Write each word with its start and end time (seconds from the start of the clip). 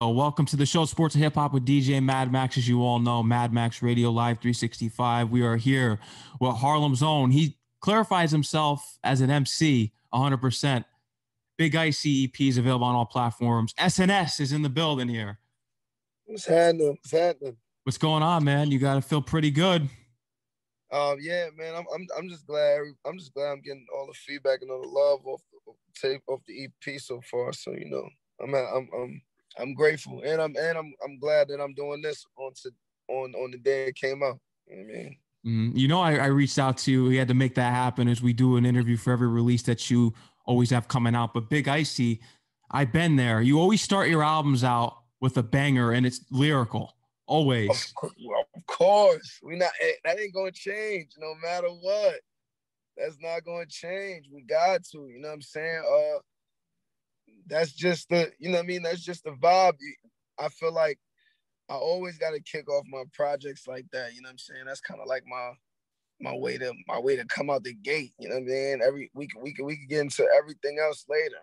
Oh, 0.00 0.10
welcome 0.10 0.46
to 0.46 0.56
the 0.56 0.64
show, 0.64 0.84
Sports 0.84 1.16
and 1.16 1.24
Hip 1.24 1.34
Hop 1.34 1.52
with 1.52 1.66
DJ 1.66 2.00
Mad 2.00 2.30
Max. 2.30 2.56
As 2.56 2.68
you 2.68 2.84
all 2.84 3.00
know, 3.00 3.20
Mad 3.20 3.52
Max 3.52 3.82
Radio 3.82 4.10
Live 4.12 4.36
365. 4.38 5.28
We 5.28 5.42
are 5.42 5.56
here 5.56 5.98
with 6.40 6.54
Harlem's 6.54 7.02
own. 7.02 7.32
He 7.32 7.58
clarifies 7.80 8.30
himself 8.30 8.96
as 9.02 9.22
an 9.22 9.28
MC 9.28 9.92
100%. 10.14 10.84
Big 11.56 11.74
Icy 11.74 12.26
EP 12.26 12.40
is 12.42 12.58
available 12.58 12.86
on 12.86 12.94
all 12.94 13.06
platforms. 13.06 13.74
SNS 13.74 14.38
is 14.38 14.52
in 14.52 14.62
the 14.62 14.68
building 14.68 15.08
here. 15.08 15.40
What's 16.26 16.46
happening? 16.46 16.90
What's 16.90 17.10
happening? 17.10 17.56
What's 17.82 17.98
going 17.98 18.22
on, 18.22 18.44
man? 18.44 18.70
You 18.70 18.78
got 18.78 18.94
to 18.94 19.02
feel 19.02 19.20
pretty 19.20 19.50
good. 19.50 19.82
Um, 20.92 21.16
yeah, 21.20 21.48
man. 21.56 21.74
I'm, 21.74 21.86
I'm, 21.92 22.06
I'm 22.16 22.28
just 22.28 22.46
glad. 22.46 22.82
I'm 23.04 23.18
just 23.18 23.34
glad 23.34 23.50
I'm 23.50 23.62
getting 23.62 23.84
all 23.92 24.06
the 24.06 24.14
feedback 24.14 24.62
and 24.62 24.70
all 24.70 24.80
the 24.80 24.86
love 24.86 25.26
off 25.26 25.42
the 25.66 25.72
tape, 26.00 26.22
off 26.28 26.38
the 26.46 26.66
EP 26.66 27.00
so 27.00 27.20
far. 27.28 27.52
So 27.52 27.72
you 27.72 27.90
know, 27.90 28.08
I'm, 28.40 28.54
I'm, 28.54 28.88
I'm 28.94 29.22
I'm 29.58 29.74
grateful, 29.74 30.22
and 30.24 30.40
I'm 30.40 30.54
and 30.56 30.78
I'm 30.78 30.94
I'm 31.04 31.18
glad 31.18 31.48
that 31.48 31.60
I'm 31.60 31.74
doing 31.74 32.02
this 32.02 32.24
on 32.36 32.52
to 32.62 32.70
on 33.08 33.34
on 33.34 33.50
the 33.50 33.58
day 33.58 33.86
it 33.88 33.96
came 33.96 34.22
out. 34.22 34.38
You 34.66 34.76
know 34.76 34.82
I 34.82 34.86
mean. 34.86 35.16
Mm-hmm. 35.46 35.76
You 35.76 35.88
know, 35.88 36.00
I, 36.00 36.16
I 36.16 36.26
reached 36.26 36.58
out 36.58 36.78
to 36.78 36.90
you. 36.90 37.04
We 37.04 37.16
had 37.16 37.28
to 37.28 37.34
make 37.34 37.54
that 37.54 37.72
happen 37.72 38.08
as 38.08 38.20
we 38.20 38.32
do 38.32 38.56
an 38.56 38.66
interview 38.66 38.96
for 38.96 39.12
every 39.12 39.28
release 39.28 39.62
that 39.62 39.88
you 39.88 40.12
always 40.44 40.70
have 40.70 40.88
coming 40.88 41.14
out. 41.14 41.32
But 41.32 41.48
Big 41.48 41.68
Icy, 41.68 42.20
I've 42.70 42.92
been 42.92 43.16
there. 43.16 43.40
You 43.40 43.60
always 43.60 43.80
start 43.80 44.08
your 44.08 44.22
albums 44.22 44.64
out 44.64 44.98
with 45.20 45.36
a 45.36 45.42
banger, 45.42 45.92
and 45.92 46.04
it's 46.04 46.20
lyrical. 46.30 46.94
Always. 47.26 47.94
Of, 48.02 48.10
of 48.56 48.66
course, 48.66 49.38
we 49.42 49.56
not 49.56 49.70
eh, 49.80 49.92
that 50.04 50.18
ain't 50.18 50.34
gonna 50.34 50.50
change 50.50 51.10
no 51.18 51.34
matter 51.42 51.68
what. 51.68 52.16
That's 52.96 53.16
not 53.20 53.44
gonna 53.44 53.66
change. 53.66 54.28
We 54.32 54.42
got 54.42 54.82
to. 54.92 55.08
You 55.08 55.20
know 55.20 55.28
what 55.28 55.34
I'm 55.34 55.42
saying? 55.42 55.82
Uh, 55.86 56.18
that's 57.48 57.72
just 57.72 58.08
the, 58.08 58.30
you 58.38 58.50
know 58.50 58.58
what 58.58 58.64
I 58.64 58.66
mean? 58.66 58.82
That's 58.82 59.04
just 59.04 59.24
the 59.24 59.30
vibe. 59.30 59.74
I 60.38 60.48
feel 60.48 60.72
like 60.72 60.98
I 61.68 61.74
always 61.74 62.18
got 62.18 62.30
to 62.30 62.40
kick 62.40 62.68
off 62.70 62.84
my 62.88 63.04
projects 63.12 63.66
like 63.66 63.86
that. 63.92 64.14
You 64.14 64.22
know 64.22 64.28
what 64.28 64.32
I'm 64.32 64.38
saying? 64.38 64.64
That's 64.66 64.80
kind 64.80 65.00
of 65.00 65.06
like 65.06 65.24
my 65.26 65.52
my 66.20 66.34
way 66.34 66.58
to 66.58 66.72
my 66.86 66.98
way 66.98 67.16
to 67.16 67.24
come 67.26 67.50
out 67.50 67.64
the 67.64 67.74
gate. 67.74 68.12
You 68.18 68.28
know 68.28 68.36
what 68.36 68.42
I 68.42 68.46
mean? 68.46 68.80
Every 68.84 69.10
week 69.14 69.30
we 69.40 69.52
can 69.52 69.64
we 69.66 69.76
can 69.76 69.86
get 69.88 70.00
into 70.00 70.26
everything 70.36 70.78
else 70.82 71.04
later, 71.08 71.36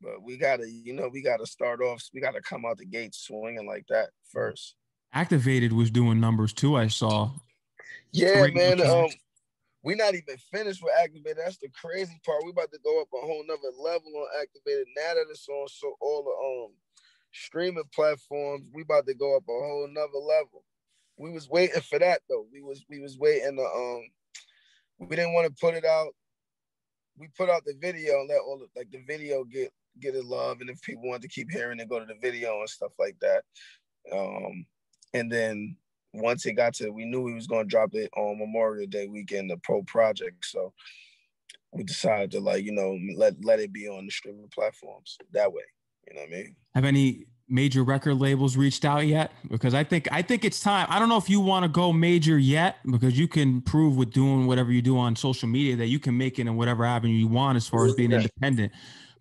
but 0.00 0.22
we 0.22 0.36
gotta 0.36 0.68
you 0.68 0.92
know 0.92 1.08
we 1.12 1.22
gotta 1.22 1.46
start 1.46 1.80
off. 1.80 2.02
We 2.12 2.20
gotta 2.20 2.40
come 2.40 2.64
out 2.64 2.78
the 2.78 2.86
gate 2.86 3.14
swinging 3.14 3.66
like 3.66 3.84
that 3.88 4.10
first. 4.32 4.74
Activated 5.12 5.72
was 5.72 5.90
doing 5.90 6.20
numbers 6.20 6.52
too. 6.52 6.76
I 6.76 6.88
saw. 6.88 7.30
Yeah, 8.12 8.46
man. 8.52 8.80
Um, 8.80 9.08
we 9.82 9.94
not 9.94 10.14
even 10.14 10.36
finished 10.52 10.82
with 10.82 10.92
activated. 11.02 11.38
That's 11.38 11.58
the 11.58 11.68
crazy 11.68 12.20
part. 12.24 12.44
We 12.44 12.50
about 12.50 12.72
to 12.72 12.80
go 12.84 13.00
up 13.00 13.08
a 13.14 13.24
whole 13.24 13.44
nother 13.46 13.74
level 13.78 14.12
on 14.16 14.40
activated. 14.40 14.86
Now 14.96 15.14
that 15.14 15.26
it's 15.30 15.48
on 15.48 15.68
so 15.68 15.94
all 16.00 16.24
the 16.24 16.66
um 16.66 16.74
streaming 17.32 17.84
platforms, 17.94 18.64
we 18.72 18.82
about 18.82 19.06
to 19.06 19.14
go 19.14 19.36
up 19.36 19.44
a 19.48 19.52
whole 19.52 19.88
nother 19.90 20.18
level. 20.18 20.64
We 21.16 21.30
was 21.30 21.48
waiting 21.48 21.80
for 21.80 21.98
that 21.98 22.20
though. 22.28 22.46
We 22.52 22.62
was 22.62 22.84
we 22.88 23.00
was 23.00 23.18
waiting 23.18 23.56
to 23.56 23.62
um 23.62 24.02
we 24.98 25.14
didn't 25.14 25.34
want 25.34 25.46
to 25.46 25.60
put 25.60 25.74
it 25.74 25.84
out. 25.84 26.12
We 27.16 27.28
put 27.36 27.50
out 27.50 27.64
the 27.64 27.74
video 27.80 28.20
and 28.20 28.28
let 28.28 28.40
all 28.40 28.58
the, 28.58 28.66
like 28.76 28.90
the 28.90 29.02
video 29.06 29.44
get 29.44 29.72
get 30.00 30.14
it 30.14 30.24
love. 30.24 30.60
And 30.60 30.70
if 30.70 30.82
people 30.82 31.08
want 31.08 31.22
to 31.22 31.28
keep 31.28 31.50
hearing 31.50 31.78
it, 31.78 31.88
go 31.88 32.00
to 32.00 32.06
the 32.06 32.18
video 32.20 32.58
and 32.58 32.68
stuff 32.68 32.92
like 32.98 33.16
that. 33.20 33.44
Um 34.12 34.66
and 35.14 35.30
then 35.30 35.76
once 36.12 36.46
it 36.46 36.54
got 36.54 36.74
to, 36.74 36.90
we 36.90 37.04
knew 37.04 37.22
we 37.22 37.34
was 37.34 37.46
gonna 37.46 37.64
drop 37.64 37.94
it 37.94 38.10
on 38.16 38.38
Memorial 38.38 38.86
Day 38.86 39.06
weekend, 39.06 39.50
the 39.50 39.56
pro 39.58 39.82
project. 39.82 40.44
So 40.44 40.72
we 41.72 41.84
decided 41.84 42.30
to 42.32 42.40
like, 42.40 42.64
you 42.64 42.72
know, 42.72 42.98
let 43.16 43.34
let 43.44 43.60
it 43.60 43.72
be 43.72 43.88
on 43.88 44.06
the 44.06 44.10
streaming 44.10 44.48
platforms 44.52 45.18
that 45.32 45.52
way. 45.52 45.62
You 46.06 46.14
know 46.14 46.20
what 46.22 46.30
I 46.30 46.32
mean? 46.32 46.56
Have 46.74 46.84
any 46.84 47.26
major 47.48 47.82
record 47.82 48.14
labels 48.16 48.56
reached 48.56 48.84
out 48.84 49.06
yet? 49.06 49.32
Because 49.50 49.74
I 49.74 49.84
think 49.84 50.08
I 50.10 50.22
think 50.22 50.44
it's 50.44 50.60
time. 50.60 50.86
I 50.90 50.98
don't 50.98 51.08
know 51.08 51.18
if 51.18 51.28
you 51.28 51.40
want 51.40 51.64
to 51.64 51.68
go 51.68 51.92
major 51.92 52.38
yet, 52.38 52.76
because 52.90 53.18
you 53.18 53.28
can 53.28 53.60
prove 53.60 53.96
with 53.96 54.10
doing 54.10 54.46
whatever 54.46 54.72
you 54.72 54.82
do 54.82 54.98
on 54.98 55.16
social 55.16 55.48
media 55.48 55.76
that 55.76 55.86
you 55.86 55.98
can 55.98 56.16
make 56.16 56.38
it 56.38 56.46
in 56.46 56.56
whatever 56.56 56.84
avenue 56.84 57.14
you 57.14 57.28
want 57.28 57.56
as 57.56 57.66
far 57.68 57.86
as 57.86 57.94
being 57.94 58.12
independent. 58.12 58.72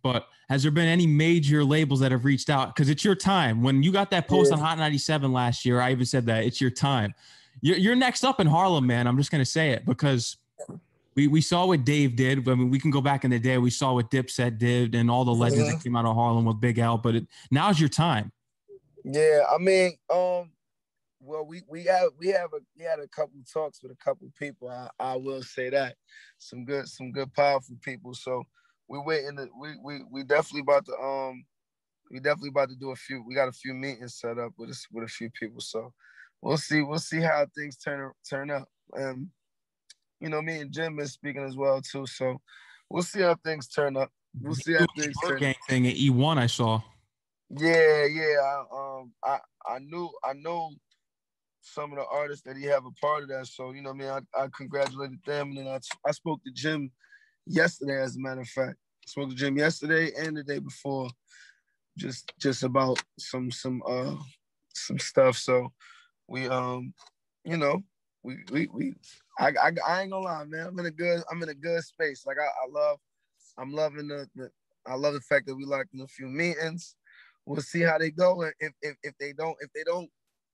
But 0.07 0.29
has 0.47 0.63
there 0.63 0.71
been 0.71 0.87
any 0.87 1.05
major 1.05 1.65
labels 1.65 1.99
that 1.99 2.13
have 2.13 2.23
reached 2.23 2.49
out? 2.49 2.73
Because 2.73 2.89
it's 2.89 3.03
your 3.03 3.13
time. 3.13 3.61
When 3.61 3.83
you 3.83 3.91
got 3.91 4.09
that 4.11 4.29
post 4.29 4.51
yeah. 4.51 4.57
on 4.57 4.63
Hot 4.63 4.77
97 4.77 5.33
last 5.33 5.65
year, 5.65 5.81
I 5.81 5.91
even 5.91 6.05
said 6.05 6.25
that 6.27 6.45
it's 6.45 6.61
your 6.61 6.69
time. 6.69 7.13
You're, 7.59 7.75
you're 7.75 7.95
next 7.95 8.23
up 8.23 8.39
in 8.39 8.47
Harlem, 8.47 8.87
man. 8.87 9.05
I'm 9.05 9.17
just 9.17 9.31
gonna 9.31 9.43
say 9.43 9.71
it 9.71 9.85
because 9.85 10.37
we 11.15 11.27
we 11.27 11.41
saw 11.41 11.65
what 11.65 11.83
Dave 11.83 12.15
did. 12.15 12.47
I 12.47 12.55
mean, 12.55 12.69
we 12.69 12.79
can 12.79 12.89
go 12.89 13.01
back 13.01 13.25
in 13.25 13.31
the 13.31 13.39
day. 13.39 13.57
We 13.57 13.69
saw 13.69 13.95
what 13.95 14.09
Dipset 14.09 14.57
did 14.57 14.95
and 14.95 15.11
all 15.11 15.25
the 15.25 15.33
legends 15.33 15.65
yeah. 15.65 15.73
that 15.73 15.83
came 15.83 15.97
out 15.97 16.05
of 16.05 16.15
Harlem 16.15 16.45
with 16.45 16.61
Big 16.61 16.79
L. 16.79 16.97
But 16.97 17.15
it, 17.15 17.27
now's 17.51 17.77
your 17.77 17.89
time. 17.89 18.31
Yeah, 19.03 19.41
I 19.53 19.57
mean, 19.57 19.97
um, 20.09 20.51
well, 21.19 21.45
we 21.45 21.63
we 21.67 21.83
have 21.83 22.11
we 22.17 22.27
have 22.27 22.53
a 22.53 22.59
we 22.77 22.85
had 22.85 22.99
a 22.99 23.07
couple 23.09 23.41
talks 23.51 23.83
with 23.83 23.91
a 23.91 23.95
couple 23.95 24.31
people. 24.39 24.69
I, 24.69 24.89
I 24.99 25.15
will 25.17 25.43
say 25.43 25.69
that 25.69 25.95
some 26.37 26.63
good 26.63 26.87
some 26.87 27.11
good 27.11 27.33
powerful 27.33 27.75
people. 27.81 28.13
So 28.13 28.45
we 28.87 28.99
waiting 28.99 29.37
to, 29.37 29.47
we 29.59 29.75
we 29.83 30.03
we 30.09 30.23
definitely 30.23 30.61
about 30.61 30.85
to 30.85 30.93
um 30.93 31.43
we 32.09 32.19
definitely 32.19 32.49
about 32.49 32.69
to 32.69 32.75
do 32.75 32.91
a 32.91 32.95
few 32.95 33.23
we 33.25 33.35
got 33.35 33.49
a 33.49 33.53
few 33.53 33.73
meetings 33.73 34.15
set 34.15 34.37
up 34.37 34.53
with 34.57 34.69
us 34.69 34.85
with 34.91 35.03
a 35.03 35.07
few 35.07 35.29
people. 35.31 35.59
So 35.59 35.93
we'll 36.41 36.57
see 36.57 36.81
we'll 36.81 36.99
see 36.99 37.21
how 37.21 37.45
things 37.55 37.77
turn 37.77 38.11
turn 38.29 38.49
up. 38.51 38.67
And 38.93 39.27
you 40.19 40.29
know 40.29 40.41
me 40.41 40.59
and 40.59 40.71
Jim 40.71 40.99
is 40.99 41.13
speaking 41.13 41.43
as 41.43 41.55
well 41.55 41.81
too. 41.81 42.05
So 42.05 42.39
we'll 42.89 43.03
see 43.03 43.21
how 43.21 43.35
things 43.35 43.67
turn 43.67 43.97
up. 43.97 44.11
We'll 44.39 44.55
see 44.55 44.73
how 44.73 44.85
things 44.95 45.17
turn 45.27 45.39
gang 45.39 45.55
thing 45.67 45.87
at 45.87 45.95
E1 45.95 46.37
I 46.37 46.47
saw. 46.47 46.81
Yeah 47.49 48.05
yeah 48.05 48.35
I, 48.41 48.63
um 48.73 49.11
I 49.23 49.39
I 49.65 49.79
knew 49.79 50.09
I 50.23 50.33
know 50.33 50.71
some 51.61 51.91
of 51.91 51.97
the 51.97 52.05
artists 52.05 52.43
that 52.45 52.55
he 52.55 52.63
have 52.63 52.85
a 52.85 52.91
part 53.01 53.23
of 53.23 53.29
that. 53.29 53.47
So 53.47 53.71
you 53.71 53.81
know 53.81 53.89
I 53.89 53.93
mean 53.93 54.09
I, 54.09 54.19
I 54.33 54.47
congratulated 54.55 55.19
them 55.25 55.49
and 55.49 55.57
then 55.57 55.67
I, 55.67 55.79
I 56.05 56.11
spoke 56.11 56.41
to 56.45 56.51
Jim 56.51 56.91
yesterday, 57.47 58.01
as 58.01 58.15
a 58.15 58.19
matter 58.19 58.41
of 58.41 58.47
fact. 58.47 58.77
Spoke 59.05 59.29
to 59.29 59.35
Jim 59.35 59.57
yesterday 59.57 60.11
and 60.19 60.35
the 60.35 60.43
day 60.43 60.59
before, 60.59 61.09
just 61.97 62.31
just 62.39 62.63
about 62.63 63.01
some 63.17 63.51
some 63.51 63.81
uh 63.87 64.15
some 64.73 64.99
stuff. 64.99 65.37
So 65.37 65.71
we 66.27 66.47
um, 66.47 66.93
you 67.45 67.57
know, 67.57 67.81
we 68.23 68.37
we 68.51 68.67
we 68.73 68.93
I 69.39 69.49
I, 69.49 69.71
I 69.87 70.01
ain't 70.01 70.11
gonna 70.11 70.25
lie, 70.25 70.43
man. 70.45 70.67
I'm 70.67 70.79
in 70.79 70.87
a 70.87 70.91
good 70.91 71.23
I'm 71.31 71.41
in 71.41 71.49
a 71.49 71.53
good 71.53 71.81
space. 71.83 72.25
Like 72.25 72.37
I, 72.37 72.45
I 72.45 72.69
love 72.69 72.99
I'm 73.57 73.71
loving 73.71 74.07
the, 74.09 74.27
the 74.35 74.49
I 74.85 74.95
love 74.95 75.13
the 75.13 75.21
fact 75.21 75.47
that 75.47 75.55
we 75.55 75.65
locked 75.65 75.93
in 75.93 76.01
a 76.01 76.07
few 76.07 76.27
meetings. 76.27 76.95
We'll 77.45 77.61
see 77.61 77.81
how 77.81 77.97
they 77.97 78.11
go. 78.11 78.41
And 78.41 78.53
if, 78.59 78.73
if 78.81 78.95
if 79.03 79.13
they 79.19 79.33
don't, 79.33 79.55
if 79.61 79.71
they 79.73 79.83
don't, 79.83 80.09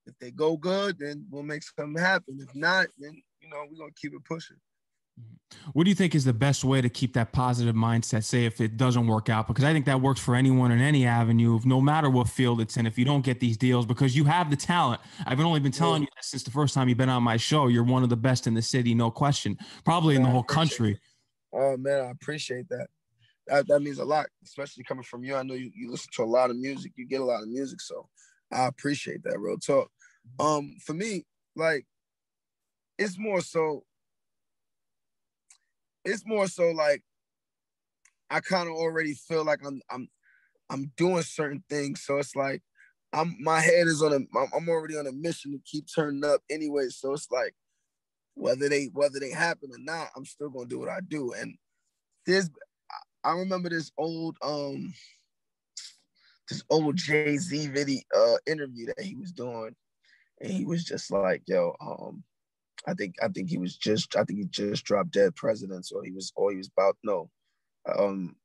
if 0.06 0.14
they 0.20 0.32
go 0.32 0.58
good, 0.58 0.98
then 1.00 1.26
we'll 1.30 1.44
make 1.44 1.64
something 1.64 2.02
happen. 2.02 2.40
If 2.40 2.54
not, 2.56 2.88
then 3.00 3.22
you 3.42 3.50
know, 3.50 3.66
we're 3.70 3.80
gonna 3.80 3.92
keep 4.00 4.14
it 4.14 4.24
pushing. 4.26 4.58
What 5.74 5.84
do 5.84 5.90
you 5.90 5.96
think 5.96 6.16
is 6.16 6.26
the 6.26 6.34
best 6.34 6.64
way 6.64 6.82
to 6.82 6.90
keep 6.90 7.14
that 7.14 7.32
positive 7.32 7.76
mindset? 7.76 8.24
Say 8.24 8.46
if 8.46 8.60
it 8.60 8.76
doesn't 8.76 9.08
work 9.08 9.30
out, 9.30 9.48
because 9.48 9.64
I 9.64 9.72
think 9.72 9.86
that 9.86 10.02
works 10.02 10.20
for 10.20 10.36
anyone 10.36 10.72
in 10.72 10.82
any 10.82 11.06
avenue, 11.06 11.60
no 11.64 11.80
matter 11.80 12.10
what 12.10 12.28
field 12.28 12.60
it's 12.60 12.76
in. 12.76 12.88
If 12.88 12.98
you 12.98 13.06
don't 13.06 13.24
get 13.24 13.40
these 13.40 13.56
deals, 13.56 13.86
because 13.86 14.16
you 14.16 14.26
have 14.26 14.50
the 14.50 14.56
talent, 14.56 15.00
I've 15.26 15.40
only 15.40 15.60
been 15.60 15.72
telling 15.72 16.02
you 16.02 16.08
this 16.18 16.28
since 16.28 16.44
the 16.44 16.52
first 16.52 16.74
time 16.74 16.90
you've 16.90 16.98
been 16.98 17.08
on 17.08 17.24
my 17.24 17.38
show. 17.38 17.68
You're 17.68 17.84
one 17.84 18.04
of 18.04 18.10
the 18.10 18.18
best 18.18 18.48
in 18.48 18.56
the 18.56 18.62
city, 18.62 18.96
no 18.96 19.12
question. 19.12 19.58
Probably 19.86 20.16
in 20.16 20.24
the 20.24 20.30
whole 20.30 20.44
country. 20.44 21.00
Oh 21.54 21.78
man, 21.78 22.02
I 22.02 22.10
appreciate 22.10 22.68
that. 22.70 22.88
That 23.48 23.68
that 23.68 23.82
means 23.82 24.00
a 24.00 24.06
lot, 24.06 24.26
especially 24.44 24.84
coming 24.84 25.04
from 25.04 25.24
you. 25.24 25.36
I 25.36 25.44
know 25.44 25.54
you, 25.54 25.70
you 25.76 25.92
listen 25.92 26.10
to 26.16 26.24
a 26.24 26.26
lot 26.26 26.50
of 26.50 26.58
music, 26.58 26.94
you 26.96 27.06
get 27.06 27.22
a 27.22 27.26
lot 27.26 27.44
of 27.44 27.50
music, 27.50 27.80
so 27.80 28.10
I 28.52 28.66
appreciate 28.66 29.24
that. 29.24 29.40
Real 29.40 29.58
talk. 29.58 29.92
Um, 30.40 30.78
for 30.84 30.94
me, 30.94 31.26
like, 31.56 31.86
it's 32.98 33.20
more 33.20 33.42
so 33.42 33.84
it's 36.06 36.26
more 36.26 36.48
so 36.48 36.72
like 36.72 37.04
I 38.30 38.40
kind 38.40 38.68
of 38.68 38.76
already 38.76 39.14
feel 39.14 39.46
like 39.46 39.60
I'm 39.66 39.82
I'm 39.90 40.10
I'm 40.70 40.92
doing 40.98 41.22
certain 41.22 41.64
things. 41.70 42.04
So 42.04 42.18
it's 42.18 42.36
like 42.36 42.62
I'm 43.14 43.36
my 43.40 43.60
head 43.60 43.88
is 43.88 44.02
on 44.02 44.14
a 44.14 44.40
I'm 44.56 44.70
already 44.70 44.98
on 44.98 45.08
a 45.08 45.12
mission 45.12 45.52
to 45.52 45.60
keep 45.66 45.86
turning 45.94 46.26
up 46.26 46.42
anyway. 46.50 46.88
So 46.90 47.14
it's 47.14 47.30
like 47.32 47.54
whether 48.34 48.68
they 48.70 48.90
whether 48.94 49.20
they 49.20 49.32
happen 49.32 49.70
or 49.72 49.80
not, 49.80 50.10
I'm 50.16 50.26
still 50.26 50.50
gonna 50.50 50.68
do 50.68 50.80
what 50.80 50.90
I 50.90 51.00
do. 51.08 51.34
And 51.34 51.56
this 52.26 52.50
I 53.24 53.32
remember 53.34 53.70
this 53.70 53.92
old 53.98 54.38
um 54.42 54.94
this 56.50 56.64
old 56.70 56.96
Jay-Z 56.96 57.68
video 57.68 58.02
uh 58.16 58.38
interview 58.48 58.88
that 58.88 59.02
he 59.02 59.16
was 59.16 59.32
doing. 59.32 59.76
And 60.42 60.52
he 60.52 60.66
was 60.66 60.84
just 60.84 61.12
like, 61.12 61.44
yo, 61.46 61.76
um, 61.80 62.24
I 62.88 62.94
think 62.94 63.16
I 63.22 63.28
think 63.30 63.50
he 63.50 63.58
was 63.58 63.78
just 63.78 64.16
I 64.16 64.24
think 64.24 64.40
he 64.40 64.46
just 64.46 64.84
dropped 64.84 65.12
Dead 65.12 65.36
Presidents 65.36 65.92
or 65.92 66.04
he 66.04 66.12
was 66.12 66.32
or 66.36 66.52
he 66.52 66.58
was 66.58 66.70
about 66.78 66.98
no, 67.04 67.30
um, 67.98 68.36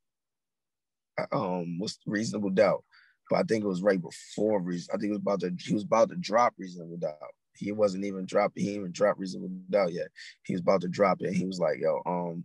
um, 1.32 1.78
what's 1.78 1.98
Reasonable 2.06 2.50
Doubt, 2.50 2.84
but 3.30 3.38
I 3.38 3.42
think 3.42 3.64
it 3.64 3.68
was 3.68 3.82
right 3.82 4.00
before 4.00 4.60
Reason. 4.60 4.90
I 4.94 4.98
think 4.98 5.10
it 5.10 5.12
was 5.12 5.18
about 5.18 5.40
to 5.40 5.52
he 5.58 5.74
was 5.74 5.84
about 5.84 6.10
to 6.10 6.16
drop 6.16 6.54
Reasonable 6.58 6.98
Doubt. 6.98 7.16
He 7.56 7.72
wasn't 7.72 8.04
even 8.04 8.24
dropping. 8.24 8.62
He 8.62 8.74
even 8.74 8.92
dropped 8.92 9.18
Reasonable 9.18 9.50
Doubt 9.68 9.92
yet. 9.92 10.08
He 10.44 10.54
was 10.54 10.60
about 10.60 10.82
to 10.82 10.88
drop 10.88 11.20
it. 11.20 11.34
he 11.34 11.44
was 11.44 11.58
like, 11.58 11.78
yo, 11.80 12.00
um, 12.06 12.44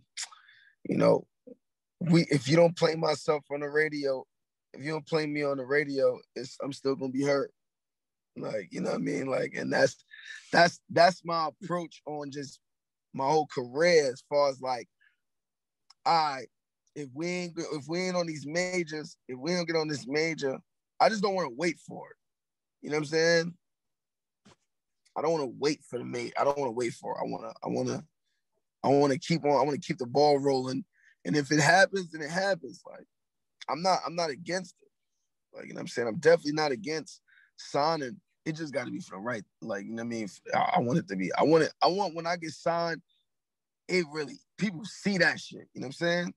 you 0.88 0.96
know, 0.96 1.26
we 2.00 2.26
if 2.30 2.48
you 2.48 2.56
don't 2.56 2.76
play 2.76 2.96
myself 2.96 3.44
on 3.52 3.60
the 3.60 3.68
radio, 3.68 4.24
if 4.72 4.84
you 4.84 4.90
don't 4.90 5.06
play 5.06 5.26
me 5.26 5.44
on 5.44 5.58
the 5.58 5.64
radio, 5.64 6.18
it's 6.34 6.56
I'm 6.62 6.72
still 6.72 6.96
gonna 6.96 7.12
be 7.12 7.22
hurt. 7.22 7.52
Like, 8.36 8.68
you 8.70 8.80
know 8.80 8.90
what 8.90 8.96
I 8.96 9.02
mean? 9.02 9.26
Like, 9.26 9.54
and 9.56 9.72
that's 9.72 10.04
that's 10.52 10.80
that's 10.90 11.24
my 11.24 11.48
approach 11.48 12.02
on 12.06 12.30
just 12.30 12.60
my 13.12 13.28
whole 13.28 13.46
career 13.46 14.10
as 14.12 14.22
far 14.28 14.50
as 14.50 14.60
like, 14.60 14.88
right, 16.06 16.46
if 16.94 17.08
we 17.14 17.28
ain't 17.28 17.52
if 17.56 17.84
we 17.88 18.00
ain't 18.00 18.16
on 18.16 18.26
these 18.26 18.46
majors, 18.46 19.16
if 19.28 19.38
we 19.38 19.52
don't 19.52 19.66
get 19.66 19.76
on 19.76 19.88
this 19.88 20.06
major, 20.06 20.58
I 21.00 21.08
just 21.08 21.22
don't 21.22 21.34
want 21.34 21.48
to 21.48 21.54
wait 21.56 21.78
for 21.78 22.08
it. 22.10 22.16
You 22.82 22.90
know 22.90 22.96
what 22.96 23.02
I'm 23.02 23.06
saying? 23.06 23.54
I 25.16 25.22
don't 25.22 25.32
want 25.32 25.44
to 25.44 25.56
wait 25.58 25.80
for 25.88 25.98
the 25.98 26.04
mate. 26.04 26.34
I 26.38 26.44
don't 26.44 26.58
want 26.58 26.68
to 26.68 26.76
wait 26.76 26.92
for 26.94 27.12
it. 27.12 27.18
I 27.20 27.24
want 27.24 27.44
to, 27.44 27.54
I 27.64 27.68
want 27.68 27.88
to, 27.88 28.04
I 28.82 28.88
want 28.88 29.12
to 29.12 29.18
keep 29.18 29.44
on, 29.44 29.52
I 29.52 29.62
want 29.62 29.80
to 29.80 29.86
keep 29.86 29.98
the 29.98 30.06
ball 30.06 30.38
rolling. 30.38 30.84
And 31.24 31.36
if 31.36 31.52
it 31.52 31.60
happens, 31.60 32.10
then 32.10 32.20
it 32.20 32.30
happens. 32.30 32.82
Like, 32.86 33.06
I'm 33.68 33.80
not, 33.80 34.00
I'm 34.04 34.16
not 34.16 34.30
against 34.30 34.74
it. 34.82 35.56
Like, 35.56 35.66
you 35.68 35.74
know 35.74 35.78
what 35.78 35.82
I'm 35.82 35.88
saying? 35.88 36.08
I'm 36.08 36.18
definitely 36.18 36.52
not 36.52 36.72
against 36.72 37.20
signing. 37.56 38.16
It 38.44 38.56
just 38.56 38.74
got 38.74 38.84
to 38.84 38.90
be 38.90 39.00
for 39.00 39.16
the 39.16 39.22
right, 39.22 39.42
like, 39.62 39.86
you 39.86 39.92
know 39.92 40.02
what 40.02 40.08
I 40.08 40.16
mean? 40.16 40.28
I, 40.54 40.72
I 40.76 40.80
want 40.80 40.98
it 40.98 41.08
to 41.08 41.16
be, 41.16 41.32
I 41.34 41.44
want 41.44 41.64
it, 41.64 41.72
I 41.82 41.86
want 41.88 42.14
when 42.14 42.26
I 42.26 42.36
get 42.36 42.50
signed, 42.50 43.00
it 43.88 44.04
really, 44.12 44.34
people 44.58 44.82
see 44.84 45.18
that 45.18 45.40
shit. 45.40 45.66
You 45.72 45.80
know 45.80 45.86
what 45.86 45.88
I'm 45.88 45.92
saying? 45.92 46.34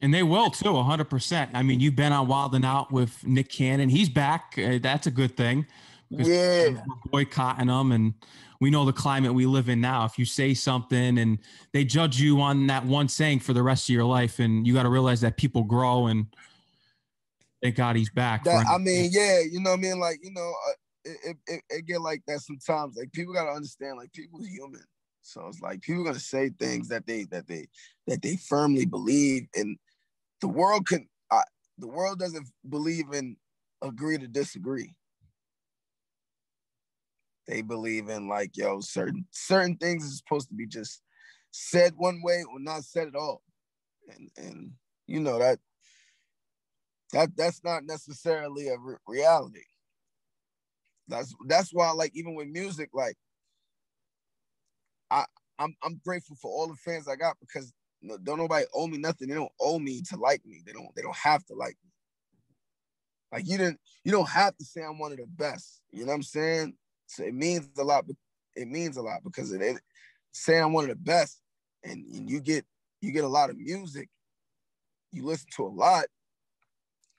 And 0.00 0.12
they 0.12 0.22
will 0.22 0.50
too, 0.50 0.68
100%. 0.68 1.48
I 1.54 1.62
mean, 1.62 1.80
you've 1.80 1.96
been 1.96 2.12
on 2.12 2.28
Wild 2.28 2.54
and 2.54 2.64
Out 2.64 2.92
with 2.92 3.26
Nick 3.26 3.48
Cannon. 3.48 3.88
He's 3.88 4.08
back. 4.08 4.54
Uh, 4.58 4.78
that's 4.80 5.06
a 5.06 5.10
good 5.10 5.36
thing. 5.36 5.66
Yeah. 6.10 6.82
Boycotting 7.10 7.68
them. 7.68 7.92
And 7.92 8.14
we 8.60 8.70
know 8.70 8.84
the 8.84 8.92
climate 8.92 9.34
we 9.34 9.46
live 9.46 9.68
in 9.68 9.80
now. 9.80 10.04
If 10.04 10.18
you 10.18 10.24
say 10.24 10.54
something 10.54 11.18
and 11.18 11.38
they 11.72 11.84
judge 11.84 12.20
you 12.20 12.40
on 12.40 12.66
that 12.66 12.84
one 12.84 13.08
saying 13.08 13.40
for 13.40 13.54
the 13.54 13.62
rest 13.62 13.88
of 13.88 13.94
your 13.94 14.04
life, 14.04 14.38
and 14.38 14.66
you 14.66 14.74
got 14.74 14.82
to 14.84 14.90
realize 14.90 15.22
that 15.22 15.36
people 15.36 15.62
grow 15.64 16.06
and 16.06 16.26
thank 17.62 17.76
God 17.76 17.96
he's 17.96 18.10
back. 18.10 18.44
That, 18.44 18.66
I 18.68 18.78
mean, 18.78 19.10
yeah, 19.12 19.40
you 19.40 19.60
know 19.60 19.70
what 19.70 19.78
I 19.78 19.82
mean? 19.82 19.98
Like, 19.98 20.18
you 20.22 20.32
know, 20.32 20.52
uh, 20.68 20.72
it, 21.04 21.36
it, 21.46 21.62
it 21.70 21.86
get 21.86 22.00
like 22.00 22.22
that 22.26 22.40
sometimes. 22.40 22.96
Like 22.96 23.12
people 23.12 23.34
got 23.34 23.44
to 23.44 23.52
understand, 23.52 23.96
like 23.96 24.12
people 24.12 24.40
human. 24.42 24.82
So 25.22 25.46
it's 25.48 25.60
like 25.60 25.80
people 25.80 26.04
gonna 26.04 26.20
say 26.20 26.50
things 26.50 26.88
that 26.88 27.04
they 27.04 27.24
that 27.24 27.48
they 27.48 27.66
that 28.06 28.22
they 28.22 28.36
firmly 28.36 28.86
believe 28.86 29.48
in 29.54 29.76
the 30.40 30.46
world 30.46 30.86
can 30.86 31.08
uh, 31.32 31.42
the 31.78 31.88
world 31.88 32.20
doesn't 32.20 32.48
believe 32.68 33.06
in 33.12 33.36
agree 33.82 34.18
to 34.18 34.28
disagree. 34.28 34.94
They 37.48 37.60
believe 37.62 38.08
in 38.08 38.28
like 38.28 38.56
yo 38.56 38.80
certain 38.80 39.26
certain 39.32 39.76
things 39.76 40.04
is 40.04 40.18
supposed 40.18 40.48
to 40.48 40.54
be 40.54 40.66
just 40.66 41.02
said 41.50 41.94
one 41.96 42.20
way 42.22 42.44
or 42.48 42.60
not 42.60 42.84
said 42.84 43.08
at 43.08 43.16
all, 43.16 43.42
and 44.08 44.30
and 44.36 44.70
you 45.08 45.18
know 45.18 45.40
that 45.40 45.58
that 47.12 47.36
that's 47.36 47.62
not 47.64 47.84
necessarily 47.84 48.68
a 48.68 48.78
re- 48.78 48.96
reality. 49.06 49.60
That's 51.08 51.34
that's 51.46 51.72
why 51.72 51.90
like 51.92 52.12
even 52.14 52.34
with 52.34 52.48
music 52.48 52.90
like 52.92 53.16
I 55.10 55.24
I'm 55.58 55.74
I'm 55.82 56.00
grateful 56.04 56.36
for 56.36 56.50
all 56.50 56.68
the 56.68 56.76
fans 56.76 57.08
I 57.08 57.16
got 57.16 57.36
because 57.40 57.72
don't 58.22 58.38
nobody 58.38 58.66
owe 58.74 58.86
me 58.86 58.98
nothing. 58.98 59.28
They 59.28 59.34
don't 59.34 59.52
owe 59.60 59.78
me 59.78 60.02
to 60.10 60.16
like 60.16 60.44
me. 60.44 60.62
They 60.64 60.72
don't. 60.72 60.94
They 60.94 61.02
don't 61.02 61.16
have 61.16 61.44
to 61.46 61.54
like 61.54 61.76
me. 61.84 61.90
Like 63.32 63.48
you 63.48 63.58
didn't. 63.58 63.80
You 64.04 64.12
don't 64.12 64.28
have 64.28 64.56
to 64.56 64.64
say 64.64 64.82
I'm 64.82 64.98
one 64.98 65.12
of 65.12 65.18
the 65.18 65.26
best. 65.26 65.80
You 65.90 66.00
know 66.00 66.08
what 66.08 66.16
I'm 66.16 66.22
saying? 66.22 66.74
So 67.06 67.24
it 67.24 67.34
means 67.34 67.68
a 67.78 67.84
lot. 67.84 68.04
It 68.54 68.68
means 68.68 68.96
a 68.96 69.02
lot 69.02 69.22
because 69.24 69.52
it, 69.52 69.62
it 69.62 69.80
say 70.32 70.58
I'm 70.58 70.72
one 70.72 70.84
of 70.84 70.90
the 70.90 70.96
best, 70.96 71.40
and, 71.84 72.04
and 72.06 72.28
you 72.28 72.40
get 72.40 72.64
you 73.00 73.12
get 73.12 73.24
a 73.24 73.28
lot 73.28 73.50
of 73.50 73.58
music. 73.58 74.08
You 75.12 75.24
listen 75.24 75.48
to 75.56 75.64
a 75.64 75.68
lot. 75.68 76.06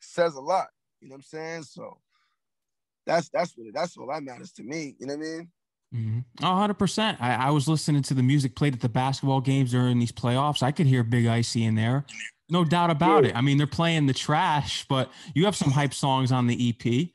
Says 0.08 0.36
a 0.36 0.42
lot. 0.42 0.68
You 1.02 1.10
know 1.10 1.14
what 1.14 1.20
I'm 1.20 1.24
saying? 1.24 1.64
So 1.64 1.98
that's 3.06 3.30
that's 3.30 3.54
what 3.58 3.68
that's 3.74 3.98
all 3.98 4.08
that 4.08 4.24
matters 4.24 4.52
to 4.54 4.64
me. 4.64 4.96
You 5.00 5.08
know 5.08 5.16
what 5.16 5.26
I 5.26 5.30
mean? 5.30 5.52
Mm-hmm. 5.96 6.20
Oh, 6.44 6.48
100%. 6.48 7.18
I, 7.22 7.36
I 7.48 7.50
was 7.52 7.68
listening 7.68 8.02
to 8.04 8.14
the 8.14 8.24
music 8.24 8.56
played 8.56 8.74
at 8.74 8.82
the 8.82 8.90
basketball 8.90 9.40
games 9.40 9.72
during 9.72 10.00
these 10.00 10.12
playoffs. 10.12 10.62
I 10.62 10.72
could 10.72 10.86
hear 10.86 11.02
Big 11.02 11.26
Icy 11.28 11.64
in 11.64 11.76
there. 11.76 12.06
No 12.50 12.66
doubt 12.66 12.90
about 12.90 13.24
yeah. 13.24 13.30
it. 13.30 13.36
I 13.38 13.42
mean, 13.42 13.58
they're 13.58 13.68
playing 13.68 14.06
the 14.06 14.14
trash, 14.14 14.86
but 14.90 15.12
you 15.34 15.46
have 15.46 15.56
some 15.56 15.72
hype 15.72 15.94
songs 15.94 16.32
on 16.32 16.48
the 16.48 16.70
EP. 16.70 17.10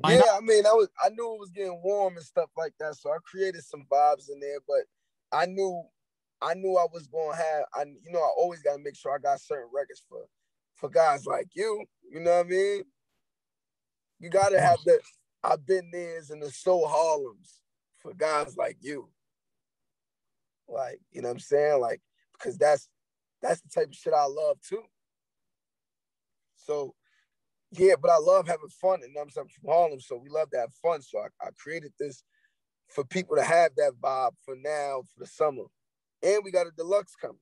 Why 0.00 0.12
yeah, 0.12 0.18
not? 0.20 0.36
I 0.36 0.40
mean, 0.40 0.64
I 0.64 0.72
was 0.72 0.88
I 1.04 1.08
knew 1.10 1.34
it 1.34 1.40
was 1.40 1.50
getting 1.50 1.80
warm 1.82 2.16
and 2.16 2.24
stuff 2.24 2.50
like 2.56 2.72
that, 2.78 2.94
so 2.94 3.10
I 3.10 3.16
created 3.24 3.64
some 3.64 3.84
vibes 3.90 4.30
in 4.32 4.40
there. 4.40 4.58
But 4.66 4.84
I 5.32 5.46
knew, 5.46 5.82
I 6.40 6.54
knew 6.54 6.76
I 6.76 6.86
was 6.92 7.08
gonna 7.08 7.36
have. 7.36 7.64
I 7.74 7.82
you 7.82 8.12
know 8.12 8.20
I 8.20 8.30
always 8.38 8.62
gotta 8.62 8.78
make 8.78 8.96
sure 8.96 9.12
I 9.12 9.18
got 9.18 9.40
certain 9.40 9.68
records 9.74 10.02
for, 10.08 10.20
for 10.78 10.88
guys 10.88 11.26
like 11.26 11.48
you. 11.54 11.84
You 12.10 12.20
know 12.20 12.36
what 12.36 12.46
I 12.46 12.48
mean? 12.48 12.82
You 14.20 14.30
gotta 14.30 14.60
have 14.60 14.78
the 14.84 14.98
I've 15.42 15.64
been 15.66 15.90
there's 15.92 16.30
and 16.30 16.42
the 16.42 16.50
soul 16.50 16.88
Harlems 16.88 17.60
for 17.98 18.14
guys 18.14 18.56
like 18.56 18.76
you. 18.80 19.08
Like, 20.68 21.00
you 21.12 21.22
know 21.22 21.28
what 21.28 21.34
I'm 21.34 21.40
saying? 21.40 21.80
Like, 21.80 22.00
because 22.32 22.56
that's 22.56 22.88
that's 23.42 23.60
the 23.60 23.68
type 23.68 23.88
of 23.88 23.94
shit 23.94 24.12
I 24.12 24.26
love 24.26 24.58
too. 24.66 24.82
So 26.56 26.94
yeah, 27.72 27.94
but 28.00 28.10
I 28.10 28.18
love 28.18 28.46
having 28.46 28.68
fun, 28.68 29.00
and 29.02 29.14
I'm 29.20 29.28
from 29.28 29.48
Harlem, 29.66 30.00
so 30.00 30.16
we 30.16 30.30
love 30.30 30.50
to 30.50 30.58
have 30.58 30.72
fun. 30.82 31.02
So 31.02 31.18
I, 31.18 31.46
I 31.46 31.50
created 31.56 31.92
this 31.98 32.22
for 32.88 33.04
people 33.04 33.36
to 33.36 33.42
have 33.42 33.72
that 33.76 33.92
vibe 34.00 34.32
for 34.44 34.56
now, 34.56 35.02
for 35.02 35.20
the 35.20 35.26
summer. 35.26 35.64
And 36.22 36.42
we 36.42 36.50
got 36.50 36.66
a 36.66 36.70
deluxe 36.76 37.14
coming. 37.14 37.36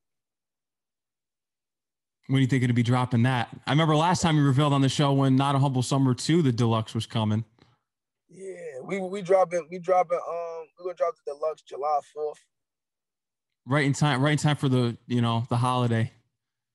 When 2.29 2.41
you 2.41 2.47
think 2.49 2.65
it'll 2.65 2.75
be 2.75 2.83
dropping 2.83 3.23
that? 3.23 3.49
I 3.67 3.71
remember 3.71 3.95
last 3.95 4.21
time 4.21 4.37
you 4.37 4.45
revealed 4.45 4.73
on 4.73 4.81
the 4.81 4.89
show 4.89 5.13
when 5.13 5.37
Not 5.37 5.55
a 5.55 5.59
Humble 5.59 5.83
Summer 5.83 6.13
2, 6.13 6.43
the 6.43 6.53
deluxe 6.53 6.95
was 6.95 7.07
coming. 7.07 7.45
Yeah, 8.29 8.81
we 8.83 9.01
we 9.01 9.23
dropping 9.23 9.69
we 9.71 9.79
dropping 9.79 10.19
um 10.19 10.67
we're 10.79 10.87
gonna 10.87 10.97
drop 10.97 11.15
the 11.17 11.33
deluxe 11.33 11.63
July 11.63 12.01
fourth. 12.13 12.39
Right 13.65 13.85
in 13.85 13.93
time, 13.93 14.21
right 14.21 14.33
in 14.33 14.39
time 14.39 14.57
for 14.57 14.69
the 14.69 14.97
you 15.07 15.21
know 15.21 15.45
the 15.49 15.57
holiday. 15.57 16.13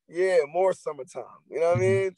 Yeah, 0.07 0.37
more 0.51 0.73
summertime. 0.73 1.23
You 1.49 1.59
know 1.59 1.69
what 1.69 1.77
mm-hmm. 1.77 1.83
I 1.83 2.03
mean? 2.03 2.15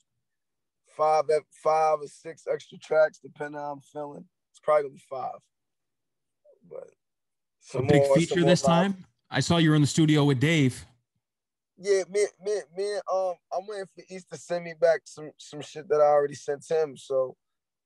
Five 0.96 1.26
five 1.52 2.00
or 2.02 2.08
six 2.08 2.46
extra 2.52 2.78
tracks, 2.78 3.20
depending 3.20 3.60
on 3.60 3.64
how 3.64 3.72
I'm 3.74 3.82
feeling. 3.82 4.26
It's 4.52 4.60
probably 4.60 4.84
gonna 4.84 4.94
be 4.94 5.04
five. 5.10 5.40
But 6.70 6.90
some 7.60 7.86
a 7.86 7.88
big 7.88 8.04
more, 8.04 8.16
feature 8.16 8.44
this 8.44 8.62
time. 8.62 9.06
I 9.30 9.40
saw 9.40 9.58
you 9.58 9.72
were 9.72 9.76
in 9.76 9.82
the 9.82 9.88
studio 9.88 10.24
with 10.24 10.40
Dave. 10.40 10.86
Yeah, 11.78 12.04
me, 12.10 12.26
me, 12.44 12.54
me. 12.78 12.96
Um, 13.12 13.34
I'm 13.52 13.68
waiting 13.68 13.88
for 13.96 14.04
East 14.10 14.28
to 14.32 14.38
send 14.38 14.64
me 14.64 14.74
back 14.80 15.02
some 15.06 15.32
some 15.38 15.62
shit 15.62 15.90
that 15.90 16.02
I 16.02 16.06
already 16.06 16.36
sent 16.36 16.66
him. 16.70 16.96
So 16.96 17.36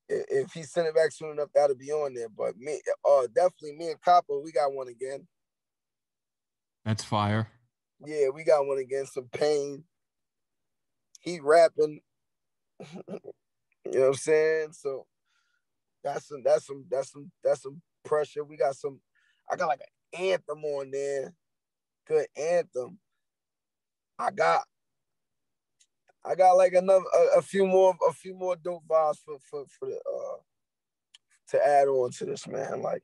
if 0.09 0.53
he 0.53 0.63
sent 0.63 0.87
it 0.87 0.95
back 0.95 1.11
soon 1.11 1.31
enough, 1.31 1.49
that'll 1.53 1.75
be 1.75 1.91
on 1.91 2.13
there. 2.13 2.29
But 2.29 2.57
me, 2.57 2.79
uh, 3.07 3.27
definitely 3.33 3.73
me 3.73 3.91
and 3.91 4.01
Copper, 4.01 4.39
we 4.39 4.51
got 4.51 4.73
one 4.73 4.87
again. 4.87 5.27
That's 6.85 7.03
fire. 7.03 7.47
Yeah, 8.05 8.29
we 8.33 8.43
got 8.43 8.65
one 8.65 8.77
again. 8.77 9.05
Some 9.05 9.29
pain. 9.31 9.83
He 11.19 11.39
rapping. 11.39 12.01
you 12.79 13.19
know 13.85 13.99
what 13.99 14.07
I'm 14.07 14.13
saying? 14.13 14.73
So 14.73 15.05
that's 16.03 16.27
some 16.27 16.43
that's 16.43 16.65
some 16.67 16.85
that's 16.89 17.11
some 17.11 17.31
that's 17.43 17.61
some 17.63 17.81
pressure. 18.05 18.43
We 18.43 18.57
got 18.57 18.75
some. 18.75 19.01
I 19.51 19.55
got 19.55 19.67
like 19.67 19.81
an 20.13 20.21
anthem 20.21 20.63
on 20.63 20.91
there. 20.91 21.33
Good 22.07 22.27
anthem. 22.37 22.99
I 24.19 24.31
got 24.31 24.63
I 26.25 26.35
got 26.35 26.53
like 26.53 26.73
another 26.73 27.05
a, 27.15 27.39
a, 27.39 27.41
few 27.41 27.65
more 27.65 27.95
a 28.07 28.13
few 28.13 28.35
more 28.35 28.55
dope 28.55 28.83
vibes 28.87 29.17
for 29.23 29.37
for 29.39 29.65
for 29.67 29.87
the 29.87 29.95
uh 29.95 30.37
to 31.49 31.65
add 31.65 31.87
on 31.87 32.11
to 32.11 32.25
this 32.25 32.47
man. 32.47 32.81
Like 32.81 33.03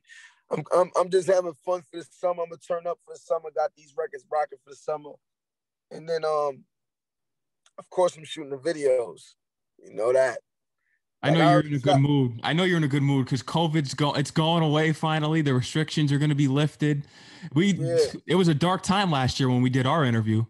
I'm 0.50 0.64
I'm 0.74 0.90
I'm 0.96 1.10
just 1.10 1.28
having 1.28 1.54
fun 1.64 1.82
for 1.82 1.98
the 1.98 2.06
summer. 2.10 2.42
I'm 2.42 2.50
gonna 2.50 2.58
turn 2.58 2.86
up 2.86 2.98
for 3.04 3.14
the 3.14 3.20
summer. 3.20 3.50
Got 3.54 3.70
these 3.76 3.94
records 3.96 4.24
rocking 4.30 4.58
for 4.62 4.70
the 4.70 4.76
summer, 4.76 5.10
and 5.90 6.08
then 6.08 6.24
um, 6.24 6.64
of 7.78 7.88
course 7.90 8.16
I'm 8.16 8.24
shooting 8.24 8.50
the 8.50 8.58
videos. 8.58 9.34
You 9.82 9.94
know 9.94 10.12
that. 10.12 10.38
I 11.22 11.30
know 11.30 11.50
you're 11.50 11.60
in 11.60 11.74
a 11.74 11.78
good 11.78 12.00
mood. 12.00 12.40
I 12.42 12.52
know 12.52 12.64
you're 12.64 12.76
in 12.76 12.84
a 12.84 12.88
good 12.88 13.02
mood 13.02 13.24
because 13.24 13.42
COVID's 13.42 13.94
go 13.94 14.12
it's 14.12 14.30
going 14.30 14.62
away 14.62 14.92
finally. 14.92 15.40
The 15.40 15.54
restrictions 15.54 16.12
are 16.12 16.18
going 16.18 16.28
to 16.28 16.34
be 16.34 16.48
lifted. 16.48 17.06
We 17.54 17.72
yeah. 17.72 17.96
it 18.26 18.34
was 18.34 18.48
a 18.48 18.54
dark 18.54 18.82
time 18.82 19.10
last 19.10 19.40
year 19.40 19.48
when 19.48 19.62
we 19.62 19.70
did 19.70 19.86
our 19.86 20.04
interview. 20.04 20.44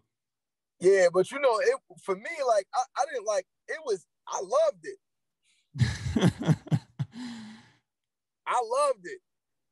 Yeah, 0.84 1.06
but 1.12 1.30
you 1.30 1.40
know, 1.40 1.58
it 1.60 1.76
for 2.02 2.14
me, 2.14 2.30
like 2.46 2.66
I, 2.74 2.82
I 2.98 3.04
didn't 3.10 3.26
like 3.26 3.46
it 3.68 3.78
was 3.86 4.06
I 4.28 4.40
loved 4.40 4.84
it. 4.84 4.98
I 8.46 8.60
loved 8.62 9.04
it. 9.04 9.20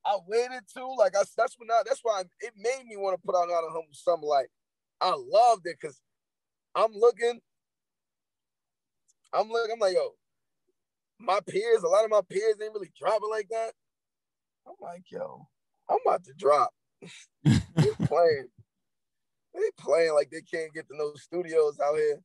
I 0.07 0.17
waited 0.27 0.63
too. 0.75 0.95
Like 0.99 1.15
I, 1.15 1.23
that's 1.37 1.57
when 1.59 1.71
I, 1.71 1.83
that's 1.87 2.01
why 2.03 2.23
it 2.41 2.53
made 2.57 2.87
me 2.87 2.97
want 2.97 3.21
to 3.21 3.27
put 3.27 3.37
out 3.37 3.45
another 3.49 3.69
humble 3.69 3.93
summer. 3.93 4.25
Like 4.25 4.49
I 5.03 5.11
loved 5.11 5.67
it 5.67 5.77
because 5.79 6.01
I'm 6.75 6.93
looking, 6.95 7.41
I'm 9.35 9.51
looking, 9.51 9.75
I'm 9.75 9.81
like, 9.81 9.95
yo, 9.95 10.13
my 11.21 11.41
peers, 11.47 11.83
a 11.83 11.89
lot 11.89 12.05
of 12.05 12.11
my 12.11 12.23
peers 12.31 12.57
ain't 12.63 12.73
really 12.73 12.91
dropping 12.99 13.31
like 13.31 13.49
that. 13.51 13.73
I'm 14.67 14.75
like, 14.81 15.05
yo, 15.11 15.47
I'm 15.91 15.99
about 16.07 16.25
to 16.25 16.33
drop. 16.39 16.71
You're 17.45 17.97
playing. 18.07 18.49
They 19.55 19.61
playing 19.79 20.15
like 20.15 20.31
they 20.31 20.41
can't 20.41 20.73
get 20.73 20.89
to 20.89 20.97
no 20.97 21.13
studios 21.15 21.79
out 21.81 21.97
here. 21.97 22.21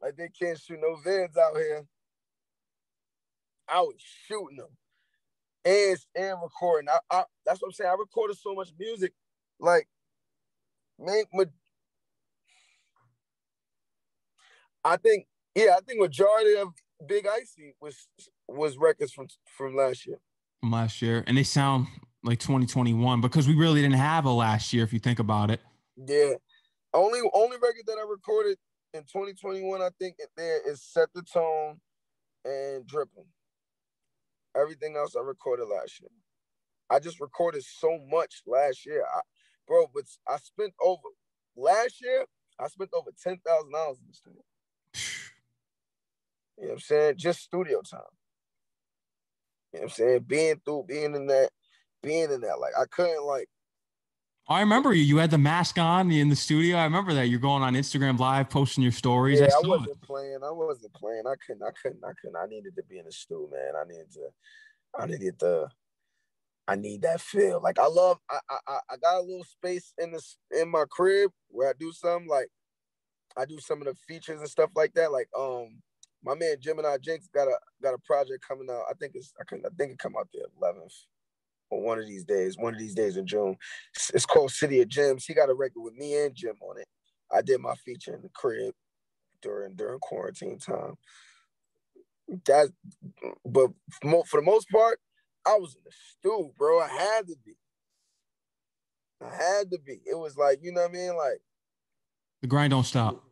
like 0.00 0.16
they 0.16 0.28
can't 0.28 0.58
shoot 0.58 0.78
no 0.80 0.96
vids 1.04 1.36
out 1.36 1.56
here. 1.56 1.84
I 3.68 3.80
was 3.80 3.94
shooting 3.98 4.58
them 4.58 4.68
and 5.64 5.98
and 6.14 6.38
recording. 6.42 6.88
I, 6.88 6.98
I 7.10 7.24
that's 7.44 7.60
what 7.60 7.68
I'm 7.68 7.72
saying. 7.72 7.90
I 7.90 7.94
recorded 7.94 8.36
so 8.38 8.54
much 8.54 8.70
music, 8.78 9.12
like 9.58 9.88
make 10.98 11.26
I 14.84 14.96
think 14.96 15.26
yeah, 15.54 15.76
I 15.76 15.80
think 15.80 16.00
majority 16.00 16.56
of 16.56 16.68
Big 17.06 17.26
Icy 17.26 17.74
was 17.80 18.08
was 18.48 18.76
records 18.76 19.12
from 19.12 19.28
from 19.56 19.76
last 19.76 20.06
year. 20.06 20.18
From 20.60 20.72
last 20.72 21.02
year, 21.02 21.24
and 21.26 21.36
they 21.36 21.42
sound 21.42 21.88
like 22.24 22.38
2021 22.38 23.20
because 23.20 23.48
we 23.48 23.54
really 23.54 23.82
didn't 23.82 23.96
have 23.96 24.24
a 24.24 24.30
last 24.30 24.72
year 24.72 24.84
if 24.84 24.92
you 24.92 24.98
think 24.98 25.18
about 25.18 25.50
it. 25.50 25.60
Yeah, 25.96 26.34
only 26.94 27.20
only 27.34 27.56
record 27.56 27.84
that 27.86 27.98
I 27.98 28.08
recorded 28.08 28.58
in 28.94 29.02
2021, 29.02 29.80
I 29.80 29.88
think 29.98 30.16
there 30.36 30.60
is 30.70 30.82
set 30.82 31.08
the 31.14 31.22
tone 31.22 31.80
and 32.44 32.86
dripping. 32.86 33.26
Everything 34.56 34.96
else 34.96 35.16
I 35.16 35.20
recorded 35.22 35.66
last 35.66 36.00
year. 36.00 36.10
I 36.90 36.98
just 36.98 37.20
recorded 37.20 37.64
so 37.64 37.98
much 38.10 38.42
last 38.46 38.84
year, 38.84 39.04
I, 39.14 39.20
bro. 39.66 39.86
But 39.94 40.04
I 40.28 40.36
spent 40.38 40.74
over 40.82 41.02
last 41.56 42.02
year. 42.02 42.26
I 42.60 42.68
spent 42.68 42.90
over 42.94 43.10
ten 43.22 43.38
thousand 43.46 43.72
dollars 43.72 43.98
in 43.98 44.06
the 44.08 44.14
studio. 44.14 44.42
You 46.58 46.64
know 46.64 46.68
what 46.70 46.74
I'm 46.74 46.80
saying? 46.80 47.14
Just 47.16 47.40
studio 47.42 47.80
time. 47.82 48.00
You 49.72 49.80
know 49.80 49.82
what 49.84 49.84
I'm 49.84 49.88
saying? 49.90 50.24
Being 50.26 50.60
through, 50.64 50.84
being 50.88 51.14
in 51.14 51.26
that, 51.28 51.50
being 52.02 52.30
in 52.30 52.40
that. 52.42 52.60
Like 52.60 52.74
I 52.78 52.84
couldn't 52.90 53.24
like 53.24 53.48
I 54.48 54.60
remember 54.60 54.92
you. 54.92 55.02
You 55.02 55.18
had 55.18 55.30
the 55.30 55.38
mask 55.38 55.78
on 55.78 56.10
in 56.10 56.28
the 56.28 56.36
studio. 56.36 56.76
I 56.76 56.84
remember 56.84 57.14
that. 57.14 57.28
You're 57.28 57.40
going 57.40 57.62
on 57.62 57.74
Instagram 57.74 58.18
Live, 58.18 58.50
posting 58.50 58.82
your 58.82 58.92
stories. 58.92 59.40
Yeah, 59.40 59.46
I, 59.46 59.64
I 59.64 59.68
wasn't 59.68 59.90
it. 59.90 60.02
playing. 60.02 60.38
I 60.44 60.50
wasn't 60.50 60.92
playing. 60.94 61.22
I 61.26 61.34
couldn't. 61.46 61.62
I 61.62 61.70
couldn't. 61.80 62.04
I 62.04 62.12
couldn't. 62.20 62.36
I 62.36 62.46
needed 62.46 62.74
to 62.76 62.82
be 62.82 62.98
in 62.98 63.04
the 63.04 63.12
studio, 63.12 63.48
man. 63.52 63.72
I 63.80 63.88
needed 63.88 64.12
to. 64.14 64.28
I 64.98 65.06
needed 65.06 65.38
to. 65.40 65.68
I 66.66 66.74
need 66.74 67.02
that 67.02 67.20
feel. 67.20 67.60
Like 67.62 67.78
I 67.78 67.86
love. 67.86 68.18
I 68.28 68.38
I 68.66 68.78
I 68.90 68.96
got 68.96 69.18
a 69.18 69.20
little 69.20 69.44
space 69.44 69.94
in 69.98 70.12
this 70.12 70.36
in 70.50 70.70
my 70.70 70.84
crib 70.90 71.30
where 71.48 71.70
I 71.70 71.72
do 71.78 71.92
some 71.92 72.26
like. 72.26 72.48
I 73.36 73.46
do 73.46 73.58
some 73.60 73.80
of 73.80 73.86
the 73.86 73.94
features 74.06 74.40
and 74.40 74.48
stuff 74.50 74.70
like 74.76 74.92
that. 74.94 75.10
Like 75.10 75.28
um, 75.38 75.80
my 76.24 76.34
man 76.34 76.56
Gemini 76.60 76.96
Jinx 77.00 77.28
got 77.28 77.48
a 77.48 77.56
got 77.82 77.94
a 77.94 77.98
project 77.98 78.46
coming 78.46 78.68
out. 78.70 78.82
I 78.90 78.94
think 78.94 79.12
it's 79.14 79.32
I 79.40 79.44
can 79.44 79.62
I 79.64 79.70
think 79.78 79.92
it 79.92 79.98
come 79.98 80.14
out 80.18 80.28
the 80.32 80.46
11th 80.60 80.76
or 80.82 80.88
one 81.80 81.98
of 81.98 82.06
these 82.06 82.24
days, 82.24 82.56
one 82.58 82.74
of 82.74 82.80
these 82.80 82.94
days 82.94 83.16
in 83.16 83.26
June. 83.26 83.56
It's 84.12 84.26
called 84.26 84.50
City 84.50 84.80
of 84.80 84.88
Gems. 84.88 85.24
He 85.24 85.34
got 85.34 85.50
a 85.50 85.54
record 85.54 85.80
with 85.80 85.94
me 85.94 86.24
and 86.24 86.34
Jim 86.34 86.56
on 86.60 86.78
it. 86.78 86.86
I 87.32 87.42
did 87.42 87.60
my 87.60 87.74
feature 87.74 88.14
in 88.14 88.22
the 88.22 88.28
crib 88.28 88.74
during 89.40 89.74
during 89.74 89.98
quarantine 90.00 90.58
time. 90.58 90.94
That, 92.46 92.70
but 93.44 93.70
for 94.26 94.40
the 94.40 94.44
most 94.44 94.70
part, 94.70 94.98
I 95.46 95.56
was 95.56 95.74
in 95.74 95.82
the 95.84 95.90
stew, 95.90 96.52
bro. 96.56 96.80
I 96.80 96.88
had 96.88 97.26
to 97.28 97.36
be. 97.44 97.54
I 99.20 99.30
had 99.30 99.70
to 99.70 99.78
be. 99.78 100.00
It 100.04 100.18
was 100.18 100.36
like 100.36 100.60
you 100.62 100.72
know 100.72 100.82
what 100.82 100.90
I 100.90 100.94
mean, 100.94 101.16
like 101.16 101.40
the 102.42 102.48
grind 102.48 102.70
don't 102.70 102.84
stop. 102.84 103.22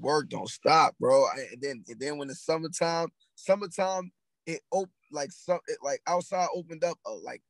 Work 0.00 0.30
don't 0.30 0.48
stop, 0.48 0.94
bro. 0.98 1.26
And 1.52 1.60
then 1.60 1.84
and 1.88 2.00
then 2.00 2.18
when 2.18 2.28
the 2.28 2.34
summertime, 2.34 3.08
summertime, 3.34 4.10
it 4.46 4.60
op- 4.70 4.90
like 5.12 5.32
some 5.32 5.60
it, 5.66 5.78
like 5.82 6.00
outside 6.06 6.48
opened 6.54 6.84
up 6.84 6.98
uh, 7.06 7.16
like 7.16 7.42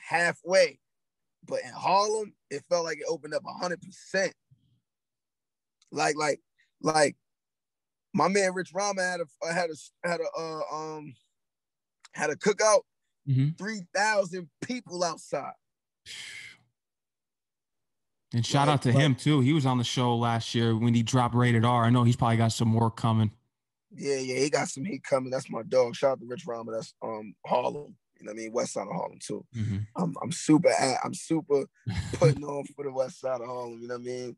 halfway. 0.00 0.78
But 1.46 1.60
in 1.64 1.72
Harlem, 1.72 2.34
it 2.50 2.62
felt 2.68 2.84
like 2.84 2.98
it 2.98 3.06
opened 3.08 3.34
up 3.34 3.42
hundred 3.46 3.82
percent. 3.82 4.32
Like, 5.90 6.16
like, 6.16 6.40
like 6.80 7.16
my 8.14 8.28
man 8.28 8.54
Rich 8.54 8.72
Rama 8.74 9.02
had 9.02 9.20
a 9.20 9.52
had 9.52 9.70
a 9.70 10.08
had 10.08 10.20
a 10.20 10.40
uh, 10.40 10.60
um 10.72 11.14
had 12.14 12.30
a 12.30 12.36
cookout, 12.36 12.82
mm-hmm. 13.28 13.50
three 13.58 13.82
thousand 13.94 14.48
people 14.64 15.02
outside. 15.02 15.52
And 18.34 18.46
shout 18.46 18.68
like, 18.68 18.74
out 18.74 18.82
to 18.82 18.92
like, 18.92 18.98
him 18.98 19.14
too. 19.14 19.40
He 19.40 19.52
was 19.52 19.66
on 19.66 19.78
the 19.78 19.84
show 19.84 20.16
last 20.16 20.54
year 20.54 20.76
when 20.76 20.94
he 20.94 21.02
dropped 21.02 21.34
Rated 21.34 21.64
R. 21.64 21.84
I 21.84 21.90
know 21.90 22.04
he's 22.04 22.16
probably 22.16 22.38
got 22.38 22.52
some 22.52 22.68
more 22.68 22.90
coming. 22.90 23.30
Yeah, 23.94 24.16
yeah, 24.16 24.38
he 24.38 24.48
got 24.48 24.68
some 24.68 24.84
heat 24.84 25.02
coming. 25.04 25.30
That's 25.30 25.50
my 25.50 25.62
dog. 25.62 25.94
Shout 25.94 26.12
out 26.12 26.20
to 26.20 26.26
Rich 26.26 26.46
Rama. 26.46 26.72
That's 26.72 26.94
um 27.02 27.34
Harlem. 27.46 27.96
You 28.22 28.26
know 28.26 28.32
what 28.34 28.40
I 28.40 28.42
mean? 28.44 28.52
West 28.52 28.72
side 28.74 28.86
of 28.86 28.94
Harlem 28.94 29.18
too. 29.18 29.44
Mm-hmm. 29.56 29.78
I'm 29.96 30.14
I'm 30.22 30.30
super 30.30 30.68
at, 30.68 30.98
I'm 31.02 31.12
super 31.12 31.64
putting 32.14 32.44
on 32.44 32.64
for 32.66 32.84
the 32.84 32.92
west 32.92 33.20
side 33.20 33.40
of 33.40 33.48
Harlem. 33.48 33.80
You 33.80 33.88
know 33.88 33.94
what 33.94 34.02
I 34.02 34.04
mean? 34.04 34.36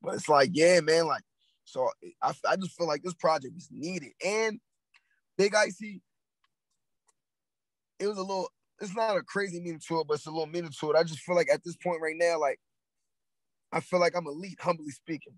But 0.00 0.14
it's 0.14 0.28
like, 0.28 0.50
yeah, 0.52 0.80
man, 0.80 1.08
like, 1.08 1.22
so 1.64 1.88
I, 2.22 2.32
I 2.48 2.56
just 2.56 2.76
feel 2.76 2.86
like 2.86 3.02
this 3.02 3.14
project 3.14 3.54
was 3.54 3.68
needed. 3.72 4.12
And 4.24 4.60
Big 5.36 5.54
Icy, 5.54 6.02
it 7.98 8.06
was 8.06 8.18
a 8.18 8.22
little, 8.22 8.48
it's 8.80 8.94
not 8.94 9.16
a 9.16 9.22
crazy 9.22 9.60
meaning 9.60 9.80
to 9.88 10.00
it, 10.00 10.06
but 10.06 10.14
it's 10.14 10.26
a 10.26 10.30
little 10.30 10.46
meaning 10.46 10.72
to 10.78 10.90
it. 10.90 10.96
I 10.96 11.02
just 11.02 11.20
feel 11.20 11.34
like 11.34 11.48
at 11.52 11.64
this 11.64 11.76
point 11.76 12.00
right 12.00 12.16
now, 12.16 12.38
like, 12.40 12.60
I 13.72 13.80
feel 13.80 14.00
like 14.00 14.16
I'm 14.16 14.26
elite, 14.26 14.60
humbly 14.60 14.90
speaking. 14.90 15.34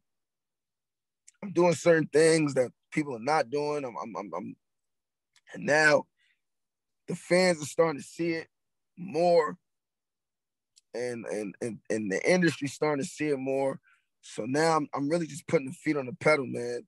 I'm 1.43 1.53
doing 1.53 1.75
certain 1.75 2.09
things 2.13 2.55
that 2.55 2.71
people 2.91 3.17
are 3.17 3.21
not 3.21 3.51
doing. 3.51 3.85
I'm, 3.85 3.95
I'm, 4.03 4.15
I'm, 4.17 4.31
I'm 4.35 4.57
and 5.55 5.67
now 5.67 6.05
the 7.09 7.15
fans 7.15 7.63
are 7.63 7.67
starting 7.67 8.01
to 8.01 8.07
see 8.07 8.31
it 8.31 8.49
more 8.97 9.57
and 10.95 11.27
and 11.27 11.55
and, 11.61 11.79
and 11.91 12.11
the 12.11 12.31
industry 12.31 12.69
starting 12.69 13.03
to 13.05 13.09
see 13.09 13.29
it 13.29 13.39
more. 13.39 13.81
So 14.23 14.45
now 14.47 14.77
I'm, 14.77 14.89
I'm 14.95 15.09
really 15.09 15.27
just 15.27 15.47
putting 15.47 15.67
the 15.67 15.73
feet 15.73 15.97
on 15.97 16.07
the 16.07 16.15
pedal 16.15 16.47
man. 16.47 16.87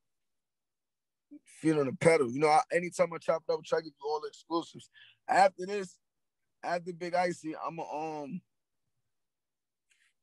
Feet 1.60 1.76
on 1.76 1.86
the 1.86 1.92
pedal. 1.92 2.30
You 2.30 2.40
know 2.40 2.48
I, 2.48 2.60
anytime 2.72 3.12
i 3.12 3.18
chop 3.18 3.42
it 3.48 3.52
up 3.52 3.64
try 3.64 3.80
to 3.80 3.84
get 3.84 3.92
you 4.02 4.10
all 4.10 4.20
the 4.20 4.28
exclusives. 4.28 4.88
After 5.28 5.66
this 5.66 5.96
after 6.64 6.92
big 6.92 7.14
icy 7.14 7.54
i'm 7.66 7.78
a, 7.78 7.82
um 7.82 8.40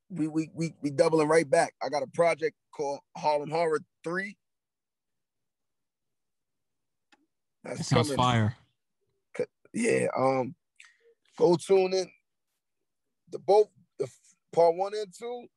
we 0.10 0.28
we 0.28 0.50
we 0.54 0.74
we 0.82 0.90
doubling 0.90 1.28
right 1.28 1.50
back. 1.50 1.74
I 1.82 1.90
got 1.90 2.04
a 2.04 2.08
project 2.08 2.56
called 2.76 3.00
harlem 3.16 3.50
horror 3.50 3.82
3 4.04 4.36
That's 7.64 7.78
that 7.80 7.84
sounds 7.84 8.08
coming. 8.08 8.18
fire 8.18 8.56
yeah, 9.74 10.08
um, 10.16 10.56
go 11.38 11.56
tune 11.56 11.94
in. 11.94 12.10
The 13.32 13.40
both 13.40 13.68
the 14.00 14.08
part 14.54 14.76
one 14.76 14.94
and 14.94 15.14
two 15.18 15.48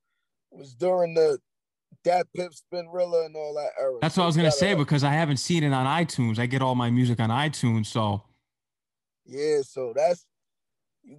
was 0.51 0.75
during 0.75 1.15
the 1.15 1.39
DatPiff 2.05 2.61
Spinrilla 2.63 3.27
and 3.27 3.37
all 3.37 3.55
that 3.55 3.73
era. 3.81 3.99
That's 4.01 4.17
what 4.17 4.25
I 4.25 4.27
was 4.27 4.37
gonna 4.37 4.51
say 4.51 4.75
because 4.75 5.05
I 5.05 5.13
haven't 5.13 5.39
seen 5.39 5.65
it 5.65 5.73
on 5.73 5.87
iTunes. 5.87 6.39
I 6.39 6.47
get 6.47 6.63
all 6.63 6.75
my 6.75 6.91
music 6.91 7.21
on 7.21 7.31
iTunes, 7.31 7.87
so 7.87 8.23
yeah. 9.27 9.61
So 9.63 9.93
that's 9.95 10.27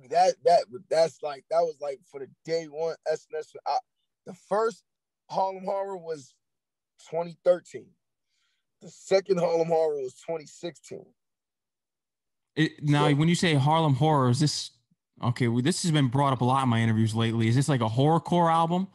that 0.09 0.35
that 0.45 0.63
that's 0.89 1.21
like 1.21 1.45
that 1.51 1.61
was 1.61 1.77
like 1.81 1.99
for 2.09 2.19
the 2.19 2.27
day 2.45 2.65
one 2.65 2.95
SNS. 3.11 3.55
I, 3.65 3.77
the 4.25 4.33
first 4.49 4.83
Harlem 5.29 5.63
Horror 5.63 5.97
was 5.97 6.33
2013. 7.09 7.85
The 8.81 8.89
second 8.89 9.39
Harlem 9.39 9.67
Horror 9.67 10.01
was 10.01 10.13
2016. 10.25 11.05
It, 12.57 12.83
now, 12.83 13.07
so, 13.07 13.15
when 13.15 13.29
you 13.29 13.35
say 13.35 13.53
Harlem 13.53 13.93
horror, 13.93 14.31
is 14.31 14.39
this 14.39 14.71
okay? 15.23 15.47
Well, 15.47 15.61
this 15.61 15.83
has 15.83 15.91
been 15.91 16.07
brought 16.07 16.33
up 16.33 16.41
a 16.41 16.45
lot 16.45 16.63
in 16.63 16.69
my 16.69 16.81
interviews 16.81 17.13
lately. 17.13 17.47
Is 17.47 17.55
this 17.55 17.69
like 17.69 17.81
a 17.81 17.87
horrorcore 17.87 18.51
album, 18.51 18.87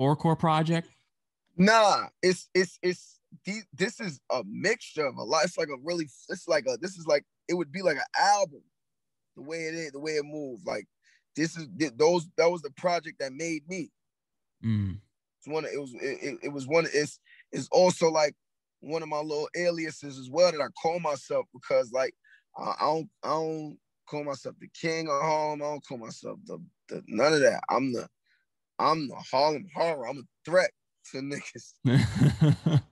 horrorcore 0.00 0.36
project? 0.36 0.88
Nah, 1.56 2.08
it's 2.22 2.50
it's 2.54 2.76
it's 2.82 3.20
this 3.72 4.00
is 4.00 4.20
a 4.32 4.42
mixture 4.44 5.06
of 5.06 5.16
a 5.16 5.22
lot. 5.22 5.44
It's 5.44 5.56
like 5.56 5.68
a 5.68 5.76
really, 5.82 6.08
it's 6.28 6.48
like 6.48 6.66
a 6.66 6.76
this 6.80 6.96
is 6.96 7.06
like 7.06 7.24
it 7.48 7.54
would 7.54 7.70
be 7.70 7.82
like 7.82 7.96
an 7.96 8.02
album, 8.20 8.62
the 9.36 9.42
way 9.42 9.66
it 9.66 9.74
is, 9.74 9.92
the 9.92 10.00
way 10.00 10.12
it 10.12 10.24
moves. 10.24 10.64
Like 10.66 10.86
this 11.36 11.56
is 11.56 11.68
those 11.96 12.28
that 12.36 12.50
was 12.50 12.62
the 12.62 12.70
project 12.70 13.20
that 13.20 13.32
made 13.32 13.62
me. 13.68 13.92
Mm. 14.64 14.98
It's 15.38 15.46
one. 15.46 15.64
It 15.64 15.80
was 15.80 15.94
it, 16.00 16.38
it 16.42 16.52
was 16.52 16.66
one. 16.66 16.86
It's 16.92 17.20
it's 17.52 17.68
also 17.70 18.10
like 18.10 18.34
one 18.80 19.04
of 19.04 19.08
my 19.08 19.20
little 19.20 19.48
aliases 19.56 20.18
as 20.18 20.28
well 20.28 20.50
that 20.50 20.60
I 20.60 20.66
call 20.82 20.98
myself 20.98 21.46
because 21.52 21.92
like 21.92 22.12
I, 22.56 22.74
don't 22.80 23.08
I 23.22 23.28
don't 23.28 23.78
call 24.08 24.24
myself 24.24 24.56
the 24.60 24.68
king 24.68 25.08
of 25.08 25.20
Harlem. 25.20 25.62
I 25.62 25.66
don't 25.66 25.86
call 25.86 25.98
myself 25.98 26.38
the, 26.46 26.58
the 26.88 27.02
none 27.06 27.32
of 27.32 27.40
that. 27.40 27.60
I'm 27.68 27.92
the 27.92 28.08
I'm 28.78 29.08
the 29.08 29.16
Harlem 29.16 29.66
horror. 29.74 30.08
I'm 30.08 30.18
a 30.18 30.22
threat 30.44 30.70
to 31.12 31.18
niggas. 31.18 31.74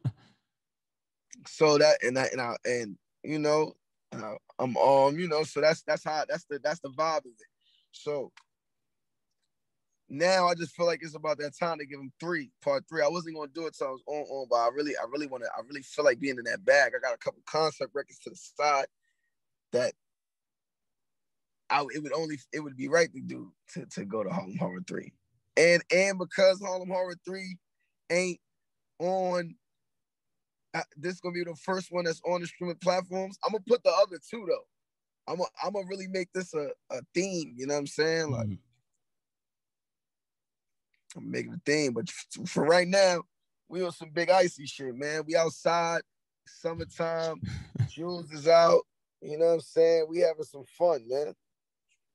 so 1.46 1.78
that 1.78 1.98
and 2.02 2.16
that 2.16 2.32
and 2.32 2.40
I 2.40 2.56
and 2.64 2.96
you 3.24 3.38
know 3.38 3.74
uh, 4.12 4.34
I'm 4.58 4.76
um 4.76 5.18
you 5.18 5.28
know 5.28 5.42
so 5.44 5.60
that's 5.60 5.82
that's 5.82 6.04
how 6.04 6.24
that's 6.28 6.44
the 6.44 6.58
that's 6.62 6.80
the 6.80 6.90
vibe 6.90 7.18
of 7.18 7.26
it. 7.26 7.48
So 7.92 8.32
now 10.08 10.46
I 10.46 10.54
just 10.54 10.74
feel 10.74 10.86
like 10.86 11.00
it's 11.02 11.16
about 11.16 11.38
that 11.38 11.56
time 11.58 11.78
to 11.78 11.86
give 11.86 11.98
him 11.98 12.12
three, 12.20 12.50
part 12.62 12.84
three. 12.86 13.02
I 13.02 13.08
wasn't 13.08 13.36
gonna 13.36 13.50
do 13.54 13.66
it 13.66 13.74
till 13.74 13.86
I 13.86 13.90
was 13.90 14.02
on 14.06 14.22
on, 14.24 14.46
but 14.50 14.56
I 14.56 14.68
really, 14.68 14.94
I 14.96 15.04
really 15.10 15.26
want 15.26 15.42
to, 15.42 15.50
I 15.56 15.62
really 15.66 15.80
feel 15.80 16.04
like 16.04 16.20
being 16.20 16.36
in 16.36 16.44
that 16.44 16.64
bag. 16.66 16.92
I 16.94 17.00
got 17.00 17.14
a 17.14 17.18
couple 17.18 17.40
concept 17.46 17.94
records 17.94 18.18
to 18.20 18.30
the 18.30 18.36
side 18.36 18.86
that 19.72 19.92
I 21.70 21.84
it 21.94 22.02
would 22.02 22.12
only 22.12 22.38
it 22.52 22.60
would 22.60 22.76
be 22.76 22.88
right 22.88 23.12
to 23.12 23.20
do 23.20 23.52
to, 23.74 23.86
to 23.86 24.04
go 24.04 24.22
to 24.22 24.30
Harlem 24.30 24.58
Horror 24.58 24.82
3. 24.86 25.12
And 25.56 25.82
and 25.92 26.18
because 26.18 26.60
Harlem 26.60 26.90
Horror 26.90 27.16
3 27.24 27.56
ain't 28.10 28.40
on 28.98 29.54
uh, 30.74 30.82
this 30.96 31.14
is 31.14 31.20
gonna 31.20 31.34
be 31.34 31.44
the 31.44 31.54
first 31.56 31.88
one 31.90 32.04
that's 32.04 32.22
on 32.26 32.40
the 32.40 32.46
streaming 32.46 32.76
platforms. 32.76 33.38
I'm 33.44 33.52
gonna 33.52 33.64
put 33.66 33.82
the 33.82 33.90
other 33.90 34.18
two 34.30 34.46
though. 34.48 34.64
I'm 35.28 35.38
gonna 35.38 35.48
I'm 35.62 35.72
gonna 35.72 35.86
really 35.88 36.08
make 36.08 36.32
this 36.32 36.54
a, 36.54 36.68
a 36.90 37.00
theme. 37.14 37.54
You 37.56 37.66
know 37.66 37.74
what 37.74 37.80
I'm 37.80 37.86
saying? 37.86 38.30
Like 38.30 38.46
mm-hmm. 38.46 41.18
I'm 41.18 41.30
making 41.30 41.52
a 41.52 41.60
theme, 41.66 41.92
but 41.92 42.08
for 42.46 42.64
right 42.64 42.88
now, 42.88 43.22
we 43.68 43.84
on 43.84 43.92
some 43.92 44.10
big 44.10 44.30
icy 44.30 44.66
shit, 44.66 44.94
man. 44.94 45.24
We 45.26 45.36
outside, 45.36 46.02
summertime, 46.46 47.42
Jules 47.88 48.32
is 48.32 48.48
out. 48.48 48.82
You 49.22 49.38
know 49.38 49.46
what 49.46 49.52
I'm 49.52 49.60
saying? 49.60 50.06
We 50.08 50.18
having 50.18 50.42
some 50.42 50.64
fun, 50.76 51.06
man. 51.06 51.34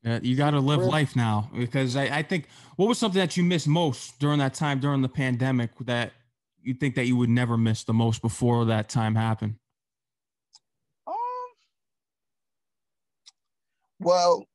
Yeah, 0.03 0.19
you 0.21 0.35
got 0.35 0.51
to 0.51 0.59
live 0.59 0.81
life 0.81 1.15
now 1.15 1.49
because 1.57 1.95
I, 1.95 2.03
I 2.17 2.23
think 2.23 2.47
what 2.75 2.87
was 2.87 2.97
something 2.97 3.19
that 3.19 3.35
you 3.35 3.43
missed 3.43 3.67
most 3.67 4.19
during 4.19 4.39
that 4.39 4.53
time 4.53 4.79
during 4.79 5.01
the 5.01 5.09
pandemic 5.09 5.71
that 5.81 6.13
you 6.61 6.73
think 6.73 6.95
that 6.95 7.05
you 7.05 7.15
would 7.15 7.29
never 7.29 7.57
miss 7.57 7.83
the 7.83 7.93
most 7.93 8.21
before 8.21 8.65
that 8.65 8.89
time 8.89 9.15
happened? 9.15 9.55
Um, 11.07 11.15
well, 13.99 14.45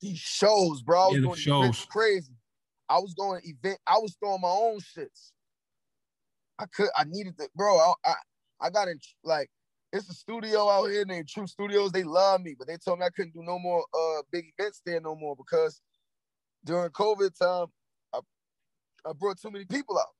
these 0.00 0.18
shows, 0.18 0.82
bro. 0.82 1.00
I 1.00 1.06
was 1.06 1.16
yeah, 1.16 1.30
the 1.30 1.36
shows. 1.36 1.86
crazy. 1.86 2.34
I 2.88 2.98
was 2.98 3.14
going 3.14 3.40
event. 3.44 3.78
I 3.86 3.98
was 3.98 4.16
throwing 4.20 4.42
my 4.42 4.48
own 4.48 4.80
shits. 4.80 5.32
I 6.58 6.66
could. 6.66 6.88
I 6.96 7.04
needed 7.04 7.38
to, 7.38 7.48
bro. 7.56 7.78
I, 7.78 7.92
I, 8.04 8.14
I 8.60 8.70
got 8.70 8.88
in 8.88 9.00
like 9.24 9.50
it's 9.92 10.08
a 10.08 10.14
studio 10.14 10.70
out 10.70 10.86
here 10.86 11.04
named 11.04 11.28
True 11.28 11.46
Studios. 11.46 11.92
They 11.92 12.02
love 12.02 12.40
me, 12.40 12.54
but 12.58 12.66
they 12.66 12.78
told 12.78 12.98
me 12.98 13.06
I 13.06 13.10
couldn't 13.10 13.34
do 13.34 13.42
no 13.42 13.58
more 13.58 13.84
uh 13.94 14.22
big 14.32 14.46
events 14.56 14.80
there 14.84 15.00
no 15.00 15.14
more 15.14 15.36
because 15.36 15.80
during 16.64 16.90
COVID 16.90 17.38
time, 17.38 17.66
I 18.14 18.20
I 19.06 19.12
brought 19.12 19.40
too 19.40 19.50
many 19.50 19.66
people 19.66 19.98
out. 19.98 20.14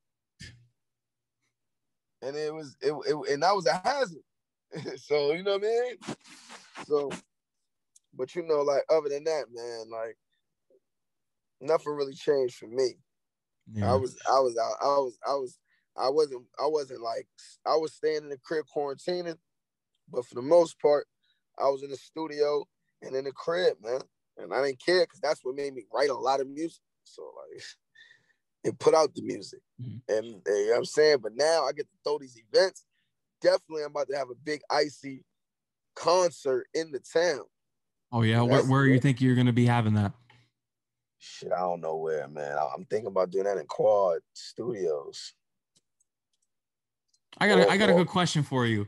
And 2.21 2.37
it 2.37 2.55
was 2.55 2.76
it, 2.81 2.93
it 2.93 3.33
and 3.33 3.43
that 3.43 3.55
was 3.55 3.67
a 3.67 3.81
hazard. 3.83 4.19
so 4.99 5.33
you 5.33 5.43
know 5.43 5.59
what 5.59 5.64
I 5.64 5.67
mean? 5.67 6.17
So 6.87 7.11
but 8.14 8.35
you 8.35 8.43
know, 8.43 8.61
like 8.61 8.83
other 8.91 9.09
than 9.09 9.25
that, 9.25 9.47
man, 9.52 9.91
like 9.91 10.17
nothing 11.61 11.95
really 11.95 12.14
changed 12.14 12.57
for 12.57 12.67
me. 12.67 12.99
Yeah. 13.73 13.93
I 13.93 13.97
was 13.97 14.17
I 14.29 14.41
was 14.41 14.59
I 14.59 14.87
was 14.87 15.19
I 15.26 15.35
was 15.35 15.59
I 15.97 16.09
wasn't 16.11 16.45
I 16.59 16.67
wasn't 16.67 17.02
like 17.02 17.26
I 17.67 17.76
was 17.76 17.95
staying 17.95 18.25
in 18.25 18.29
the 18.29 18.38
crib 18.38 18.67
quarantining 18.75 19.38
but 20.12 20.26
for 20.26 20.35
the 20.35 20.42
most 20.42 20.81
part, 20.81 21.07
I 21.59 21.64
was 21.64 21.83
in 21.83 21.90
the 21.90 21.97
studio 21.97 22.64
and 23.02 23.14
in 23.14 23.25
the 23.25 23.33
crib, 23.33 23.76
man. 23.83 24.00
And 24.38 24.52
I 24.52 24.64
didn't 24.64 24.85
care 24.85 25.02
because 25.02 25.21
that's 25.21 25.40
what 25.45 25.57
made 25.57 25.75
me 25.75 25.85
write 25.92 26.11
a 26.11 26.14
lot 26.14 26.40
of 26.40 26.49
music. 26.49 26.83
So 27.04 27.23
like 27.23 27.62
and 28.64 28.78
put 28.78 28.95
out 28.95 29.14
the 29.14 29.23
music. 29.23 29.61
Mm-hmm. 29.81 30.14
And 30.14 30.26
you 30.26 30.66
know 30.66 30.71
what 30.71 30.78
I'm 30.78 30.85
saying? 30.85 31.19
But 31.23 31.33
now 31.35 31.66
I 31.66 31.73
get 31.73 31.87
to 31.88 31.97
throw 32.04 32.19
these 32.19 32.40
events. 32.52 32.85
Definitely 33.40 33.83
I'm 33.85 33.90
about 33.90 34.09
to 34.09 34.16
have 34.16 34.31
a 34.31 34.37
big 34.45 34.61
icy 34.71 35.25
concert 35.97 36.66
in 36.75 36.92
the 36.92 37.00
town. 37.00 37.45
Oh 38.12 38.23
yeah. 38.23 38.42
Where, 38.42 38.62
where 38.62 38.87
you 38.87 39.00
think 39.00 39.21
you're 39.21 39.35
gonna 39.35 39.52
be 39.52 39.66
having 39.66 39.95
that? 39.95 40.12
Shit, 41.19 41.52
I 41.52 41.61
don't 41.61 41.81
know 41.81 41.97
where, 41.97 42.26
man. 42.28 42.57
I'm 42.59 42.85
thinking 42.85 43.07
about 43.07 43.31
doing 43.31 43.45
that 43.45 43.59
in 43.59 43.66
Quad 43.66 44.21
Studios. 44.33 45.35
I 47.38 47.49
got 47.49 47.61
a, 47.61 47.71
I 47.71 47.76
got 47.76 47.90
a 47.90 47.95
good 47.95 48.09
question 48.09 48.42
for 48.42 48.66
you. 48.66 48.87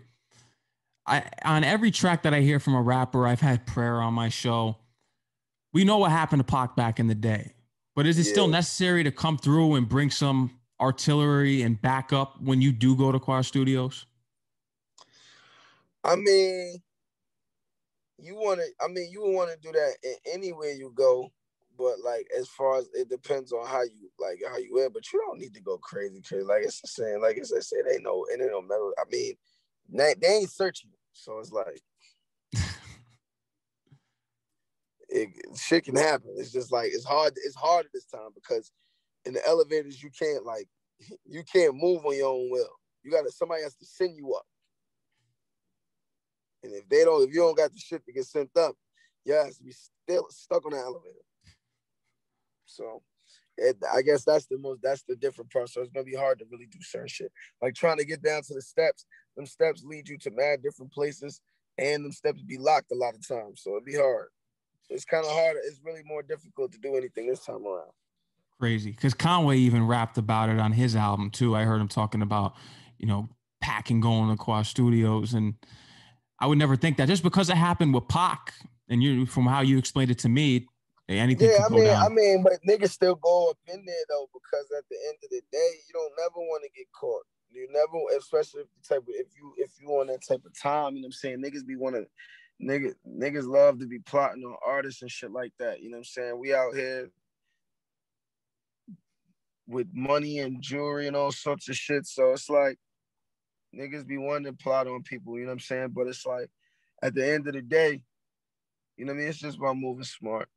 I 1.07 1.25
on 1.45 1.65
every 1.65 1.91
track 1.91 2.23
that 2.23 2.33
I 2.33 2.41
hear 2.41 2.59
from 2.59 2.75
a 2.75 2.83
rapper, 2.83 3.27
I've 3.27 3.41
had 3.41 3.67
prayer 3.67 4.01
on 4.01 4.15
my 4.15 4.29
show. 4.29 4.79
We 5.73 5.85
know 5.85 5.99
what 5.99 6.11
happened 6.11 6.41
to 6.41 6.45
Pac 6.45 6.77
back 6.77 6.99
in 6.99 7.09
the 7.09 7.15
day, 7.15 7.53
but 7.95 8.07
is 8.07 8.19
it 8.19 8.27
yeah. 8.27 8.33
still 8.33 8.49
necessary 8.49 9.05
to 9.05 9.11
come 9.11 9.37
through 9.37 9.75
and 9.75 9.89
bring 9.89 10.11
some 10.11 10.59
artillery 10.81 11.63
and 11.63 11.81
backup 11.81 12.41
when 12.41 12.63
you 12.63 12.73
do 12.73 12.97
go 12.97 13.13
to 13.13 13.19
Quad 13.19 13.45
Studios? 13.45 14.07
I 16.05 16.17
mean, 16.17 16.83
you 18.19 18.35
want 18.37 18.61
to. 18.61 18.67
I 18.83 18.89
mean, 18.89 19.11
you 19.11 19.23
want 19.23 19.51
to 19.51 19.59
do 19.59 19.73
that 19.73 19.97
anywhere 20.33 20.73
you 20.73 20.93
go, 20.95 21.31
but 21.77 22.01
like 22.03 22.27
as 22.39 22.49
far 22.49 22.79
as 22.79 22.89
it 22.95 23.11
depends 23.11 23.53
on 23.53 23.67
how 23.67 23.83
you 23.83 24.11
like 24.19 24.41
how 24.49 24.57
you 24.57 24.75
wear. 24.75 24.89
But 24.89 25.13
you 25.13 25.21
don't 25.27 25.39
need 25.39 25.55
to 25.55 25.61
go 25.61 25.77
crazy, 25.79 26.23
crazy. 26.23 26.45
Like 26.45 26.63
it's 26.63 26.81
the 26.81 26.89
same. 26.89 27.21
Like 27.21 27.37
as 27.37 27.53
I 27.53 27.61
said, 27.61 27.81
they 27.87 27.99
know, 27.99 28.27
and 28.33 28.41
they 28.41 28.49
don't 28.49 28.69
matter. 28.69 28.91
I 28.99 29.05
mean 29.11 29.35
they, 29.89 30.15
they 30.21 30.29
ain't 30.29 30.51
searching, 30.51 30.91
so 31.13 31.39
it's 31.39 31.53
like 31.53 31.81
it, 35.09 35.29
shit 35.57 35.85
can 35.85 35.97
happen. 35.97 36.35
It's 36.37 36.53
just 36.53 36.73
like 36.73 36.91
it's 36.93 37.05
hard. 37.05 37.35
It's 37.45 37.57
harder 37.57 37.89
this 37.93 38.07
time 38.07 38.31
because 38.35 38.73
in 39.25 39.35
the 39.35 39.47
elevators 39.47 40.03
you 40.03 40.11
can't 40.11 40.45
like 40.45 40.69
you 41.27 41.43
can't 41.45 41.75
move 41.77 42.05
on 42.05 42.17
your 42.17 42.35
own 42.35 42.51
will. 42.51 42.71
You 43.03 43.11
got 43.11 43.23
to 43.23 43.31
somebody 43.31 43.63
has 43.63 43.77
to 43.77 43.87
send 43.87 44.17
you 44.17 44.35
up. 44.35 44.47
And 46.63 46.73
if 46.73 46.89
they 46.89 47.05
don't, 47.05 47.23
if 47.29 47.35
you 47.35 47.41
don't 47.41 47.57
got 47.57 47.73
the 47.73 47.79
shit 47.79 48.05
to 48.07 48.13
get 48.13 48.25
sent 48.25 48.51
up, 48.57 48.75
you 49.25 49.35
have 49.35 49.55
to 49.55 49.63
be 49.63 49.73
still 49.73 50.27
stuck 50.31 50.65
on 50.65 50.73
the 50.73 50.79
elevator. 50.79 51.15
So 52.65 53.03
it, 53.57 53.77
I 53.93 54.03
guess 54.03 54.25
that's 54.25 54.47
the 54.47 54.59
most 54.59 54.81
that's 54.83 55.03
the 55.03 55.17
different 55.17 55.53
part. 55.53 55.69
So 55.69 55.81
it's 55.81 55.91
gonna 55.91 56.05
be 56.05 56.15
hard 56.15 56.39
to 56.41 56.45
really 56.51 56.67
do 56.67 56.79
certain 56.81 57.09
shit. 57.09 57.33
Like 57.63 57.75
trying 57.75 57.99
to 57.99 58.05
get 58.05 58.23
down 58.23 58.43
to 58.43 58.55
the 58.55 58.63
steps, 58.63 59.07
them 59.37 59.47
steps 59.47 59.85
lead 59.85 60.09
you 60.09 60.19
to 60.19 60.31
mad 60.31 60.63
different 60.63 60.93
places, 60.93 61.41
and 61.79 62.05
them 62.05 62.13
steps 62.13 62.43
be 62.43 62.59
locked 62.59 62.93
a 62.93 62.97
lot 62.97 63.15
of 63.15 63.27
times. 63.27 63.63
So 63.63 63.73
it'd 63.73 63.85
be 63.85 63.97
hard. 63.97 64.29
So 64.83 64.95
it's 64.95 65.05
kind 65.05 65.25
of 65.25 65.33
hard. 65.33 65.57
It's 65.65 65.81
really 65.85 66.03
more 66.05 66.23
difficult 66.23 66.73
to 66.73 66.79
do 66.79 66.97
anything 66.97 67.29
this 67.29 67.45
time 67.45 67.67
around. 67.67 67.91
Crazy, 68.61 68.91
because 68.91 69.15
Conway 69.15 69.59
even 69.59 69.87
rapped 69.87 70.19
about 70.19 70.49
it 70.49 70.59
on 70.59 70.73
his 70.73 70.95
album 70.95 71.31
too. 71.31 71.57
I 71.57 71.65
heard 71.65 71.81
him 71.81 71.89
talking 71.89 72.23
about, 72.23 72.55
you 72.99 73.07
know, 73.07 73.29
packing 73.61 74.01
going 74.01 74.31
to 74.31 74.37
Quad 74.37 74.67
Studios, 74.67 75.35
and 75.35 75.55
I 76.39 76.47
would 76.47 76.59
never 76.59 76.77
think 76.77 76.97
that 76.99 77.09
just 77.09 77.23
because 77.23 77.51
it 77.51 77.57
happened 77.57 77.95
with 77.95 78.09
Pac, 78.09 78.53
and 78.89 79.03
you 79.03 79.27
from 79.27 79.47
how 79.47 79.63
you 79.63 79.79
explained 79.79 80.11
it 80.11 80.19
to 80.21 80.29
me, 80.29 80.69
anything. 81.09 81.51
Yeah, 81.51 81.67
I 81.67 81.69
mean, 81.69 81.85
down. 81.85 82.03
I 82.05 82.09
mean, 82.09 82.43
but 82.43 82.55
niggas 82.69 82.91
still 82.91 83.17
go 83.17 83.51
up 83.51 83.59
in 83.67 83.85
there 83.85 84.05
though, 84.09 84.29
because 84.33 84.67
at 84.77 84.85
the 84.91 84.97
end 85.09 85.19
of 85.23 85.31
the 85.31 85.43
day, 85.53 85.71
you 85.87 85.93
don't 85.93 86.13
never 86.19 86.39
want 86.39 86.63
to 86.65 86.71
get 86.77 86.87
caught. 86.99 87.25
You 87.51 87.69
never, 87.71 88.19
especially 88.19 88.63
if 88.63 88.69
the 88.75 88.95
type 88.95 89.03
of 89.03 89.15
if 89.15 89.29
you 89.37 89.55
if 89.59 89.71
you 89.81 89.89
on 89.91 90.09
that 90.09 90.27
type 90.27 90.45
of 90.45 90.59
time, 90.61 90.97
you 90.97 91.03
know 91.03 91.07
what 91.07 91.09
I'm 91.09 91.13
saying? 91.13 91.43
Niggas 91.43 91.67
be 91.67 91.77
wanting 91.77 92.07
niggas 92.63 92.95
niggas 93.07 93.47
love 93.47 93.79
to 93.81 93.87
be 93.87 93.99
plotting 94.01 94.43
on 94.45 94.57
artists 94.67 95.03
and 95.03 95.11
shit 95.11 95.31
like 95.31 95.53
that. 95.59 95.81
You 95.81 95.91
know 95.91 95.97
what 95.97 96.01
I'm 96.01 96.05
saying? 96.05 96.39
We 96.39 96.55
out 96.55 96.75
here 96.75 97.11
with 99.67 99.89
money 99.93 100.41
and 100.41 100.61
jewelry 100.61 101.07
and 101.07 101.17
all 101.17 101.33
sorts 101.33 101.69
of 101.69 101.77
shit. 101.77 102.07
So 102.07 102.33
it's 102.33 102.51
like 102.51 102.79
niggas 103.75 104.07
be 104.07 104.19
wanting 104.19 104.53
to 104.53 104.53
plot 104.53 104.87
on 104.87 105.03
people, 105.03 105.39
you 105.39 105.45
know 105.45 105.49
what 105.49 105.55
I'm 105.55 105.61
saying? 105.61 105.89
But 105.95 106.07
it's 106.07 106.27
like 106.27 106.51
at 107.03 107.15
the 107.15 107.27
end 107.33 107.47
of 107.47 107.55
the 107.55 107.63
day, 107.63 108.03
you 108.97 109.05
know 109.05 109.13
what 109.13 109.19
I 109.19 109.21
mean? 109.21 109.29
It's 109.29 109.39
just 109.39 109.59
about 109.59 109.77
moving 109.77 110.05
smart. 110.05 110.49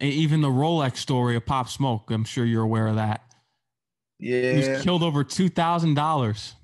Even 0.00 0.40
the 0.40 0.48
Rolex 0.48 0.96
story 0.96 1.36
of 1.36 1.44
Pop 1.44 1.68
Smoke, 1.68 2.10
I'm 2.10 2.24
sure 2.24 2.44
you're 2.44 2.62
aware 2.62 2.86
of 2.86 2.96
that. 2.96 3.22
Yeah, 4.18 4.52
he 4.52 4.56
was 4.56 4.82
killed 4.82 5.02
over 5.02 5.24
two 5.24 5.48
thousand 5.48 5.94
dollars. 5.94 6.54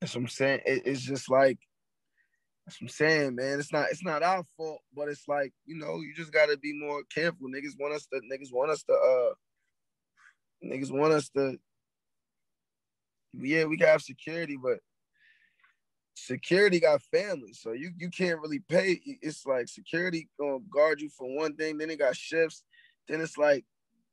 That's 0.00 0.14
what 0.14 0.22
I'm 0.22 0.28
saying. 0.28 0.60
It, 0.66 0.82
it's 0.84 1.00
just 1.00 1.30
like 1.30 1.58
that's 2.66 2.80
what 2.80 2.86
I'm 2.86 2.88
saying, 2.88 3.34
man. 3.36 3.58
It's 3.58 3.72
not 3.72 3.86
it's 3.90 4.04
not 4.04 4.22
our 4.22 4.44
fault, 4.56 4.80
but 4.94 5.08
it's 5.08 5.26
like 5.26 5.52
you 5.64 5.78
know 5.78 6.00
you 6.00 6.12
just 6.14 6.32
gotta 6.32 6.58
be 6.58 6.78
more 6.78 7.02
careful. 7.04 7.48
Niggas 7.48 7.78
want 7.78 7.94
us 7.94 8.06
to 8.12 8.20
niggas 8.30 8.52
want 8.52 8.70
us 8.70 8.82
to 8.82 8.92
uh 8.92 9.34
niggas 10.66 10.90
want 10.90 11.12
us 11.14 11.30
to 11.30 11.56
yeah 13.32 13.64
we 13.64 13.78
got 13.78 13.88
have 13.88 14.02
security, 14.02 14.58
but 14.62 14.80
security 16.26 16.80
got 16.80 17.02
families, 17.02 17.60
so 17.62 17.72
you 17.72 17.90
you 17.98 18.10
can't 18.10 18.40
really 18.40 18.60
pay. 18.60 19.00
It's 19.04 19.46
like 19.46 19.68
security 19.68 20.28
gonna 20.38 20.58
guard 20.70 21.00
you 21.00 21.08
for 21.10 21.34
one 21.34 21.54
thing, 21.56 21.78
then 21.78 21.88
they 21.88 21.96
got 21.96 22.16
shifts. 22.16 22.64
Then 23.08 23.20
it's 23.20 23.38
like 23.38 23.64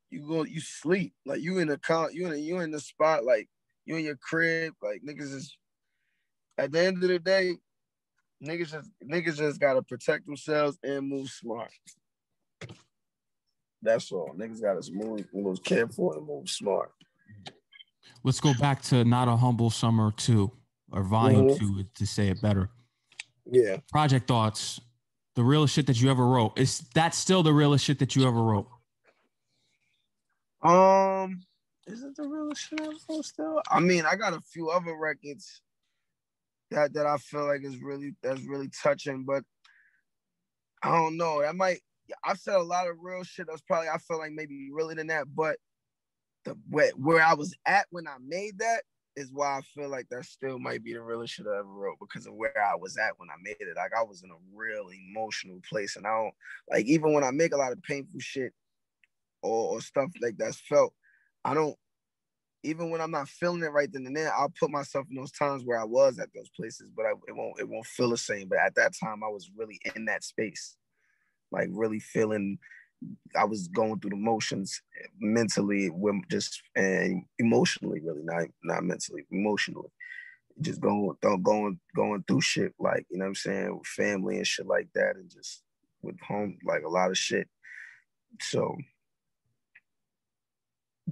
you 0.09 0.27
go 0.27 0.43
you 0.43 0.61
sleep 0.61 1.13
like 1.25 1.41
you 1.41 1.57
in 1.57 1.67
the 1.67 1.77
count 1.77 2.13
you 2.13 2.31
in 2.31 2.41
you 2.41 2.59
in 2.59 2.71
the 2.71 2.79
spot 2.79 3.25
like 3.25 3.49
you 3.85 3.97
in 3.97 4.05
your 4.05 4.15
crib 4.15 4.73
like 4.81 5.01
niggas 5.01 5.33
is 5.33 5.57
at 6.59 6.71
the 6.71 6.79
end 6.79 7.03
of 7.03 7.09
the 7.09 7.19
day 7.19 7.55
niggas 8.43 8.71
just 8.71 8.91
niggas 9.03 9.37
just 9.37 9.59
gotta 9.59 9.81
protect 9.81 10.25
themselves 10.25 10.77
and 10.83 11.07
move 11.07 11.29
smart. 11.29 11.71
That's 13.81 14.11
all. 14.11 14.33
Niggas 14.35 14.61
gotta 14.61 14.91
move 14.91 15.25
move 15.33 15.63
careful 15.63 16.13
and 16.13 16.25
move 16.25 16.49
smart. 16.49 16.91
Let's 18.23 18.39
go 18.39 18.53
back 18.53 18.81
to 18.83 19.03
not 19.03 19.27
a 19.27 19.35
humble 19.35 19.69
summer 19.69 20.11
two 20.11 20.51
or 20.91 21.03
volume 21.03 21.49
mm-hmm. 21.49 21.77
two 21.77 21.85
to 21.95 22.05
say 22.05 22.27
it 22.27 22.41
better. 22.41 22.69
Yeah. 23.49 23.77
Project 23.91 24.27
thoughts. 24.27 24.79
The 25.35 25.43
realest 25.43 25.73
shit 25.73 25.87
that 25.87 26.01
you 26.01 26.09
ever 26.09 26.25
wrote. 26.25 26.57
Is 26.57 26.79
that 26.93 27.13
still 27.13 27.43
the 27.43 27.53
realest 27.53 27.83
shit 27.83 27.99
that 27.99 28.15
you 28.15 28.25
ever 28.25 28.41
wrote? 28.41 28.67
Um, 30.63 31.41
is 31.87 32.03
it 32.03 32.15
the 32.15 32.27
realest 32.27 32.69
shit 32.69 32.79
I 32.79 32.85
ever 32.85 32.93
wrote 33.09 33.25
still? 33.25 33.61
I 33.69 33.79
mean, 33.81 34.05
I 34.05 34.15
got 34.15 34.33
a 34.33 34.41
few 34.41 34.69
other 34.69 34.95
records 34.95 35.61
that 36.71 36.93
that 36.93 37.05
I 37.05 37.17
feel 37.17 37.45
like 37.45 37.63
is 37.63 37.81
really 37.81 38.15
that's 38.23 38.41
really 38.41 38.69
touching, 38.81 39.25
but 39.25 39.43
I 40.81 40.91
don't 40.91 41.17
know. 41.17 41.43
I 41.43 41.51
might 41.51 41.81
I've 42.23 42.39
said 42.39 42.55
a 42.55 42.63
lot 42.63 42.87
of 42.87 42.97
real 43.01 43.23
shit 43.23 43.47
that's 43.47 43.61
probably 43.61 43.89
I 43.89 43.97
feel 43.97 44.17
like 44.17 44.31
maybe 44.31 44.69
realer 44.71 44.95
than 44.95 45.07
that, 45.07 45.27
but 45.35 45.57
the 46.45 46.57
where, 46.69 46.91
where 46.91 47.21
I 47.21 47.33
was 47.33 47.55
at 47.65 47.87
when 47.89 48.07
I 48.07 48.15
made 48.25 48.59
that 48.59 48.83
is 49.15 49.31
why 49.31 49.57
I 49.57 49.61
feel 49.61 49.89
like 49.89 50.07
that 50.09 50.25
still 50.25 50.59
might 50.59 50.83
be 50.83 50.93
the 50.93 51.01
realest 51.01 51.33
shit 51.33 51.45
I 51.47 51.59
ever 51.59 51.67
wrote 51.67 51.97
because 51.99 52.27
of 52.27 52.33
where 52.33 52.57
I 52.57 52.75
was 52.75 52.97
at 52.97 53.17
when 53.17 53.29
I 53.29 53.35
made 53.41 53.55
it. 53.59 53.75
Like 53.75 53.91
I 53.97 54.03
was 54.03 54.23
in 54.23 54.29
a 54.29 54.35
real 54.53 54.89
emotional 54.89 55.61
place, 55.67 55.95
and 55.95 56.05
I 56.05 56.11
don't 56.11 56.33
like 56.69 56.85
even 56.85 57.13
when 57.13 57.23
I 57.23 57.31
make 57.31 57.53
a 57.53 57.57
lot 57.57 57.71
of 57.71 57.81
painful 57.83 58.19
shit 58.19 58.53
or, 59.41 59.75
or 59.75 59.81
stuff 59.81 60.09
like 60.21 60.37
that's 60.37 60.59
felt. 60.59 60.93
I 61.43 61.53
don't 61.53 61.77
even 62.63 62.89
when 62.89 63.01
I'm 63.01 63.11
not 63.11 63.29
feeling 63.29 63.63
it 63.63 63.71
right 63.71 63.91
then 63.91 64.05
and 64.05 64.15
there. 64.15 64.33
I'll 64.33 64.53
put 64.59 64.71
myself 64.71 65.05
in 65.09 65.15
those 65.15 65.31
times 65.31 65.63
where 65.63 65.79
I 65.79 65.85
was 65.85 66.19
at 66.19 66.33
those 66.33 66.49
places, 66.49 66.89
but 66.95 67.05
I, 67.05 67.11
it 67.27 67.35
won't 67.35 67.59
it 67.59 67.69
won't 67.69 67.85
feel 67.85 68.09
the 68.09 68.17
same. 68.17 68.47
But 68.49 68.59
at 68.59 68.75
that 68.75 68.93
time, 69.01 69.23
I 69.23 69.29
was 69.29 69.49
really 69.55 69.79
in 69.95 70.05
that 70.05 70.23
space, 70.23 70.75
like 71.51 71.69
really 71.71 71.99
feeling 71.99 72.57
I 73.35 73.45
was 73.45 73.67
going 73.67 73.99
through 73.99 74.11
the 74.11 74.15
motions 74.15 74.81
mentally, 75.19 75.91
just 76.29 76.61
and 76.75 77.23
emotionally, 77.39 77.99
really 78.01 78.23
not 78.23 78.47
not 78.63 78.83
mentally, 78.83 79.25
emotionally, 79.31 79.89
just 80.61 80.81
going 80.81 81.15
going 81.21 81.79
going 81.95 82.23
through 82.27 82.41
shit 82.41 82.73
like 82.79 83.05
you 83.09 83.17
know 83.17 83.25
what 83.25 83.29
I'm 83.29 83.35
saying 83.35 83.77
with 83.77 83.87
family 83.87 84.37
and 84.37 84.47
shit 84.47 84.67
like 84.67 84.87
that, 84.95 85.15
and 85.15 85.29
just 85.29 85.63
with 86.01 86.19
home 86.21 86.57
like 86.65 86.83
a 86.83 86.89
lot 86.89 87.11
of 87.11 87.17
shit. 87.17 87.47
So 88.41 88.75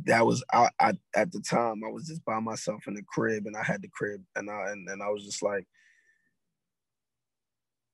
that 0.05 0.25
was 0.25 0.43
I, 0.51 0.69
I 0.79 0.93
at 1.15 1.31
the 1.31 1.41
time 1.41 1.81
I 1.85 1.91
was 1.91 2.07
just 2.07 2.25
by 2.25 2.39
myself 2.39 2.87
in 2.87 2.95
the 2.95 3.03
crib 3.03 3.45
and 3.45 3.55
I 3.55 3.63
had 3.63 3.81
the 3.81 3.89
crib 3.89 4.21
and 4.35 4.49
I 4.49 4.71
and, 4.71 4.87
and 4.89 5.03
I 5.03 5.09
was 5.09 5.23
just 5.23 5.43
like 5.43 5.67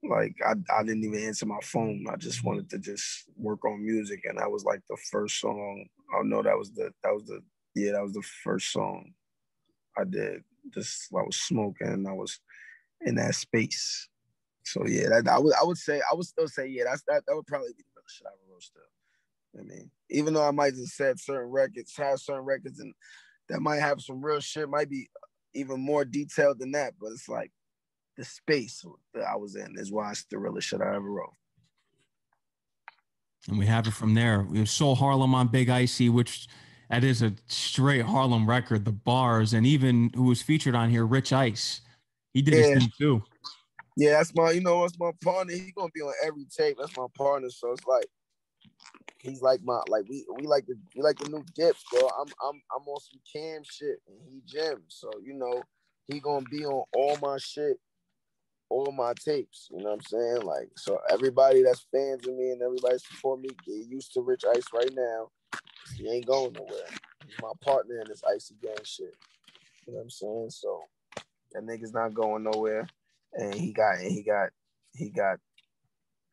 like 0.03 0.35
I, 0.45 0.53
I 0.77 0.83
didn't 0.83 1.03
even 1.03 1.23
answer 1.23 1.45
my 1.45 1.59
phone. 1.61 2.05
I 2.11 2.15
just 2.15 2.43
wanted 2.43 2.69
to 2.69 2.79
just 2.79 3.25
work 3.35 3.65
on 3.65 3.85
music, 3.85 4.21
and 4.25 4.37
that 4.37 4.51
was 4.51 4.63
like 4.63 4.81
the 4.89 4.97
first 5.11 5.39
song. 5.39 5.85
Oh, 6.13 6.19
I 6.19 6.23
know 6.23 6.41
that 6.41 6.57
was 6.57 6.71
the 6.71 6.91
that 7.03 7.13
was 7.13 7.25
the 7.25 7.41
yeah 7.75 7.93
that 7.93 8.03
was 8.03 8.13
the 8.13 8.23
first 8.43 8.71
song 8.71 9.11
I 9.97 10.05
did. 10.05 10.43
Just 10.73 11.07
I 11.13 11.21
was 11.21 11.35
smoking, 11.35 11.87
and 11.87 12.07
I 12.07 12.13
was 12.13 12.39
in 13.01 13.15
that 13.15 13.35
space. 13.35 14.07
So 14.63 14.85
yeah, 14.85 15.09
that 15.09 15.27
I 15.27 15.39
would 15.39 15.53
I 15.53 15.65
would 15.65 15.77
say 15.77 15.99
I 15.99 16.15
would 16.15 16.25
still 16.25 16.47
say 16.47 16.67
yeah 16.67 16.83
that's 16.85 17.03
that 17.07 17.23
that 17.27 17.35
would 17.35 17.47
probably 17.47 17.73
be 17.75 17.83
the 17.83 18.01
shit 18.07 18.27
I 18.27 18.51
wrote 18.51 18.63
still. 18.63 18.81
I 19.59 19.63
mean, 19.63 19.89
even 20.09 20.33
though 20.33 20.47
I 20.47 20.51
might 20.51 20.75
just 20.75 20.95
said 20.95 21.19
certain 21.19 21.49
records, 21.49 21.95
have 21.97 22.19
certain 22.19 22.45
records, 22.45 22.79
and 22.79 22.93
that 23.49 23.61
might 23.61 23.79
have 23.79 24.01
some 24.01 24.23
real 24.23 24.39
shit, 24.39 24.69
might 24.69 24.89
be 24.89 25.09
even 25.53 25.79
more 25.81 26.05
detailed 26.05 26.59
than 26.59 26.71
that. 26.71 26.93
But 27.01 27.11
it's 27.11 27.27
like 27.27 27.51
the 28.19 28.25
space 28.25 28.83
that 29.13 29.23
I 29.23 29.37
was 29.37 29.55
in 29.55 29.75
is 29.77 29.93
why 29.93 30.11
it's 30.11 30.25
the 30.25 30.37
realest 30.37 30.67
shit 30.67 30.81
I 30.81 30.93
ever 30.93 31.09
wrote. 31.09 31.33
And 33.47 33.57
we 33.57 33.65
have 33.65 33.87
it 33.87 33.93
from 33.93 34.13
there. 34.13 34.45
We 34.49 34.59
have 34.59 34.69
Soul 34.69 34.93
Harlem 34.93 35.33
on 35.33 35.47
Big 35.47 35.69
Icy, 35.69 36.09
which 36.09 36.49
that 36.89 37.05
is 37.05 37.21
a 37.21 37.33
straight 37.47 38.01
Harlem 38.01 38.47
record. 38.47 38.83
The 38.83 38.91
bars 38.91 39.53
and 39.53 39.65
even 39.65 40.11
who 40.13 40.23
was 40.23 40.41
featured 40.41 40.75
on 40.75 40.89
here, 40.89 41.05
Rich 41.05 41.31
Ice, 41.31 41.79
he 42.33 42.41
did 42.41 42.55
yeah. 42.55 42.73
his 42.73 42.79
thing 42.79 42.91
too. 42.97 43.23
Yeah, 43.95 44.11
that's 44.11 44.35
my, 44.35 44.51
you 44.51 44.61
know, 44.61 44.81
that's 44.81 44.99
my 44.99 45.11
partner. 45.23 45.53
He's 45.53 45.71
gonna 45.71 45.89
be 45.95 46.01
on 46.01 46.13
every 46.21 46.45
tape. 46.45 46.75
That's 46.77 46.97
my 46.97 47.07
partner. 47.17 47.49
So 47.49 47.71
it's 47.71 47.87
like 47.87 48.05
he's 49.19 49.41
like 49.41 49.61
my 49.63 49.79
like 49.87 50.03
we 50.09 50.25
we 50.35 50.45
like 50.45 50.65
the 50.65 50.75
we 50.93 51.01
like 51.01 51.17
the 51.19 51.29
new 51.29 51.45
dips, 51.55 51.85
bro. 51.89 52.01
I'm 52.01 52.27
I'm 52.45 52.61
I'm 52.75 52.85
on 52.85 52.99
some 52.99 53.21
cam 53.33 53.61
shit 53.63 54.01
and 54.09 54.17
he 54.29 54.41
Jim. 54.45 54.83
So 54.89 55.09
you 55.23 55.35
know, 55.35 55.63
he 56.07 56.19
gonna 56.19 56.45
be 56.51 56.65
on 56.65 56.83
all 56.93 57.17
my 57.21 57.37
shit 57.37 57.77
all 58.69 58.91
my 58.91 59.13
tapes. 59.13 59.67
You 59.71 59.79
know 59.79 59.91
what 59.91 59.93
I'm 59.93 60.01
saying? 60.01 60.41
Like, 60.43 60.69
so 60.77 60.99
everybody 61.09 61.63
that's 61.63 61.85
fans 61.91 62.27
of 62.27 62.35
me 62.35 62.51
and 62.51 62.61
everybody 62.61 62.97
support 62.99 63.41
me, 63.41 63.49
get 63.65 63.87
used 63.87 64.13
to 64.13 64.21
Rich 64.21 64.43
Ice 64.55 64.65
right 64.73 64.93
now. 64.93 65.29
He 65.97 66.09
ain't 66.09 66.27
going 66.27 66.53
nowhere. 66.53 66.87
He's 67.25 67.35
my 67.41 67.51
partner 67.61 67.99
in 67.99 68.07
this 68.07 68.21
icy 68.23 68.55
gang 68.61 68.75
shit. 68.83 69.15
You 69.85 69.93
know 69.93 69.97
what 69.97 70.03
I'm 70.03 70.09
saying? 70.09 70.49
So 70.51 70.81
that 71.51 71.63
nigga's 71.63 71.93
not 71.93 72.13
going 72.13 72.43
nowhere. 72.43 72.87
And 73.33 73.53
he 73.53 73.73
got 73.73 73.99
and 73.99 74.11
he 74.11 74.23
got 74.23 74.49
he 74.93 75.09
got, 75.09 75.37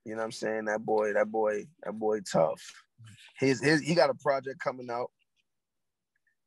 you 0.04 0.12
know 0.12 0.18
what 0.18 0.24
I'm 0.24 0.32
saying? 0.32 0.64
That 0.66 0.84
boy, 0.84 1.12
that 1.12 1.30
boy, 1.30 1.66
that 1.84 1.92
boy 1.92 2.20
tough. 2.20 2.62
His 3.38 3.62
his 3.62 3.80
he 3.80 3.94
got 3.94 4.10
a 4.10 4.14
project 4.14 4.60
coming 4.60 4.90
out 4.90 5.10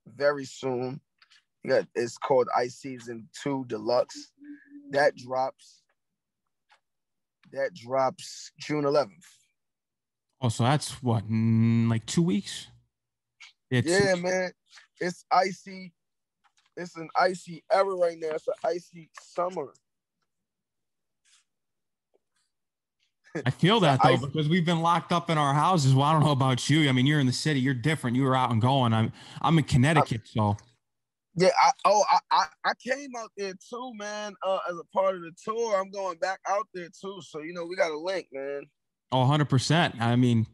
very 0.08 0.46
soon. 0.46 1.00
He 1.62 1.70
got 1.70 1.86
it's 1.96 2.18
called 2.18 2.48
Ice 2.56 2.76
Season 2.76 3.28
2 3.44 3.66
Deluxe. 3.68 4.32
That 4.92 5.16
drops 5.16 5.80
that 7.52 7.74
drops 7.74 8.52
June 8.60 8.84
11th. 8.84 9.10
Oh, 10.42 10.50
so 10.50 10.64
that's 10.64 11.04
what, 11.04 11.24
like 11.30 12.06
two 12.06 12.22
weeks? 12.22 12.68
Yeah, 13.70 13.82
yeah 13.86 14.16
man. 14.16 14.52
It's 15.00 15.26
icy. 15.32 15.94
It's 16.78 16.96
an 16.96 17.10
icy 17.20 17.64
era 17.72 17.94
right 17.96 18.18
now. 18.18 18.30
It's 18.32 18.48
an 18.48 18.54
icy 18.64 19.10
summer. 19.22 19.74
I 23.46 23.52
feel 23.52 23.80
that 23.82 24.00
though, 24.02 24.18
because 24.18 24.50
we've 24.50 24.66
been 24.66 24.82
locked 24.82 25.12
up 25.12 25.30
in 25.30 25.38
our 25.38 25.54
houses. 25.54 25.94
Well, 25.94 26.06
I 26.06 26.14
don't 26.14 26.24
know 26.24 26.32
about 26.32 26.70
you. 26.70 26.90
I 26.90 26.94
mean, 26.94 27.06
you're 27.06 27.20
in 27.20 27.28
the 27.28 27.34
city. 27.34 27.60
You're 27.60 27.74
different. 27.74 28.16
You 28.16 28.24
were 28.24 28.36
out 28.36 28.52
and 28.52 28.62
going. 28.62 28.94
I'm 28.94 29.12
I'm 29.42 29.58
in 29.58 29.66
Connecticut, 29.66 30.22
so 30.24 30.58
yeah, 31.40 31.50
I, 31.58 31.72
oh, 31.86 32.04
I, 32.32 32.46
I 32.66 32.74
came 32.86 33.12
out 33.18 33.32
there 33.38 33.54
too, 33.54 33.94
man. 33.96 34.34
Uh, 34.46 34.60
as 34.70 34.78
a 34.78 34.84
part 34.94 35.16
of 35.16 35.22
the 35.22 35.32
tour, 35.42 35.80
I'm 35.80 35.90
going 35.90 36.18
back 36.18 36.40
out 36.48 36.68
there 36.74 36.90
too. 36.90 37.22
So 37.22 37.42
you 37.42 37.54
know, 37.54 37.66
we 37.66 37.78
got 37.78 37.92
a 37.92 37.98
link, 37.98 38.28
man. 38.34 38.64
Oh, 39.12 39.20
100 39.20 39.46
percent. 39.46 39.96
I 40.02 40.18
mean, 40.18 40.48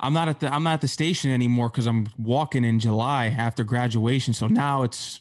I'm 0.00 0.14
not 0.14 0.28
at 0.28 0.40
the 0.40 0.52
I'm 0.52 0.62
not 0.62 0.74
at 0.74 0.80
the 0.80 0.88
station 0.88 1.30
anymore 1.30 1.68
because 1.68 1.86
I'm 1.86 2.08
walking 2.18 2.64
in 2.64 2.80
July 2.80 3.26
after 3.26 3.64
graduation. 3.64 4.32
So 4.32 4.46
now 4.46 4.82
it's 4.82 5.20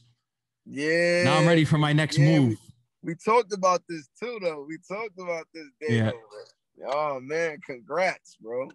yeah. 0.66 1.24
Now 1.24 1.38
I'm 1.38 1.48
ready 1.48 1.66
for 1.66 1.78
my 1.78 1.92
next 1.92 2.18
yeah, 2.18 2.40
move. 2.40 2.58
We, 3.04 3.12
we, 3.12 3.16
talked 3.16 3.52
about 3.52 3.82
this 3.90 4.08
too, 4.18 4.40
though. 4.42 4.66
We 4.68 4.78
talked 4.88 5.20
about 5.20 5.48
this. 5.54 5.66
Day 5.82 5.98
yeah. 5.98 6.12
Oh 6.88 7.20
man, 7.20 7.60
congrats, 7.66 8.38
bro. 8.40 8.70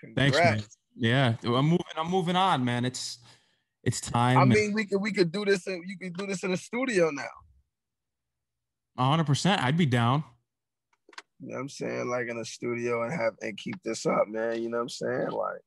Congrats. 0.00 0.38
Thanks, 0.38 0.38
man. 0.38 0.64
Yeah, 0.96 1.34
I'm 1.44 1.66
moving. 1.66 1.84
I'm 1.96 2.10
moving 2.10 2.36
on, 2.36 2.64
man. 2.64 2.86
It's 2.86 3.18
it's 3.88 4.02
time. 4.02 4.36
I 4.36 4.44
mean, 4.44 4.74
we 4.74 4.84
could 4.84 5.00
we 5.00 5.12
could 5.12 5.32
do 5.32 5.46
this. 5.46 5.66
In, 5.66 5.82
you 5.86 5.96
could 5.96 6.14
do 6.14 6.26
this 6.26 6.44
in 6.44 6.50
the 6.50 6.58
studio 6.58 7.10
now. 7.10 7.24
hundred 8.98 9.24
percent. 9.24 9.62
I'd 9.62 9.78
be 9.78 9.86
down. 9.86 10.24
You 11.40 11.48
know 11.48 11.54
what 11.54 11.60
I'm 11.62 11.68
saying? 11.70 12.08
Like 12.08 12.28
in 12.28 12.36
a 12.36 12.44
studio 12.44 13.02
and 13.02 13.12
have 13.12 13.32
and 13.40 13.56
keep 13.56 13.82
this 13.82 14.04
up, 14.04 14.28
man. 14.28 14.62
You 14.62 14.68
know 14.68 14.76
what 14.76 14.82
I'm 14.82 14.88
saying? 14.90 15.30
Like, 15.30 15.60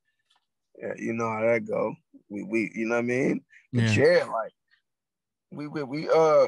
yeah, 0.78 0.94
you 0.98 1.14
know 1.14 1.30
how 1.30 1.42
that 1.42 1.66
go. 1.68 1.96
We 2.30 2.44
we 2.44 2.72
you 2.76 2.86
know 2.86 2.96
what 2.96 3.06
I 3.06 3.08
mean? 3.08 3.42
But 3.74 3.84
yeah, 3.86 4.06
yeah 4.06 4.24
like 4.26 4.52
we 5.52 5.68
we 5.68 5.82
we 5.82 6.08
uh 6.08 6.46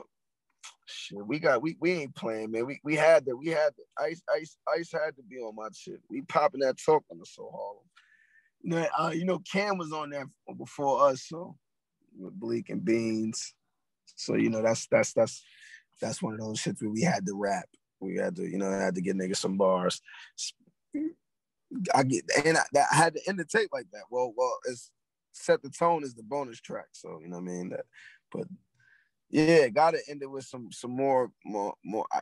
shit, 0.86 1.26
we 1.26 1.40
got 1.40 1.64
we 1.64 1.76
we 1.80 1.92
ain't 1.94 2.16
playing, 2.16 2.52
man. 2.52 2.68
We 2.68 2.80
we 2.84 2.96
had 2.96 3.26
to 3.26 3.36
we 3.36 3.48
had 3.48 3.74
to 3.76 3.84
ice 3.98 4.22
ice 4.32 4.58
ice 4.72 4.92
had 4.92 5.16
to 5.16 5.24
be 5.28 5.38
on 5.38 5.56
my 5.56 5.70
shit. 5.74 6.02
We 6.08 6.22
popping 6.22 6.62
that 6.62 6.78
talk 6.86 7.04
on 7.10 7.18
the 7.18 7.26
Soul 7.26 7.52
Harlem 7.52 7.88
you 8.64 8.70
know, 8.70 8.88
uh, 8.98 9.12
you 9.14 9.26
know, 9.26 9.40
Cam 9.40 9.78
was 9.78 9.92
on 9.92 10.10
there 10.10 10.28
before 10.58 11.10
us, 11.10 11.26
so 11.28 11.56
with 12.18 12.40
Bleek 12.40 12.70
and 12.70 12.84
Beans. 12.84 13.54
So 14.16 14.36
you 14.36 14.50
know, 14.50 14.62
that's 14.62 14.88
that's 14.88 15.14
that's 15.14 15.44
that's 16.02 16.22
one 16.22 16.34
of 16.34 16.40
those 16.40 16.60
shits 16.60 16.82
where 16.82 16.92
we 16.92 17.02
had 17.02 17.26
to 17.26 17.34
rap. 17.36 17.66
We 18.00 18.18
had 18.18 18.36
to, 18.36 18.44
you 18.44 18.58
know, 18.58 18.70
had 18.70 18.96
to 18.96 19.02
get 19.02 19.18
niggas 19.18 19.38
some 19.38 19.58
bars. 19.58 20.02
I 21.94 22.04
get 22.04 22.26
and 22.46 22.58
I, 22.58 22.64
I 22.92 22.96
had 22.96 23.16
to 23.16 23.22
end 23.28 23.40
the 23.40 23.46
tape 23.46 23.70
like 23.72 23.88
that. 23.94 24.04
Well, 24.10 24.34
well, 24.36 24.58
it's 24.66 24.92
set 25.32 25.62
the 25.64 25.70
tone 25.70 26.04
is 26.04 26.14
the 26.14 26.24
bonus 26.24 26.60
track. 26.60 26.88
So 26.92 27.20
you 27.22 27.30
know 27.30 27.38
what 27.38 27.50
I 27.50 27.54
mean. 27.54 27.70
That, 27.70 27.86
but 28.32 28.46
yeah, 29.30 29.68
gotta 29.70 30.00
end 30.08 30.22
it 30.22 30.30
with 30.30 30.46
some 30.46 30.72
some 30.72 30.92
more 30.92 31.32
more 31.46 31.74
more. 31.84 32.06
I, 32.12 32.20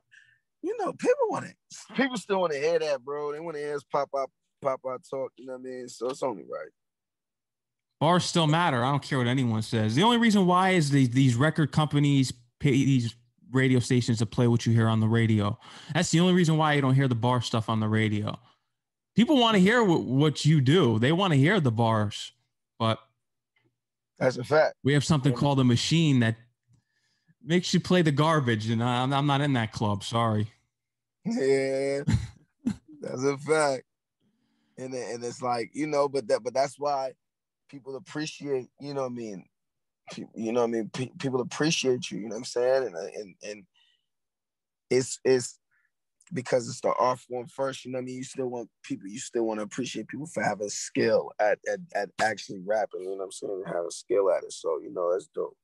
you 0.62 0.75
know, 0.80 0.93
people 0.93 1.25
want 1.30 1.45
it. 1.45 1.56
People 1.95 2.17
still 2.17 2.39
want 2.39 2.54
to 2.54 2.60
hear 2.60 2.80
that, 2.80 3.04
bro. 3.04 3.32
They 3.32 3.39
want 3.39 3.58
to 3.58 3.62
hear 3.63 3.75
us 3.75 3.84
pop 3.91 4.10
up 4.17 4.30
pop 4.62 4.82
out 4.88 5.01
talk, 5.10 5.32
you 5.38 5.45
know 5.47 5.54
what 5.54 5.60
I 5.60 5.63
mean? 5.63 5.89
So 5.89 6.10
it's 6.10 6.23
only 6.23 6.43
right. 6.43 6.69
Bars 8.02 8.26
still 8.26 8.48
matter. 8.48 8.84
I 8.84 8.90
don't 8.90 9.04
care 9.04 9.20
what 9.20 9.28
anyone 9.28 9.62
says. 9.62 9.94
The 9.94 10.02
only 10.02 10.18
reason 10.18 10.48
why 10.48 10.72
is 10.72 10.90
these 10.90 11.12
these 11.12 11.36
record 11.36 11.72
companies 11.72 12.34
pay 12.60 12.72
these 12.72 13.16
radio 13.52 13.80
stations 13.80 14.18
to 14.18 14.26
play 14.26 14.48
what 14.48 14.66
you 14.66 14.74
hear 14.74 14.88
on 14.88 15.00
the 15.00 15.08
radio. 15.08 15.56
That's 15.94 16.10
the 16.10 16.20
only 16.20 16.34
reason 16.34 16.58
why 16.58 16.74
you 16.74 16.82
don't 16.82 16.96
hear 16.96 17.08
the 17.08 17.14
bar 17.14 17.42
stuff 17.42 17.70
on 17.70 17.80
the 17.80 17.88
radio. 17.88 18.40
People 19.16 19.40
want 19.40 19.54
to 19.54 19.62
hear 19.62 19.84
what, 19.84 20.02
what 20.02 20.46
you 20.46 20.62
do. 20.62 20.98
They 20.98 21.12
want 21.12 21.34
to 21.34 21.38
hear 21.38 21.60
the 21.60 21.72
bars, 21.72 22.32
but 22.80 22.98
that's 24.18 24.38
a 24.38 24.44
fact. 24.44 24.78
We 24.84 24.94
have 24.94 25.06
something 25.06 25.34
called 25.34 25.60
a 25.60 25.64
machine 25.64 26.22
that 26.22 26.38
makes 27.44 27.72
you 27.72 27.80
play 27.80 28.02
the 28.02 28.12
garbage, 28.12 28.68
and 28.72 28.84
I'm, 28.84 29.14
I'm 29.14 29.28
not 29.28 29.42
in 29.42 29.54
that 29.54 29.74
club. 29.74 30.04
Sorry. 30.04 30.48
Yeah, 31.24 32.02
that's 33.00 33.24
a 33.24 33.38
fact 33.38 33.84
and 34.82 34.94
and 34.94 35.24
it's 35.24 35.42
like 35.42 35.70
you 35.74 35.88
know, 35.88 36.10
but 36.10 36.28
that 36.28 36.44
but 36.44 36.54
that's 36.54 36.80
why 36.80 37.14
people 37.71 37.95
appreciate 37.95 38.67
you 38.79 38.93
know 38.93 39.03
what 39.03 39.12
I 39.12 39.15
mean. 39.15 39.45
You 40.36 40.51
know 40.51 40.62
what 40.62 40.67
I 40.67 40.71
mean. 40.71 40.89
P- 40.93 41.13
people 41.19 41.39
appreciate 41.39 42.12
you. 42.12 42.19
You 42.19 42.25
know 42.25 42.36
what 42.36 42.39
I'm 42.39 42.45
saying, 42.45 42.88
and 42.88 42.95
and 42.95 43.36
and 43.43 43.63
it's 44.89 45.19
it's 45.23 45.57
because 46.34 46.67
it's 46.67 46.81
the 46.81 46.93
art 46.99 47.19
form 47.19 47.47
first. 47.47 47.86
You 47.86 47.91
know 47.91 47.97
what 47.97 48.03
I 48.03 48.05
mean. 48.05 48.17
You 48.17 48.23
still 48.23 48.47
want 48.47 48.69
people. 48.84 49.07
You 49.07 49.19
still 49.19 49.43
want 49.43 49.60
to 49.60 49.63
appreciate 49.63 50.10
people 50.10 50.27
for 50.27 50.43
having 50.43 50.69
skill 50.69 51.31
at, 51.39 51.60
at 51.71 51.79
at 51.95 52.10
actually 52.21 52.62
rapping. 52.65 53.03
You 53.03 53.12
know 53.12 53.15
what 53.15 53.23
I'm 53.25 53.31
saying. 53.31 53.63
Have 53.67 53.86
a 53.86 53.91
skill 53.91 54.29
at 54.31 54.43
it. 54.43 54.51
So 54.51 54.79
you 54.84 54.93
know 54.93 55.13
that's 55.13 55.27
dope. 55.27 55.55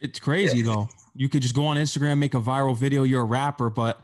It's 0.00 0.18
crazy 0.18 0.58
yeah. 0.58 0.64
though. 0.64 0.88
You 1.14 1.28
could 1.28 1.42
just 1.42 1.54
go 1.54 1.66
on 1.66 1.76
Instagram, 1.76 2.18
make 2.18 2.34
a 2.34 2.40
viral 2.40 2.76
video. 2.76 3.04
You're 3.04 3.22
a 3.22 3.26
rapper, 3.26 3.70
but 3.70 4.00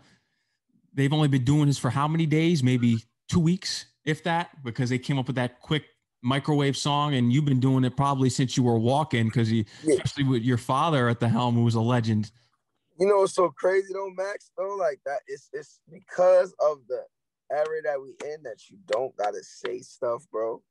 they've 0.94 1.12
only 1.12 1.28
been 1.28 1.44
doing 1.44 1.66
this 1.66 1.78
for 1.78 1.90
how 1.90 2.06
many 2.06 2.26
days? 2.26 2.62
Maybe 2.62 2.98
two 3.28 3.40
weeks, 3.40 3.86
if 4.04 4.22
that, 4.22 4.62
because 4.62 4.90
they 4.90 4.98
came 4.98 5.18
up 5.18 5.26
with 5.26 5.36
that 5.36 5.60
quick 5.60 5.84
microwave 6.22 6.76
song, 6.76 7.14
and 7.14 7.32
you've 7.32 7.44
been 7.44 7.60
doing 7.60 7.84
it 7.84 7.96
probably 7.96 8.30
since 8.30 8.56
you 8.56 8.62
were 8.62 8.78
walking, 8.78 9.26
because 9.26 9.50
you, 9.50 9.64
yeah. 9.82 9.94
especially 9.94 10.24
with 10.24 10.42
your 10.42 10.58
father 10.58 11.08
at 11.08 11.20
the 11.20 11.28
helm, 11.28 11.54
who 11.54 11.64
was 11.64 11.74
a 11.74 11.80
legend. 11.80 12.30
You 12.98 13.06
know 13.06 13.18
what's 13.18 13.34
so 13.34 13.48
crazy 13.48 13.94
though, 13.94 14.10
Max? 14.10 14.50
Though, 14.58 14.76
like 14.76 15.00
that, 15.06 15.20
it's 15.26 15.48
it's 15.52 15.80
because 15.90 16.54
of 16.60 16.80
the 16.88 17.02
era 17.50 17.82
that 17.84 18.00
we 18.00 18.10
in 18.28 18.42
that 18.42 18.68
you 18.68 18.78
don't 18.86 19.16
gotta 19.16 19.42
say 19.42 19.80
stuff, 19.80 20.24
bro. 20.30 20.62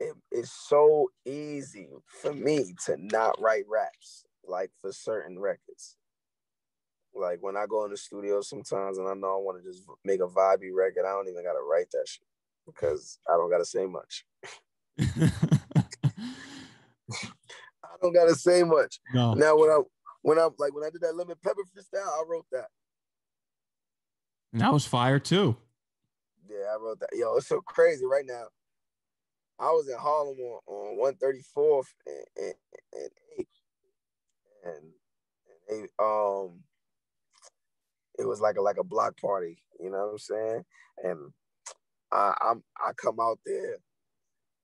It, 0.00 0.14
it's 0.30 0.52
so 0.52 1.08
easy 1.26 1.88
for 2.22 2.32
me 2.32 2.74
to 2.86 2.96
not 2.96 3.40
write 3.40 3.64
raps 3.68 4.24
like 4.46 4.70
for 4.80 4.92
certain 4.92 5.38
records. 5.38 5.96
Like 7.14 7.38
when 7.42 7.56
I 7.56 7.66
go 7.66 7.84
in 7.84 7.90
the 7.90 7.96
studio 7.96 8.40
sometimes 8.40 8.98
and 8.98 9.08
I 9.08 9.14
know 9.14 9.34
I 9.34 9.42
want 9.42 9.60
to 9.60 9.68
just 9.68 9.82
make 10.04 10.20
a 10.20 10.28
vibey 10.28 10.72
record, 10.72 11.04
I 11.04 11.10
don't 11.10 11.28
even 11.28 11.42
gotta 11.42 11.62
write 11.68 11.90
that 11.90 12.06
shit 12.06 12.26
because 12.66 13.18
I 13.28 13.32
don't 13.32 13.50
gotta 13.50 13.64
say 13.64 13.86
much. 13.86 14.24
I 14.98 15.30
don't 18.02 18.12
gotta 18.12 18.34
say 18.34 18.62
much. 18.62 19.00
No. 19.14 19.34
Now 19.34 19.56
when 19.56 19.70
I 19.70 19.80
when 20.22 20.38
I 20.38 20.48
like 20.58 20.74
when 20.74 20.84
I 20.84 20.90
did 20.90 21.02
that 21.02 21.16
lemon 21.16 21.36
pepper 21.42 21.62
freestyle, 21.62 22.06
I 22.06 22.22
wrote 22.28 22.46
that. 22.52 22.66
And 24.52 24.60
that 24.62 24.72
was 24.72 24.86
fire 24.86 25.18
too. 25.18 25.56
Yeah, 26.48 26.74
I 26.74 26.76
wrote 26.80 27.00
that. 27.00 27.10
Yo, 27.12 27.36
it's 27.36 27.48
so 27.48 27.60
crazy 27.60 28.06
right 28.06 28.24
now. 28.26 28.46
I 29.60 29.66
was 29.70 29.88
in 29.88 29.98
Harlem 29.98 30.38
on, 30.38 30.60
on 30.66 31.14
134th 31.14 31.82
and, 32.06 32.24
and, 32.36 32.54
and, 32.92 33.10
and, 34.64 34.74
and 34.74 34.92
they, 35.68 35.88
um 35.98 36.60
it 38.18 38.26
was 38.26 38.40
like 38.40 38.56
a 38.56 38.62
like 38.62 38.78
a 38.78 38.84
block 38.84 39.18
party, 39.20 39.62
you 39.80 39.90
know 39.90 39.98
what 39.98 40.12
I'm 40.12 40.18
saying? 40.18 40.64
And 41.04 41.18
I 42.12 42.34
I'm 42.40 42.62
I 42.78 42.92
come 42.96 43.18
out 43.20 43.38
there, 43.46 43.76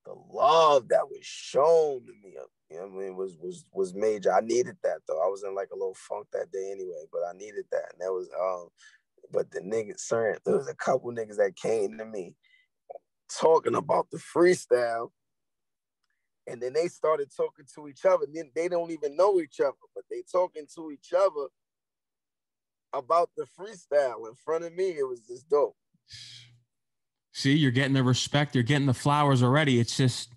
the 0.04 0.14
love 0.32 0.88
that 0.88 1.08
was 1.08 1.24
shown 1.24 2.00
to 2.06 2.12
me, 2.22 2.34
know 2.34 2.84
I 2.84 2.88
mean, 2.88 3.16
was 3.16 3.36
was 3.40 3.64
was 3.72 3.94
major. 3.94 4.32
I 4.32 4.40
needed 4.40 4.76
that 4.82 5.00
though. 5.06 5.22
I 5.24 5.28
was 5.28 5.44
in 5.44 5.54
like 5.54 5.70
a 5.72 5.76
little 5.76 5.94
funk 5.94 6.26
that 6.32 6.52
day 6.52 6.70
anyway, 6.72 7.04
but 7.12 7.22
I 7.28 7.32
needed 7.36 7.64
that. 7.70 7.92
And 7.92 8.00
that 8.00 8.12
was 8.12 8.28
um 8.40 8.68
but 9.32 9.50
the 9.50 9.60
niggas 9.60 10.00
certain 10.00 10.40
there 10.44 10.56
was 10.56 10.68
a 10.68 10.74
couple 10.74 11.10
niggas 11.12 11.36
that 11.36 11.56
came 11.56 11.98
to 11.98 12.04
me 12.04 12.34
talking 13.28 13.74
about 13.74 14.08
the 14.10 14.18
freestyle. 14.18 15.10
And 16.46 16.60
then 16.60 16.74
they 16.74 16.88
started 16.88 17.30
talking 17.34 17.64
to 17.74 17.88
each 17.88 18.04
other. 18.04 18.26
Then 18.32 18.50
they 18.54 18.68
don't 18.68 18.90
even 18.90 19.16
know 19.16 19.40
each 19.40 19.60
other, 19.60 19.72
but 19.94 20.04
they 20.10 20.22
talking 20.30 20.66
to 20.74 20.90
each 20.90 21.12
other 21.16 21.48
about 22.92 23.30
the 23.36 23.46
freestyle 23.58 24.28
in 24.28 24.34
front 24.44 24.64
of 24.64 24.74
me. 24.74 24.90
It 24.90 25.08
was 25.08 25.20
just 25.20 25.48
dope. 25.48 25.76
See, 27.34 27.52
you're 27.52 27.72
getting 27.72 27.94
the 27.94 28.04
respect, 28.04 28.54
you're 28.54 28.62
getting 28.62 28.86
the 28.86 28.94
flowers 28.94 29.42
already. 29.42 29.80
It's 29.80 29.96
just 29.96 30.30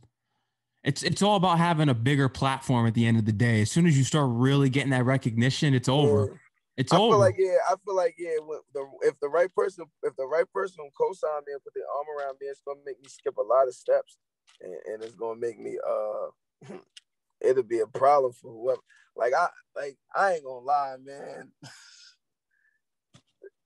it's 0.83 1.03
it's 1.03 1.21
all 1.21 1.36
about 1.36 1.60
having 1.60 1.89
a 1.89 1.93
bigger 1.93 2.27
platform 2.27 2.88
at 2.88 2.95
the 2.95 3.05
end 3.05 3.17
of 3.17 3.25
the 3.25 3.31
day. 3.31 3.62
As 3.62 3.69
soon 3.69 3.86
as 3.86 3.95
you 3.95 4.03
start 4.03 4.29
really 4.31 4.69
getting 4.69 4.89
that 4.89 5.05
recognition, 5.05 5.75
it's 5.75 5.88
over. 5.88 6.39
It's 6.75 6.91
I 6.91 6.97
over. 6.97 7.13
feel 7.13 7.19
like 7.19 7.36
yeah, 7.38 7.57
I 7.69 7.75
feel 7.86 7.95
like 7.95 8.15
yeah, 8.17 8.38
the, 8.73 8.88
if 9.01 9.19
the 9.19 9.29
right 9.29 9.53
person, 9.53 9.86
if 10.01 10.15
the 10.15 10.25
right 10.25 10.51
person 10.51 10.89
co-sign 10.99 11.41
me 11.45 11.53
and 11.53 11.63
put 11.63 11.75
their 11.75 11.83
arm 11.95 12.05
around 12.17 12.38
me, 12.41 12.47
it's 12.47 12.62
gonna 12.65 12.79
make 12.83 12.99
me 12.99 13.10
skip 13.10 13.38
a 13.38 13.43
lot 13.43 13.67
of 13.67 13.75
steps, 13.75 14.17
and, 14.62 14.73
and 14.91 15.03
it's 15.03 15.15
gonna 15.15 15.39
make 15.39 15.60
me 15.60 15.77
uh, 15.88 16.73
it'll 17.41 17.62
be 17.62 17.79
a 17.79 17.88
problem 17.88 18.33
for 18.33 18.51
whoever. 18.51 18.81
Like 19.15 19.33
I 19.36 19.49
like 19.75 19.97
I 20.15 20.33
ain't 20.33 20.45
gonna 20.45 20.65
lie, 20.65 20.95
man. 21.03 21.51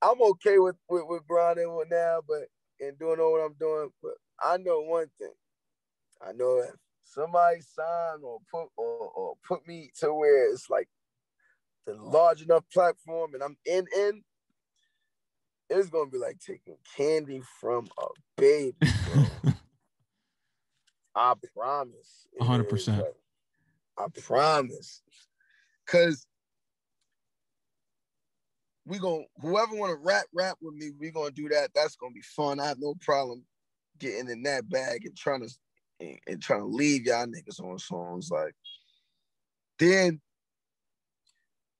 I'm 0.02 0.22
okay 0.22 0.60
with 0.60 0.76
with, 0.90 1.04
with 1.08 1.26
grinding 1.28 1.84
now, 1.90 2.20
but 2.28 2.48
and 2.82 2.98
doing 2.98 3.20
all 3.20 3.32
what 3.34 3.46
I'm 3.46 3.56
doing. 3.60 3.90
But 4.02 4.14
I 4.44 4.58
know 4.58 4.82
one 4.82 5.08
thing. 5.18 5.34
I 6.22 6.34
know 6.34 6.60
if 6.60 6.76
somebody 7.04 7.62
sign 7.62 8.20
or 8.24 8.40
put 8.52 8.68
or, 8.78 9.12
or 9.16 9.34
put 9.48 9.68
me 9.68 9.92
to 10.00 10.14
where 10.14 10.52
it's 10.52 10.70
like 10.70 10.90
the 11.86 11.94
large 11.96 12.42
enough 12.42 12.64
platform 12.72 13.34
and 13.34 13.44
I'm 13.44 13.58
in 13.66 13.86
in, 13.96 14.24
it's 15.70 15.90
gonna 15.90 16.10
be 16.10 16.18
like 16.18 16.40
taking 16.40 16.78
candy 16.96 17.42
from 17.60 17.88
a 17.98 18.06
baby. 18.38 18.76
I 21.16 21.34
promise. 21.56 22.28
hundred 22.40 22.70
percent. 22.70 23.06
I 23.98 24.06
promise. 24.22 25.02
Cause 25.86 26.26
we 28.86 29.00
gonna 29.00 29.24
whoever 29.42 29.76
wanna 29.76 29.96
rap 29.96 30.26
rap 30.34 30.58
with 30.62 30.76
me, 30.76 30.92
we 31.00 31.12
gonna 31.12 31.32
do 31.32 31.50
that. 31.50 31.70
That's 31.76 31.96
gonna 31.96 32.14
be 32.14 32.22
fun. 32.22 32.60
I 32.60 32.68
have 32.68 32.80
no 32.80 32.96
problem 33.02 33.44
getting 34.00 34.30
in 34.30 34.44
that 34.44 34.70
bag 34.70 35.06
and 35.06 35.16
trying 35.16 35.42
to 35.42 35.50
and, 36.00 36.18
and 36.28 36.42
trying 36.42 36.62
to 36.62 36.68
leave 36.68 37.06
y'all 37.06 37.28
niggas 37.28 37.60
on 37.64 37.78
songs 37.78 38.30
like 38.32 38.56
then 39.78 40.20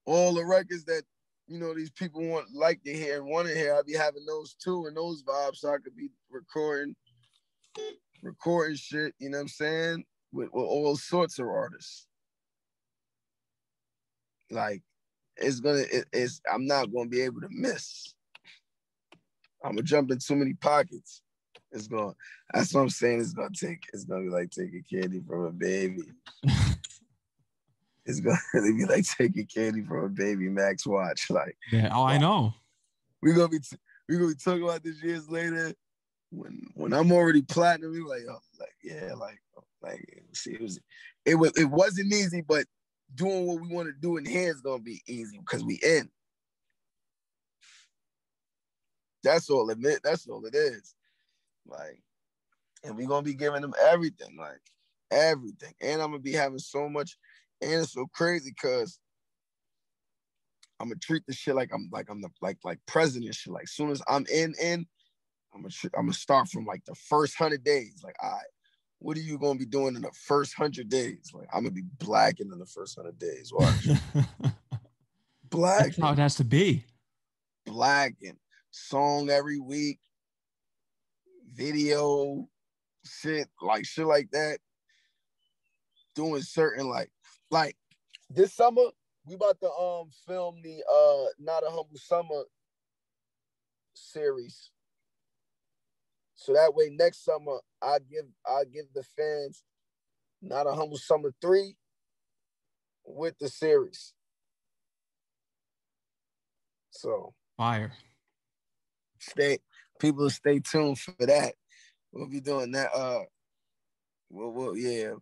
all 0.06 0.34
the 0.34 0.46
records 0.46 0.86
that 0.86 1.04
you 1.48 1.60
know 1.60 1.74
these 1.74 1.92
people 1.92 2.24
want 2.24 2.48
like 2.54 2.82
to 2.84 2.94
hear 2.94 3.18
and 3.18 3.26
want 3.26 3.48
to 3.48 3.54
hear, 3.54 3.74
I'll 3.74 3.84
be 3.84 3.94
having 3.94 4.26
those 4.26 4.56
too 4.56 4.86
and 4.88 4.96
those 4.96 5.24
vibes 5.24 5.58
so 5.58 5.70
I 5.70 5.78
could 5.84 5.96
be 5.96 6.10
recording 6.30 6.96
recording 8.22 8.76
shit, 8.76 9.14
you 9.20 9.30
know 9.30 9.38
what 9.38 9.44
I'm 9.44 9.48
saying? 9.48 10.04
With, 10.32 10.50
with 10.54 10.66
all 10.66 10.96
sorts 10.96 11.40
of 11.40 11.48
artists. 11.48 12.08
Like 14.50 14.82
it's 15.42 15.60
gonna 15.60 15.84
it, 15.92 16.06
it's 16.14 16.42
I'm 16.52 16.66
not 16.66 16.94
gonna 16.94 17.10
be 17.10 17.22
able 17.22 17.42
to 17.42 17.50
miss. 17.50 18.14
I'm 19.64 19.72
gonna 19.72 19.84
jump 19.84 20.12
in 20.12 20.20
too 20.20 20.36
many 20.36 20.54
pockets. 20.54 21.22
It's 21.72 21.88
gonna 21.88 22.14
that's 22.54 22.74
what 22.74 22.82
I'm 22.82 22.90
saying. 22.90 23.22
It's 23.22 23.34
gonna 23.34 23.50
take 23.54 23.84
it's 23.94 24.06
gonna 24.06 24.24
be 24.24 24.30
like 24.30 24.52
taking 24.52 24.84
candy 24.92 25.22
from 25.26 25.46
a 25.46 25.52
baby. 25.52 26.04
it's 28.06 28.20
gonna 28.20 28.38
be 28.54 28.86
like 28.86 29.06
taking 29.06 29.46
candy 29.46 29.84
from 29.84 30.06
a 30.06 30.10
baby 30.10 30.50
Max 30.50 30.86
watch. 30.86 31.30
Like 31.30 31.58
yeah, 31.72 31.90
oh 31.94 32.04
I 32.04 32.18
know. 32.18 32.54
We're 33.22 33.36
gonna 33.36 33.50
be 33.50 33.60
t- 33.60 33.78
we're 34.10 34.20
gonna 34.20 34.32
be 34.32 34.36
talking 34.36 34.64
about 34.64 34.84
this 34.84 35.02
years 35.04 35.30
later. 35.30 35.74
When 36.32 36.68
when 36.76 36.94
I'm 36.94 37.12
already 37.12 37.42
platinum, 37.42 37.92
we 37.92 38.02
like, 38.02 38.24
oh, 38.30 38.40
like 38.60 38.76
yeah, 38.84 39.14
like 39.14 39.42
oh, 39.58 39.64
like 39.84 40.24
see 40.34 40.54
it 40.54 40.62
was 40.62 40.80
it 41.26 41.36
was 41.36 41.52
it 41.58 41.66
wasn't 41.66 42.14
easy, 42.14 42.42
but 42.42 42.66
doing 43.16 43.46
what 43.46 43.62
we 43.62 43.68
want 43.68 43.88
to 43.88 43.94
do 43.94 44.18
in 44.18 44.26
here 44.26 44.52
is 44.52 44.62
gonna 44.62 44.82
be 44.82 45.02
easy 45.08 45.38
because 45.40 45.64
we 45.64 45.80
in. 45.84 46.10
That's 49.24 49.50
all 49.50 49.70
it 49.70 49.78
that's 50.04 50.28
all 50.28 50.46
it 50.46 50.56
is. 50.56 50.96
Like, 51.68 52.02
and 52.84 52.98
we're 52.98 53.08
gonna 53.08 53.24
be 53.24 53.36
giving 53.36 53.62
them 53.62 53.74
everything, 53.88 54.38
like 54.38 54.62
everything. 55.12 55.74
And 55.82 56.02
I'm 56.02 56.12
gonna 56.12 56.20
be 56.20 56.34
having 56.34 56.60
so 56.60 56.90
much, 56.90 57.18
and 57.62 57.72
it's 57.72 57.94
so 57.94 58.08
crazy 58.14 58.52
because 58.52 59.00
I'm 60.80 60.88
gonna 60.88 61.00
treat 61.00 61.24
the 61.28 61.34
shit 61.34 61.56
like 61.56 61.70
I'm 61.74 61.90
like 61.92 62.10
I'm 62.10 62.22
the 62.22 62.30
like 62.42 62.58
like 62.64 62.80
president 62.88 63.36
shit. 63.36 63.54
Like 63.54 63.68
soon 63.68 63.92
as 63.92 64.02
I'm 64.08 64.26
in 64.34 64.56
in, 64.62 64.88
I'm 65.54 65.62
gonna 65.62 65.74
I'm 65.96 66.06
gonna 66.06 66.14
start 66.14 66.50
from 66.50 66.66
like 66.66 66.84
the 66.86 66.96
first 66.96 67.36
hundred 67.38 67.64
days. 67.64 68.02
Like, 68.04 68.16
all 68.22 68.32
right, 68.32 68.46
what 69.02 69.18
are 69.18 69.22
you 69.22 69.40
gonna 69.40 69.58
be 69.58 69.66
doing 69.66 69.96
in 69.96 70.04
the 70.04 70.12
first 70.12 70.54
hundred 70.54 70.88
days? 70.88 71.32
Like, 71.34 71.48
I'm 71.52 71.64
gonna 71.64 71.72
be 71.72 71.84
blacking 71.98 72.52
in 72.52 72.60
the 72.60 72.68
first 72.68 72.96
hundred 72.96 73.18
days. 73.18 73.52
Watch. 73.52 73.88
black. 75.50 75.80
That's 75.86 76.00
how 76.00 76.12
it 76.12 76.20
has 76.20 76.36
to 76.36 76.44
be. 76.44 76.86
Blacking. 77.66 78.38
Song 78.70 79.32
every 79.32 79.60
week. 79.60 80.00
Video 81.52 82.48
shit, 83.04 83.48
like 83.60 83.86
shit 83.86 84.06
like 84.06 84.30
that. 84.32 84.60
Doing 86.14 86.44
certain 86.44 86.88
like 86.88 87.12
like 87.50 87.76
this 88.30 88.54
summer, 88.54 88.84
we 89.26 89.34
about 89.34 89.60
to 89.62 89.72
um 89.72 90.10
film 90.28 90.62
the 90.62 90.84
uh 90.88 91.26
Not 91.40 91.64
a 91.64 91.72
Humble 91.72 91.90
Summer 91.96 92.44
series. 93.96 94.70
So 96.42 96.54
that 96.54 96.74
way 96.74 96.90
next 96.90 97.24
summer 97.24 97.60
I 97.84 98.00
give 98.00 98.26
I 98.48 98.64
give 98.64 98.86
the 98.96 99.04
fans 99.16 99.64
Not 100.42 100.66
a 100.66 100.74
Humble 100.74 100.98
Summer 100.98 101.32
3 101.40 101.76
with 103.06 103.38
the 103.40 103.48
series. 103.48 104.14
So 106.90 107.36
fire. 107.58 107.92
Stay 109.20 109.60
people 110.00 110.32
stay 110.32 110.60
tuned 110.60 110.98
for 110.98 111.14
that. 111.20 111.54
We'll 112.12 112.28
be 112.28 112.42
doing 112.42 112.72
that. 112.72 112.90
Uh 112.92 113.20
well, 114.32 114.50
well 114.50 114.76
yeah. 114.76 115.14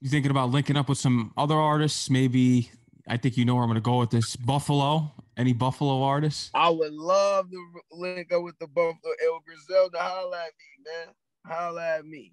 You 0.00 0.08
thinking 0.08 0.30
about 0.30 0.50
linking 0.50 0.76
up 0.76 0.88
with 0.88 0.98
some 0.98 1.32
other 1.36 1.56
artists? 1.56 2.08
Maybe 2.08 2.70
I 3.08 3.16
think 3.16 3.36
you 3.36 3.44
know 3.44 3.56
where 3.56 3.64
I'm 3.64 3.70
gonna 3.70 3.80
go 3.80 3.98
with 3.98 4.10
this. 4.10 4.36
Buffalo. 4.36 5.12
Any 5.36 5.52
Buffalo 5.52 6.02
artists? 6.02 6.50
I 6.54 6.70
would 6.70 6.92
love 6.92 7.50
to 7.50 7.66
link 7.92 8.32
up 8.32 8.42
with 8.42 8.58
the 8.58 8.66
Buffalo 8.66 9.12
El 9.24 9.40
Griselda. 9.40 9.98
Holla 9.98 10.36
at 10.38 10.52
me, 10.58 10.84
man. 10.84 11.14
Holla 11.46 11.98
at 11.98 12.06
me. 12.06 12.32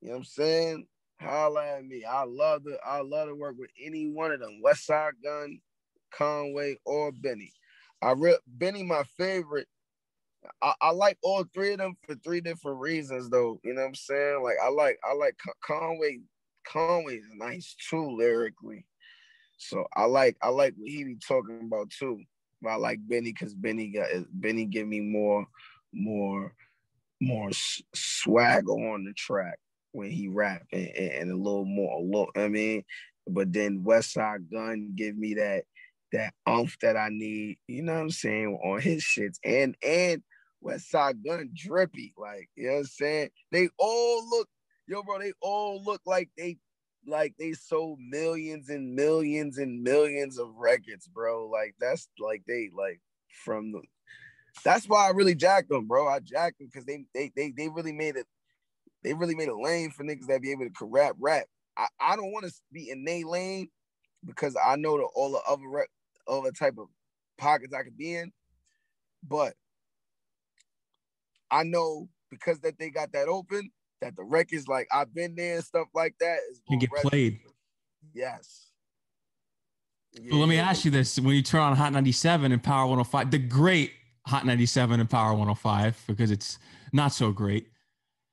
You 0.00 0.08
know 0.08 0.12
what 0.14 0.18
I'm 0.18 0.24
saying? 0.24 0.86
holla 1.20 1.78
at 1.78 1.84
me. 1.84 2.04
I 2.04 2.24
love 2.24 2.64
to 2.64 2.76
I 2.84 3.00
love 3.00 3.28
to 3.28 3.34
work 3.34 3.56
with 3.58 3.70
any 3.82 4.06
one 4.06 4.32
of 4.32 4.40
them. 4.40 4.60
Westside 4.64 5.12
Gunn, 5.22 5.60
Conway, 6.12 6.76
or 6.84 7.12
Benny. 7.12 7.52
I 8.02 8.12
re- 8.12 8.38
Benny 8.46 8.82
my 8.82 9.02
favorite. 9.16 9.66
I, 10.60 10.74
I, 10.82 10.90
like 10.90 11.16
all 11.22 11.44
three 11.54 11.72
of 11.72 11.78
them 11.78 11.94
for 12.06 12.16
three 12.16 12.42
different 12.42 12.78
reasons, 12.78 13.30
though. 13.30 13.58
You 13.64 13.72
know 13.72 13.80
what 13.80 13.88
I'm 13.88 13.94
saying? 13.94 14.42
Like 14.42 14.56
I 14.62 14.68
like 14.68 14.98
I 15.04 15.14
like 15.14 15.36
Conway. 15.64 16.20
Conway's 16.66 17.24
nice 17.34 17.76
too 17.90 18.16
lyrically, 18.16 18.86
so 19.56 19.86
I 19.94 20.04
like 20.04 20.36
I 20.42 20.48
like 20.48 20.74
what 20.76 20.90
he 20.90 21.04
be 21.04 21.16
talking 21.16 21.60
about 21.62 21.90
too. 21.90 22.20
But 22.62 22.70
I 22.70 22.76
like 22.76 22.98
Benny 23.06 23.32
because 23.32 23.54
Benny 23.54 23.88
got 23.88 24.08
Benny 24.32 24.64
give 24.64 24.86
me 24.86 25.00
more 25.00 25.46
more 25.92 26.54
more 27.20 27.50
swagger 27.94 28.72
on 28.72 29.04
the 29.04 29.12
track 29.12 29.58
when 29.92 30.10
he 30.10 30.28
rap 30.28 30.62
and, 30.72 30.88
and, 30.88 31.30
a 31.30 31.36
little 31.36 31.64
more 31.64 31.98
a 31.98 32.02
little 32.02 32.30
I 32.36 32.48
mean 32.48 32.84
but 33.26 33.52
then 33.52 33.84
Westside 33.84 34.50
Gun 34.50 34.92
give 34.96 35.16
me 35.16 35.34
that 35.34 35.64
that 36.12 36.32
umph 36.46 36.78
that 36.80 36.96
I 36.96 37.08
need, 37.10 37.58
you 37.66 37.82
know 37.82 37.94
what 37.94 38.00
I'm 38.00 38.10
saying, 38.10 38.58
on 38.64 38.80
his 38.80 39.02
shits. 39.02 39.38
And 39.44 39.76
and 39.82 40.22
Westside 40.62 41.24
Gun 41.24 41.50
drippy. 41.54 42.14
Like, 42.16 42.48
you 42.54 42.66
know 42.66 42.74
what 42.74 42.78
I'm 42.78 42.84
saying? 42.84 43.30
They 43.50 43.68
all 43.78 44.28
look, 44.28 44.48
yo, 44.86 45.02
bro, 45.02 45.18
they 45.18 45.32
all 45.40 45.82
look 45.82 46.00
like 46.06 46.30
they 46.36 46.58
like 47.06 47.34
they 47.38 47.52
sold 47.52 47.98
millions 48.00 48.68
and 48.68 48.94
millions 48.94 49.58
and 49.58 49.82
millions 49.82 50.38
of 50.38 50.54
records, 50.56 51.06
bro. 51.06 51.48
Like 51.48 51.74
that's 51.80 52.08
like 52.18 52.42
they 52.46 52.70
like 52.76 53.00
from 53.44 53.72
the 53.72 53.82
that's 54.64 54.88
why 54.88 55.06
I 55.06 55.10
really 55.10 55.34
jacked 55.34 55.68
them, 55.68 55.86
bro. 55.86 56.06
I 56.08 56.20
jacked 56.20 56.58
them 56.58 56.68
because 56.72 56.84
they 56.84 57.04
they 57.14 57.32
they 57.34 57.50
they 57.50 57.68
really 57.68 57.92
made 57.92 58.16
it. 58.16 58.26
They 59.02 59.14
really 59.14 59.34
made 59.34 59.48
a 59.48 59.58
lane 59.58 59.90
for 59.90 60.04
niggas 60.04 60.26
that 60.26 60.42
be 60.42 60.52
able 60.52 60.66
to 60.66 60.84
rap 60.86 61.16
rap. 61.18 61.44
I, 61.76 61.88
I 62.00 62.16
don't 62.16 62.32
want 62.32 62.46
to 62.46 62.52
be 62.72 62.90
in 62.90 63.04
they 63.04 63.24
lane 63.24 63.68
because 64.24 64.56
I 64.62 64.76
know 64.76 64.96
the 64.96 65.04
all 65.14 65.32
the 65.32 65.42
other 65.48 65.86
other 66.26 66.52
type 66.52 66.76
of 66.78 66.88
pockets 67.36 67.74
I 67.74 67.82
could 67.82 67.96
be 67.96 68.14
in, 68.14 68.32
but 69.22 69.54
I 71.50 71.64
know 71.64 72.08
because 72.30 72.60
that 72.60 72.78
they 72.78 72.90
got 72.90 73.12
that 73.12 73.28
open 73.28 73.70
that 74.04 74.16
the 74.16 74.22
records 74.22 74.68
like 74.68 74.86
I've 74.92 75.14
been 75.14 75.34
there 75.34 75.56
and 75.56 75.64
stuff 75.64 75.88
like 75.94 76.14
that 76.20 76.38
is 76.50 76.60
can 76.68 76.78
get 76.78 76.90
played. 76.90 77.40
Yes. 78.12 78.68
Yeah. 80.12 80.30
So 80.30 80.36
let 80.36 80.48
me 80.48 80.58
ask 80.58 80.84
you 80.84 80.90
this: 80.90 81.18
When 81.18 81.34
you 81.34 81.42
turn 81.42 81.62
on 81.62 81.76
Hot 81.76 81.92
97 81.92 82.52
and 82.52 82.62
Power 82.62 82.86
105, 82.86 83.30
the 83.30 83.38
great 83.38 83.92
Hot 84.26 84.44
97 84.46 85.00
and 85.00 85.08
Power 85.08 85.30
105 85.30 86.04
because 86.06 86.30
it's 86.30 86.58
not 86.92 87.12
so 87.12 87.32
great. 87.32 87.68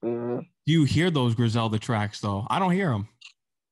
Mm-hmm. 0.03 0.39
You 0.65 0.83
hear 0.83 1.09
those 1.09 1.35
Griselda 1.35 1.79
tracks 1.79 2.19
though? 2.19 2.45
I 2.49 2.59
don't 2.59 2.71
hear 2.71 2.89
them, 2.89 3.07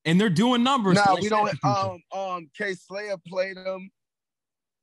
and 0.05 0.19
they're 0.19 0.29
doing 0.29 0.63
numbers. 0.63 0.95
No, 1.05 1.17
we 1.21 1.27
don't. 1.27 1.53
Um, 1.63 2.01
um, 2.15 2.49
Kay 2.57 2.73
Slayer 2.75 3.17
played 3.27 3.57
them. 3.57 3.91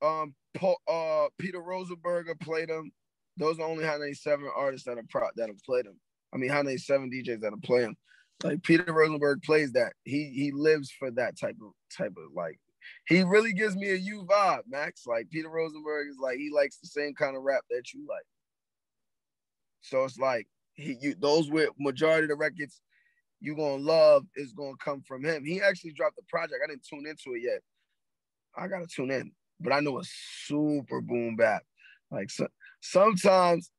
Um, 0.03 0.35
Paul, 0.55 0.77
uh, 0.87 1.29
Peter 1.39 1.61
Rosenberg 1.61 2.27
played 2.41 2.69
them. 2.69 2.91
Those 3.37 3.59
are 3.59 3.67
only 3.67 3.85
Hot 3.85 3.99
97 3.99 4.47
artists 4.55 4.85
that 4.85 4.97
have 4.97 5.09
pro- 5.09 5.29
that 5.35 5.47
have 5.47 5.63
played 5.63 5.85
them. 5.85 5.99
I 6.33 6.37
mean, 6.37 6.49
how 6.49 6.63
many 6.63 6.77
seven 6.77 7.09
DJs 7.09 7.41
that 7.41 7.53
played 7.63 7.85
them. 7.85 7.97
Like 8.43 8.61
Peter 8.63 8.91
Rosenberg 8.93 9.41
plays 9.43 9.71
that. 9.71 9.93
He 10.03 10.31
he 10.35 10.51
lives 10.51 10.91
for 10.91 11.09
that 11.11 11.39
type 11.39 11.57
of 11.61 11.71
type 11.95 12.13
of 12.17 12.33
like 12.35 12.59
he 13.07 13.23
really 13.23 13.53
gives 13.53 13.75
me 13.75 13.89
a 13.91 13.95
U 13.95 14.27
vibe, 14.29 14.61
Max. 14.67 15.07
Like 15.07 15.29
Peter 15.29 15.49
Rosenberg 15.49 16.07
is 16.09 16.17
like 16.21 16.37
he 16.37 16.51
likes 16.53 16.77
the 16.77 16.87
same 16.87 17.13
kind 17.15 17.35
of 17.35 17.43
rap 17.43 17.63
that 17.71 17.93
you 17.93 18.05
like. 18.07 18.25
So 19.81 20.03
it's 20.03 20.19
like 20.19 20.47
he 20.75 20.97
you 21.01 21.15
those 21.19 21.49
with 21.49 21.69
majority 21.79 22.25
of 22.25 22.29
the 22.29 22.35
records 22.35 22.79
you 23.39 23.55
gonna 23.55 23.83
love 23.83 24.25
is 24.35 24.53
gonna 24.53 24.77
come 24.83 25.01
from 25.07 25.23
him. 25.23 25.43
He 25.45 25.61
actually 25.61 25.93
dropped 25.93 26.15
the 26.15 26.23
project. 26.29 26.59
I 26.63 26.67
didn't 26.67 26.85
tune 26.87 27.05
into 27.07 27.35
it 27.35 27.43
yet. 27.43 27.61
I 28.55 28.67
gotta 28.67 28.87
tune 28.87 29.11
in, 29.11 29.31
but 29.59 29.73
I 29.73 29.79
know 29.79 29.99
it's 29.99 30.13
super 30.45 31.01
boom 31.01 31.35
bap. 31.35 31.63
Like 32.11 32.29
so, 32.29 32.47
sometimes 32.81 33.69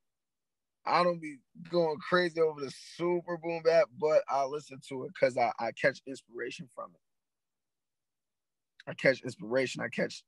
I 0.88 1.03
don't 1.03 1.20
be 1.20 1.37
going 1.70 1.98
crazy 1.98 2.40
over 2.40 2.61
the 2.61 2.72
super 2.96 3.37
boom 3.37 3.62
bap, 3.64 3.88
but 3.98 4.22
I 4.29 4.44
listen 4.44 4.81
to 4.88 5.05
it 5.05 5.12
because 5.12 5.37
I, 5.37 5.53
I 5.59 5.72
catch 5.72 6.01
inspiration 6.07 6.68
from 6.74 6.90
it. 6.94 7.01
I 8.90 8.94
catch 8.94 9.22
inspiration. 9.22 9.83
I 9.83 9.88
catch 9.88 10.24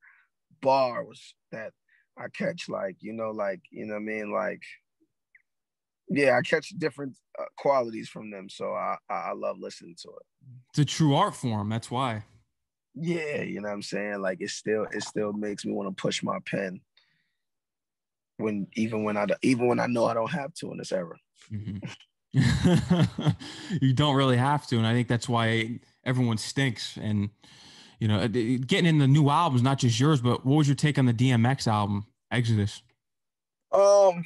bars 0.61 1.35
that 1.53 1.73
I 2.19 2.29
catch 2.29 2.69
like 2.69 2.97
you 3.01 3.13
know 3.13 3.31
like 3.31 3.61
you 3.71 3.87
know 3.87 3.95
what 3.95 4.01
I 4.01 4.05
mean 4.05 4.33
like 4.33 4.63
yeah 6.11 6.37
I 6.37 6.43
catch 6.43 6.69
different 6.77 7.17
uh, 7.39 7.45
qualities 7.57 8.09
from 8.09 8.31
them. 8.31 8.49
So 8.51 8.73
I, 8.75 8.97
I 9.09 9.15
I 9.15 9.33
love 9.33 9.57
listening 9.59 9.97
to 10.03 10.09
it. 10.09 10.27
It's 10.71 10.79
a 10.81 10.85
true 10.85 11.15
art 11.15 11.35
form. 11.35 11.69
That's 11.69 11.91
why. 11.91 12.25
Yeah, 12.95 13.43
you 13.43 13.61
know 13.61 13.69
what 13.69 13.75
I'm 13.75 13.83
saying. 13.83 14.21
Like 14.21 14.39
it 14.41 14.51
still 14.51 14.87
it 14.93 15.03
still 15.03 15.33
makes 15.33 15.65
me 15.65 15.73
want 15.73 15.89
to 15.89 16.01
push 16.01 16.23
my 16.23 16.39
pen 16.45 16.81
when 18.41 18.67
even 18.75 19.05
when 19.05 19.17
I 19.17 19.27
even 19.43 19.67
when 19.67 19.81
I 19.81 19.87
know 19.87 20.07
I 20.07 20.15
don't 20.15 20.31
have 20.31 20.55
to 20.55 20.73
in 20.73 20.79
this 20.79 20.93
era. 20.93 21.17
Mm-hmm. 21.53 21.79
you 23.81 23.93
don't 23.93 24.15
really 24.15 24.37
have 24.37 24.67
to, 24.69 24.77
and 24.77 24.87
I 24.87 24.93
think 24.93 25.09
that's 25.09 25.29
why 25.29 25.81
everyone 26.05 26.39
stinks. 26.39 26.97
And 26.97 27.31
you 27.99 28.09
know, 28.09 28.27
getting 28.29 28.87
in 28.87 28.99
the 28.99 29.09
new 29.09 29.29
albums, 29.29 29.63
not 29.63 29.79
just 29.79 29.99
yours, 29.99 30.21
but 30.21 30.45
what 30.47 30.57
was 30.57 30.69
your 30.69 30.77
take 30.77 30.99
on 30.99 31.07
the 31.07 31.13
DMX 31.13 31.67
album, 31.67 32.07
Exodus? 32.31 32.83
Um, 33.73 34.25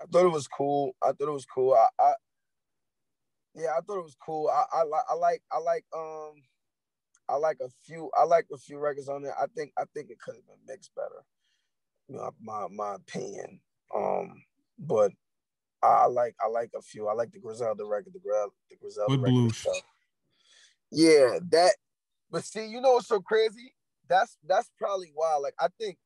I 0.00 0.06
thought 0.10 0.24
it 0.24 0.32
was 0.32 0.48
cool. 0.48 0.94
I 1.02 1.12
thought 1.12 1.28
it 1.28 1.32
was 1.32 1.46
cool. 1.46 1.74
I, 1.74 2.02
I 2.02 2.12
yeah, 3.54 3.70
I 3.78 3.80
thought 3.80 3.98
it 3.98 4.04
was 4.04 4.16
cool. 4.24 4.48
I, 4.48 4.64
I 4.72 4.82
like 4.82 5.04
I 5.08 5.14
like 5.14 5.42
I 5.52 5.58
like 5.58 5.84
um 5.96 6.32
I 7.28 7.36
like 7.36 7.58
a 7.62 7.68
few 7.84 8.10
I 8.18 8.24
like 8.24 8.46
a 8.52 8.58
few 8.58 8.78
records 8.78 9.08
on 9.08 9.22
there. 9.22 9.34
I 9.40 9.46
think 9.56 9.72
I 9.78 9.84
think 9.94 10.10
it 10.10 10.18
could 10.18 10.34
have 10.34 10.46
been 10.46 10.56
mixed 10.66 10.94
better. 10.94 11.24
Know, 12.08 12.30
my 12.40 12.66
my 12.70 12.94
opinion. 12.96 13.60
Um, 13.94 14.42
but 14.78 15.12
I, 15.82 16.06
like 16.06 16.34
I 16.42 16.48
like 16.48 16.70
a 16.76 16.82
few. 16.82 17.08
I 17.08 17.14
like 17.14 17.30
the 17.30 17.38
Griselda 17.38 17.84
record, 17.84 18.14
the 18.14 18.20
Griselda, 18.20 18.52
the 18.70 18.76
Griselda 18.76 19.16
record 19.16 19.30
blues. 19.30 19.56
stuff. 19.56 19.76
Yeah, 20.90 21.38
that 21.50 21.74
but 22.30 22.44
see, 22.44 22.66
you 22.66 22.80
know 22.80 22.94
what's 22.94 23.08
so 23.08 23.20
crazy? 23.20 23.74
That's 24.08 24.36
that's 24.46 24.70
probably 24.78 25.12
why. 25.14 25.36
Like 25.36 25.54
I 25.58 25.68
think 25.78 25.98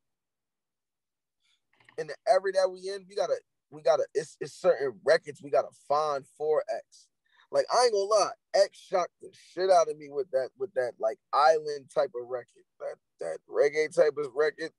in 1.96 2.06
the 2.06 2.14
every 2.26 2.52
that 2.52 2.70
we 2.70 2.80
in, 2.88 3.04
we 3.08 3.14
gotta 3.14 3.36
we 3.70 3.82
gotta 3.82 4.06
it's 4.14 4.36
it's 4.40 4.54
certain 4.54 4.98
records 5.04 5.42
we 5.42 5.50
gotta 5.50 5.68
find 5.88 6.24
for 6.36 6.62
X. 6.74 7.08
Like 7.50 7.66
I 7.72 7.84
ain't 7.84 7.92
gonna 7.92 8.04
lie, 8.04 8.30
X 8.54 8.78
shocked 8.78 9.12
the 9.20 9.30
shit 9.32 9.70
out 9.70 9.88
of 9.88 9.96
me 9.96 10.08
with 10.10 10.30
that 10.32 10.50
with 10.58 10.72
that 10.74 10.92
like 10.98 11.18
island 11.32 11.90
type 11.94 12.12
of 12.20 12.28
record, 12.28 12.64
that 12.80 12.96
that 13.20 13.38
reggae 13.50 13.94
type 13.94 14.14
of 14.18 14.32
record 14.34 14.70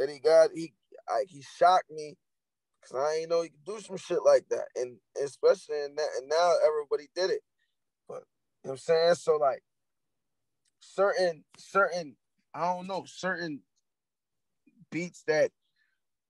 that 0.00 0.10
he 0.10 0.18
got. 0.18 0.50
He 0.54 0.72
like 1.08 1.28
he 1.28 1.42
shocked 1.56 1.90
me 1.90 2.16
because 2.80 2.96
I 2.96 3.18
ain't 3.20 3.30
know 3.30 3.42
he 3.42 3.50
could 3.50 3.64
do 3.64 3.80
some 3.80 3.96
shit 3.96 4.24
like 4.24 4.46
that, 4.50 4.66
and 4.76 4.96
especially 5.22 5.80
in 5.82 5.94
that. 5.96 6.08
And 6.18 6.28
now 6.28 6.54
everybody 6.66 7.08
did 7.14 7.30
it, 7.30 7.42
but 8.08 8.24
you 8.64 8.68
know 8.68 8.70
what 8.70 8.72
I'm 8.72 8.78
saying. 8.78 9.14
So 9.14 9.36
like 9.36 9.62
certain 10.80 11.44
certain 11.58 12.16
I 12.54 12.62
don't 12.72 12.86
know 12.86 13.04
certain 13.06 13.60
beats 14.90 15.22
that 15.26 15.50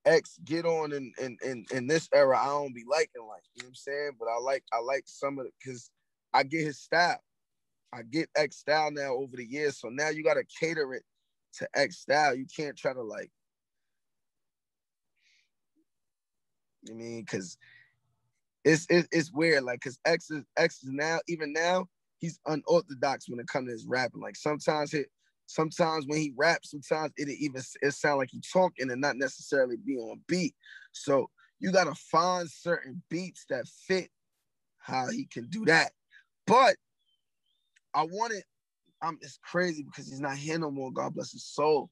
X 0.04 0.38
get 0.44 0.64
on 0.64 0.92
in 0.92 1.12
in 1.20 1.38
in, 1.44 1.64
in 1.72 1.86
this 1.86 2.08
era 2.12 2.38
I 2.38 2.46
don't 2.46 2.74
be 2.74 2.84
liking 2.88 3.26
like 3.28 3.42
you 3.54 3.62
know 3.62 3.66
what 3.66 3.68
I'm 3.68 3.74
saying 3.74 4.10
but 4.18 4.26
I 4.26 4.38
like 4.38 4.64
I 4.72 4.80
like 4.80 5.04
some 5.06 5.38
of 5.38 5.46
it 5.46 5.52
because 5.62 5.90
I 6.34 6.42
get 6.42 6.64
his 6.64 6.80
style 6.80 7.20
I 7.92 8.02
get 8.02 8.28
X 8.36 8.56
style 8.56 8.90
now 8.90 9.14
over 9.14 9.36
the 9.36 9.44
years 9.44 9.78
so 9.78 9.88
now 9.88 10.08
you 10.08 10.24
got 10.24 10.34
to 10.34 10.44
cater 10.58 10.94
it 10.94 11.04
to 11.54 11.68
X 11.74 11.98
style 11.98 12.34
you 12.34 12.46
can't 12.54 12.76
try 12.76 12.92
to 12.92 13.02
like 13.02 13.30
I 16.88 16.92
mean 16.92 17.22
because 17.22 17.56
it's, 18.64 18.86
it's 18.90 19.08
it's 19.10 19.32
weird 19.32 19.64
like 19.64 19.80
because 19.80 19.98
X 20.04 20.30
is 20.30 20.44
X 20.56 20.82
is 20.82 20.90
now 20.90 21.18
even 21.28 21.52
now 21.52 21.86
he's 22.18 22.38
unorthodox 22.46 23.28
when 23.28 23.40
it 23.40 23.48
comes 23.48 23.68
to 23.68 23.72
his 23.72 23.86
rapping. 23.86 24.20
Like 24.20 24.36
sometimes 24.36 24.94
it, 24.94 25.06
sometimes 25.46 26.04
when 26.06 26.18
he 26.20 26.32
raps, 26.36 26.70
sometimes 26.70 27.12
it 27.16 27.28
even 27.28 27.62
it 27.82 27.92
sound 27.92 28.18
like 28.18 28.28
he 28.30 28.42
talking 28.52 28.90
and 28.90 29.00
not 29.00 29.16
necessarily 29.16 29.76
be 29.76 29.96
on 29.96 30.20
beat. 30.28 30.54
So 30.92 31.28
you 31.58 31.72
gotta 31.72 31.94
find 31.94 32.48
certain 32.48 33.02
beats 33.10 33.46
that 33.50 33.66
fit 33.66 34.10
how 34.78 35.08
he 35.08 35.26
can 35.26 35.48
do 35.48 35.64
that. 35.66 35.92
But 36.46 36.76
I 37.94 38.04
wanted, 38.04 38.44
I'm 39.02 39.18
it's 39.20 39.38
crazy 39.42 39.82
because 39.82 40.08
he's 40.08 40.20
not 40.20 40.36
here 40.36 40.58
no 40.58 40.70
more. 40.70 40.92
God 40.92 41.14
bless 41.14 41.32
his 41.32 41.44
soul. 41.44 41.90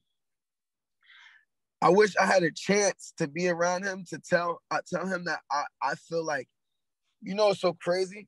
I 1.81 1.89
wish 1.89 2.15
I 2.17 2.25
had 2.25 2.43
a 2.43 2.51
chance 2.51 3.13
to 3.17 3.27
be 3.27 3.47
around 3.47 3.83
him 3.83 4.03
to 4.09 4.19
tell 4.19 4.61
I 4.69 4.79
tell 4.91 5.07
him 5.07 5.25
that 5.25 5.39
I, 5.51 5.63
I 5.81 5.95
feel 5.95 6.25
like, 6.25 6.47
you 7.21 7.35
know, 7.35 7.49
it's 7.49 7.61
so 7.61 7.73
crazy? 7.73 8.27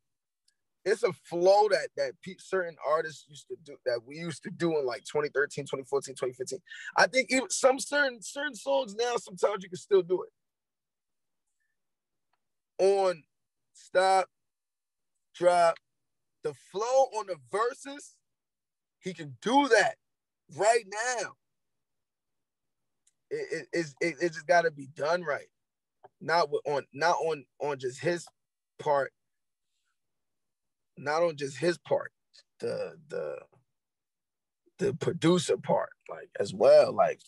It's 0.83 1.03
a 1.03 1.13
flow 1.13 1.67
that 1.69 1.89
that 1.97 2.13
certain 2.39 2.75
artists 2.87 3.25
used 3.27 3.47
to 3.49 3.55
do 3.63 3.75
that 3.85 3.99
we 4.05 4.15
used 4.17 4.41
to 4.43 4.49
do 4.49 4.79
in 4.79 4.85
like 4.85 5.03
2013 5.03 5.65
2014 5.65 6.15
2015 6.15 6.59
i 6.97 7.05
think 7.05 7.31
even 7.31 7.51
some 7.51 7.77
certain 7.77 8.19
certain 8.21 8.55
songs 8.55 8.95
now 8.95 9.15
sometimes 9.17 9.63
you 9.63 9.69
can 9.69 9.77
still 9.77 10.01
do 10.01 10.23
it. 10.23 10.29
On 12.83 13.21
stop 13.73 14.27
drop 15.35 15.75
the 16.43 16.53
flow 16.71 17.09
on 17.17 17.27
the 17.27 17.37
verses, 17.51 18.15
he 18.99 19.13
can 19.13 19.37
do 19.41 19.67
that 19.67 19.95
right 20.55 20.85
now. 20.87 21.33
It, 23.33 23.67
it, 23.71 23.87
it, 24.01 24.15
it 24.21 24.33
just 24.33 24.45
got 24.45 24.63
to 24.63 24.71
be 24.71 24.87
done 24.93 25.23
right, 25.23 25.47
not 26.19 26.49
on 26.65 26.83
not 26.93 27.15
on 27.15 27.45
on 27.61 27.79
just 27.79 28.01
his 28.01 28.27
part, 28.77 29.13
not 30.97 31.23
on 31.23 31.37
just 31.37 31.57
his 31.57 31.77
part, 31.77 32.11
the 32.59 32.97
the 33.07 33.37
the 34.79 34.93
producer 34.95 35.55
part, 35.55 35.91
like 36.09 36.29
as 36.41 36.53
well. 36.53 36.91
Like 36.91 37.21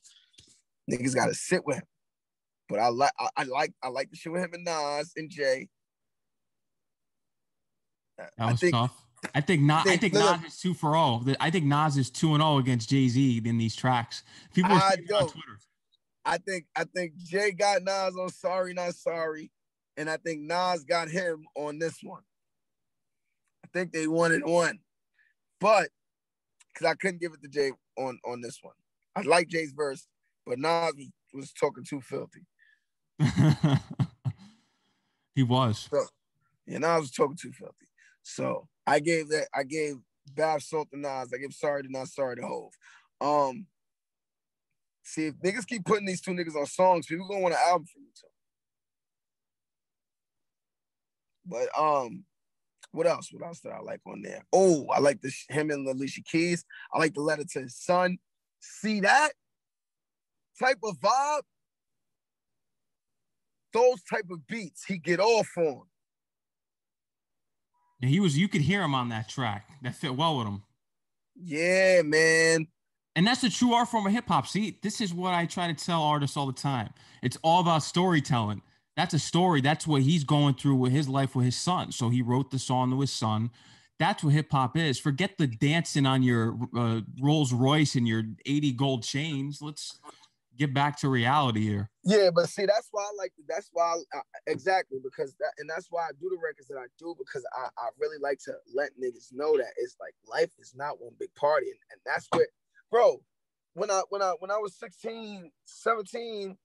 niggas 0.92 1.16
got 1.16 1.28
to 1.28 1.34
sit 1.34 1.66
with 1.66 1.78
him. 1.78 1.88
But 2.68 2.80
I 2.80 2.90
like 2.90 3.14
I, 3.18 3.30
I, 3.38 3.44
like 3.44 3.74
I 3.82 3.88
like 3.88 4.10
the 4.10 4.18
shit 4.18 4.34
with 4.34 4.44
him 4.44 4.54
and 4.54 4.66
Nas 4.66 5.14
and 5.16 5.30
Jay. 5.30 5.70
That 8.18 8.32
was 8.40 8.48
I 8.48 8.56
think, 8.56 8.74
tough. 8.74 9.06
I 9.34 9.42
think 9.42 9.62
Nas. 9.62 9.84
I 9.86 9.98
think, 9.98 10.14
Nas 10.14 10.44
is 10.46 10.60
two 10.60 10.74
for 10.74 10.98
all. 10.98 11.26
I 11.40 11.50
think 11.50 11.66
Nas 11.66 11.96
is 11.96 12.10
two 12.10 12.34
and 12.34 12.42
zero 12.42 12.58
against 12.58 12.90
Jay 12.90 13.08
Z 13.08 13.42
in 13.46 13.58
these 13.58 13.76
tracks. 13.76 14.24
People 14.54 14.74
are 14.74 14.82
on 14.82 14.98
Twitter. 15.30 15.60
I 16.26 16.38
think 16.38 16.66
I 16.76 16.86
think 16.86 17.18
Jay 17.18 17.52
got 17.52 17.84
Nas 17.84 18.16
on 18.18 18.30
Sorry 18.30 18.74
Not 18.74 18.96
Sorry, 18.96 19.52
and 19.98 20.10
I 20.10 20.18
think 20.18 20.42
Nas 20.42 20.84
got 20.84 21.10
him 21.10 21.46
on 21.56 21.80
this 21.80 22.00
one. 22.02 22.24
I 23.66 23.68
think 23.74 23.92
they 23.92 24.08
wanted 24.08 24.46
one, 24.46 24.80
but 25.60 25.90
because 26.74 26.88
I 26.88 26.96
couldn't 26.96 27.22
give 27.22 27.34
it 27.34 27.42
to 27.42 27.50
Jay 27.50 27.72
on 27.98 28.20
on 28.26 28.42
this 28.42 28.60
one. 28.62 28.76
I 29.16 29.22
like 29.22 29.50
Jay's 29.50 29.74
verse, 29.74 30.08
but 30.46 30.60
Nas 30.60 30.94
was, 30.96 31.10
was 31.34 31.54
talking 31.54 31.84
too 31.84 32.02
filthy. 32.02 32.46
he 35.36 35.44
was. 35.44 35.90
So, 35.92 36.06
yeah, 36.66 36.80
Nas 36.80 37.02
was 37.02 37.12
talking 37.12 37.38
too 37.40 37.52
filthy. 37.52 37.88
So 38.24 38.68
I 38.88 39.00
gave 39.00 39.30
that. 39.30 39.48
I 39.54 39.64
gave 39.64 39.96
Bath 40.34 40.64
Salt 40.64 40.90
to 40.92 41.00
Nas. 41.00 41.32
I 41.34 41.38
gave 41.38 41.54
Sorry 41.54 41.84
to 41.84 41.92
Not 41.92 42.08
Sorry 42.08 42.38
to 42.38 42.42
Hove. 42.42 42.72
Um, 43.22 43.68
see 45.04 45.28
if 45.28 45.36
niggas 45.36 45.68
keep 45.68 45.86
putting 45.86 46.06
these 46.06 46.22
two 46.22 46.32
niggas 46.32 46.56
on 46.56 46.66
songs, 46.66 47.06
people 47.06 47.28
gonna 47.28 47.42
want 47.42 47.54
an 47.54 47.60
album 47.68 47.86
from 47.86 48.04
you 48.04 48.10
too. 48.16 48.28
But 51.46 51.80
um, 51.80 52.24
what 52.92 53.08
else? 53.08 53.30
What 53.32 53.46
else 53.46 53.60
did 53.60 53.72
I 53.72 53.80
like 53.80 54.02
on 54.06 54.22
there? 54.22 54.46
Oh, 54.54 54.88
I 54.94 55.00
like 55.00 55.22
the 55.22 55.32
him 55.50 55.72
and 55.72 55.88
Alicia 55.88 56.22
Keys. 56.24 56.64
I 56.94 57.00
like 57.00 57.14
the 57.14 57.22
letter 57.22 57.44
to 57.44 57.62
his 57.62 57.76
son. 57.76 58.18
See 58.60 59.02
that 59.02 59.32
type 60.60 60.78
of 60.84 61.00
vibe? 61.00 61.42
Those 63.74 64.04
type 64.04 64.26
of 64.30 64.46
beats 64.48 64.86
he 64.86 65.00
get 65.00 65.20
off 65.20 65.50
on. 65.58 65.84
Yeah, 68.00 68.10
he 68.10 68.20
was. 68.20 68.38
You 68.38 68.48
could 68.48 68.62
hear 68.62 68.84
him 68.84 68.94
on 68.94 69.10
that 69.10 69.28
track. 69.28 69.70
That 69.82 69.96
fit 69.96 70.16
well 70.16 70.38
with 70.38 70.48
him. 70.48 70.64
Yeah, 71.36 72.04
man. 72.04 72.68
And 73.16 73.28
that's 73.28 73.42
the 73.42 73.50
true 73.50 73.74
art 73.74 73.90
form 73.90 74.08
of 74.08 74.14
hip 74.14 74.28
hop. 74.28 74.48
See, 74.48 74.78
this 74.82 75.00
is 75.00 75.14
what 75.14 75.34
I 75.34 75.46
try 75.46 75.68
to 75.68 75.74
tell 75.74 76.02
artists 76.02 76.36
all 76.36 76.48
the 76.48 76.54
time. 76.54 76.90
It's 77.22 77.38
all 77.44 77.62
about 77.62 77.84
storytelling 77.84 78.62
that's 78.96 79.14
a 79.14 79.20
story. 79.20 79.62
That's 79.62 79.88
what 79.88 80.04
he's 80.04 80.24
going 80.24 80.56
through 80.56 80.76
with 80.76 80.92
his 80.92 81.10
life 81.10 81.36
with 81.36 81.46
his 81.46 81.58
son. 81.58 81.92
So 81.92 82.10
he 82.10 82.22
wrote 82.22 82.52
the 82.52 82.60
song 82.60 82.92
to 82.92 83.02
his 83.02 83.12
son. 83.12 83.52
That's 84.00 84.24
what 84.24 84.34
hip 84.34 84.52
hop 84.52 84.78
is. 84.78 85.00
Forget 85.00 85.38
the 85.38 85.48
dancing 85.48 86.06
on 86.06 86.24
your 86.24 86.58
uh, 86.76 87.02
Rolls 87.22 87.54
Royce 87.54 87.96
and 87.96 88.08
your 88.08 88.24
80 88.46 88.72
gold 88.74 89.04
chains. 89.04 89.62
Let's 89.62 90.00
get 90.58 90.74
back 90.74 91.00
to 91.00 91.10
reality 91.10 91.62
here. 91.62 91.90
Yeah, 92.04 92.30
but 92.34 92.50
see, 92.50 92.66
that's 92.66 92.90
why 92.92 93.04
I 93.04 93.12
like. 93.18 93.34
That's 93.48 93.70
why 93.72 93.98
I, 94.14 94.20
exactly 94.46 95.00
because 95.02 95.34
that, 95.40 95.54
and 95.58 95.70
that's 95.70 95.88
why 95.90 96.04
I 96.04 96.12
do 96.20 96.30
the 96.30 96.38
records 96.44 96.68
that 96.68 96.78
I 96.78 96.86
do 97.00 97.16
because 97.18 97.46
I, 97.56 97.70
I 97.78 97.90
really 98.00 98.18
like 98.20 98.40
to 98.46 98.54
let 98.76 98.92
niggas 99.02 99.32
know 99.32 99.58
that 99.58 99.72
it's 99.78 99.96
like 100.00 100.14
life 100.28 100.52
is 100.60 100.74
not 100.76 101.02
one 101.02 101.14
big 101.20 101.34
party, 101.36 101.68
and, 101.68 101.80
and 101.92 102.02
that's 102.06 102.28
what, 102.32 102.48
bro. 102.94 103.24
When 103.74 103.90
I 103.90 104.04
when 104.10 104.22
I 104.22 104.34
when 104.38 104.52
I 104.52 104.58
was 104.58 104.76
16, 104.76 105.50
17, 105.66 106.58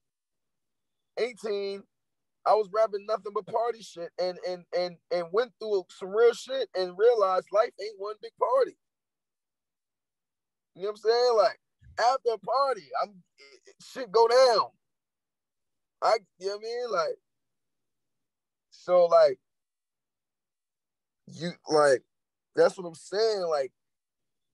18, 1.17 1.83
I 2.45 2.53
was 2.53 2.69
rapping 2.71 3.07
nothing 3.07 3.31
but 3.33 3.47
party 3.47 3.81
shit 3.81 4.11
and 4.21 4.37
and 4.47 4.63
and 4.77 4.97
and 5.11 5.25
went 5.33 5.53
through 5.59 5.85
some 5.89 6.09
real 6.09 6.33
shit 6.33 6.69
and 6.77 6.95
realized 6.97 7.47
life 7.51 7.71
ain't 7.81 7.95
one 7.97 8.13
big 8.21 8.31
party. 8.39 8.77
You 10.75 10.83
know 10.83 10.89
what 10.89 10.91
I'm 10.91 10.97
saying? 10.97 11.35
Like 11.35 11.59
after 11.99 12.29
a 12.35 12.37
party, 12.37 12.87
I'm 13.03 13.23
shit 13.81 14.11
go 14.11 14.27
down. 14.27 14.67
I 16.03 16.17
you 16.37 16.47
know 16.47 16.57
what 16.57 16.59
I 16.59 16.63
mean? 16.63 16.91
Like 16.91 17.17
so 18.69 19.05
like 19.07 19.39
you 21.25 21.51
like 21.71 22.03
that's 22.55 22.77
what 22.77 22.87
I'm 22.87 22.93
saying. 22.93 23.47
Like 23.49 23.71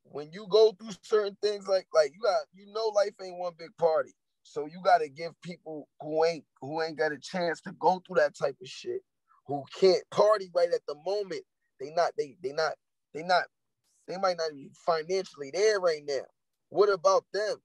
when 0.05 0.31
you 0.31 0.47
go 0.49 0.73
through 0.73 0.91
certain 1.03 1.37
things 1.41 1.67
like 1.67 1.87
like 1.93 2.13
you 2.15 2.21
got 2.21 2.41
you 2.53 2.67
know 2.73 2.87
life 2.95 3.13
ain't 3.23 3.37
one 3.39 3.53
big 3.57 3.75
party. 3.79 4.13
So 4.43 4.67
you 4.67 4.81
got 4.83 4.99
to 4.99 5.09
give 5.09 5.39
people 5.41 5.87
who 6.01 6.25
ain't 6.25 6.45
who 6.61 6.81
ain't 6.81 6.97
got 6.97 7.13
a 7.13 7.19
chance 7.19 7.61
to 7.61 7.73
go 7.73 8.01
through 8.05 8.17
that 8.17 8.37
type 8.37 8.57
of 8.61 8.67
shit, 8.67 9.01
who 9.47 9.63
can't 9.79 10.03
party 10.11 10.51
right 10.55 10.69
at 10.73 10.81
the 10.87 10.95
moment. 11.05 11.43
They 11.79 11.91
not 11.91 12.13
they 12.17 12.37
they 12.43 12.53
not 12.53 12.73
they 13.13 13.23
not 13.23 13.45
they 14.07 14.17
might 14.17 14.37
not 14.37 14.51
be 14.53 14.71
financially 14.85 15.51
there 15.53 15.79
right 15.79 16.03
now. 16.07 16.25
What 16.69 16.89
about 16.91 17.25
them? 17.33 17.57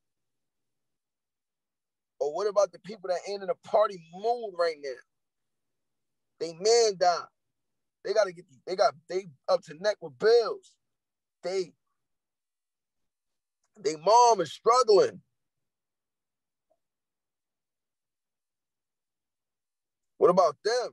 Or 2.21 2.35
what 2.35 2.49
about 2.49 2.73
the 2.73 2.79
people 2.81 3.09
that 3.11 3.21
ain't 3.29 3.43
in 3.43 3.51
a 3.51 3.69
party 3.69 3.99
mood 4.15 4.55
right 4.59 4.77
now? 4.83 4.91
They 6.41 6.55
man 6.55 6.97
down. 6.99 7.27
They 8.05 8.15
gotta 8.15 8.33
get 8.33 8.47
they 8.67 8.77
got 8.77 8.95
they 9.09 9.27
up 9.49 9.63
to 9.65 9.75
neck 9.81 9.97
with 10.01 10.19
bills. 10.19 10.73
They 11.43 11.73
they 13.83 13.97
mom 13.97 14.41
is 14.41 14.53
struggling. 14.53 15.21
What 20.19 20.31
about 20.31 20.57
them? 20.65 20.91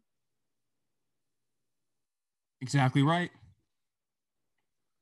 Exactly 2.62 3.04
right. 3.04 3.32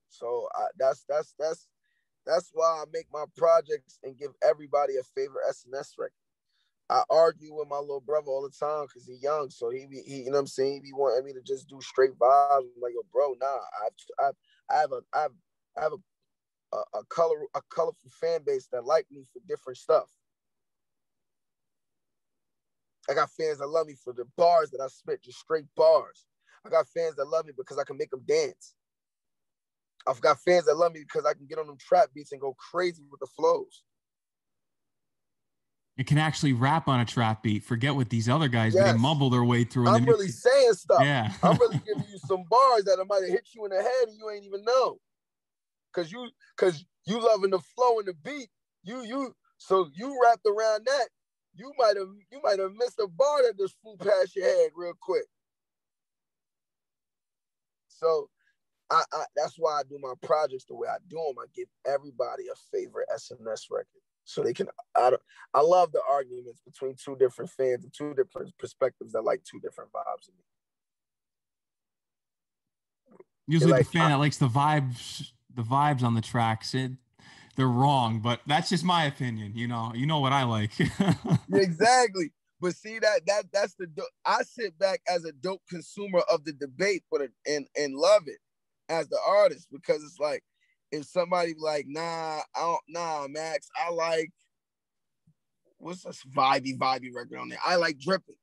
So 0.09 0.47
I, 0.55 0.65
that's 0.77 1.05
that's 1.07 1.33
that's 1.37 1.67
that's 2.25 2.49
why 2.53 2.81
I 2.81 2.83
make 2.91 3.07
my 3.13 3.25
projects 3.37 3.99
and 4.03 4.17
give 4.17 4.31
everybody 4.47 4.93
a 4.97 5.03
favorite 5.03 5.45
SNS 5.49 5.91
record. 5.97 6.11
I 6.89 7.03
argue 7.09 7.53
with 7.55 7.67
my 7.67 7.79
little 7.79 8.01
brother 8.01 8.27
all 8.27 8.43
the 8.43 8.65
time 8.65 8.85
because 8.85 9.07
he's 9.07 9.21
young, 9.21 9.49
so 9.49 9.69
he 9.69 9.87
be 9.87 10.01
he, 10.05 10.17
you 10.17 10.25
know 10.25 10.33
what 10.33 10.39
I'm 10.39 10.47
saying. 10.47 10.73
He 10.73 10.91
be 10.91 10.93
wanting 10.93 11.25
me 11.25 11.33
to 11.33 11.41
just 11.41 11.67
do 11.67 11.79
straight 11.81 12.17
vibes. 12.17 12.57
I'm 12.57 12.81
like, 12.81 12.93
yo, 12.93 13.01
bro, 13.11 13.35
nah. 13.41 13.47
I've, 13.85 14.27
I've 14.27 14.35
I 14.69 14.79
have 14.81 14.91
a 14.91 15.01
I've 15.13 15.31
I 15.77 15.81
have 15.81 15.93
a, 15.93 15.97
a, 16.73 16.77
a 16.97 17.05
color 17.09 17.37
a 17.55 17.61
colorful 17.69 18.11
fan 18.19 18.41
base 18.45 18.67
that 18.71 18.85
like 18.85 19.05
me 19.11 19.25
for 19.31 19.39
different 19.47 19.77
stuff. 19.77 20.09
I 23.09 23.13
got 23.13 23.29
fans 23.31 23.59
that 23.59 23.67
love 23.67 23.87
me 23.87 23.95
for 24.03 24.13
the 24.13 24.25
bars 24.35 24.71
that 24.71 24.81
I 24.81 24.87
spit, 24.87 25.23
just 25.23 25.39
straight 25.39 25.65
bars. 25.75 26.25
I 26.65 26.69
got 26.69 26.87
fans 26.87 27.15
that 27.17 27.25
love 27.25 27.45
me 27.45 27.53
because 27.55 27.77
I 27.77 27.83
can 27.83 27.97
make 27.97 28.09
them 28.09 28.23
dance. 28.27 28.73
I've 30.07 30.21
got 30.21 30.39
fans 30.39 30.65
that 30.65 30.75
love 30.75 30.93
me 30.93 31.01
because 31.01 31.25
I 31.25 31.33
can 31.33 31.45
get 31.47 31.59
on 31.59 31.67
them 31.67 31.77
trap 31.77 32.09
beats 32.13 32.31
and 32.31 32.41
go 32.41 32.55
crazy 32.71 33.03
with 33.09 33.19
the 33.19 33.27
flows. 33.27 33.83
It 35.97 36.07
can 36.07 36.17
actually 36.17 36.53
rap 36.53 36.87
on 36.87 36.99
a 36.99 37.05
trap 37.05 37.41
beat. 37.41 37.63
Forget 37.63 37.95
what 37.95 38.09
these 38.09 38.27
other 38.27 38.49
guys 38.49 38.75
yes. 38.75 38.91
They 38.91 38.97
mumble 38.97 39.29
their 39.29 39.45
way 39.45 39.63
through. 39.63 39.87
I'm 39.87 40.05
really 40.05 40.27
saying 40.27 40.73
stuff. 40.73 41.01
Yeah. 41.01 41.31
I'm 41.41 41.57
really 41.57 41.77
giving 41.87 42.03
you 42.11 42.17
some 42.17 42.43
bars 42.49 42.83
that 42.83 43.03
might 43.07 43.21
have 43.21 43.31
hit 43.31 43.47
you 43.53 43.63
in 43.65 43.71
the 43.71 43.81
head 43.81 44.07
and 44.07 44.17
you 44.17 44.29
ain't 44.29 44.45
even 44.45 44.63
know. 44.65 44.99
Cause 45.95 46.11
you 46.11 46.29
cause 46.57 46.83
you 47.05 47.25
loving 47.25 47.51
the 47.51 47.59
flow 47.59 47.99
and 47.99 48.07
the 48.07 48.13
beat. 48.13 48.49
You 48.83 49.03
you 49.03 49.33
so 49.57 49.89
you 49.93 50.19
wrapped 50.21 50.45
around 50.45 50.85
that 50.85 51.07
you 51.55 51.71
might 51.77 51.95
have 51.95 52.09
you 52.31 52.41
might 52.43 52.59
have 52.59 52.73
missed 52.77 52.99
a 52.99 53.07
bar 53.07 53.43
that 53.43 53.57
just 53.57 53.75
flew 53.81 53.95
past 53.97 54.35
your 54.35 54.45
head 54.45 54.71
real 54.75 54.93
quick. 55.01 55.25
So 57.87 58.29
I, 58.91 59.03
I, 59.13 59.23
that's 59.35 59.55
why 59.57 59.79
I 59.79 59.83
do 59.89 59.97
my 60.01 60.13
projects 60.21 60.65
the 60.65 60.75
way 60.75 60.87
I 60.87 60.97
do 61.09 61.15
them. 61.15 61.35
I 61.39 61.45
give 61.55 61.67
everybody 61.87 62.43
a 62.51 62.55
favorite 62.71 63.07
SNS 63.15 63.71
record 63.71 63.87
so 64.25 64.43
they 64.43 64.53
can. 64.53 64.67
I, 64.95 65.13
I 65.53 65.61
love 65.61 65.91
the 65.91 66.01
arguments 66.07 66.61
between 66.65 66.95
two 67.03 67.15
different 67.15 67.51
fans 67.51 67.83
and 67.83 67.93
two 67.93 68.13
different 68.13 68.55
perspectives 68.59 69.13
that 69.13 69.21
like 69.21 69.43
two 69.43 69.59
different 69.59 69.91
vibes. 69.91 70.29
Usually, 73.47 73.71
like, 73.71 73.85
the 73.85 73.91
fan 73.91 74.01
I, 74.03 74.09
that 74.09 74.19
likes 74.19 74.37
the 74.37 74.47
vibes, 74.47 75.31
the 75.55 75.63
vibes 75.63 76.03
on 76.03 76.13
the 76.13 76.21
tracks. 76.21 76.73
It 76.73 76.91
they're 77.55 77.67
wrong, 77.67 78.19
but 78.19 78.41
that's 78.45 78.69
just 78.69 78.83
my 78.83 79.05
opinion. 79.05 79.53
You 79.55 79.67
know, 79.67 79.91
you 79.95 80.05
know 80.05 80.19
what 80.19 80.33
I 80.33 80.43
like. 80.43 80.71
exactly. 81.53 82.31
But 82.59 82.75
see 82.75 82.99
that 82.99 83.21
that 83.27 83.45
that's 83.51 83.75
the 83.75 83.87
I 84.25 84.43
sit 84.43 84.77
back 84.77 85.01
as 85.07 85.25
a 85.25 85.31
dope 85.31 85.61
consumer 85.69 86.21
of 86.31 86.43
the 86.45 86.53
debate, 86.53 87.03
but 87.11 87.21
and 87.45 87.67
and 87.75 87.95
love 87.95 88.23
it 88.27 88.39
as 88.89 89.07
the 89.07 89.19
artist 89.25 89.67
because 89.71 90.03
it's 90.03 90.19
like 90.19 90.43
if 90.91 91.05
somebody 91.05 91.53
like 91.57 91.85
nah, 91.87 92.39
I 92.55 92.59
don't 92.59 92.81
nah, 92.87 93.27
Max, 93.27 93.67
I 93.77 93.91
like 93.91 94.31
what's 95.77 96.03
this 96.03 96.23
vibey 96.35 96.77
vibey 96.77 97.13
record 97.13 97.39
on 97.39 97.49
there? 97.49 97.59
I 97.65 97.75
like 97.75 97.99
dripping. 97.99 98.35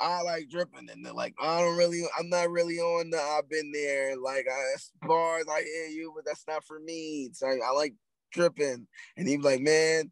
I 0.00 0.22
like 0.22 0.48
dripping, 0.48 0.88
and 0.90 1.04
they're 1.04 1.12
like, 1.12 1.34
I 1.40 1.60
don't 1.60 1.76
really, 1.76 2.02
I'm 2.18 2.30
not 2.30 2.50
really 2.50 2.78
on 2.78 3.10
the. 3.10 3.18
I've 3.18 3.48
been 3.48 3.70
there, 3.72 4.16
like 4.16 4.46
I, 4.50 4.74
as 4.74 4.90
bars, 5.02 5.44
I 5.50 5.62
hear 5.62 5.86
you, 5.86 6.12
but 6.14 6.24
that's 6.24 6.44
not 6.48 6.64
for 6.64 6.80
me. 6.80 7.30
So 7.32 7.46
I, 7.46 7.70
like 7.76 7.94
dripping, 8.32 8.86
and 9.16 9.28
he's 9.28 9.42
like, 9.42 9.60
man, 9.60 10.10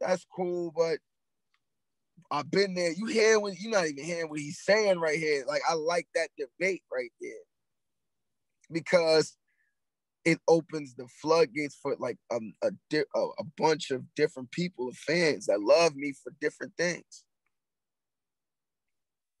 that's 0.00 0.26
cool, 0.34 0.72
but 0.74 0.98
I've 2.30 2.50
been 2.50 2.74
there. 2.74 2.92
You 2.92 3.06
hear 3.06 3.38
what 3.38 3.58
you're 3.58 3.72
not 3.72 3.86
even 3.86 4.04
hearing 4.04 4.30
what 4.30 4.40
he's 4.40 4.60
saying 4.64 4.98
right 4.98 5.18
here. 5.18 5.44
Like 5.46 5.62
I 5.68 5.74
like 5.74 6.08
that 6.14 6.30
debate 6.38 6.82
right 6.92 7.12
there 7.20 7.32
because 8.70 9.36
it 10.24 10.40
opens 10.48 10.94
the 10.96 11.06
floodgates 11.22 11.78
for 11.80 11.94
like 12.00 12.18
um, 12.34 12.52
a, 12.62 12.70
a, 12.92 13.20
a 13.20 13.44
bunch 13.56 13.92
of 13.92 14.02
different 14.16 14.50
people 14.50 14.88
of 14.88 14.96
fans 14.96 15.46
that 15.46 15.60
love 15.60 15.94
me 15.94 16.12
for 16.22 16.32
different 16.40 16.72
things. 16.76 17.25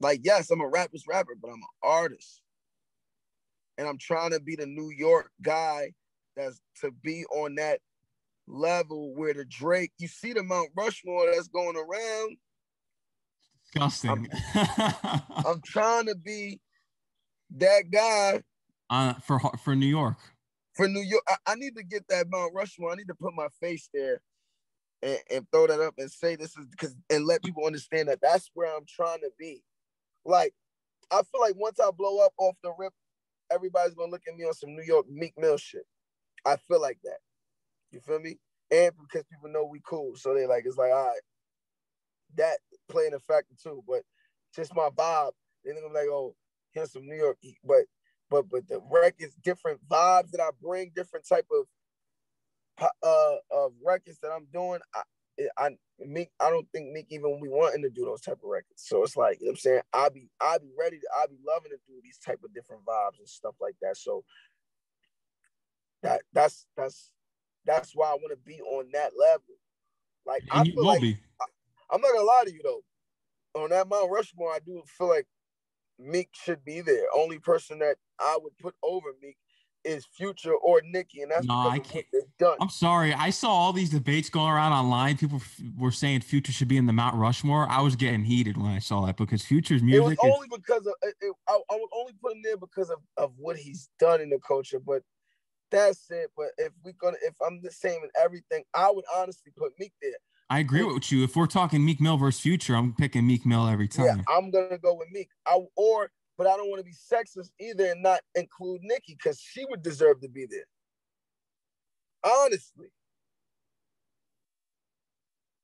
Like, 0.00 0.20
yes, 0.22 0.50
I'm 0.50 0.60
a 0.60 0.68
rapper's 0.68 1.04
rapper, 1.08 1.34
but 1.40 1.48
I'm 1.48 1.54
an 1.54 1.62
artist. 1.82 2.42
And 3.78 3.86
I'm 3.86 3.98
trying 3.98 4.30
to 4.30 4.40
be 4.40 4.56
the 4.56 4.66
New 4.66 4.90
York 4.96 5.30
guy 5.42 5.92
that's 6.36 6.60
to 6.80 6.90
be 6.90 7.24
on 7.26 7.56
that 7.56 7.80
level 8.46 9.14
where 9.14 9.34
the 9.34 9.44
Drake, 9.44 9.92
you 9.98 10.08
see 10.08 10.32
the 10.32 10.42
Mount 10.42 10.70
Rushmore 10.76 11.26
that's 11.32 11.48
going 11.48 11.76
around. 11.76 12.36
Disgusting. 13.72 14.28
I'm, 14.54 15.22
I'm 15.46 15.62
trying 15.64 16.06
to 16.06 16.14
be 16.14 16.60
that 17.56 17.90
guy. 17.90 18.42
Uh, 18.88 19.14
for 19.14 19.40
for 19.62 19.74
New 19.74 19.86
York 19.86 20.18
for 20.76 20.86
New 20.88 21.00
York, 21.00 21.22
I, 21.26 21.52
I, 21.52 21.54
need 21.54 21.74
to 21.76 21.82
get 21.82 22.06
that 22.08 22.26
Mount 22.28 22.52
Rushmore. 22.54 22.92
I 22.92 22.96
need 22.96 23.08
to 23.08 23.14
put 23.14 23.34
my 23.34 23.48
face 23.60 23.88
there 23.92 24.20
and, 25.02 25.18
and 25.30 25.46
throw 25.50 25.66
that 25.66 25.80
up 25.80 25.94
and 25.98 26.10
say 26.10 26.36
this 26.36 26.56
is 26.56 26.66
because 26.66 26.94
and 27.08 27.24
let 27.24 27.42
people 27.42 27.64
understand 27.64 28.08
that 28.08 28.20
that's 28.20 28.50
where 28.54 28.74
I'm 28.74 28.84
trying 28.86 29.20
to 29.20 29.30
be. 29.38 29.62
Like, 30.26 30.54
I 31.10 31.22
feel 31.22 31.40
like 31.40 31.54
once 31.56 31.80
I 31.80 31.90
blow 31.96 32.24
up 32.24 32.32
off 32.38 32.56
the 32.62 32.72
rip, 32.78 32.92
everybody's 33.50 33.94
gonna 33.94 34.10
look 34.10 34.22
at 34.28 34.36
me 34.36 34.44
on 34.44 34.54
some 34.54 34.74
New 34.74 34.82
York 34.82 35.06
Meek 35.08 35.34
Mill 35.38 35.56
shit. 35.56 35.86
I 36.44 36.56
feel 36.56 36.80
like 36.80 36.98
that. 37.04 37.18
You 37.92 38.00
feel 38.00 38.20
me? 38.20 38.38
And 38.70 38.92
because 39.00 39.24
people 39.32 39.50
know 39.50 39.64
we 39.64 39.80
cool, 39.86 40.16
so 40.16 40.34
they 40.34 40.46
like 40.46 40.64
it's 40.66 40.76
like 40.76 40.92
all 40.92 41.06
right, 41.06 41.20
that 42.36 42.58
playing 42.88 43.14
a 43.14 43.20
factor 43.20 43.54
too. 43.62 43.82
But 43.86 44.02
just 44.54 44.74
my 44.74 44.88
vibe, 44.96 45.32
they're 45.64 45.74
gonna 45.74 45.88
be 45.88 45.94
like, 45.94 46.08
oh, 46.08 46.34
here's 46.72 46.92
some 46.92 47.06
New 47.06 47.16
York, 47.16 47.38
but 47.64 47.84
but 48.30 48.48
but 48.50 48.68
the 48.68 48.80
records, 48.90 49.36
different 49.42 49.80
vibes 49.88 50.30
that 50.32 50.40
I 50.40 50.50
bring, 50.60 50.92
different 50.94 51.26
type 51.28 51.46
of 51.52 51.66
uh 53.02 53.36
of 53.50 53.72
records 53.84 54.18
that 54.22 54.32
I'm 54.32 54.46
doing. 54.52 54.80
I, 54.94 55.02
I 55.58 55.76
Meek, 55.98 56.30
I 56.40 56.50
don't 56.50 56.66
think 56.72 56.92
Meek 56.92 57.06
even 57.10 57.40
we 57.40 57.48
wanting 57.48 57.82
to 57.82 57.90
do 57.90 58.04
those 58.04 58.20
type 58.20 58.38
of 58.42 58.50
records. 58.50 58.82
So 58.84 59.02
it's 59.02 59.16
like, 59.16 59.38
you 59.40 59.46
know 59.46 59.50
what 59.50 59.52
I'm 59.52 59.58
saying? 59.58 59.80
I'll 59.92 60.10
be 60.10 60.28
I'll 60.40 60.58
be 60.58 60.70
ready 60.78 60.98
to 60.98 61.06
I'll 61.18 61.28
be 61.28 61.38
loving 61.46 61.70
to 61.70 61.78
do 61.86 62.00
these 62.02 62.18
type 62.18 62.40
of 62.44 62.52
different 62.54 62.84
vibes 62.84 63.18
and 63.18 63.28
stuff 63.28 63.54
like 63.60 63.76
that. 63.82 63.96
So 63.96 64.24
that 66.02 66.22
that's 66.32 66.66
that's 66.76 67.10
that's 67.64 67.92
why 67.94 68.08
I 68.08 68.14
want 68.14 68.30
to 68.30 68.36
be 68.36 68.60
on 68.60 68.86
that 68.92 69.12
level. 69.18 69.56
Like 70.26 70.44
and 70.52 70.68
I 70.68 70.70
feel 70.70 70.84
like 70.84 71.02
I, 71.02 71.44
I'm 71.90 72.00
not 72.00 72.12
gonna 72.12 72.24
lie 72.24 72.44
to 72.46 72.52
you 72.52 72.60
though. 72.62 72.82
On 73.60 73.70
that 73.70 73.88
Mount 73.88 74.10
Rushmore, 74.10 74.52
I 74.52 74.58
do 74.58 74.82
feel 74.86 75.08
like 75.08 75.26
Meek 75.98 76.28
should 76.32 76.64
be 76.64 76.82
there. 76.82 77.04
Only 77.14 77.38
person 77.38 77.78
that 77.78 77.96
I 78.20 78.38
would 78.40 78.56
put 78.58 78.74
over 78.82 79.08
Meek 79.22 79.38
is 79.86 80.04
Future 80.04 80.54
or 80.54 80.82
Nicki, 80.84 81.22
and 81.22 81.30
that's 81.30 81.46
no, 81.46 81.54
I 81.54 81.78
can't. 81.78 82.04
Done. 82.38 82.56
I'm 82.60 82.68
sorry. 82.68 83.14
I 83.14 83.30
saw 83.30 83.50
all 83.50 83.72
these 83.72 83.90
debates 83.90 84.28
going 84.28 84.50
around 84.50 84.72
online. 84.72 85.16
People 85.16 85.38
f- 85.38 85.60
were 85.78 85.90
saying 85.90 86.20
Future 86.20 86.52
should 86.52 86.68
be 86.68 86.76
in 86.76 86.86
the 86.86 86.92
Mount 86.92 87.14
Rushmore. 87.16 87.66
I 87.70 87.80
was 87.80 87.96
getting 87.96 88.24
heated 88.24 88.56
when 88.56 88.70
I 88.70 88.78
saw 88.78 89.06
that 89.06 89.16
because 89.16 89.42
Future's 89.42 89.82
music. 89.82 90.18
It 90.22 90.26
was 90.26 90.34
only 90.34 90.48
because 90.54 90.86
of 90.86 90.94
it, 91.02 91.14
it, 91.20 91.34
I, 91.48 91.54
I 91.70 91.74
was 91.76 91.88
only 91.96 92.12
putting 92.20 92.38
him 92.38 92.42
there 92.44 92.56
because 92.56 92.90
of, 92.90 92.98
of 93.16 93.32
what 93.36 93.56
he's 93.56 93.88
done 93.98 94.20
in 94.20 94.28
the 94.28 94.38
culture. 94.46 94.80
But 94.80 95.02
that's 95.70 96.10
it. 96.10 96.30
But 96.36 96.48
if 96.58 96.72
we 96.84 96.92
gonna, 96.92 97.16
if 97.22 97.34
I'm 97.46 97.60
the 97.62 97.70
same 97.70 98.02
in 98.02 98.10
everything, 98.22 98.64
I 98.74 98.90
would 98.90 99.04
honestly 99.16 99.52
put 99.56 99.72
Meek 99.78 99.92
there. 100.02 100.12
I 100.48 100.60
agree 100.60 100.84
with 100.84 101.10
you. 101.10 101.24
If 101.24 101.34
we're 101.34 101.46
talking 101.46 101.84
Meek 101.84 102.00
Mill 102.00 102.16
versus 102.16 102.40
Future, 102.40 102.76
I'm 102.76 102.94
picking 102.94 103.26
Meek 103.26 103.44
Mill 103.44 103.66
every 103.66 103.88
time. 103.88 104.04
Yeah, 104.04 104.16
I'm 104.28 104.50
gonna 104.50 104.78
go 104.78 104.94
with 104.94 105.08
Meek. 105.10 105.28
I 105.46 105.58
or 105.76 106.10
but 106.36 106.46
I 106.46 106.56
don't 106.56 106.68
want 106.68 106.80
to 106.80 106.84
be 106.84 106.92
sexist 106.92 107.50
either 107.60 107.86
and 107.86 108.02
not 108.02 108.20
include 108.34 108.82
Nicki 108.82 109.14
because 109.14 109.40
she 109.40 109.64
would 109.66 109.82
deserve 109.82 110.20
to 110.20 110.28
be 110.28 110.46
there. 110.46 110.66
Honestly. 112.24 112.88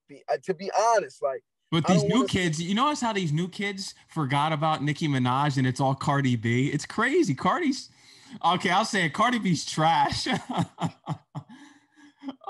Be, 0.09 0.23
uh, 0.33 0.37
to 0.45 0.55
be 0.55 0.71
honest, 0.97 1.23
like 1.23 1.43
but 1.71 1.87
these 1.87 2.05
new 2.05 2.27
kids, 2.27 2.61
you 2.61 2.75
notice 2.75 3.01
how 3.01 3.15
these 3.15 3.33
new 3.33 3.49
kids 3.49 3.95
forgot 4.09 4.53
about 4.53 4.83
Nicki 4.83 5.09
Minaj 5.09 5.57
and 5.57 5.67
it's 5.67 5.81
all 5.81 5.95
Cardi 5.95 6.37
B. 6.37 6.69
It's 6.69 6.85
crazy. 6.85 7.35
Cardi's 7.35 7.89
okay. 8.45 8.69
I'll 8.69 8.85
say 8.85 9.07
it. 9.07 9.15
Cardi 9.15 9.39
B's 9.39 9.65
trash. 9.65 10.29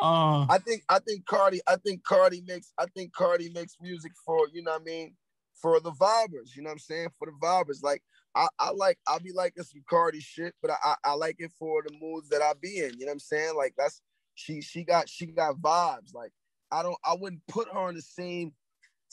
Uh, 0.02 0.44
I 0.50 0.58
think 0.58 0.82
I 0.88 0.98
think 0.98 1.24
Cardi 1.26 1.60
I 1.66 1.76
think 1.76 2.02
Cardi 2.02 2.42
makes 2.46 2.72
I 2.76 2.86
think 2.86 3.12
Cardi 3.12 3.50
makes 3.50 3.76
music 3.80 4.12
for 4.26 4.48
you 4.52 4.60
know 4.62 4.72
what 4.72 4.80
I 4.80 4.84
mean 4.84 5.14
for 5.62 5.80
the 5.80 5.92
vibers 5.92 6.54
you 6.54 6.62
know 6.62 6.68
what 6.68 6.72
I'm 6.72 6.78
saying 6.80 7.08
for 7.18 7.26
the 7.26 7.32
vibers 7.40 7.82
like 7.82 8.02
I, 8.34 8.48
I 8.58 8.70
like 8.70 8.98
I'll 9.06 9.20
be 9.20 9.32
liking 9.32 9.62
some 9.62 9.82
Cardi 9.88 10.20
shit 10.20 10.54
but 10.60 10.70
I, 10.70 10.94
I 11.04 11.14
like 11.14 11.36
it 11.38 11.52
for 11.58 11.82
the 11.86 11.94
moods 12.00 12.28
that 12.30 12.42
I 12.42 12.52
be 12.60 12.78
in 12.78 12.98
you 12.98 13.06
know 13.06 13.10
what 13.10 13.12
I'm 13.12 13.18
saying 13.20 13.54
like 13.56 13.74
that's 13.78 14.02
she 14.34 14.60
she 14.60 14.84
got 14.84 15.08
she 15.08 15.26
got 15.26 15.56
vibes 15.56 16.14
like 16.14 16.32
I 16.70 16.82
don't 16.82 16.98
I 17.04 17.14
wouldn't 17.14 17.46
put 17.48 17.68
her 17.72 17.88
in 17.88 17.94
the 17.94 18.02
same 18.02 18.52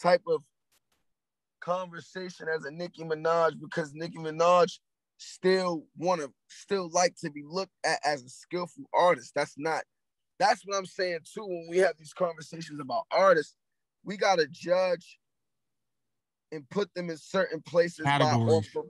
type 0.01 0.23
of 0.27 0.41
conversation 1.61 2.47
as 2.53 2.65
a 2.65 2.71
Nicki 2.71 3.03
Minaj 3.03 3.59
because 3.61 3.93
Nicki 3.93 4.17
Minaj 4.17 4.79
still 5.17 5.83
want 5.97 6.21
to 6.21 6.31
still 6.47 6.89
like 6.91 7.13
to 7.17 7.29
be 7.29 7.43
looked 7.45 7.75
at 7.85 7.99
as 8.05 8.23
a 8.23 8.29
skillful 8.29 8.85
artist 8.93 9.33
that's 9.35 9.55
not 9.57 9.83
that's 10.39 10.65
what 10.65 10.77
I'm 10.77 10.85
saying 10.85 11.19
too. 11.31 11.45
When 11.45 11.67
we 11.69 11.77
have 11.79 11.97
these 11.97 12.13
conversations 12.13 12.79
about 12.79 13.03
artists, 13.11 13.55
we 14.03 14.17
gotta 14.17 14.47
judge 14.47 15.19
and 16.51 16.69
put 16.69 16.93
them 16.93 17.09
in 17.09 17.17
certain 17.17 17.61
places 17.61 18.05
by 18.05 18.19
off 18.19 18.65
of, 18.75 18.85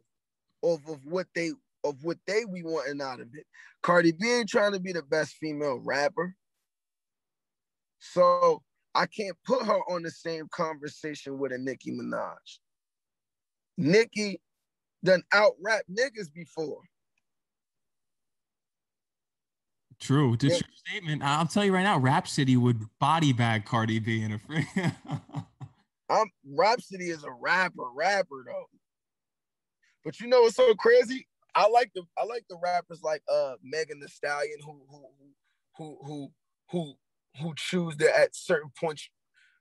off 0.62 0.88
of 0.88 1.05
what 1.05 1.28
they 1.36 1.51
of 1.84 2.03
what 2.03 2.18
they 2.28 2.45
we 2.45 2.64
wanting 2.64 3.01
out 3.01 3.20
of 3.20 3.28
it. 3.34 3.45
Cardi 3.82 4.12
B 4.12 4.30
ain't 4.30 4.49
trying 4.49 4.74
to 4.74 4.80
be 4.80 4.91
the 4.91 5.03
best 5.03 5.36
female 5.36 5.80
rapper. 5.80 6.36
So 7.99 8.62
I 8.95 9.05
can't 9.05 9.38
put 9.45 9.66
her 9.66 9.80
on 9.89 10.03
the 10.03 10.12
same 10.12 10.47
conversation 10.51 11.38
with 11.38 11.51
a 11.51 11.57
Nicki 11.57 11.91
Minaj. 11.91 12.36
Nicki 13.78 14.41
done 15.03 15.24
out 15.32 15.53
rap 15.62 15.84
niggas 15.89 16.34
before. 16.34 16.82
True. 19.99 20.34
It's 20.34 20.43
yeah. 20.43 20.60
statement. 20.76 21.24
I'll 21.24 21.45
tell 21.45 21.66
you 21.66 21.74
right 21.74 21.84
now, 21.84 21.97
Rapsody 21.97 22.55
would 22.55 22.86
body 22.99 23.34
bag 23.34 23.66
Cardi 23.66 23.99
B 23.99 24.22
in 24.22 24.32
a 24.32 24.39
free. 24.39 24.66
I'm 26.10 26.28
Rapsody 26.45 27.10
is 27.10 27.24
a 27.24 27.32
rapper, 27.32 27.89
rapper 27.93 28.43
though. 28.45 28.66
But 30.03 30.20
you 30.20 30.28
know 30.28 30.41
what's 30.41 30.55
so 30.55 30.74
crazy? 30.76 31.28
I 31.55 31.68
like 31.68 31.91
the 31.93 32.03
I 32.18 32.26
like 32.26 32.45
the 32.49 32.57
rappers 32.62 33.01
like 33.03 33.22
uh 33.32 33.55
Megan 33.64 33.99
Thee 33.99 34.07
Stallion 34.07 34.60
who 34.66 34.82
who 34.89 35.05
who 35.78 35.97
who 36.05 36.32
who 36.72 36.93
who 37.41 37.53
choose 37.55 37.95
to 37.97 38.18
at 38.18 38.36
certain 38.36 38.72
points 38.80 39.10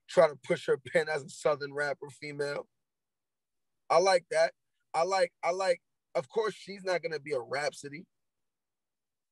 try 0.08 0.26
to 0.26 0.36
push 0.36 0.66
her 0.66 0.78
pen 0.78 1.06
as 1.08 1.22
a 1.22 1.28
southern 1.28 1.74
rapper 1.74 2.08
female. 2.20 2.66
I 3.90 3.98
like 3.98 4.24
that. 4.30 4.52
I 4.94 5.02
like 5.02 5.32
I 5.42 5.50
like 5.50 5.80
of 6.14 6.28
course 6.28 6.54
she's 6.54 6.84
not 6.84 7.02
gonna 7.02 7.20
be 7.20 7.32
a 7.32 7.40
Rapsody, 7.40 8.06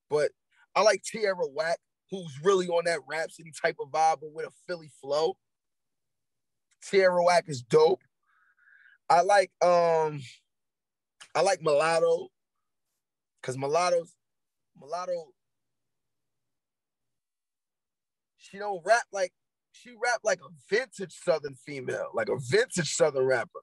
but 0.09 0.31
I 0.75 0.81
like 0.81 1.01
Tierra 1.03 1.47
Whack, 1.53 1.79
who's 2.11 2.39
really 2.43 2.67
on 2.67 2.85
that 2.85 2.99
Rapsody 3.07 3.51
type 3.59 3.77
of 3.79 3.89
vibe, 3.89 4.19
but 4.21 4.33
with 4.33 4.45
a 4.45 4.51
Philly 4.67 4.91
flow. 5.01 5.37
Whack 6.93 7.45
is 7.47 7.61
dope. 7.61 8.01
I 9.09 9.21
like 9.21 9.51
um 9.63 10.21
I 11.35 11.41
like 11.41 11.61
Mulatto 11.61 12.29
because 13.41 13.57
Mulatto's 13.57 14.13
Mulatto 14.79 15.33
she 18.37 18.57
don't 18.57 18.81
rap 18.85 19.03
like 19.11 19.31
she 19.71 19.91
rap 19.91 20.19
like 20.23 20.39
a 20.39 20.49
vintage 20.69 21.13
southern 21.23 21.55
female, 21.55 22.09
like 22.13 22.29
a 22.29 22.37
vintage 22.39 22.93
southern 22.95 23.25
rapper. 23.25 23.61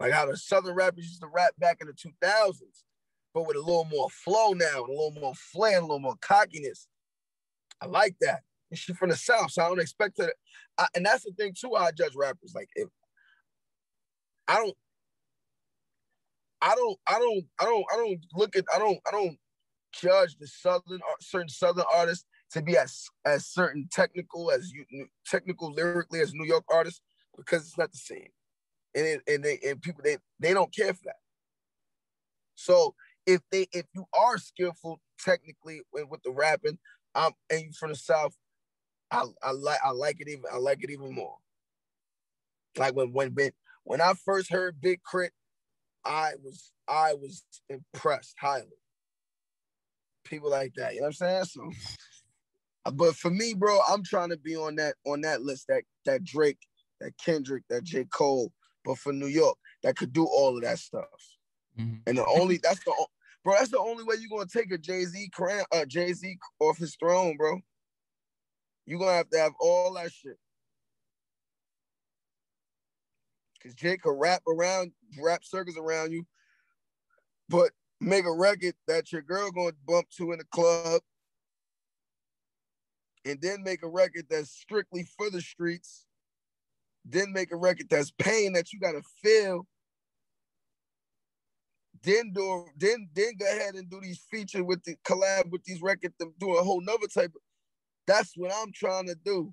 Like 0.00 0.12
how 0.12 0.26
the 0.26 0.36
southern 0.36 0.74
rappers 0.74 1.04
used 1.04 1.20
to 1.20 1.28
rap 1.28 1.54
back 1.58 1.78
in 1.80 1.86
the 1.86 1.92
2000s 1.92 2.82
but 3.34 3.48
with 3.48 3.56
a 3.56 3.60
little 3.60 3.84
more 3.84 4.08
flow 4.08 4.52
now, 4.52 4.84
and 4.84 4.88
a 4.88 4.92
little 4.92 5.16
more 5.20 5.34
flair, 5.34 5.78
a 5.78 5.80
little 5.80 5.98
more 5.98 6.14
cockiness. 6.20 6.86
I 7.80 7.86
like 7.86 8.14
that. 8.20 8.42
And 8.74 8.78
she 8.80 8.92
from 8.92 9.10
the 9.10 9.16
South, 9.16 9.52
so 9.52 9.64
I 9.64 9.68
don't 9.68 9.80
expect 9.80 10.18
her. 10.18 10.32
To, 10.78 10.88
and 10.96 11.06
that's 11.06 11.24
the 11.24 11.32
thing 11.32 11.54
too. 11.58 11.74
I 11.74 11.92
judge 11.92 12.14
rappers 12.16 12.52
like 12.54 12.68
if 12.74 12.88
I 14.48 14.56
don't, 14.56 14.76
I 16.60 16.74
don't, 16.74 16.98
I 17.06 17.18
don't, 17.18 17.44
I 17.60 17.64
don't, 17.64 17.84
I 17.92 17.96
don't 17.96 18.26
look 18.34 18.56
at, 18.56 18.64
I 18.74 18.78
don't, 18.78 18.98
I 19.06 19.12
don't 19.12 19.38
judge 19.92 20.36
the 20.38 20.48
southern 20.48 21.00
certain 21.20 21.48
southern 21.48 21.84
artists 21.94 22.26
to 22.52 22.62
be 22.62 22.76
as 22.76 23.04
as 23.24 23.46
certain 23.46 23.88
technical 23.92 24.50
as 24.50 24.72
you 24.72 25.06
technical 25.26 25.72
lyrically 25.72 26.20
as 26.20 26.34
New 26.34 26.46
York 26.46 26.64
artists 26.72 27.00
because 27.36 27.62
it's 27.62 27.78
not 27.78 27.92
the 27.92 27.98
same. 27.98 28.28
and 28.94 29.06
it, 29.06 29.22
and 29.28 29.44
they 29.44 29.58
and 29.66 29.82
people 29.82 30.02
they 30.04 30.18
they 30.40 30.54
don't 30.54 30.74
care 30.74 30.94
for 30.94 31.02
that. 31.04 31.16
So 32.56 32.94
if 33.26 33.40
they 33.52 33.68
if 33.72 33.86
you 33.94 34.06
are 34.18 34.38
skillful 34.38 35.00
technically 35.24 35.82
with, 35.92 36.06
with 36.10 36.22
the 36.24 36.32
rapping, 36.32 36.78
um, 37.14 37.32
and 37.50 37.62
you 37.62 37.72
from 37.78 37.90
the 37.90 37.96
south, 37.96 38.36
I 39.14 39.48
I 39.48 39.50
like 39.52 39.80
I 39.84 39.90
like 39.90 40.20
it 40.20 40.28
even 40.28 40.44
I 40.52 40.58
like 40.58 40.82
it 40.82 40.90
even 40.90 41.12
more. 41.14 41.36
Like 42.76 42.94
when 42.94 43.12
when 43.12 43.34
when 43.34 43.50
when 43.84 44.00
I 44.00 44.14
first 44.24 44.50
heard 44.50 44.80
Big 44.80 45.00
K.R.I.T., 45.10 45.32
I 46.04 46.32
was 46.42 46.72
I 46.88 47.14
was 47.14 47.44
impressed 47.68 48.34
highly. 48.40 48.66
People 50.24 50.50
like 50.50 50.72
that, 50.76 50.94
you 50.94 51.00
know 51.00 51.08
what 51.08 51.16
I'm 51.20 51.44
saying? 51.44 51.44
So, 51.44 51.70
but 52.92 53.14
for 53.14 53.30
me, 53.30 53.54
bro, 53.54 53.78
I'm 53.88 54.02
trying 54.02 54.30
to 54.30 54.38
be 54.38 54.56
on 54.56 54.76
that 54.76 54.94
on 55.06 55.20
that 55.22 55.42
list 55.42 55.66
that 55.68 55.82
that 56.06 56.24
Drake, 56.24 56.58
that 57.00 57.12
Kendrick, 57.18 57.64
that 57.70 57.84
J 57.84 58.04
Cole, 58.04 58.52
but 58.84 58.98
for 58.98 59.12
New 59.12 59.26
York 59.26 59.56
that 59.84 59.96
could 59.96 60.12
do 60.12 60.24
all 60.24 60.56
of 60.56 60.62
that 60.62 60.78
stuff. 60.78 61.04
Mm-hmm. 61.78 61.96
And 62.06 62.18
the 62.18 62.26
only 62.26 62.58
that's 62.58 62.82
the 62.84 62.92
bro, 63.44 63.54
that's 63.54 63.70
the 63.70 63.78
only 63.78 64.02
way 64.02 64.16
you're 64.18 64.36
gonna 64.36 64.48
take 64.48 64.72
a 64.72 64.78
Jay 64.78 65.04
Z 65.04 65.30
crown, 65.32 65.64
uh, 65.72 65.84
Jay 65.84 66.12
Z 66.12 66.38
off 66.58 66.78
his 66.78 66.96
throne, 66.96 67.36
bro. 67.36 67.60
You're 68.86 68.98
gonna 68.98 69.12
have 69.12 69.30
to 69.30 69.38
have 69.38 69.52
all 69.60 69.94
that 69.94 70.12
shit. 70.12 70.38
Cause 73.62 73.74
Jay 73.74 73.96
could 73.96 74.18
wrap 74.18 74.42
around, 74.46 74.92
wrap 75.22 75.42
circles 75.42 75.78
around 75.78 76.12
you, 76.12 76.26
but 77.48 77.70
make 78.00 78.26
a 78.26 78.32
record 78.32 78.74
that 78.86 79.10
your 79.10 79.22
girl 79.22 79.50
gonna 79.50 79.72
bump 79.86 80.08
to 80.18 80.32
in 80.32 80.38
the 80.38 80.44
club, 80.44 81.00
and 83.24 83.40
then 83.40 83.62
make 83.62 83.82
a 83.82 83.88
record 83.88 84.26
that's 84.28 84.50
strictly 84.50 85.08
for 85.16 85.30
the 85.30 85.40
streets, 85.40 86.04
then 87.06 87.32
make 87.32 87.52
a 87.52 87.56
record 87.56 87.88
that's 87.88 88.10
pain 88.18 88.52
that 88.52 88.72
you 88.72 88.80
gotta 88.80 89.02
feel 89.22 89.66
then 92.02 92.32
do 92.32 92.66
then 92.76 93.08
then 93.14 93.32
go 93.38 93.46
ahead 93.46 93.74
and 93.74 93.90
do 93.90 94.00
these 94.00 94.20
feature 94.30 94.62
with 94.62 94.82
the 94.84 94.94
collab 95.06 95.50
with 95.50 95.64
these 95.64 95.80
records 95.82 96.14
do 96.38 96.54
a 96.54 96.62
whole 96.62 96.80
nother 96.82 97.06
type 97.06 97.32
of 97.34 97.40
that's 98.06 98.32
what 98.36 98.52
I'm 98.54 98.72
trying 98.72 99.06
to 99.06 99.16
do. 99.24 99.52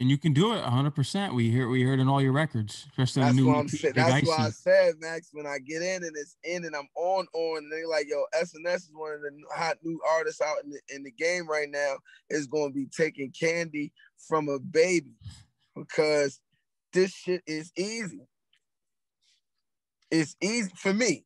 And 0.00 0.10
you 0.10 0.18
can 0.18 0.32
do 0.32 0.52
it 0.52 0.60
100. 0.60 0.90
percent 0.90 1.34
We 1.34 1.50
hear 1.50 1.68
we 1.68 1.82
heard 1.82 2.00
in 2.00 2.08
all 2.08 2.20
your 2.20 2.32
records, 2.32 2.86
especially 2.90 3.22
that's 3.22 3.36
new. 3.36 3.46
What 3.46 3.58
I'm 3.58 3.68
saying. 3.68 3.94
That's 3.94 4.26
why 4.26 4.46
I 4.46 4.50
said, 4.50 4.94
Max, 4.98 5.30
when 5.32 5.46
I 5.46 5.58
get 5.58 5.82
in 5.82 6.02
and 6.02 6.16
it's 6.16 6.36
in 6.42 6.64
and 6.64 6.74
I'm 6.74 6.88
on 6.96 7.26
on, 7.32 7.58
and 7.58 7.72
they're 7.72 7.86
like, 7.86 8.06
yo, 8.08 8.24
SNS 8.36 8.74
is 8.74 8.90
one 8.92 9.12
of 9.12 9.20
the 9.20 9.30
hot 9.54 9.76
new 9.82 10.00
artists 10.16 10.40
out 10.40 10.56
in 10.64 10.70
the, 10.70 10.80
in 10.94 11.04
the 11.04 11.12
game 11.12 11.48
right 11.48 11.68
now. 11.70 11.94
Is 12.28 12.48
going 12.48 12.72
to 12.72 12.74
be 12.74 12.86
taking 12.86 13.30
candy 13.30 13.92
from 14.28 14.48
a 14.48 14.58
baby 14.58 15.12
because 15.76 16.40
this 16.92 17.12
shit 17.12 17.42
is 17.46 17.70
easy. 17.76 18.26
It's 20.10 20.34
easy 20.40 20.70
for 20.76 20.92
me. 20.92 21.24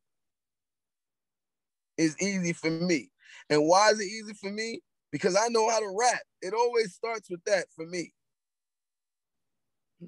It's 1.97 2.15
easy 2.21 2.53
for 2.53 2.69
me. 2.69 3.09
And 3.49 3.67
why 3.67 3.89
is 3.89 3.99
it 3.99 4.05
easy 4.05 4.33
for 4.33 4.51
me? 4.51 4.81
Because 5.11 5.35
I 5.35 5.47
know 5.49 5.69
how 5.69 5.79
to 5.79 5.95
rap. 5.97 6.21
It 6.41 6.53
always 6.53 6.93
starts 6.93 7.29
with 7.29 7.43
that 7.45 7.65
for 7.75 7.85
me. 7.85 8.13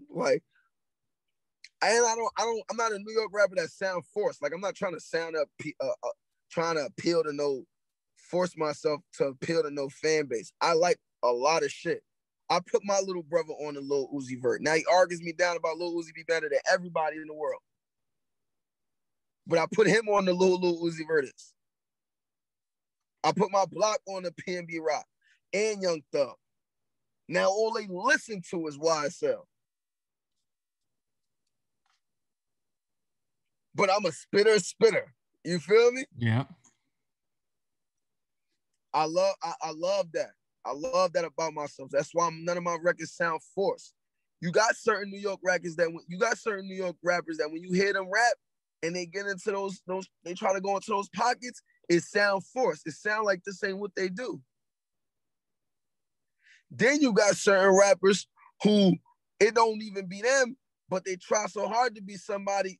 Like, 0.09 0.43
and 1.83 2.05
I 2.05 2.15
don't, 2.15 2.31
I 2.37 2.43
don't, 2.43 2.63
I'm 2.69 2.77
not 2.77 2.91
a 2.91 2.99
New 2.99 3.13
York 3.13 3.31
rapper 3.33 3.55
that 3.55 3.71
sound 3.71 4.03
forced. 4.13 4.41
Like, 4.41 4.53
I'm 4.53 4.61
not 4.61 4.75
trying 4.75 4.93
to 4.93 4.99
sound 4.99 5.35
up, 5.35 5.47
uh, 5.81 5.87
uh, 5.87 6.09
trying 6.51 6.75
to 6.75 6.85
appeal 6.85 7.23
to 7.23 7.33
no, 7.33 7.63
force 8.15 8.55
myself 8.55 9.01
to 9.15 9.25
appeal 9.25 9.63
to 9.63 9.71
no 9.71 9.89
fan 9.89 10.27
base. 10.27 10.51
I 10.61 10.73
like 10.73 10.97
a 11.23 11.31
lot 11.31 11.63
of 11.63 11.71
shit. 11.71 12.03
I 12.49 12.59
put 12.59 12.83
my 12.85 12.99
little 12.99 13.23
brother 13.23 13.53
on 13.53 13.73
the 13.73 13.81
little 13.81 14.09
Uzi 14.13 14.39
Vert. 14.39 14.61
Now 14.61 14.75
he 14.75 14.85
argues 14.91 15.21
me 15.21 15.31
down 15.31 15.57
about 15.57 15.77
little 15.77 15.95
Uzi 15.95 16.13
be 16.13 16.23
better 16.27 16.49
than 16.49 16.59
everybody 16.71 17.17
in 17.17 17.27
the 17.27 17.33
world 17.33 17.61
but 19.47 19.59
I 19.59 19.65
put 19.73 19.87
him 19.87 20.07
on 20.09 20.25
the 20.25 20.33
little 20.33 20.59
little 20.59 20.83
Uzi 20.83 21.01
Vertis. 21.09 21.53
I 23.23 23.31
put 23.31 23.51
my 23.51 23.65
block 23.65 23.99
on 24.07 24.23
the 24.23 24.31
PNB 24.31 24.79
Rock 24.81 25.05
and 25.53 25.81
Young 25.81 26.01
Thug. 26.11 26.35
Now 27.27 27.47
all 27.49 27.71
they 27.73 27.87
listen 27.89 28.41
to 28.49 28.67
is 28.67 28.77
YSL. 28.77 29.43
But 33.73 33.89
I'm 33.89 34.05
a 34.05 34.11
spitter, 34.11 34.59
spitter. 34.59 35.13
You 35.43 35.59
feel 35.59 35.91
me? 35.91 36.05
Yeah. 36.17 36.45
I 38.93 39.05
love, 39.05 39.35
I, 39.41 39.53
I 39.61 39.71
love 39.75 40.11
that. 40.13 40.31
I 40.65 40.73
love 40.73 41.13
that 41.13 41.25
about 41.25 41.53
myself. 41.53 41.89
That's 41.91 42.09
why 42.13 42.27
I'm, 42.27 42.43
none 42.43 42.57
of 42.57 42.63
my 42.63 42.77
records 42.81 43.13
sound 43.13 43.41
forced. 43.55 43.93
You 44.41 44.51
got 44.51 44.75
certain 44.75 45.09
New 45.11 45.19
York 45.19 45.39
records 45.43 45.75
that 45.77 45.87
when, 45.87 46.03
you 46.07 46.19
got 46.19 46.37
certain 46.37 46.67
New 46.67 46.75
York 46.75 46.95
rappers 47.03 47.37
that 47.37 47.49
when 47.49 47.63
you 47.63 47.73
hear 47.73 47.93
them 47.93 48.09
rap, 48.11 48.33
and 48.83 48.95
they 48.95 49.05
get 49.05 49.27
into 49.27 49.51
those 49.51 49.81
those 49.87 50.07
they 50.23 50.33
try 50.33 50.53
to 50.53 50.61
go 50.61 50.75
into 50.75 50.91
those 50.91 51.09
pockets, 51.09 51.61
it 51.89 52.03
sound 52.03 52.45
forced. 52.45 52.87
It 52.87 52.93
sound 52.93 53.25
like 53.25 53.43
this 53.43 53.63
ain't 53.63 53.79
what 53.79 53.95
they 53.95 54.09
do. 54.09 54.41
Then 56.69 57.01
you 57.01 57.13
got 57.13 57.35
certain 57.35 57.77
rappers 57.77 58.27
who 58.63 58.95
it 59.39 59.55
don't 59.55 59.81
even 59.81 60.07
be 60.07 60.21
them, 60.21 60.55
but 60.89 61.03
they 61.05 61.15
try 61.15 61.47
so 61.47 61.67
hard 61.67 61.95
to 61.95 62.01
be 62.01 62.15
somebody 62.15 62.79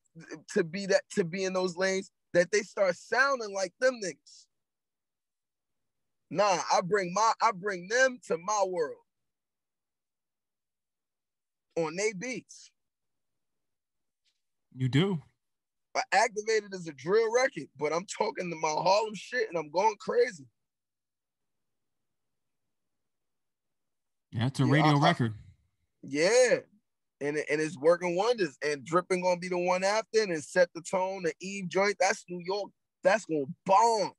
to 0.53 0.63
be 0.63 0.85
that 0.87 1.01
to 1.15 1.23
be 1.23 1.43
in 1.43 1.53
those 1.53 1.75
lanes 1.77 2.11
that 2.33 2.51
they 2.51 2.61
start 2.61 2.95
sounding 2.95 3.53
like 3.53 3.73
them 3.79 3.99
niggas. 4.03 4.45
Nah, 6.29 6.59
I 6.71 6.81
bring 6.81 7.13
my 7.13 7.33
I 7.41 7.51
bring 7.51 7.87
them 7.89 8.19
to 8.27 8.37
my 8.37 8.63
world 8.67 8.95
on 11.75 11.95
they 11.95 12.13
beats. 12.13 12.71
You 14.75 14.87
do. 14.87 15.21
I 15.95 16.01
activated 16.13 16.73
as 16.73 16.87
a 16.87 16.93
drill 16.93 17.33
record, 17.33 17.67
but 17.77 17.93
I'm 17.93 18.05
talking 18.05 18.49
to 18.49 18.55
my 18.55 18.69
Harlem 18.69 19.13
shit 19.13 19.49
and 19.49 19.57
I'm 19.57 19.69
going 19.69 19.95
crazy. 19.99 20.45
Yeah, 24.31 24.47
it's 24.47 24.59
a 24.59 24.65
yeah, 24.65 24.71
radio 24.71 24.97
I, 24.97 25.03
record. 25.03 25.33
Yeah. 26.01 26.59
And, 27.19 27.37
and 27.37 27.61
it's 27.61 27.77
working 27.77 28.15
wonders. 28.15 28.57
And 28.65 28.85
dripping 28.85 29.21
gonna 29.21 29.39
be 29.39 29.49
the 29.49 29.57
one 29.57 29.83
after 29.83 30.23
and 30.23 30.43
set 30.43 30.69
the 30.73 30.81
tone. 30.81 31.23
The 31.23 31.33
Eve 31.41 31.67
joint, 31.67 31.97
that's 31.99 32.23
New 32.29 32.41
York. 32.43 32.71
That's 33.03 33.25
gonna 33.25 33.45
bomb. 33.65 34.13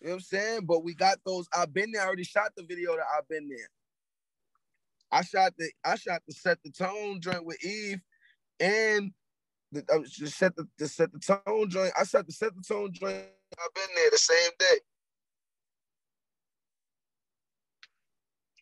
You 0.00 0.06
know 0.06 0.12
what 0.12 0.14
I'm 0.14 0.20
saying? 0.20 0.60
But 0.66 0.84
we 0.84 0.94
got 0.94 1.18
those. 1.26 1.46
I've 1.52 1.74
been 1.74 1.90
there. 1.92 2.02
I 2.02 2.06
already 2.06 2.24
shot 2.24 2.52
the 2.56 2.62
video 2.62 2.96
that 2.96 3.04
I've 3.16 3.28
been 3.28 3.48
there. 3.48 3.68
I 5.12 5.22
shot 5.22 5.52
the 5.58 5.70
I 5.84 5.96
shot 5.96 6.22
the 6.26 6.32
set 6.32 6.58
the 6.64 6.70
tone 6.70 7.20
joint 7.20 7.44
with 7.44 7.62
Eve 7.64 8.00
and 8.60 9.10
the, 9.72 9.84
I 9.92 9.98
was 9.98 10.10
just 10.10 10.36
set 10.36 10.56
the, 10.56 10.66
the 10.78 10.88
set 10.88 11.12
the 11.12 11.18
tone 11.18 11.68
joint. 11.68 11.92
I 11.98 12.04
set 12.04 12.26
the 12.26 12.32
set 12.32 12.54
the 12.54 12.62
tone 12.62 12.92
joint. 12.92 13.16
I've 13.16 13.74
been 13.74 13.94
there 13.94 14.10
the 14.10 14.18
same 14.18 14.50
day. 14.58 14.78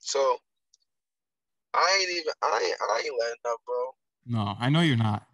So 0.01 0.39
I 1.75 1.99
ain't 2.01 2.11
even 2.11 2.33
I 2.43 2.65
ain't 2.65 2.77
I 2.81 3.03
ain't 3.05 3.21
letting 3.21 3.37
up, 3.47 3.61
bro. 3.67 3.95
No, 4.27 4.57
I 4.59 4.69
know 4.69 4.81
you're 4.81 4.97
not. 4.97 5.27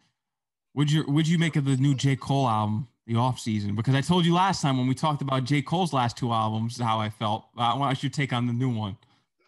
Would 0.74 0.90
you 0.90 1.04
would 1.06 1.28
you 1.28 1.38
make 1.38 1.56
of 1.56 1.64
the 1.64 1.76
new 1.76 1.94
J. 1.94 2.16
Cole 2.16 2.48
album, 2.48 2.88
the 3.06 3.16
off 3.16 3.38
season? 3.38 3.74
Because 3.74 3.94
I 3.94 4.00
told 4.00 4.26
you 4.26 4.34
last 4.34 4.62
time 4.62 4.76
when 4.76 4.88
we 4.88 4.94
talked 4.94 5.22
about 5.22 5.44
J. 5.44 5.62
Cole's 5.62 5.92
last 5.92 6.16
two 6.16 6.32
albums, 6.32 6.78
how 6.78 6.98
I 6.98 7.10
felt. 7.10 7.46
I 7.56 7.76
want 7.76 8.02
your 8.02 8.10
take 8.10 8.32
on 8.32 8.46
the 8.46 8.52
new 8.52 8.70
one. 8.70 8.96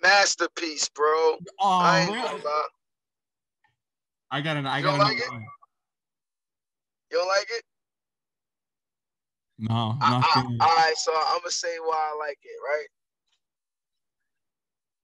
Masterpiece, 0.03 0.89
bro. 0.89 1.05
Oh, 1.05 1.39
I? 1.61 2.39
I 4.31 4.41
got 4.41 4.57
an 4.57 4.67
I 4.67 4.83
got 4.83 4.99
like 4.99 5.17
it? 5.19 5.25
You 7.11 7.19
don't 7.19 7.29
like 7.29 7.49
it? 7.51 7.63
No, 9.59 9.97
I, 10.03 10.21
I, 10.23 10.57
all 10.61 10.77
right, 10.77 10.97
so 10.97 11.13
I'm 11.15 11.39
gonna 11.39 11.51
say 11.51 11.79
why 11.79 12.13
I 12.13 12.17
like 12.19 12.39
it, 12.43 12.59
right? 12.63 12.87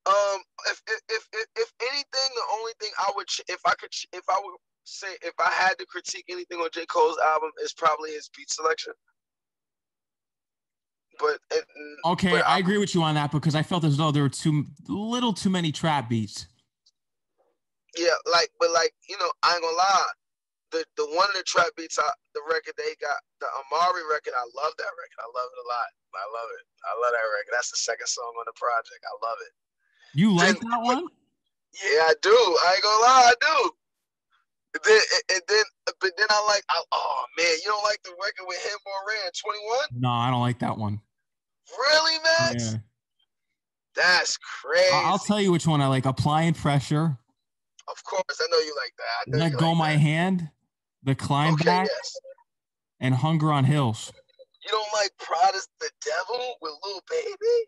Um, 0.05 0.43
if 0.67 0.83
if 1.09 1.29
if 1.33 1.47
if 1.57 1.73
anything, 1.81 2.05
the 2.35 2.59
only 2.59 2.73
thing 2.81 2.91
I 2.99 3.11
would 3.17 3.29
if 3.49 3.61
I 3.65 3.73
could 3.81 3.91
if 4.13 4.25
I 4.29 4.39
would 4.43 4.57
say 4.85 5.07
if 5.23 5.33
I 5.39 5.51
had 5.51 5.79
to 5.79 5.87
critique 5.87 6.27
anything 6.29 6.59
on 6.59 6.69
J 6.73 6.85
Cole's 6.87 7.17
album 7.25 7.51
is 7.63 7.73
probably 7.73 8.11
his 8.11 8.29
beat 8.37 8.51
selection. 8.51 8.93
But 11.19 11.39
it, 11.51 11.65
okay, 12.05 12.31
but 12.31 12.47
I, 12.47 12.57
I 12.57 12.59
agree 12.59 12.79
with 12.79 12.95
you 12.95 13.03
on 13.03 13.15
that 13.15 13.31
because 13.31 13.55
I 13.55 13.63
felt 13.63 13.85
as 13.85 13.97
though 13.97 14.11
there 14.11 14.25
were 14.25 14.29
too 14.29 14.67
little 14.89 15.33
too 15.33 15.51
many 15.51 15.73
trap 15.73 16.11
beats. 16.11 16.47
Yeah, 17.97 18.09
like 18.31 18.51
but 18.61 18.71
like 18.73 18.93
you 19.09 19.17
know, 19.19 19.31
I 19.43 19.55
ain't 19.55 19.63
gonna 19.63 19.77
lie 19.77 20.07
the 20.73 20.83
the 20.97 21.07
one 21.13 21.29
of 21.31 21.37
the 21.37 21.45
trap 21.45 21.71
beats, 21.77 22.01
I, 22.01 22.09
the 22.35 22.43
record 22.49 22.75
they 22.81 22.97
got, 22.99 23.21
the 23.39 23.47
Amari 23.63 24.03
record. 24.09 24.35
I 24.35 24.45
love 24.57 24.75
that 24.81 24.93
record. 24.97 25.21
I 25.21 25.29
love 25.31 25.49
it 25.53 25.61
a 25.61 25.69
lot. 25.69 25.91
I 26.17 26.27
love 26.33 26.49
it. 26.57 26.65
I 26.89 26.93
love 26.99 27.13
that 27.13 27.29
record. 27.29 27.53
That's 27.53 27.71
the 27.71 27.81
second 27.81 28.09
song 28.09 28.33
on 28.41 28.45
the 28.49 28.57
project. 28.57 29.05
I 29.05 29.15
love 29.21 29.39
it. 29.45 29.53
You 30.17 30.33
like 30.33 30.59
then, 30.61 30.69
that 30.73 30.83
one? 30.83 31.09
Yeah, 31.73 32.13
I 32.13 32.15
do. 32.21 32.35
I 32.35 32.69
ain't 32.75 32.83
gonna 32.83 33.05
lie, 33.05 33.33
I 33.33 33.37
do. 33.41 33.59
And 34.75 34.83
then, 34.85 35.03
and 35.37 35.43
then, 35.49 35.65
but 36.01 36.13
then 36.17 36.27
I 36.29 36.41
like. 36.49 36.65
I, 36.69 36.83
oh 36.93 37.25
man, 37.37 37.55
you 37.61 37.69
don't 37.69 37.85
like 37.85 38.03
the 38.03 38.17
record 38.17 38.49
with 38.49 38.61
him 38.65 38.81
or 38.85 38.99
Rand 39.09 39.33
Twenty 39.37 39.61
One? 39.69 39.89
No, 40.01 40.11
I 40.11 40.31
don't 40.31 40.41
like 40.41 40.59
that 40.61 40.77
one. 40.77 41.01
Really, 41.79 42.19
Max? 42.25 42.73
Yeah. 42.73 42.79
That's 43.95 44.39
crazy. 44.39 44.91
I'll 44.93 45.19
tell 45.19 45.41
you 45.41 45.53
which 45.53 45.67
one 45.67 45.81
I 45.81 45.87
like. 45.87 46.07
Applying 46.07 46.55
pressure 46.55 47.19
Of 47.89 48.05
course, 48.05 48.41
I 48.41 48.47
know 48.51 48.59
you 48.59 48.75
like 48.77 48.95
that. 48.97 49.35
I 49.35 49.39
Let 49.51 49.59
go 49.59 49.69
like 49.69 49.77
my 49.77 49.93
that. 49.93 49.99
hand, 49.99 50.51
the 51.03 51.15
climb 51.15 51.55
Okay, 51.55 51.65
back, 51.65 51.89
yes. 51.89 52.17
and 53.01 53.15
hunger 53.15 53.51
on 53.53 53.65
hills. 53.65 54.13
You 54.65 54.71
don't 54.71 54.93
like 54.95 55.11
Pride 55.19 55.55
is 55.55 55.69
the 55.81 55.91
Devil 56.05 56.57
with 56.63 56.73
Lil 56.85 57.01
Baby? 57.11 57.67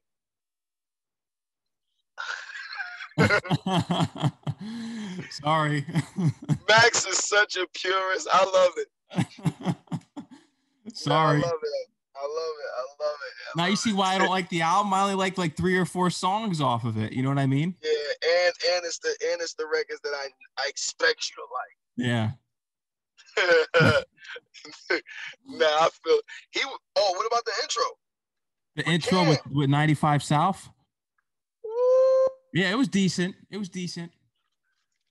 Sorry. 5.30 5.84
Max 6.68 7.06
is 7.06 7.18
such 7.18 7.56
a 7.56 7.66
purist. 7.74 8.28
I 8.32 8.44
love 8.44 8.72
it. 8.76 8.88
Sorry. 10.94 11.38
No, 11.40 11.44
I 11.44 11.48
love 11.48 11.58
it. 11.62 11.88
I 12.16 12.22
love 12.22 12.54
it. 12.60 12.70
I 12.76 12.80
love 13.04 13.14
it. 13.14 13.32
I 13.58 13.62
Now 13.62 13.66
you 13.66 13.76
see 13.76 13.90
it. 13.90 13.96
why 13.96 14.14
I 14.14 14.18
don't 14.18 14.30
like 14.30 14.48
the 14.48 14.62
album. 14.62 14.94
I 14.94 15.02
only 15.02 15.14
like 15.14 15.36
like 15.36 15.56
three 15.56 15.76
or 15.76 15.84
four 15.84 16.10
songs 16.10 16.60
off 16.60 16.84
of 16.84 16.96
it. 16.96 17.12
You 17.12 17.22
know 17.22 17.28
what 17.28 17.38
I 17.38 17.46
mean? 17.46 17.74
Yeah, 17.82 17.90
and 17.90 18.54
and 18.76 18.84
it's 18.84 18.98
the 18.98 19.08
and 19.32 19.40
it's 19.42 19.54
the 19.54 19.66
records 19.66 20.00
that 20.04 20.12
I 20.14 20.28
I 20.58 20.68
expect 20.68 21.28
you 21.30 21.36
to 21.42 21.46
like. 21.52 21.76
nah, 25.46 25.66
I 25.66 25.88
feel 26.04 26.18
he. 26.52 26.60
Oh, 26.96 27.12
what 27.16 27.26
about 27.26 27.44
the 27.44 27.52
intro? 27.62 27.84
The 28.76 28.84
intro 28.90 29.28
with, 29.28 29.40
with 29.50 29.70
95 29.70 30.22
South. 30.22 30.68
Woo. 31.62 31.70
Yeah, 32.52 32.70
it 32.70 32.78
was 32.78 32.88
decent. 32.88 33.34
It 33.50 33.58
was 33.58 33.68
decent. 33.68 34.10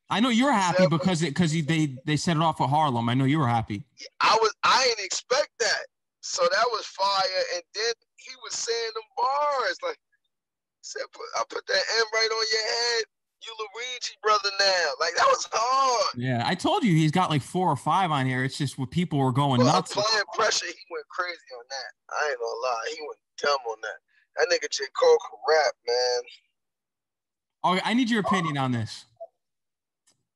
I 0.09 0.19
know 0.19 0.29
you're 0.29 0.51
happy 0.51 0.83
Yeah, 0.83 0.89
because 0.89 1.23
it 1.23 1.29
because 1.29 1.53
they 1.53 1.95
they 2.05 2.17
set 2.17 2.37
it 2.37 2.43
off 2.43 2.59
with 2.59 2.69
Harlem. 2.69 3.09
I 3.09 3.13
know 3.13 3.25
you 3.25 3.39
were 3.39 3.47
happy. 3.47 3.83
I 4.19 4.37
was 4.41 4.53
I 4.63 4.85
didn't 4.85 5.05
expect 5.05 5.49
that. 5.59 5.85
So 6.21 6.43
that 6.43 6.65
was 6.71 6.85
fire. 6.85 7.43
And 7.55 7.63
then 7.73 7.93
he 8.17 8.31
was 8.43 8.53
saying 8.53 8.91
the 8.93 9.01
bars 9.17 9.77
like 9.83 9.97
said 10.81 11.03
I 11.35 11.43
put 11.49 11.65
that 11.65 11.83
M 11.97 12.05
right 12.13 12.29
on 12.31 12.45
your 12.51 12.61
head. 12.61 13.03
You 13.45 13.53
Luigi 13.59 14.13
brother 14.21 14.49
now. 14.59 14.85
Like 14.99 15.15
that 15.15 15.25
was 15.27 15.47
hard. 15.51 16.13
Yeah, 16.17 16.43
I 16.45 16.55
told 16.55 16.83
you 16.83 16.93
he's 16.95 17.11
got 17.11 17.29
like 17.29 17.41
four 17.41 17.69
or 17.69 17.75
five 17.75 18.11
on 18.11 18.25
here. 18.25 18.43
It's 18.43 18.57
just 18.57 18.77
what 18.79 18.89
people 18.91 19.19
were 19.19 19.31
going 19.31 19.59
But 19.59 19.65
nuts. 19.73 19.91
applying 19.91 20.23
pressure, 20.33 20.65
he 20.65 20.83
went 20.91 21.05
crazy 21.09 21.37
on 21.57 21.65
that. 21.69 22.15
I 22.15 22.29
ain't 22.29 22.39
gonna 22.39 22.61
lie, 22.63 22.93
he 22.95 23.01
went 23.01 23.19
dumb 23.41 23.59
on 23.71 23.77
that. 23.81 23.99
That 24.37 24.47
nigga 24.49 24.69
J. 24.71 24.85
Cole 24.99 25.17
can 25.29 25.39
rap, 25.47 25.73
man. 25.87 26.23
Okay, 27.77 27.81
I 27.89 27.93
need 27.93 28.09
your 28.09 28.21
opinion 28.21 28.57
on 28.57 28.71
this 28.71 29.05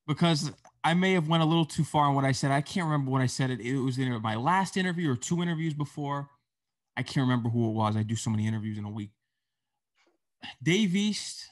because 0.08 0.52
I 0.84 0.94
may 0.94 1.14
have 1.14 1.28
went 1.28 1.44
a 1.44 1.46
little 1.46 1.66
too 1.66 1.84
far 1.84 2.06
on 2.06 2.16
what 2.16 2.24
I 2.26 2.32
said. 2.32 2.52
I 2.52 2.62
can't 2.62 2.86
remember 2.86 3.12
when 3.12 3.22
I 3.22 3.26
said 3.26 3.50
it. 3.50 3.60
It 3.60 3.78
was 3.80 3.98
in 3.98 4.22
my 4.22 4.36
last 4.36 4.78
interview 4.78 5.12
or 5.12 5.16
two 5.16 5.42
interviews 5.42 5.74
before. 5.74 6.30
I 6.96 7.04
can't 7.04 7.28
remember 7.28 7.50
who 7.50 7.70
it 7.70 7.74
was. 7.74 7.96
I 7.96 8.04
do 8.04 8.16
so 8.16 8.30
many 8.30 8.48
interviews 8.48 8.78
in 8.78 8.86
a 8.86 8.90
week. 8.90 9.12
Dave 10.64 10.96
East 10.96 11.48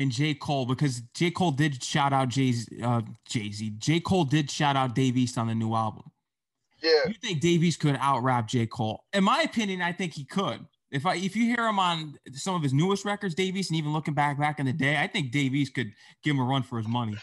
and 0.00 0.10
J. 0.10 0.34
Cole, 0.34 0.64
because 0.64 1.02
J. 1.14 1.30
Cole 1.30 1.50
did 1.50 1.84
shout 1.84 2.12
out 2.12 2.28
Jay's 2.28 2.68
uh 2.82 3.02
Jay 3.28 3.52
Z. 3.52 3.74
J. 3.78 4.00
Cole 4.00 4.24
did 4.24 4.50
shout 4.50 4.74
out 4.74 4.94
Dave 4.94 5.16
East 5.16 5.38
on 5.38 5.46
the 5.46 5.54
new 5.54 5.74
album. 5.74 6.04
Yeah, 6.82 7.06
You 7.06 7.14
think 7.22 7.40
Dave 7.40 7.62
East 7.62 7.80
could 7.80 7.98
out 8.00 8.22
rap 8.22 8.48
J. 8.48 8.66
Cole? 8.66 9.04
In 9.12 9.22
my 9.22 9.42
opinion, 9.42 9.82
I 9.82 9.92
think 9.92 10.14
he 10.14 10.24
could. 10.24 10.66
If 10.90 11.04
I 11.06 11.16
if 11.16 11.36
you 11.36 11.44
hear 11.44 11.66
him 11.66 11.78
on 11.78 12.14
some 12.32 12.54
of 12.54 12.62
his 12.62 12.72
newest 12.72 13.04
records, 13.04 13.34
Dave 13.34 13.56
East, 13.56 13.70
and 13.70 13.78
even 13.78 13.92
looking 13.92 14.14
back 14.14 14.40
back 14.40 14.58
in 14.58 14.66
the 14.66 14.72
day, 14.72 14.96
I 14.96 15.06
think 15.06 15.30
Dave 15.30 15.54
East 15.54 15.74
could 15.74 15.92
give 16.24 16.34
him 16.34 16.40
a 16.40 16.44
run 16.44 16.62
for 16.62 16.78
his 16.78 16.88
money. 16.88 17.16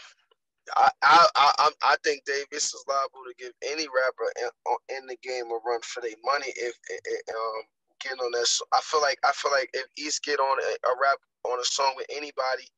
I 0.76 0.88
I 1.02 1.26
I, 1.34 1.70
I 1.82 1.96
think 2.04 2.24
Dave 2.24 2.46
East 2.54 2.74
is 2.74 2.84
liable 2.88 3.24
to 3.26 3.34
give 3.38 3.52
any 3.66 3.86
rapper 3.88 4.32
in, 4.40 4.96
in 4.96 5.06
the 5.06 5.16
game 5.22 5.46
a 5.46 5.58
run 5.68 5.80
for 5.82 6.00
their 6.00 6.12
money 6.24 6.52
if 6.56 6.74
it, 6.88 7.22
um 7.28 7.62
getting 8.00 8.18
on 8.20 8.30
that. 8.32 8.40
s- 8.42 8.62
I 8.72 8.80
feel 8.82 9.00
like 9.02 9.18
I 9.24 9.32
feel 9.32 9.52
like 9.52 9.70
if 9.72 9.86
East 9.96 10.22
get 10.24 10.40
on 10.40 10.58
a, 10.58 10.88
a 10.88 10.92
rap 11.00 11.18
on 11.44 11.60
a 11.60 11.64
song 11.64 11.94
with 11.96 12.06
anybody, 12.10 12.68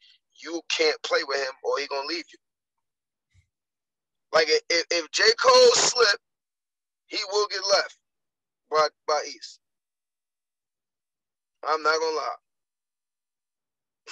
you 0.43 0.61
can't 0.69 1.01
play 1.03 1.21
with 1.27 1.39
him 1.39 1.53
or 1.65 1.79
he 1.79 1.87
gonna 1.89 2.07
leave 2.07 2.25
you. 2.33 2.39
Like 4.33 4.49
if 4.49 4.85
if 4.91 5.11
J 5.11 5.25
Cole 5.41 5.73
slip, 5.75 6.19
he 7.07 7.19
will 7.33 7.47
get 7.49 7.61
left 7.71 7.99
by 8.71 8.89
by 9.07 9.23
East. 9.29 9.61
I'm 11.67 11.83
not 11.83 11.99
gonna 12.01 12.17
lie. 12.17 12.35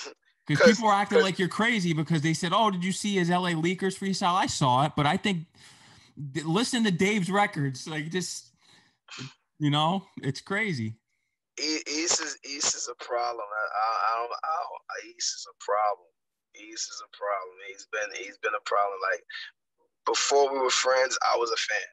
Because 0.46 0.64
'Cause- 0.64 0.76
people 0.76 0.88
are 0.88 0.94
acting 0.94 1.20
like 1.20 1.38
you're 1.38 1.46
crazy 1.48 1.92
because 1.92 2.22
they 2.22 2.32
said, 2.32 2.52
"Oh, 2.54 2.70
did 2.70 2.82
you 2.82 2.90
see 2.92 3.16
his 3.16 3.28
LA 3.28 3.50
Leakers 3.50 3.98
freestyle?" 3.98 4.34
I 4.34 4.46
saw 4.46 4.86
it, 4.86 4.92
but 4.96 5.04
I 5.04 5.18
think 5.18 5.44
listen 6.44 6.84
to 6.84 6.90
Dave's 6.90 7.30
records, 7.30 7.86
like 7.86 8.10
just 8.10 8.46
you 9.58 9.70
know, 9.70 10.04
it's 10.22 10.40
crazy. 10.40 10.96
East 11.58 12.22
is 12.22 12.38
East 12.46 12.76
is 12.76 12.88
a 12.88 12.94
problem. 13.02 13.42
I, 13.42 13.64
I, 13.66 13.90
I 13.98 14.12
don't, 14.22 14.30
I 14.30 14.96
East 15.10 15.34
is 15.34 15.46
a 15.50 15.56
problem. 15.58 16.06
East 16.54 16.86
is 16.90 17.02
a 17.02 17.10
problem. 17.10 17.54
He's 17.66 17.86
been 17.90 18.10
he's 18.14 18.38
been 18.38 18.54
a 18.54 18.62
problem. 18.64 18.98
Like 19.10 19.22
before 20.06 20.52
we 20.52 20.58
were 20.58 20.70
friends, 20.70 21.18
I 21.26 21.36
was 21.36 21.50
a 21.50 21.58
fan. 21.58 21.90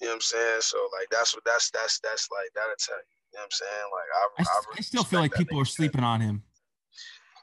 You 0.00 0.06
know 0.08 0.16
what 0.16 0.24
I'm 0.24 0.32
saying? 0.32 0.60
So 0.64 0.78
like 0.96 1.08
that's 1.12 1.34
what 1.34 1.44
that's 1.44 1.70
that's 1.70 2.00
that's 2.00 2.28
like 2.32 2.48
that'll 2.56 2.80
tell 2.80 2.96
you. 2.96 3.16
You 3.32 3.38
know 3.38 3.44
what 3.44 3.52
I'm 3.52 3.60
saying? 3.60 3.86
Like 3.92 4.10
I, 4.16 4.22
I, 4.24 4.40
I, 4.40 4.42
s- 4.42 4.66
really 4.66 4.80
I 4.80 4.82
still 4.82 5.04
feel 5.04 5.20
like 5.20 5.34
people 5.36 5.60
are 5.60 5.68
sleeping 5.68 6.02
on 6.04 6.20
him. 6.20 6.42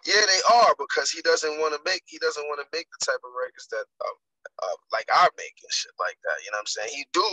Yeah, 0.06 0.26
they 0.26 0.42
are 0.58 0.74
because 0.80 1.12
he 1.12 1.22
doesn't 1.22 1.60
want 1.60 1.78
to 1.78 1.82
make 1.86 2.02
he 2.10 2.18
doesn't 2.18 2.44
want 2.50 2.60
to 2.60 2.68
make 2.74 2.88
the 2.90 3.06
type 3.06 3.22
of 3.22 3.32
records 3.38 3.68
that 3.70 3.86
um, 4.02 4.18
uh, 4.66 4.78
like 4.92 5.06
I 5.14 5.30
make 5.38 5.54
and 5.62 5.72
shit 5.72 5.94
like 6.02 6.18
that. 6.26 6.42
You 6.44 6.50
know 6.52 6.58
what 6.58 6.66
I'm 6.66 6.74
saying? 6.74 6.90
He 6.96 7.06
do, 7.14 7.28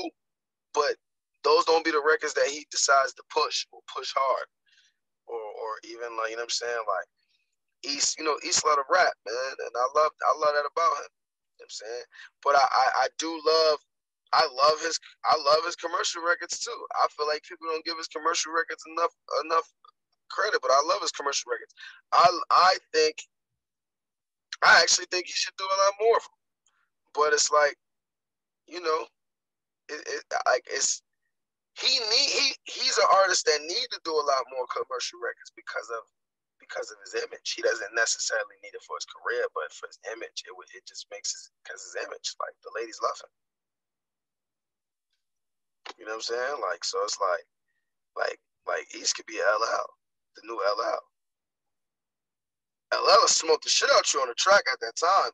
but 0.75 0.97
those 1.45 1.65
don't 1.67 1.85
be 1.85 1.93
the 1.93 2.03
records 2.05 2.35
that 2.35 2.49
he 2.49 2.67
decides 2.71 3.15
to 3.15 3.23
push 3.31 3.67
or 3.73 3.81
push 3.95 4.13
hard, 4.17 4.49
or 5.27 5.39
or 5.39 5.71
even 5.85 6.17
like 6.19 6.31
you 6.31 6.37
know 6.37 6.47
what 6.47 6.55
I'm 6.55 6.63
saying 6.63 6.85
like 6.89 7.09
East. 7.95 8.19
You 8.19 8.25
know 8.25 8.37
East 8.47 8.67
lot 8.67 8.79
of 8.79 8.87
rap, 8.91 9.15
man, 9.27 9.55
and 9.61 9.75
I 9.77 9.87
love 9.97 10.13
I 10.25 10.33
love 10.39 10.55
that 10.57 10.69
about 10.71 10.99
him. 11.05 11.13
You 11.59 11.65
know 11.65 11.67
what 11.67 11.71
I'm 11.71 11.79
saying, 11.83 12.07
but 12.45 12.55
I, 12.57 12.65
I 12.67 12.87
I 13.05 13.09
do 13.19 13.31
love. 13.47 13.79
I 14.35 14.49
love 14.51 14.81
his 14.83 14.99
I 15.25 15.37
love 15.47 15.65
his 15.65 15.77
commercial 15.77 16.23
records 16.23 16.59
too. 16.59 16.81
I 16.97 17.07
feel 17.17 17.29
like 17.29 17.45
people 17.49 17.69
don't 17.71 17.85
give 17.85 17.99
his 17.99 18.09
commercial 18.09 18.53
records 18.53 18.83
enough 18.91 19.15
enough 19.45 19.69
credit, 20.31 20.61
but 20.63 20.73
I 20.73 20.83
love 20.87 21.03
his 21.03 21.13
commercial 21.13 21.51
records. 21.53 21.75
I 22.13 22.27
I 22.51 22.75
think 22.93 23.17
I 24.63 24.81
actually 24.83 25.07
think 25.11 25.27
he 25.27 25.33
should 25.33 25.57
do 25.59 25.65
a 25.65 25.79
lot 25.85 25.95
more. 26.01 26.19
But 27.15 27.33
it's 27.33 27.51
like, 27.51 27.77
you 28.67 28.81
know, 28.81 29.07
it, 29.89 30.01
it 30.07 30.23
like 30.47 30.65
it's 30.71 31.03
he 31.81 31.89
need 31.99 32.31
he 32.31 32.47
he's 32.65 32.99
an 32.99 33.09
artist 33.13 33.47
that 33.47 33.61
need 33.63 33.89
to 33.93 34.01
do 34.05 34.13
a 34.15 34.27
lot 34.29 34.45
more 34.55 34.67
commercial 34.71 35.19
records 35.21 35.51
because 35.57 35.91
of 35.91 36.05
because 36.61 36.91
of 36.91 36.99
his 37.05 37.15
image. 37.19 37.53
He 37.57 37.63
doesn't 37.63 37.95
necessarily 37.95 38.57
need 38.63 38.73
it 38.75 38.83
for 38.87 38.97
his 38.97 39.07
career, 39.11 39.45
but 39.55 39.73
for 39.75 39.87
his 39.91 39.99
image, 40.15 40.45
it 40.47 40.55
would 40.57 40.69
it 40.75 40.87
just 40.87 41.07
makes 41.11 41.33
his 41.35 41.51
because 41.65 41.83
his 41.83 41.97
image. 42.07 42.35
Like 42.41 42.55
the 42.65 42.73
ladies 42.79 43.01
love 43.03 43.19
him. 43.21 43.33
You 45.99 46.05
know 46.07 46.17
what 46.17 46.27
I'm 46.31 46.35
saying? 46.35 46.57
Like 46.63 46.85
so, 46.85 46.99
it's 47.05 47.19
like 47.21 47.47
like 48.17 48.39
like 48.67 48.87
East 48.95 49.17
could 49.17 49.27
be 49.27 49.39
LL, 49.43 49.87
the 50.37 50.43
new 50.47 50.57
LL. 50.59 51.01
LL 52.95 53.27
smoked 53.27 53.65
the 53.65 53.71
shit 53.71 53.91
out 53.95 54.13
you 54.15 54.21
on 54.21 54.29
the 54.29 54.35
track 54.35 54.63
at 54.73 54.79
that 54.81 54.95
time, 54.97 55.33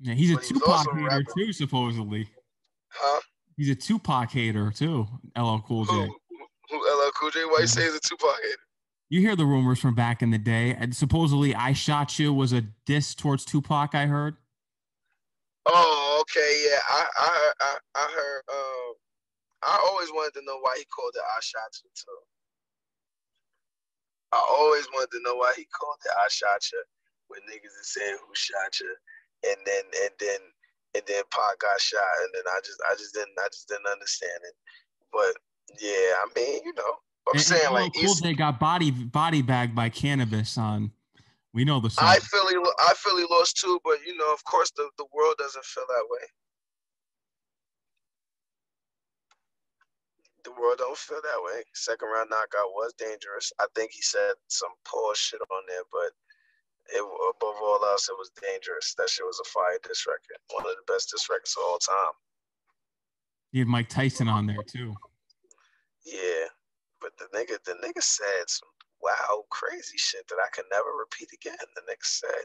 Yeah, 0.00 0.14
he's 0.14 0.30
a 0.30 0.40
he 0.40 0.48
Tupac 0.48 0.86
rapper. 0.92 1.32
too, 1.36 1.52
supposedly. 1.52 2.28
huh? 2.88 3.20
He's 3.56 3.70
a 3.70 3.74
Tupac 3.74 4.30
hater 4.30 4.70
too. 4.70 5.06
LL 5.36 5.58
Cool 5.66 5.84
J. 5.84 5.92
Who, 5.92 6.16
who 6.70 6.76
LL 6.78 7.10
Cool 7.18 7.30
J? 7.30 7.44
Why 7.44 7.60
you 7.60 7.66
say 7.66 7.82
he's 7.82 7.94
a 7.94 8.00
Tupac 8.00 8.36
hater? 8.42 8.56
You 9.10 9.20
hear 9.20 9.36
the 9.36 9.44
rumors 9.44 9.78
from 9.78 9.94
back 9.94 10.22
in 10.22 10.30
the 10.30 10.38
day, 10.38 10.74
and 10.74 10.96
supposedly 10.96 11.54
"I 11.54 11.74
Shot 11.74 12.18
You" 12.18 12.32
was 12.32 12.52
a 12.52 12.62
diss 12.86 13.14
towards 13.14 13.44
Tupac. 13.44 13.94
I 13.94 14.06
heard. 14.06 14.36
Oh, 15.66 16.18
okay, 16.22 16.64
yeah. 16.64 16.80
I 16.88 17.06
I 17.18 17.26
heard 17.26 17.54
I, 17.60 17.76
I 17.94 18.10
heard 18.14 18.42
um 18.48 18.94
I 19.62 19.78
always 19.88 20.10
wanted 20.10 20.34
to 20.40 20.44
know 20.44 20.58
why 20.58 20.74
he 20.78 20.84
called 20.86 21.12
it 21.14 21.22
I 21.22 21.40
shot 21.40 21.70
you 21.84 21.90
too. 21.94 22.20
I 24.32 24.42
always 24.50 24.86
wanted 24.92 25.10
to 25.12 25.22
know 25.22 25.36
why 25.36 25.52
he 25.56 25.66
called 25.70 25.98
it 26.04 26.12
I 26.18 26.26
shot 26.28 26.64
you 26.72 26.82
when 27.28 27.40
niggas 27.46 27.78
is 27.80 27.92
saying 27.92 28.16
who 28.26 28.34
shot 28.34 28.80
you 28.80 28.90
and 29.44 29.58
then 29.64 29.84
and 30.02 30.14
then 30.18 30.40
and 30.94 31.02
then 31.06 31.22
Pac 31.30 31.58
got 31.60 31.80
shot 31.80 32.02
and 32.22 32.30
then 32.34 32.42
I 32.52 32.60
just 32.64 32.80
I 32.90 32.94
just 32.96 33.14
didn't 33.14 33.34
I 33.38 33.48
just 33.48 33.68
didn't 33.68 33.86
understand 33.86 34.40
it. 34.44 34.54
But 35.12 35.36
yeah, 35.80 35.90
I 36.20 36.26
mean, 36.36 36.60
you 36.64 36.72
know, 36.74 36.92
I'm 37.28 37.34
And- 37.34 37.40
saying 37.42 37.66
and 37.66 37.74
like 37.74 37.92
Cool 37.94 38.14
J 38.14 38.34
got 38.34 38.58
body 38.60 38.90
body 38.90 39.42
bagged 39.42 39.74
by 39.74 39.90
Canibus 39.90 40.58
on. 40.58 40.92
We 41.54 41.64
know 41.66 41.80
the 41.80 41.90
song. 41.90 42.04
I 42.08 42.16
feel 42.18 42.48
he 42.48 42.56
I 42.78 42.94
feel 42.96 43.16
he 43.18 43.26
lost 43.30 43.58
too, 43.58 43.78
but 43.84 43.98
you 44.06 44.16
know, 44.16 44.32
of 44.32 44.42
course 44.44 44.70
the, 44.76 44.88
the 44.96 45.04
world 45.14 45.34
doesn't 45.38 45.64
feel 45.64 45.84
that 45.86 46.04
way. 46.08 46.26
The 50.44 50.50
world 50.52 50.78
don't 50.78 50.96
feel 50.98 51.20
that 51.22 51.42
way. 51.44 51.62
Second 51.74 52.08
round 52.08 52.30
knockout 52.30 52.72
was 52.74 52.92
dangerous. 52.98 53.52
I 53.60 53.66
think 53.74 53.92
he 53.92 54.02
said 54.02 54.32
some 54.48 54.70
poor 54.84 55.14
shit 55.14 55.40
on 55.40 55.62
there, 55.68 55.84
but 55.92 56.10
it 56.90 57.00
above 57.00 57.56
all 57.62 57.84
else, 57.84 58.08
it 58.08 58.16
was 58.18 58.30
dangerous. 58.40 58.94
That 58.98 59.10
shit 59.10 59.26
was 59.26 59.40
a 59.40 59.48
fire 59.48 59.78
diss 59.82 60.06
record, 60.06 60.40
one 60.50 60.66
of 60.66 60.76
the 60.76 60.92
best 60.92 61.10
diss 61.10 61.28
records 61.30 61.54
of 61.58 61.64
all 61.64 61.78
time. 61.78 62.16
you 63.52 63.60
had 63.60 63.68
Mike 63.68 63.88
Tyson 63.88 64.28
on 64.28 64.46
there 64.46 64.62
too. 64.66 64.94
Yeah, 66.04 66.50
but 67.00 67.12
the 67.18 67.26
nigga, 67.36 67.62
the 67.64 67.78
nigga 67.84 68.02
said 68.02 68.48
some 68.48 68.68
wow 69.02 69.44
crazy 69.50 69.98
shit 69.98 70.26
that 70.28 70.38
I 70.42 70.48
can 70.54 70.64
never 70.70 70.90
repeat 70.98 71.28
again. 71.34 71.58
The 71.74 71.82
nigga 71.82 72.02
said 72.04 72.44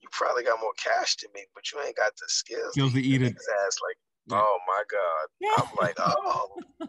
you 0.00 0.08
probably 0.12 0.44
got 0.44 0.60
more 0.60 0.74
cash 0.76 1.16
than 1.16 1.30
me, 1.34 1.42
but 1.54 1.64
you 1.72 1.80
ain't 1.80 1.96
got 1.96 2.12
the 2.16 2.26
skills. 2.28 2.72
Skills 2.72 2.92
to 2.92 3.00
eat 3.00 3.22
it. 3.22 3.34
Ass 3.34 3.76
like, 3.82 3.96
yeah. 4.28 4.40
oh 4.40 4.58
my 4.66 4.82
god. 4.90 5.26
I'm 5.58 5.68
like, 5.80 5.96
oh 6.00 6.48
man, 6.80 6.88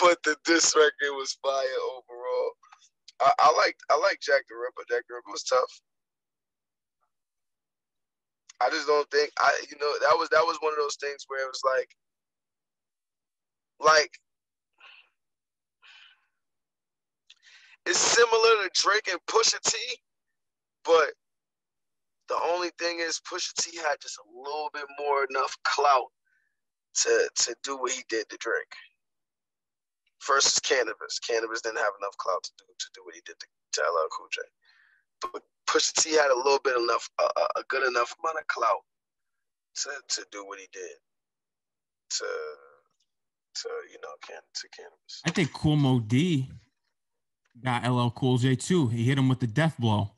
but 0.00 0.18
the 0.24 0.36
disc 0.44 0.76
record 0.76 1.14
was 1.16 1.38
fire 1.42 1.80
overall. 1.96 2.52
I, 3.20 3.32
I 3.40 3.52
like 3.56 3.76
I 3.90 3.98
like 3.98 4.20
Jack 4.20 4.42
the 4.48 4.56
Ripper. 4.56 4.84
Jack 4.90 5.04
the 5.08 5.14
Ripper 5.16 5.32
was 5.32 5.44
tough. 5.44 5.80
I 8.60 8.70
just 8.70 8.86
don't 8.86 9.10
think 9.10 9.30
I 9.38 9.52
you 9.70 9.78
know 9.80 9.92
that 10.00 10.18
was 10.18 10.28
that 10.30 10.44
was 10.44 10.58
one 10.60 10.72
of 10.72 10.78
those 10.78 10.96
things 10.96 11.24
where 11.28 11.44
it 11.44 11.48
was 11.48 11.62
like 11.64 11.90
like 13.80 14.12
it's 17.86 17.98
similar 17.98 18.64
to 18.64 18.70
Drake 18.74 19.08
and 19.10 19.20
Pusha 19.30 19.60
T, 19.62 19.78
but 20.84 21.12
the 22.28 22.38
only 22.52 22.70
thing 22.78 23.00
is 23.00 23.20
Pusha 23.30 23.54
T 23.60 23.76
had 23.78 23.96
just 24.02 24.18
a 24.18 24.38
little 24.38 24.70
bit 24.74 24.84
more 24.98 25.26
enough 25.30 25.56
clout 25.64 26.06
to 27.02 27.30
to 27.42 27.56
do 27.64 27.78
what 27.78 27.92
he 27.92 28.02
did 28.08 28.28
to 28.30 28.36
Drake. 28.38 28.74
Versus 30.26 30.58
Canibus. 30.58 31.20
Canibus 31.22 31.62
didn't 31.62 31.78
have 31.78 31.94
enough 32.00 32.16
clout 32.18 32.42
to 32.42 32.50
do 32.58 32.64
to 32.66 32.86
do 32.94 33.02
what 33.04 33.14
he 33.14 33.22
did 33.24 33.38
to, 33.38 33.46
to 33.74 33.80
LL 33.80 34.08
Cool 34.10 34.26
J. 34.32 34.42
But 35.20 35.42
Pusha 35.66 35.92
T 36.02 36.12
had 36.12 36.30
a 36.30 36.36
little 36.36 36.60
bit 36.64 36.76
enough, 36.76 37.08
uh, 37.18 37.28
a 37.56 37.62
good 37.68 37.86
enough 37.86 38.14
amount 38.22 38.38
of 38.38 38.46
clout 38.46 38.82
to 39.82 39.90
to 40.08 40.26
do 40.32 40.44
what 40.46 40.58
he 40.58 40.66
did 40.72 40.96
to 42.10 42.24
to 43.54 43.68
you 43.90 43.98
know 44.02 44.14
can 44.26 44.40
to 44.54 44.68
Canibus. 44.68 45.20
I 45.24 45.30
think 45.30 45.50
Moe 45.64 46.00
Dee 46.00 46.48
got 47.62 47.88
LL 47.88 48.10
Cool 48.10 48.38
J 48.38 48.56
too. 48.56 48.88
He 48.88 49.04
hit 49.04 49.18
him 49.18 49.28
with 49.28 49.40
the 49.40 49.46
death 49.46 49.76
blow. 49.78 50.10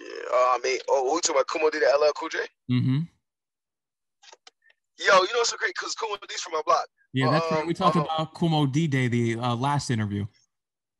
Yeah, 0.00 0.06
uh, 0.32 0.52
I 0.54 0.58
mean, 0.64 0.78
oh, 0.88 1.14
we 1.14 1.20
talking 1.20 1.36
about 1.36 1.46
Kool 1.48 1.70
did 1.70 1.82
LL 1.82 2.12
Cool 2.16 2.30
J? 2.30 2.38
Mm-hmm. 2.70 3.00
Yo, 4.98 5.04
you 5.04 5.10
know 5.10 5.38
what's 5.38 5.50
so 5.50 5.56
great? 5.56 5.72
Because 5.74 5.96
Moe 6.02 6.16
Dee's 6.28 6.40
from 6.40 6.52
my 6.52 6.62
block. 6.64 6.86
Yeah, 7.12 7.30
that's 7.30 7.50
um, 7.50 7.58
right. 7.58 7.66
We 7.66 7.74
talked 7.74 7.96
um, 7.96 8.02
about 8.02 8.34
Kool 8.34 8.50
Moe 8.50 8.66
Dee 8.66 8.86
Day, 8.86 9.08
the 9.08 9.36
uh, 9.36 9.56
last 9.56 9.90
interview. 9.90 10.26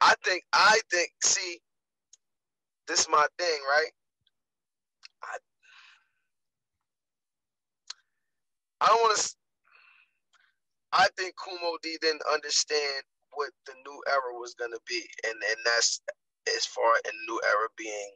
I 0.01 0.15
think, 0.25 0.43
I 0.53 0.81
think, 0.91 1.11
see, 1.23 1.59
this 2.89 3.01
is 3.01 3.09
my 3.09 3.27
thing, 3.39 3.61
right? 3.69 3.91
I, 5.23 5.37
I 8.81 8.87
don't 8.89 9.01
want 9.03 9.19
to. 9.19 9.35
I 10.93 11.07
think 11.17 11.35
Kool 11.37 11.59
Moe 11.63 11.79
Dee 11.83 11.99
didn't 12.01 12.23
understand 12.33 13.05
what 13.35 13.51
the 13.67 13.75
new 13.87 14.03
era 14.09 14.33
was 14.33 14.55
gonna 14.55 14.81
be, 14.89 15.07
and 15.25 15.35
and 15.35 15.57
that's 15.65 16.01
as 16.49 16.67
far 16.67 16.95
in 17.05 17.13
new 17.29 17.41
era 17.45 17.69
being 17.77 18.11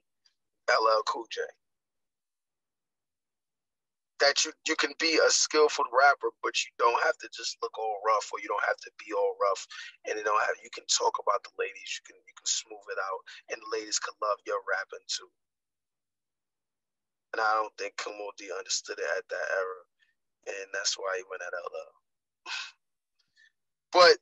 LL 0.69 1.03
Cool 1.07 1.27
J 1.31 1.43
that 4.21 4.45
you 4.45 4.53
you 4.69 4.77
can 4.77 4.93
be 5.01 5.19
a 5.19 5.31
skillful 5.31 5.87
rapper, 5.93 6.31
but 6.43 6.55
you 6.65 6.71
don't 6.79 7.03
have 7.05 7.17
to 7.19 7.29
just 7.35 7.59
look 7.63 7.77
all 7.79 7.99
rough, 8.07 8.29
or 8.33 8.41
you 8.41 8.49
don't 8.49 8.67
have 8.69 8.79
to 8.85 8.93
be 9.03 9.13
all 9.15 9.37
rough, 9.41 9.67
and 10.09 10.19
you 10.19 10.25
don't 10.25 10.41
have. 10.43 10.57
You 10.63 10.71
can 10.75 10.87
talk 10.91 11.17
about 11.21 11.43
the 11.45 11.55
ladies. 11.59 11.91
You 12.01 12.05
can 12.07 12.19
you 12.23 12.35
can 12.37 12.49
smooth 12.49 12.89
it 12.93 13.01
out, 13.03 13.23
and 13.51 13.59
the 13.61 13.71
ladies 13.75 13.99
can 13.99 14.15
love 14.23 14.39
your 14.47 14.61
rapping 14.67 15.07
too. 15.11 15.31
And 17.35 17.43
I 17.43 17.53
don't 17.59 17.75
think 17.79 17.95
Moe 18.07 18.33
Dee 18.39 18.53
understood 18.55 18.99
it 18.99 19.11
at 19.19 19.27
that 19.31 19.49
era, 19.55 19.81
and 20.49 20.69
that's 20.75 20.99
why 20.99 21.15
he 21.19 21.25
went 21.31 21.43
at 21.43 21.55
LL. 21.55 21.93
but 23.93 24.17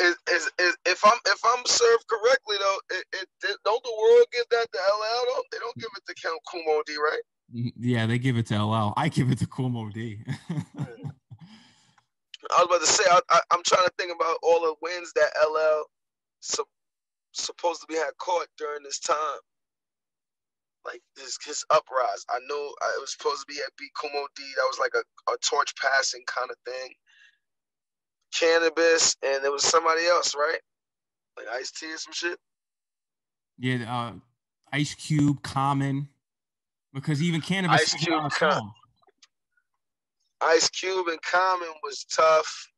is, 0.00 0.16
is, 0.60 0.76
if 0.86 1.00
I'm 1.04 1.18
if 1.26 1.40
I'm 1.44 1.64
served 1.66 2.06
correctly 2.08 2.56
though, 2.60 2.80
it, 2.96 3.04
it, 3.14 3.28
don't 3.64 3.82
the 3.84 3.96
world 4.00 4.26
give 4.32 4.46
that 4.50 4.68
to 4.72 4.78
LL 4.78 5.24
though? 5.28 5.44
They 5.52 5.58
don't 5.58 5.78
give 5.78 5.90
it 5.96 6.04
to 6.06 6.14
Count 6.22 6.40
Moe 6.66 6.82
Dee, 6.86 6.96
right? 6.98 7.24
Yeah, 7.58 8.06
they 8.06 8.18
give 8.18 8.36
it 8.36 8.46
to 8.46 8.62
LL. 8.62 8.94
I 8.96 9.08
give 9.08 9.30
it 9.30 9.38
to 9.38 9.68
Moe 9.68 9.90
Dee. 9.90 10.20
I 12.50 12.62
was 12.62 12.66
about 12.66 12.80
to 12.80 12.86
say, 12.86 13.04
I, 13.08 13.40
am 13.52 13.62
trying 13.66 13.84
to 13.84 13.92
think 13.98 14.14
about 14.14 14.36
all 14.42 14.60
the 14.60 14.74
wins 14.80 15.12
that 15.14 15.32
LL 15.44 15.84
su- 16.40 16.64
supposed 17.32 17.80
to 17.80 17.86
be 17.88 17.96
had 17.96 18.16
caught 18.18 18.46
during 18.56 18.84
this 18.84 19.00
time. 19.00 19.40
Like 20.84 21.02
his 21.16 21.36
his 21.44 21.64
uprise. 21.70 22.24
I 22.30 22.38
know 22.48 22.72
it 22.96 23.00
was 23.00 23.12
supposed 23.12 23.40
to 23.40 23.52
be 23.52 23.60
at 23.60 23.76
Beat 23.76 23.90
Moe 24.04 24.28
Dee. 24.36 24.52
That 24.56 24.68
was 24.70 24.78
like 24.78 24.92
a, 24.94 25.32
a 25.32 25.36
torch 25.38 25.74
passing 25.76 26.22
kind 26.26 26.50
of 26.50 26.56
thing. 26.64 26.94
Canibus, 28.34 29.16
and 29.24 29.42
there 29.42 29.50
was 29.50 29.64
somebody 29.64 30.06
else, 30.06 30.34
right? 30.36 30.60
Like 31.36 31.46
Ice 31.54 31.72
T 31.72 31.92
or 31.92 31.98
some 31.98 32.12
shit. 32.12 32.38
Yeah, 33.58 33.92
uh, 33.92 34.12
Ice 34.72 34.94
Cube, 34.94 35.42
Common 35.42 36.08
because 36.92 37.22
even 37.22 37.40
Canibus. 37.40 37.70
Ice 37.70 37.94
Cube, 37.94 38.30
Com- 38.30 38.72
Ice 40.40 40.68
Cube 40.70 41.08
and 41.08 41.20
Common 41.22 41.68
was 41.82 42.04
tough. 42.04 42.68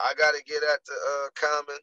I 0.00 0.12
got 0.18 0.34
to 0.34 0.42
get 0.44 0.62
at 0.62 0.80
the 0.86 0.92
uh, 0.92 1.28
Common. 1.34 1.80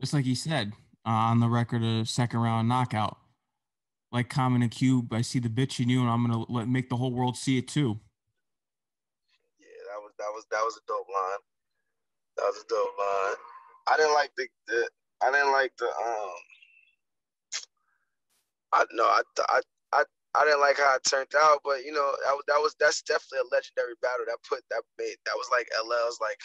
Just 0.00 0.12
like 0.12 0.24
he 0.24 0.34
said 0.34 0.72
uh, 1.06 1.10
on 1.10 1.40
the 1.40 1.48
record 1.48 1.82
of 1.82 2.08
second 2.08 2.40
round 2.40 2.68
knockout, 2.68 3.16
like 4.12 4.28
Common 4.28 4.62
and 4.62 4.70
Cube, 4.70 5.12
I 5.12 5.22
see 5.22 5.38
the 5.38 5.48
bitch 5.48 5.80
in 5.80 5.88
you, 5.88 6.00
and 6.00 6.10
I'm 6.10 6.26
gonna 6.26 6.44
let 6.48 6.68
make 6.68 6.88
the 6.88 6.96
whole 6.96 7.12
world 7.12 7.36
see 7.36 7.58
it 7.58 7.68
too. 7.68 7.98
Yeah, 9.58 9.66
that 9.90 10.00
was 10.00 10.12
that 10.18 10.30
was 10.32 10.44
that 10.50 10.62
was 10.62 10.76
a 10.76 10.86
dope 10.86 11.08
line. 11.08 11.38
That 12.36 12.44
was 12.44 12.56
a 12.56 12.68
dope 12.68 12.98
line. 12.98 13.36
I 13.86 13.96
didn't 13.96 14.14
like 14.14 14.30
the, 14.36 14.46
the 14.68 14.88
I 15.22 15.30
didn't 15.30 15.52
like 15.52 15.72
the 15.78 15.86
um 15.86 16.30
I 18.74 18.84
no, 18.92 19.04
I, 19.04 19.22
I, 19.48 19.60
I, 19.94 20.04
I 20.34 20.44
didn't 20.44 20.60
like 20.60 20.78
how 20.78 20.96
it 20.96 21.04
turned 21.08 21.32
out, 21.38 21.60
but 21.64 21.84
you 21.84 21.92
know, 21.92 22.12
that, 22.26 22.34
that 22.48 22.58
was 22.60 22.74
that's 22.80 23.02
definitely 23.02 23.46
a 23.46 23.54
legendary 23.54 23.94
battle. 24.02 24.26
That 24.26 24.38
put 24.48 24.62
that 24.70 24.82
made 24.98 25.16
that 25.26 25.36
was 25.38 25.48
like 25.52 25.68
LL's 25.78 26.18
like, 26.20 26.38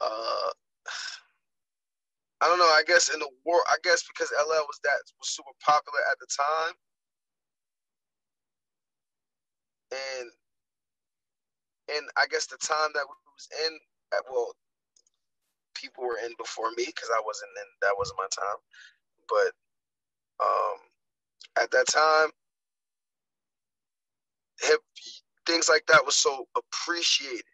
uh, 0.00 0.50
I 2.42 2.46
don't 2.48 2.58
know. 2.60 2.70
I 2.70 2.84
guess 2.86 3.08
in 3.12 3.20
the 3.20 3.30
war, 3.44 3.62
I 3.68 3.76
guess 3.82 4.04
because 4.06 4.30
LL 4.36 4.66
was 4.68 4.80
that 4.84 5.00
was 5.18 5.30
super 5.30 5.56
popular 5.64 6.00
at 6.12 6.18
the 6.20 6.28
time, 6.30 6.74
and 9.92 10.28
and 11.96 12.04
I 12.16 12.26
guess 12.30 12.46
the 12.46 12.58
time 12.58 12.92
that 12.94 13.06
we 13.08 13.16
was 13.34 13.48
in, 13.66 13.72
well, 14.30 14.52
people 15.74 16.04
were 16.04 16.18
in 16.24 16.34
before 16.38 16.70
me 16.76 16.84
because 16.86 17.10
I 17.14 17.22
wasn't 17.24 17.52
in. 17.56 17.68
That 17.82 17.96
wasn't 17.98 18.18
my 18.20 18.28
time, 18.30 18.60
but 19.28 19.52
um, 20.42 20.78
at 21.62 21.70
that 21.72 21.86
time, 21.88 22.30
hip 24.60 24.80
things 25.46 25.68
like 25.68 25.84
that 25.88 26.04
was 26.04 26.16
so 26.16 26.46
appreciated. 26.56 27.44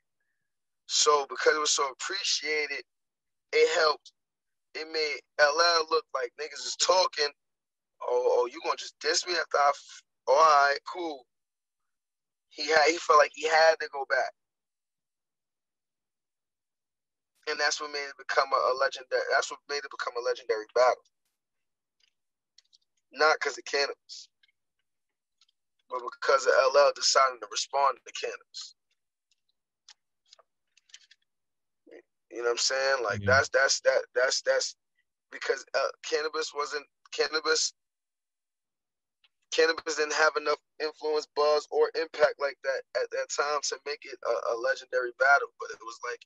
So 0.86 1.26
because 1.30 1.56
it 1.56 1.60
was 1.60 1.70
so 1.72 1.88
appreciated, 1.90 2.84
it 3.52 3.78
helped. 3.80 4.12
It 4.74 4.88
made 4.92 5.20
LL 5.40 5.86
look 5.90 6.04
like 6.14 6.32
niggas 6.40 6.66
is 6.66 6.76
talking. 6.76 7.30
Oh, 8.02 8.40
oh, 8.42 8.46
you 8.52 8.60
gonna 8.64 8.76
just 8.76 8.96
diss 9.00 9.26
me 9.26 9.34
after 9.34 9.58
I? 9.58 9.68
F- 9.70 10.02
all 10.28 10.36
right, 10.36 10.78
cool. 10.92 11.26
He 12.50 12.68
had. 12.68 12.88
He 12.88 12.98
felt 12.98 13.18
like 13.20 13.32
he 13.34 13.48
had 13.48 13.76
to 13.80 13.88
go 13.92 14.06
back, 14.10 14.32
and 17.50 17.60
that's 17.60 17.80
what 17.80 17.92
made 17.92 18.06
it 18.08 18.18
become 18.18 18.48
a, 18.52 18.56
a 18.56 18.74
legendary. 18.80 19.22
That's 19.32 19.50
what 19.50 19.60
made 19.68 19.78
it 19.84 19.90
become 19.92 20.14
a 20.18 20.24
legendary 20.26 20.66
battle 20.74 21.02
not 23.14 23.36
because 23.40 23.58
of 23.58 23.64
Canibus, 23.64 24.28
but 25.90 26.00
because 26.00 26.46
of 26.46 26.52
LL 26.72 26.92
deciding 26.94 27.40
to 27.40 27.48
respond 27.50 27.98
to 28.06 28.12
Canibus. 28.12 28.74
You 32.30 32.38
know 32.38 32.44
what 32.44 32.50
I'm 32.50 32.58
saying? 32.58 33.04
Like 33.04 33.20
yeah. 33.20 33.26
that's 33.30 33.48
that's 33.50 33.80
that 33.80 34.02
that's 34.14 34.42
that's 34.42 34.76
because 35.30 35.64
uh, 35.74 35.92
Canibus 36.02 36.50
wasn't 36.54 36.84
Canibus. 37.14 37.72
Canibus 39.54 39.96
didn't 39.96 40.14
have 40.14 40.34
enough 40.36 40.58
influence, 40.82 41.28
buzz, 41.36 41.68
or 41.70 41.86
impact 41.94 42.34
like 42.40 42.58
that 42.64 42.82
at 42.98 43.08
that 43.10 43.30
time 43.30 43.60
to 43.62 43.78
make 43.86 44.02
it 44.02 44.18
a, 44.26 44.34
a 44.50 44.54
legendary 44.58 45.14
battle. 45.20 45.54
But 45.60 45.70
it 45.70 45.78
was 45.82 45.98
like, 46.02 46.22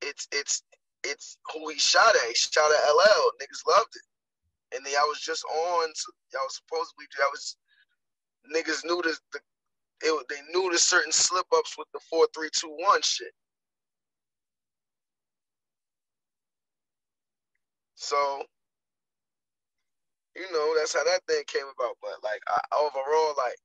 it's 0.00 0.26
it's 0.32 0.62
it's 1.04 1.36
who 1.52 1.68
he 1.68 1.78
shot 1.78 2.16
at. 2.16 2.28
He 2.28 2.34
shot 2.34 2.72
at 2.72 2.88
LL. 2.88 3.36
Niggas 3.36 3.68
loved 3.68 3.92
it 3.92 4.08
and 4.74 4.84
then 4.86 4.94
I 4.98 5.04
was 5.04 5.20
just 5.20 5.44
on. 5.44 5.88
Y'all 6.32 6.42
was 6.44 6.56
supposedly 6.56 7.06
I 7.20 7.30
was 7.32 7.56
niggas 8.54 8.84
knew 8.84 9.02
the, 9.02 9.16
the 9.32 9.40
it, 10.02 10.26
they 10.28 10.42
knew 10.52 10.70
the 10.72 10.78
certain 10.78 11.12
slip 11.12 11.46
ups 11.56 11.76
with 11.78 11.88
the 11.94 12.00
four 12.10 12.26
three 12.34 12.50
two 12.52 12.74
one 12.78 13.02
shit. 13.02 13.32
So 17.96 18.42
you 20.36 20.50
know, 20.52 20.74
that's 20.78 20.94
how 20.94 21.04
that 21.04 21.22
thing 21.28 21.42
came 21.46 21.68
about. 21.68 21.96
But 22.02 22.22
like 22.24 22.40
I, 22.48 22.60
overall, 22.76 23.34
like 23.38 23.56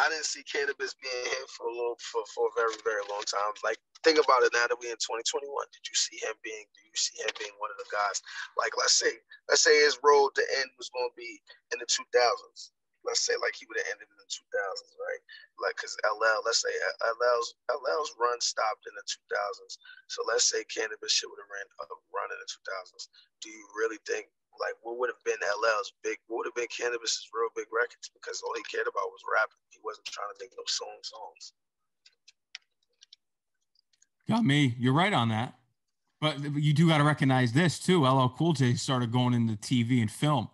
I 0.00 0.08
didn't 0.08 0.26
see 0.26 0.42
Canibus 0.42 0.96
being 0.96 1.24
here 1.28 1.48
for 1.52 1.68
a 1.68 1.74
little 1.74 2.00
for, 2.00 2.24
for 2.32 2.48
a 2.48 2.56
very, 2.56 2.74
very 2.82 3.04
long 3.12 3.22
time. 3.28 3.52
Like 3.62 3.76
think 4.02 4.16
about 4.16 4.42
it 4.42 4.56
now 4.56 4.64
that 4.64 4.80
we're 4.80 4.96
in 4.96 5.00
2021. 5.00 5.44
Did 5.44 5.84
you 5.84 5.96
see 5.96 6.16
him 6.24 6.34
being 6.40 6.64
do 6.72 6.80
you 6.88 6.96
see 6.96 7.20
him 7.20 7.32
being 7.36 7.54
one 7.60 7.68
of 7.68 7.78
the 7.78 7.88
guys? 7.92 8.24
Like 8.56 8.72
let's 8.80 8.96
say 8.96 9.12
let's 9.52 9.62
say 9.62 9.76
his 9.84 10.00
road 10.00 10.32
to 10.40 10.44
end 10.64 10.72
was 10.80 10.88
gonna 10.90 11.12
be 11.14 11.38
in 11.70 11.78
the 11.78 11.88
2000s 11.88 12.72
let's 13.04 13.24
say 13.24 13.36
like 13.40 13.56
he 13.56 13.64
would 13.68 13.80
have 13.80 13.90
ended 13.92 14.08
in 14.08 14.18
the 14.18 14.28
2000s, 14.28 14.92
right? 15.00 15.22
Like 15.60 15.76
because 15.76 15.96
LL, 16.04 16.44
let's 16.44 16.60
say 16.60 16.72
LL's 17.04 17.56
LL's 17.72 18.12
run 18.20 18.40
stopped 18.40 18.84
in 18.88 18.94
the 18.96 19.04
2000s. 19.04 19.74
So 20.08 20.24
let's 20.28 20.48
say 20.48 20.64
Canibus 20.68 21.12
shit 21.12 21.28
would 21.28 21.40
have 21.40 21.52
ran 21.52 21.68
uh, 21.80 21.96
run 22.12 22.32
in 22.32 22.40
the 22.40 22.48
2000s. 22.48 23.08
Do 23.40 23.48
you 23.48 23.64
really 23.76 24.00
think 24.04 24.28
like 24.60 24.76
what 24.82 24.98
would 24.98 25.08
have 25.08 25.22
been 25.24 25.40
LL's 25.40 25.92
big? 26.04 26.18
What 26.28 26.44
would 26.44 26.46
have 26.46 26.54
been 26.54 26.68
Canibus's 26.68 27.28
real 27.32 27.48
big 27.56 27.66
records? 27.72 28.12
Because 28.12 28.42
all 28.44 28.52
he 28.54 28.62
cared 28.68 28.86
about 28.86 29.08
was 29.10 29.24
rapping. 29.24 29.58
He 29.70 29.80
wasn't 29.82 30.06
trying 30.06 30.28
to 30.28 30.38
make 30.38 30.52
no 30.56 30.64
song 30.68 31.00
songs. 31.02 31.52
Got 34.28 34.44
me. 34.44 34.76
You're 34.78 34.94
right 34.94 35.12
on 35.12 35.30
that. 35.30 35.54
But 36.20 36.38
you 36.54 36.72
do 36.72 36.86
got 36.86 36.98
to 36.98 37.04
recognize 37.04 37.52
this 37.52 37.78
too. 37.78 38.06
LL 38.06 38.28
Cool 38.36 38.52
J 38.52 38.74
started 38.74 39.10
going 39.10 39.34
into 39.34 39.54
TV 39.56 40.00
and 40.00 40.10
film. 40.10 40.48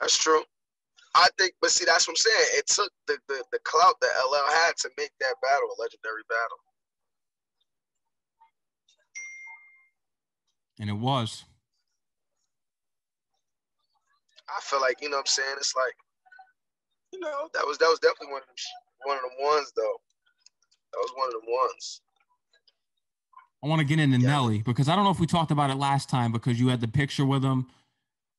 That's 0.00 0.16
true. 0.16 0.42
I 1.14 1.28
think, 1.38 1.54
but 1.60 1.70
see, 1.70 1.84
that's 1.84 2.06
what 2.06 2.12
I'm 2.12 2.16
saying. 2.16 2.46
It 2.58 2.66
took 2.66 2.90
the, 3.06 3.16
the, 3.28 3.42
the 3.52 3.58
clout 3.60 3.94
that 4.00 4.10
LL 4.28 4.52
had 4.52 4.76
to 4.78 4.90
make 4.98 5.12
that 5.20 5.34
battle 5.40 5.68
a 5.68 5.80
legendary 5.80 6.22
battle. 6.28 6.58
And 10.80 10.90
it 10.90 10.94
was. 10.94 11.44
I 14.48 14.60
feel 14.62 14.80
like, 14.80 15.00
you 15.00 15.08
know 15.08 15.16
what 15.16 15.22
I'm 15.22 15.26
saying? 15.26 15.56
It's 15.56 15.74
like, 15.76 15.94
you 17.12 17.20
know, 17.20 17.48
that 17.54 17.64
was 17.66 17.78
that 17.78 17.88
was 17.88 17.98
definitely 18.00 18.32
one 18.32 18.42
of 18.42 18.48
them 18.48 18.56
one 19.04 19.16
of 19.16 19.22
them 19.22 19.44
ones 19.44 19.72
though. 19.76 19.96
That 20.92 20.98
was 20.98 21.12
one 21.16 21.28
of 21.28 21.32
them 21.34 21.52
ones. 21.52 22.00
I 23.62 23.68
want 23.68 23.80
to 23.80 23.86
get 23.86 23.98
into 23.98 24.18
yeah. 24.18 24.28
Nelly 24.28 24.62
because 24.62 24.88
I 24.88 24.96
don't 24.96 25.04
know 25.04 25.10
if 25.10 25.20
we 25.20 25.26
talked 25.26 25.50
about 25.50 25.70
it 25.70 25.76
last 25.76 26.10
time 26.10 26.32
because 26.32 26.60
you 26.60 26.68
had 26.68 26.80
the 26.80 26.88
picture 26.88 27.24
with 27.24 27.42
him 27.44 27.66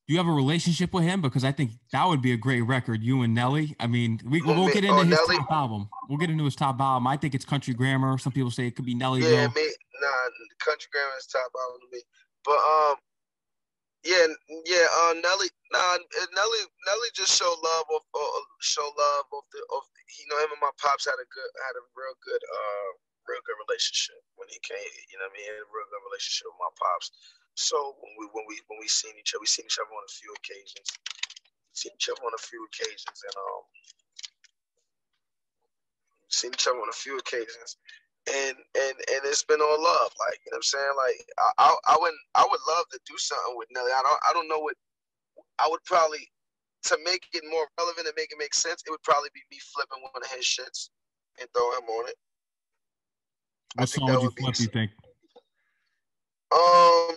do 0.06 0.12
you 0.12 0.18
have 0.18 0.28
a 0.28 0.32
relationship 0.32 0.92
with 0.92 1.02
him? 1.02 1.20
Because 1.20 1.42
I 1.42 1.50
think 1.50 1.72
that 1.90 2.06
would 2.06 2.22
be 2.22 2.32
a 2.32 2.36
great 2.36 2.60
record, 2.62 3.02
you 3.02 3.22
and 3.22 3.34
Nelly. 3.34 3.74
I 3.80 3.88
mean, 3.88 4.20
we, 4.24 4.40
will 4.40 4.68
get 4.68 4.84
into 4.84 4.92
oh, 4.92 5.02
his 5.02 5.08
Nelly? 5.08 5.36
top 5.38 5.50
album. 5.50 5.88
We'll 6.08 6.18
get 6.18 6.30
into 6.30 6.44
his 6.44 6.54
top 6.54 6.80
album. 6.80 7.08
I 7.08 7.16
think 7.16 7.34
it's 7.34 7.44
Country 7.44 7.74
Grammar. 7.74 8.16
Some 8.18 8.32
people 8.32 8.52
say 8.52 8.68
it 8.68 8.76
could 8.76 8.84
be 8.84 8.94
Nelly. 8.94 9.22
Yeah, 9.22 9.48
me, 9.48 9.68
nah, 10.00 10.08
Country 10.64 10.88
Grammar 10.92 11.10
is 11.18 11.26
top 11.26 11.50
album 11.60 11.80
to 11.80 11.96
me. 11.96 12.02
But 12.44 12.52
um, 12.52 12.94
yeah, 14.06 14.26
yeah, 14.64 14.86
uh, 15.04 15.14
Nelly, 15.18 15.50
nah, 15.74 15.98
Nelly, 16.32 16.62
Nelly 16.86 17.10
just 17.18 17.34
showed 17.34 17.58
love 17.60 17.88
of, 17.90 18.02
uh, 18.14 18.42
show 18.62 18.86
love 18.86 19.26
of 19.34 19.44
the, 19.50 19.60
of 19.74 19.82
you 20.22 20.26
know, 20.30 20.38
him 20.46 20.54
and 20.54 20.62
my 20.62 20.72
pops 20.78 21.10
had 21.10 21.18
a 21.18 21.28
good, 21.28 21.52
had 21.66 21.76
a 21.76 21.84
real 21.98 22.16
good, 22.22 22.42
uh, 22.46 22.90
real 23.26 23.42
good 23.44 23.58
relationship 23.66 24.22
when 24.38 24.46
he 24.48 24.62
came. 24.62 24.80
You 25.10 25.18
know, 25.18 25.26
what 25.28 25.34
I 25.34 25.38
mean, 25.42 25.50
a 25.58 25.66
real 25.74 25.90
good 25.90 26.04
relationship 26.06 26.48
with 26.54 26.62
my 26.62 26.72
pops. 26.78 27.10
So 27.58 27.98
when 28.00 28.14
we 28.16 28.26
when 28.32 28.46
we 28.46 28.56
when 28.70 28.78
we 28.80 28.88
seen 28.88 29.18
each 29.18 29.34
other, 29.34 29.42
we 29.42 29.50
seen 29.50 29.66
each 29.66 29.80
other 29.82 29.90
on 29.92 30.06
a 30.06 30.14
few 30.14 30.32
occasions. 30.38 30.88
Seen 31.74 31.92
each 31.96 32.08
other 32.10 32.22
on 32.24 32.34
a 32.36 32.42
few 32.42 32.62
occasions, 32.70 33.18
and 33.26 33.36
um, 33.36 33.64
seen 36.30 36.52
each 36.54 36.66
other 36.68 36.80
on 36.80 36.90
a 36.90 36.96
few 36.96 37.18
occasions, 37.18 37.76
and 38.28 38.56
and 38.74 38.96
and 38.96 39.20
it's 39.24 39.44
been 39.44 39.60
all 39.60 39.82
love. 39.82 40.10
Like 40.18 40.40
you 40.44 40.50
know 40.52 40.56
what 40.56 40.56
I'm 40.56 40.62
saying. 40.62 40.94
Like 40.96 41.26
I 41.38 41.50
I, 41.58 41.94
I 41.94 41.96
would 42.00 42.14
I 42.34 42.46
would 42.48 42.60
love 42.68 42.86
to 42.92 43.00
do 43.06 43.14
something 43.18 43.56
with 43.56 43.68
Nelly. 43.72 43.92
I 43.92 44.02
don't 44.02 44.20
I 44.28 44.32
don't 44.32 44.48
know 44.48 44.58
what 44.58 44.74
I 45.58 45.68
would 45.70 45.84
probably 45.84 46.28
to 46.84 46.98
make 47.04 47.26
it 47.32 47.44
more 47.50 47.66
relevant 47.78 48.06
and 48.06 48.14
make 48.16 48.32
it 48.32 48.38
make 48.38 48.54
sense. 48.54 48.82
It 48.86 48.90
would 48.90 49.02
probably 49.02 49.30
be 49.34 49.42
me 49.50 49.58
flipping 49.74 50.02
one 50.02 50.22
of 50.22 50.30
his 50.30 50.44
shits 50.44 50.90
and 51.40 51.48
throw 51.54 51.70
him 51.78 51.88
on 51.88 52.08
it. 52.08 52.16
What 53.74 53.88
song 53.88 54.12
would 54.12 54.22
you 54.22 54.30
flip? 54.30 54.58
You 54.58 54.66
think? 54.66 54.90
Um, 56.52 57.16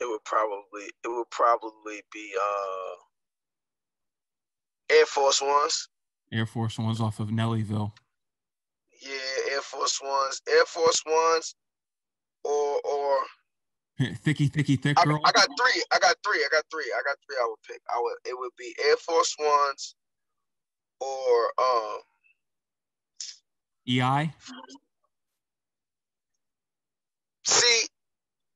it 0.00 0.08
would 0.08 0.24
probably 0.24 0.90
it 1.04 1.08
would 1.08 1.30
probably 1.30 2.02
be 2.12 2.32
uh 2.40 2.94
Air 4.94 5.06
Force 5.06 5.40
Ones. 5.40 5.88
Air 6.32 6.46
Force 6.46 6.78
Ones 6.78 7.00
off 7.00 7.20
of 7.20 7.28
Nellyville. 7.28 7.92
Yeah, 9.02 9.52
Air 9.52 9.62
Force 9.62 10.00
Ones, 10.02 10.40
Air 10.48 10.64
Force 10.66 11.02
Ones, 11.06 11.54
or 12.44 12.80
or 12.84 13.18
thicky 14.16 14.48
thicky 14.48 14.76
thick 14.76 14.96
girl. 14.96 15.20
I, 15.24 15.30
I 15.30 15.32
got 15.32 15.48
three. 15.58 15.82
I 15.92 15.98
got 15.98 16.16
three. 16.24 16.44
I 16.44 16.48
got 16.52 16.64
three. 16.70 16.92
I 16.94 17.00
got 17.04 17.16
three. 17.26 17.36
I 17.40 17.46
would 17.46 17.62
pick. 17.66 17.80
I 17.92 18.00
would. 18.00 18.14
It 18.24 18.38
would 18.38 18.52
be 18.58 18.74
Air 18.84 18.96
Force 18.96 19.34
Ones, 19.38 19.94
or 21.00 21.52
um. 21.58 21.98
EI. 23.88 24.32
See, 27.44 27.86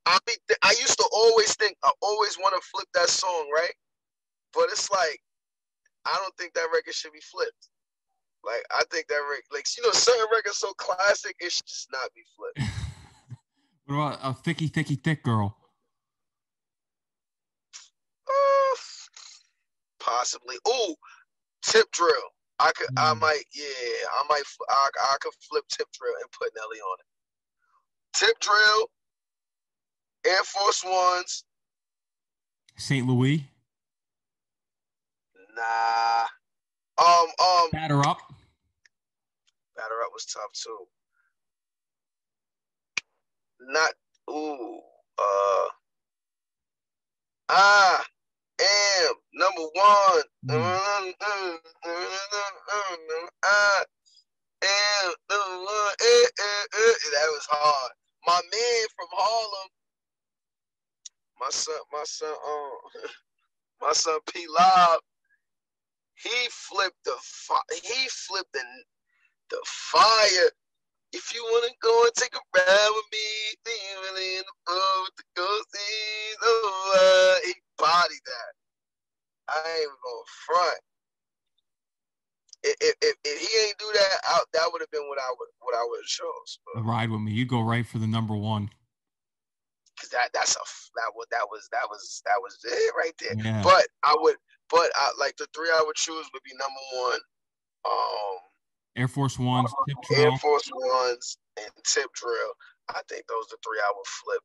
I 0.07 0.19
be 0.27 0.35
th- 0.47 0.59
I 0.63 0.71
used 0.71 0.99
to 0.99 1.09
always 1.13 1.55
think 1.57 1.77
I 1.83 1.91
always 2.03 2.37
want 2.39 2.55
to 2.55 2.69
flip 2.69 2.87
that 2.95 3.09
song, 3.09 3.51
right? 3.55 3.73
But 4.53 4.65
it's 4.71 4.91
like 4.91 5.21
I 6.07 6.17
don't 6.17 6.37
think 6.37 6.55
that 6.55 6.69
record 6.73 6.95
should 6.95 7.13
be 7.13 7.21
flipped. 7.21 7.69
Like 8.45 8.63
I 8.71 8.83
think 8.91 9.09
that 9.09 9.15
record, 9.15 9.45
like 9.53 9.67
you 9.77 9.83
know, 9.83 9.93
certain 9.93 10.27
records 10.33 10.59
so 10.59 10.73
classic, 10.75 11.37
it 11.41 11.51
should 11.51 11.67
just 11.67 11.89
not 11.91 12.11
be 12.15 12.23
flipped. 12.37 12.71
what 13.87 13.95
about 13.95 14.19
a 14.23 14.35
thicky, 14.35 14.69
thicky, 14.69 14.97
thick 14.97 15.23
girl? 15.23 15.57
Uh, 18.29 18.77
possibly. 19.99 20.57
Oh, 20.67 20.95
tip 21.63 21.91
drill. 21.93 22.13
I 22.59 22.71
could. 22.77 22.89
Mm. 22.89 23.11
I 23.11 23.15
might. 23.15 23.45
Yeah, 23.55 23.65
I 23.65 24.25
might. 24.29 24.43
I, 24.69 24.89
I 25.13 25.17
could 25.21 25.33
flip 25.49 25.65
tip 25.69 25.89
drill 25.99 26.15
and 26.21 26.31
put 26.33 26.51
Nelly 26.55 26.79
on 26.79 26.97
it. 27.01 27.07
Tip 28.19 28.39
drill, 28.41 28.91
Air 30.27 30.45
Force 30.45 30.85
Ones. 30.85 31.45
St. 32.77 33.07
Louis. 33.07 33.49
Nah. 35.55 36.27
Um, 36.97 37.29
um 37.43 37.71
Batter 37.73 38.01
up. 38.01 38.19
Batter 39.77 40.01
up 40.05 40.11
was 40.13 40.27
tough 40.27 40.53
too. 40.53 40.87
Not 43.61 43.93
ooh, 44.31 44.81
uh 45.19 45.69
I 47.49 48.03
am 48.61 49.15
number 49.35 49.63
one. 49.63 50.23
Mm. 50.47 50.63
I 53.45 53.85
am 54.63 55.15
number 55.31 55.57
one. 55.65 55.95
Eh, 56.01 56.27
eh, 56.41 56.65
eh. 56.75 56.95
That 57.13 57.29
was 57.33 57.47
hard 57.51 57.93
my 58.27 58.41
man 58.51 58.87
from 58.97 59.09
Harlem, 59.13 59.71
my 61.41 61.51
son, 61.51 61.75
my 61.93 62.03
son, 62.05 62.29
um, 62.29 63.03
my 63.81 63.93
son 63.93 64.19
P 64.33 64.47
Lob, 64.49 65.01
he 66.17 66.49
flipped 66.51 67.05
the 67.05 67.17
fi- 67.21 67.75
he 67.83 68.09
flipped 68.09 68.53
the 68.53 68.65
the 69.51 69.61
fire. 69.65 70.51
If 71.13 71.33
you 71.35 71.45
wanna 71.53 71.73
go 71.81 72.05
and 72.05 72.15
take 72.15 72.35
a 72.35 72.43
ride 72.57 72.91
with 72.95 73.09
me, 73.13 73.29
then 73.65 74.17
in 74.17 74.43
the 74.43 74.73
road 74.73 75.03
with 75.05 75.17
the 75.17 75.41
ghosties, 75.41 76.37
oh, 76.43 77.39
uh, 77.39 77.47
he 77.47 77.55
bodied 77.79 78.25
that. 78.27 78.53
I 79.49 79.71
ain't 79.71 79.83
even 79.83 79.97
going 80.03 80.25
front 80.47 80.81
if, 82.65 82.95
if, 83.03 83.15
if 83.25 83.39
he 83.41 83.69
ain't 83.69 83.79
do 83.79 83.87
that, 83.93 84.17
I, 84.25 84.41
that 84.55 84.69
would 84.73 84.81
have 84.81 84.91
been 84.91 85.07
what 85.09 85.19
I 85.19 85.29
would 85.39 85.49
what 85.61 85.75
I 85.75 85.85
would 85.85 86.01
have 86.01 86.07
chose. 86.07 86.59
Ride 86.77 87.11
with 87.11 87.21
me. 87.21 87.33
You 87.33 87.45
go 87.47 87.61
right 87.61 87.87
for 87.87 87.99
the 87.99 88.07
number 88.07 88.35
one. 88.35 88.71
Cause 90.01 90.09
that 90.11 90.31
that's 90.33 90.57
a 90.57 90.65
that 90.97 91.13
was 91.15 91.27
that 91.31 91.47
was 91.51 91.69
that 91.71 91.87
was 91.89 92.23
that 92.25 92.39
was 92.41 92.59
it 92.65 92.95
right 92.97 93.15
there. 93.21 93.37
Yeah. 93.37 93.63
But 93.63 93.87
I 94.03 94.17
would, 94.19 94.37
but 94.71 94.91
I 94.97 95.13
like 95.21 95.37
the 95.37 95.47
three 95.55 95.71
I 95.71 95.83
would 95.87 95.97
choose 95.97 96.27
would 96.33 96.43
be 96.45 96.53
number 96.59 96.85
one, 97.11 97.21
um, 97.87 98.37
Air 98.97 99.09
Force 99.09 99.39
Ones, 99.39 99.73
uh, 99.73 100.15
Air 100.17 100.33
Force 100.33 100.71
Ones, 100.73 101.39
and 101.59 101.71
Tip 101.87 102.13
Drill. 102.15 102.53
I 102.91 103.03
think 103.09 103.27
those 103.29 103.47
are 103.51 103.57
the 103.57 103.63
three 103.65 103.81
I 103.85 103.93
would 103.97 104.07
flip. 104.07 104.43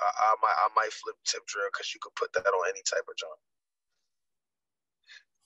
I, 0.00 0.10
I 0.32 0.34
might 0.42 0.58
I 0.58 0.68
might 0.76 0.92
flip 0.92 1.16
Tip 1.26 1.46
Drill 1.46 1.68
because 1.72 1.94
you 1.94 2.00
could 2.02 2.14
put 2.16 2.32
that 2.34 2.46
on 2.48 2.68
any 2.68 2.82
type 2.88 3.06
of 3.08 3.16
joint. 3.16 3.40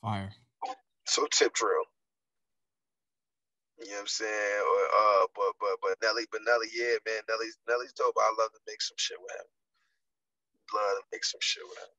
Fire. 0.03 0.31
So 1.07 1.27
tip 1.33 1.55
drill. 1.55 1.85
You 3.81 3.87
know 3.87 3.93
what 3.93 4.01
I'm 4.03 4.07
saying? 4.07 4.61
Or 4.63 4.83
uh 4.87 5.27
but 5.35 5.53
but 5.61 5.77
but 5.83 5.97
Nelly 6.03 6.25
but 6.33 6.43
Nelly, 6.47 6.69
yeah, 6.75 6.97
man, 7.07 7.23
Nelly's 7.29 7.59
Nelly's 7.69 7.93
dope. 7.93 8.17
I 8.19 8.31
love 8.39 8.53
to 8.53 8.61
make 8.67 8.83
some 8.83 8.97
shit 8.99 9.19
with 9.21 9.33
him. 9.33 9.49
Love 10.75 10.99
to 10.99 11.05
make 11.13 11.25
some 11.25 11.41
shit 11.43 11.65
with 11.69 11.79
him. 11.79 11.93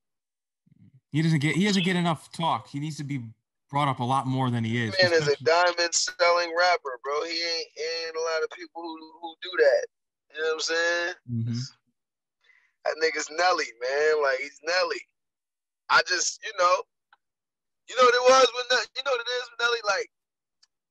He 1.11 1.21
doesn't 1.21 1.39
get 1.39 1.55
he 1.55 1.65
doesn't 1.65 1.83
get 1.83 1.95
enough 1.95 2.31
talk. 2.31 2.67
He 2.67 2.79
needs 2.79 2.97
to 2.97 3.03
be 3.03 3.21
brought 3.69 3.87
up 3.87 3.99
a 3.99 4.03
lot 4.03 4.27
more 4.27 4.49
than 4.49 4.63
he 4.63 4.85
is. 4.85 4.95
Man 5.01 5.13
is 5.13 5.27
a 5.27 5.35
diamond 5.43 5.93
selling 5.93 6.53
rapper, 6.57 6.99
bro. 7.03 7.23
He 7.23 7.31
ain't, 7.31 7.67
ain't 7.77 8.15
a 8.15 8.21
lot 8.21 8.43
of 8.43 8.49
people 8.51 8.81
who, 8.81 8.97
who 9.21 9.35
do 9.41 9.51
that. 9.57 9.87
You 10.35 10.41
know 10.41 10.47
what 10.47 10.53
I'm 10.53 10.59
saying? 10.59 11.13
Mm-hmm. 11.31 11.59
That 12.85 12.95
nigga's 13.03 13.29
Nelly, 13.31 13.65
man. 13.81 14.23
Like 14.23 14.39
he's 14.39 14.59
Nelly. 14.63 15.01
I 15.89 16.01
just, 16.07 16.39
you 16.43 16.51
know, 16.59 16.83
you 17.89 17.95
know 17.95 18.03
what 18.03 18.13
it 18.13 18.21
was 18.21 18.47
with 18.55 18.65
Nelly, 18.69 18.85
you 18.95 19.03
know 19.05 19.11
what 19.11 19.21
it 19.21 19.31
is 19.31 19.49
with 19.51 19.59
Nelly? 19.59 19.79
Like, 19.85 20.09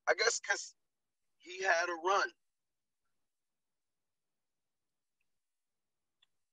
I 0.08 0.14
guess 0.14 0.40
because 0.40 0.74
he 1.38 1.62
had 1.62 1.88
a 1.88 2.06
run. 2.06 2.28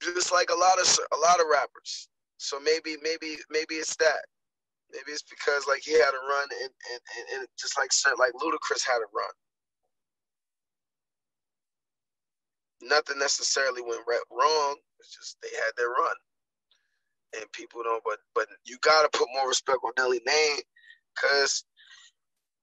Just 0.02 0.34
like 0.34 0.50
a 0.50 0.56
lot 0.56 0.80
of 0.80 1.00
a 1.14 1.18
lot 1.18 1.40
of 1.40 1.46
rappers. 1.52 2.10
So 2.44 2.60
maybe 2.60 2.98
maybe 3.02 3.38
maybe 3.50 3.76
it's 3.76 3.96
that. 3.98 4.26
Maybe 4.92 5.12
it's 5.12 5.24
because 5.24 5.68
like 5.68 5.82
he 5.84 5.94
had 5.94 6.14
a 6.14 6.24
run 6.30 6.48
and 6.62 6.72
and, 6.94 7.02
and, 7.18 7.40
and 7.40 7.48
just 7.60 7.78
like 7.80 7.92
like 8.20 8.34
Ludacris 8.34 8.86
had 8.86 9.00
a 9.00 9.10
run. 9.16 9.36
Nothing 12.82 13.20
necessarily 13.20 13.82
went 13.82 14.02
wrong. 14.32 14.76
It's 15.00 15.16
just 15.16 15.38
they 15.42 15.50
had 15.66 15.74
their 15.78 15.90
run, 15.90 16.16
and 17.38 17.52
people 17.54 17.84
don't. 17.84 18.04
But 18.06 18.20
but 18.36 18.48
you 18.66 18.78
gotta 18.82 19.10
put 19.14 19.30
more 19.34 19.48
respect 19.48 19.80
on 19.86 19.94
Nelly 19.98 20.22
name, 20.28 20.60
cause 21.18 21.64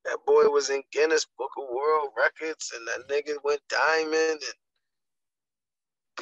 that 0.05 0.19
boy 0.27 0.49
was 0.49 0.71
in 0.71 0.83
Guinness 0.93 1.27
Book 1.39 1.51
of 1.59 1.65
World 1.75 2.11
Records, 2.17 2.73
and 2.77 2.87
that 2.89 3.09
nigga 3.09 3.37
went 3.45 3.61
diamond, 3.69 4.15
and 4.43 4.59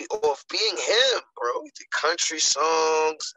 off 0.06 0.44
being 0.50 0.76
him, 0.76 1.20
bro. 1.36 1.62
He 1.64 1.70
did 1.76 1.90
country 1.90 2.38
songs. 2.40 3.34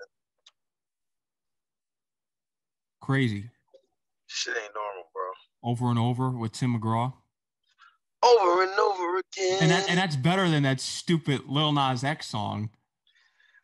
Crazy. 3.01 3.49
Shit 4.27 4.55
ain't 4.55 4.73
normal, 4.73 5.09
bro. 5.13 5.31
Over 5.63 5.89
and 5.89 5.99
over 5.99 6.29
with 6.29 6.53
Tim 6.53 6.79
McGraw. 6.79 7.13
Over 8.23 8.63
and 8.63 8.79
over 8.79 9.17
again. 9.17 9.57
And 9.61 9.71
that 9.71 9.89
and 9.89 9.97
that's 9.97 10.15
better 10.15 10.47
than 10.47 10.63
that 10.63 10.79
stupid 10.79 11.41
Lil 11.47 11.71
Nas 11.71 12.03
X 12.03 12.27
song. 12.27 12.69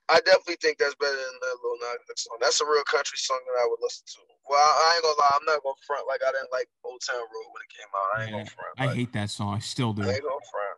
I 0.10 0.20
definitely 0.22 0.58
think 0.62 0.78
that's 0.78 0.96
better 0.96 1.16
than 1.16 1.40
that 1.42 1.56
Lil 1.64 1.78
Nas 1.80 2.10
X 2.10 2.24
song. 2.26 2.38
That's 2.42 2.60
a 2.62 2.66
real 2.66 2.84
country 2.84 3.18
song 3.18 3.40
that 3.46 3.62
I 3.62 3.68
would 3.70 3.80
listen 3.82 4.06
to. 4.08 4.20
Well, 4.50 4.60
I, 4.60 4.94
ain't 4.96 5.04
gonna 5.04 5.20
lie, 5.20 5.36
I'm 5.36 5.46
not 5.46 5.64
gonna 5.64 5.76
front 5.86 6.08
like 6.08 6.22
I 6.26 6.32
didn't 6.32 6.52
like 6.52 6.68
Old 6.84 7.02
Town 7.06 7.20
Road 7.20 7.50
when 7.52 7.62
it 7.62 7.72
came 7.76 7.92
out. 7.92 8.08
I 8.16 8.24
ain't 8.24 8.32
yeah, 8.32 8.38
gonna 8.38 8.56
front. 8.56 8.74
I 8.80 8.96
hate 8.96 9.14
that 9.14 9.30
song. 9.30 9.54
I 9.54 9.60
still 9.60 9.94
do. 9.94 10.04
I 10.04 10.16
ain't 10.16 10.24
gonna 10.24 10.48
front. 10.50 10.77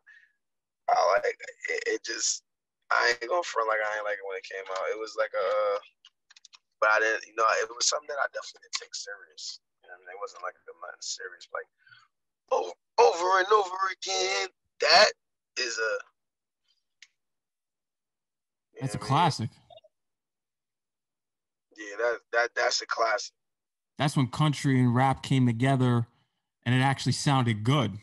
I 0.93 1.01
like 1.19 1.37
it, 1.69 1.81
it 1.85 2.01
just 2.03 2.43
I 2.89 3.13
ain't 3.13 3.29
gonna 3.29 3.45
front 3.45 3.69
like 3.69 3.81
I 3.81 3.97
ain't 3.97 4.07
like 4.07 4.17
it 4.17 4.27
when 4.27 4.37
it 4.37 4.47
came 4.47 4.65
out. 4.65 4.89
It 4.89 4.99
was 4.99 5.13
like 5.17 5.33
a 5.33 5.49
but 6.81 6.89
I 6.95 6.99
didn't 6.99 7.27
you 7.27 7.35
know, 7.37 7.45
it 7.61 7.69
was 7.69 7.87
something 7.87 8.09
that 8.09 8.21
I 8.21 8.27
definitely 8.33 8.65
didn't 8.67 8.79
take 8.81 8.95
serious. 8.95 9.59
You 9.83 9.91
know 9.91 9.99
I 9.99 10.09
mean? 10.09 10.17
It 10.17 10.21
wasn't 10.21 10.43
like 10.43 10.57
a 10.57 10.69
nothing 10.69 11.01
serious, 11.01 11.45
like 11.53 11.69
over, 12.51 12.73
over 12.97 13.29
and 13.39 13.49
over 13.51 13.79
again. 13.93 14.47
That 14.81 15.11
is 15.57 15.77
a 15.77 15.93
That's 18.81 18.95
a 18.95 18.97
classic. 18.97 19.49
Yeah, 21.77 21.95
that 21.97 22.17
that 22.33 22.49
that's 22.55 22.81
a 22.81 22.87
classic. 22.87 23.33
That's 23.97 24.15
when 24.15 24.27
country 24.27 24.79
and 24.79 24.95
rap 24.95 25.23
came 25.23 25.45
together 25.45 26.07
and 26.65 26.75
it 26.75 26.79
actually 26.79 27.11
sounded 27.13 27.63
good. 27.63 27.99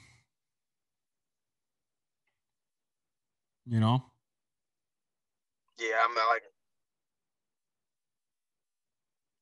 You 3.69 3.81
know? 3.81 4.03
Yeah, 5.79 5.97
I'm 6.05 6.15
like 6.15 6.43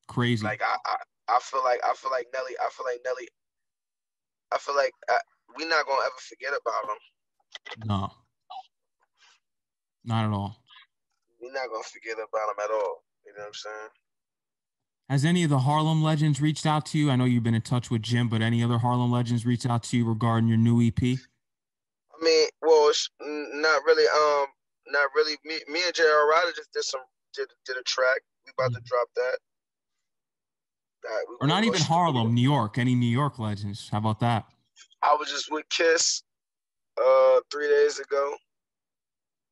crazy. 0.09 0.45
Like 0.45 0.63
I, 0.63 0.77
I, 0.87 0.97
I 1.37 1.39
feel 1.41 1.63
like 1.63 1.81
I 1.85 1.95
feel 1.95 2.11
like 2.11 2.27
Nelly. 2.33 2.55
I 2.61 2.69
feel 2.71 2.87
like 2.87 3.01
Nelly. 3.05 3.29
I 4.53 4.59
feel 4.59 4.77
like 4.77 4.93
I, 5.11 5.15
uh, 5.15 5.19
we 5.57 5.65
not 5.67 5.87
gonna 5.87 6.01
ever 6.03 6.15
forget 6.19 6.53
about 6.53 6.91
him. 6.91 7.87
No, 7.87 8.11
not 10.05 10.25
at 10.25 10.33
all. 10.33 10.57
We're 11.41 11.53
not 11.53 11.69
gonna 11.71 11.85
forget 11.85 12.15
about 12.15 12.51
him 12.51 12.65
at 12.65 12.71
all. 12.71 13.05
You 13.27 13.33
know 13.35 13.41
what 13.41 13.47
I'm 13.49 13.55
saying? 13.55 13.89
Has 15.09 15.25
any 15.25 15.45
of 15.45 15.51
the 15.51 15.59
Harlem 15.59 16.03
legends 16.03 16.41
reached 16.41 16.65
out 16.65 16.87
to 16.87 16.99
you? 16.99 17.11
I 17.11 17.17
know 17.17 17.27
you've 17.27 17.43
been 17.43 17.55
in 17.55 17.63
touch 17.63 17.91
with 17.91 18.03
Jim, 18.03 18.29
but 18.29 18.41
any 18.41 18.63
other 18.65 18.79
Harlem 18.79 19.13
legends 19.13 19.45
reached 19.45 19.67
out 19.67 19.83
to 19.85 19.97
you 19.99 20.07
regarding 20.07 20.49
your 20.49 20.57
new 20.57 20.81
EP? 20.81 21.19
I 22.25 22.27
mean, 22.27 22.49
well, 22.63 22.91
not 23.21 23.83
really. 23.85 24.09
Um, 24.09 24.47
not 24.89 25.09
really. 25.15 25.37
Me, 25.45 25.61
me 25.69 25.81
and 25.85 25.95
J.R. 25.95 26.29
Writer 26.29 26.53
just 26.57 26.73
did 26.73 26.85
some 26.85 27.01
did 27.35 27.49
did 27.67 27.77
a 27.77 27.83
track. 27.83 28.21
We 28.47 28.53
about 28.57 28.71
mm-hmm. 28.71 28.83
to 28.83 28.89
drop 28.89 29.09
that. 29.17 29.39
that 31.03 31.21
or 31.41 31.47
not 31.47 31.65
even 31.65 31.81
Harlem, 31.81 32.35
New 32.35 32.41
York. 32.41 32.79
Any 32.79 32.95
New 32.95 33.11
York 33.11 33.39
legends? 33.39 33.89
How 33.91 33.99
about 33.99 34.21
that? 34.21 34.45
I 35.03 35.15
was 35.19 35.29
just 35.29 35.53
with 35.53 35.69
Kiss, 35.69 36.23
uh, 36.97 37.41
three 37.53 37.69
days 37.69 37.99
ago. 37.99 38.35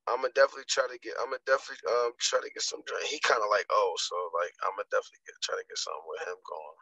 I'm 0.08 0.16
gonna 0.16 0.32
definitely 0.34 0.64
try 0.68 0.88
to 0.88 0.98
get. 0.98 1.12
I'm 1.20 1.26
gonna 1.28 1.44
definitely 1.46 1.84
um 1.92 2.12
try 2.18 2.40
to 2.40 2.50
get 2.50 2.62
some 2.62 2.80
drink. 2.86 3.04
He 3.04 3.20
kind 3.20 3.40
of 3.42 3.50
like 3.50 3.66
oh, 3.70 3.94
so 4.00 4.16
like 4.32 4.52
I'm 4.64 4.72
gonna 4.74 4.88
definitely 4.90 5.20
get 5.28 5.36
try 5.44 5.56
to 5.60 5.68
get 5.68 5.78
something 5.78 6.08
with 6.08 6.24
him 6.24 6.40
going. 6.40 6.80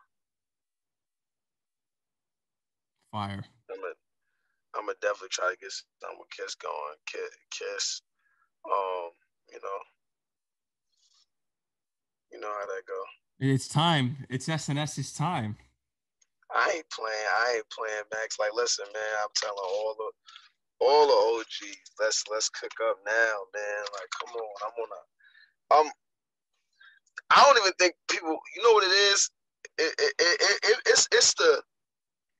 Fire. 3.10 3.44
I'm 3.68 3.80
gonna 3.82 3.99
I'm 4.74 4.86
gonna 4.86 4.98
definitely 5.02 5.34
try 5.34 5.50
to 5.50 5.58
get 5.58 5.72
some 5.72 6.18
with 6.18 6.30
Kiss 6.30 6.54
going. 6.54 6.96
Kiss, 7.06 8.02
um, 8.64 9.10
you 9.50 9.58
know, 9.62 9.78
you 12.32 12.40
know 12.40 12.52
how 12.52 12.66
that 12.66 12.86
go. 12.86 13.02
It's 13.40 13.68
time. 13.68 14.26
It's 14.28 14.46
SNS's 14.46 15.12
time. 15.12 15.56
I 16.54 16.72
ain't 16.76 16.90
playing. 16.90 17.28
I 17.46 17.54
ain't 17.56 17.70
playing 17.70 18.04
Max. 18.12 18.38
Like, 18.38 18.54
listen, 18.54 18.86
man. 18.92 19.14
I'm 19.22 19.34
telling 19.34 19.56
all 19.58 19.94
the 19.98 20.10
all 20.84 21.06
the 21.06 21.40
OGs. 21.40 21.90
Let's 21.98 22.24
let's 22.30 22.48
cook 22.50 22.72
up 22.88 22.98
now, 23.06 23.34
man. 23.54 23.82
Like, 23.94 24.10
come 24.18 24.34
on. 24.36 24.54
I'm 24.62 24.76
on 24.82 24.90
a. 24.92 25.00
Um, 25.80 25.92
I 27.30 27.44
don't 27.44 27.58
even 27.58 27.72
think 27.78 27.94
people. 28.10 28.38
You 28.56 28.62
know 28.62 28.72
what 28.72 28.84
it 28.84 28.94
is? 29.12 29.30
It, 29.78 29.94
it, 29.98 30.12
it, 30.18 30.58
it, 30.62 30.78
it's 30.86 31.08
it's 31.12 31.34
the 31.34 31.62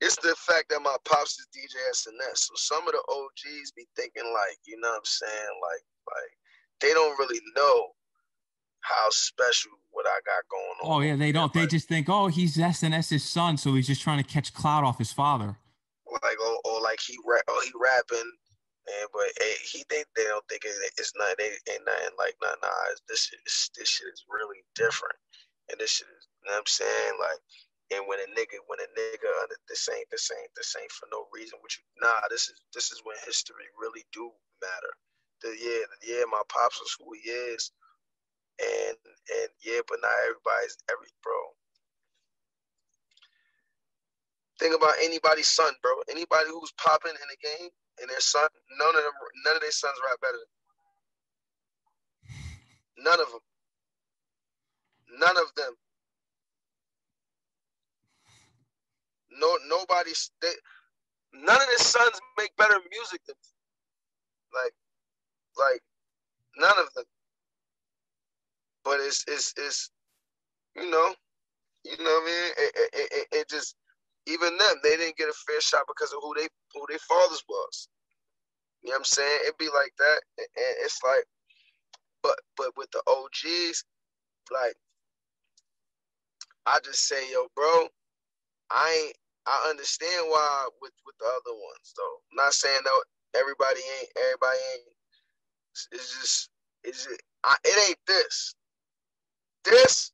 it's 0.01 0.17
the 0.17 0.35
fact 0.37 0.71
that 0.71 0.81
my 0.81 0.97
pops 1.05 1.39
is 1.39 1.49
DJ 1.55 1.77
SNS. 1.93 2.39
So 2.39 2.53
some 2.57 2.87
of 2.89 2.93
the 2.93 3.03
OGs 3.09 3.73
be 3.73 3.87
thinking 3.97 4.25
like, 4.33 4.59
you 4.67 4.81
know 4.81 4.89
what 4.89 4.99
I'm 4.99 5.05
saying? 5.05 5.55
Like, 5.63 5.85
like 6.09 6.33
they 6.81 6.93
don't 6.95 7.19
really 7.19 7.41
know 7.55 7.89
how 8.81 9.11
special 9.11 9.73
what 9.91 10.07
I 10.07 10.19
got 10.25 10.49
going 10.51 10.77
oh, 10.83 10.93
on. 10.93 11.03
Oh 11.03 11.07
yeah, 11.07 11.17
they 11.17 11.33
don't. 11.33 11.55
Like, 11.55 11.69
they 11.69 11.77
just 11.77 11.89
think, 11.89 12.09
oh, 12.09 12.29
he's 12.29 12.57
SNS's 12.57 13.25
son, 13.25 13.57
so 13.57 13.75
he's 13.75 13.87
just 13.87 14.01
trying 14.01 14.23
to 14.23 14.29
catch 14.29 14.55
clout 14.55 14.85
off 14.85 14.99
his 14.99 15.13
father. 15.13 15.57
Like, 16.11 16.37
oh, 16.41 16.61
or 16.65 16.81
like 16.81 17.01
he 17.01 17.17
rap, 17.25 17.45
or 17.47 17.63
he 17.63 17.71
rapping, 17.79 18.19
and 18.19 19.09
but 19.13 19.29
hey, 19.39 19.55
he 19.71 19.85
think 19.89 20.07
they 20.17 20.25
don't 20.25 20.45
think 20.49 20.65
it, 20.65 20.75
it's 20.99 21.13
not. 21.17 21.37
They 21.39 21.45
ain't 21.71 21.85
nothing 21.87 22.17
like 22.19 22.35
nah, 22.43 22.57
nah. 22.63 22.69
This 23.09 23.29
shit, 23.29 23.41
is, 23.47 23.71
this 23.77 23.89
shit 23.89 24.09
is 24.13 24.25
really 24.29 24.65
different, 24.75 25.17
and 25.71 25.79
this 25.79 25.91
shit 25.91 26.09
is. 26.09 26.27
You 26.43 26.51
know 26.51 26.55
what 26.57 26.61
I'm 26.61 26.67
saying? 26.67 27.15
Like, 27.21 27.41
and 27.91 28.07
when 28.07 28.19
a 28.23 28.29
nigga, 28.39 28.63
when 28.67 28.79
a 28.79 28.89
nigga, 28.95 29.31
this 29.69 29.89
ain't, 29.91 30.07
this 30.11 30.31
ain't, 30.31 30.51
this 30.57 30.75
ain't 30.81 30.93
for 30.93 31.07
no 31.11 31.27
reason. 31.35 31.59
Which 31.63 31.79
you, 31.79 31.85
nah, 32.03 32.27
this 32.31 32.49
is, 32.49 32.55
this 32.75 32.93
is 32.93 33.03
when 33.05 33.17
history 33.27 33.67
really 33.79 34.05
do 34.13 34.31
matter. 34.63 34.93
The 35.43 35.51
yeah, 35.59 35.83
the, 35.91 35.97
yeah, 36.07 36.25
my 36.31 36.43
pops 36.49 36.79
was 36.79 36.95
who 37.01 37.11
he 37.19 37.31
is, 37.31 37.73
and 38.61 38.97
and 38.97 39.49
yeah, 39.65 39.81
but 39.89 39.99
not 40.03 40.15
everybody's 40.29 40.77
every 40.91 41.11
bro. 41.23 41.39
Think 44.61 44.77
about 44.77 45.01
anybody's 45.03 45.49
son, 45.49 45.73
bro. 45.83 45.93
Anybody 46.11 46.51
who's 46.53 46.73
popping 46.77 47.17
in 47.17 47.29
the 47.33 47.41
game 47.41 47.71
and 48.01 48.11
their 48.11 48.21
son, 48.21 48.47
none 48.79 48.95
of 48.95 49.03
them, 49.03 49.17
none 49.47 49.57
of 49.57 49.63
their 49.63 49.73
sons 49.73 49.97
rap 50.05 50.21
better. 50.21 50.45
None 52.99 53.21
of 53.21 53.31
them. 53.33 53.45
None 55.19 55.37
of 55.39 55.49
them. 55.57 55.75
No, 59.33 59.59
nobody's. 59.69 60.31
They, 60.43 60.53
none 61.35 61.57
of 61.61 61.69
his 61.79 61.87
sons 61.87 62.21
make 62.39 62.57
better 62.57 62.79
music 62.91 63.21
than 63.27 63.37
like, 64.55 64.75
like 65.59 65.81
none 66.59 66.79
of 66.79 66.93
them. 66.95 67.05
But 68.85 69.01
it's 69.01 69.25
it's 69.29 69.55
it's 69.59 69.91
you 70.77 70.91
know, 70.91 71.15
you 71.85 71.99
know 71.99 72.05
what 72.05 72.23
I 72.23 72.27
mean. 72.27 72.53
It, 72.59 72.73
it, 72.77 72.91
it, 72.95 73.29
it 73.33 73.49
just 73.51 73.77
even 74.27 74.57
them 74.59 74.77
they 74.83 74.97
didn't 74.97 75.17
get 75.17 75.29
a 75.29 75.35
fair 75.47 75.61
shot 75.61 75.85
because 75.89 76.13
of 76.13 76.21
who 76.23 76.35
they 76.37 76.49
who 76.75 76.87
their 76.89 76.99
fathers 77.01 77.45
was. 77.49 77.89
You 78.83 78.91
know 78.91 78.95
what 78.95 78.99
I'm 79.01 79.05
saying? 79.05 79.41
It'd 79.45 79.59
be 79.59 79.69
like 79.69 79.93
that, 79.99 80.21
and 80.39 80.77
it's 80.85 81.01
like, 81.05 81.25
but 82.23 82.37
but 82.57 82.73
with 82.77 82.91
the 82.93 83.03
OGs, 83.09 83.85
like 84.53 84.75
I 86.67 86.79
just 86.85 87.09
say, 87.09 87.31
yo, 87.33 87.47
bro, 87.57 87.89
I 88.71 89.05
ain't 89.07 89.17
I 89.47 89.69
understand 89.71 90.27
why 90.29 90.69
with 90.81 90.93
with 91.07 91.17
the 91.19 91.27
other 91.27 91.55
ones 91.57 91.95
though. 91.97 92.17
I'm 92.31 92.37
not 92.37 92.53
saying 92.53 92.81
that 92.85 93.05
everybody 93.39 93.81
ain't 94.01 94.11
everybody 94.17 94.59
ain't. 94.75 94.95
It's 95.93 96.21
just 96.21 96.51
it's 96.85 97.05
just, 97.05 97.23
I, 97.45 97.57
it 97.65 97.89
ain't 97.91 97.99
this. 98.07 98.55
This 99.65 100.13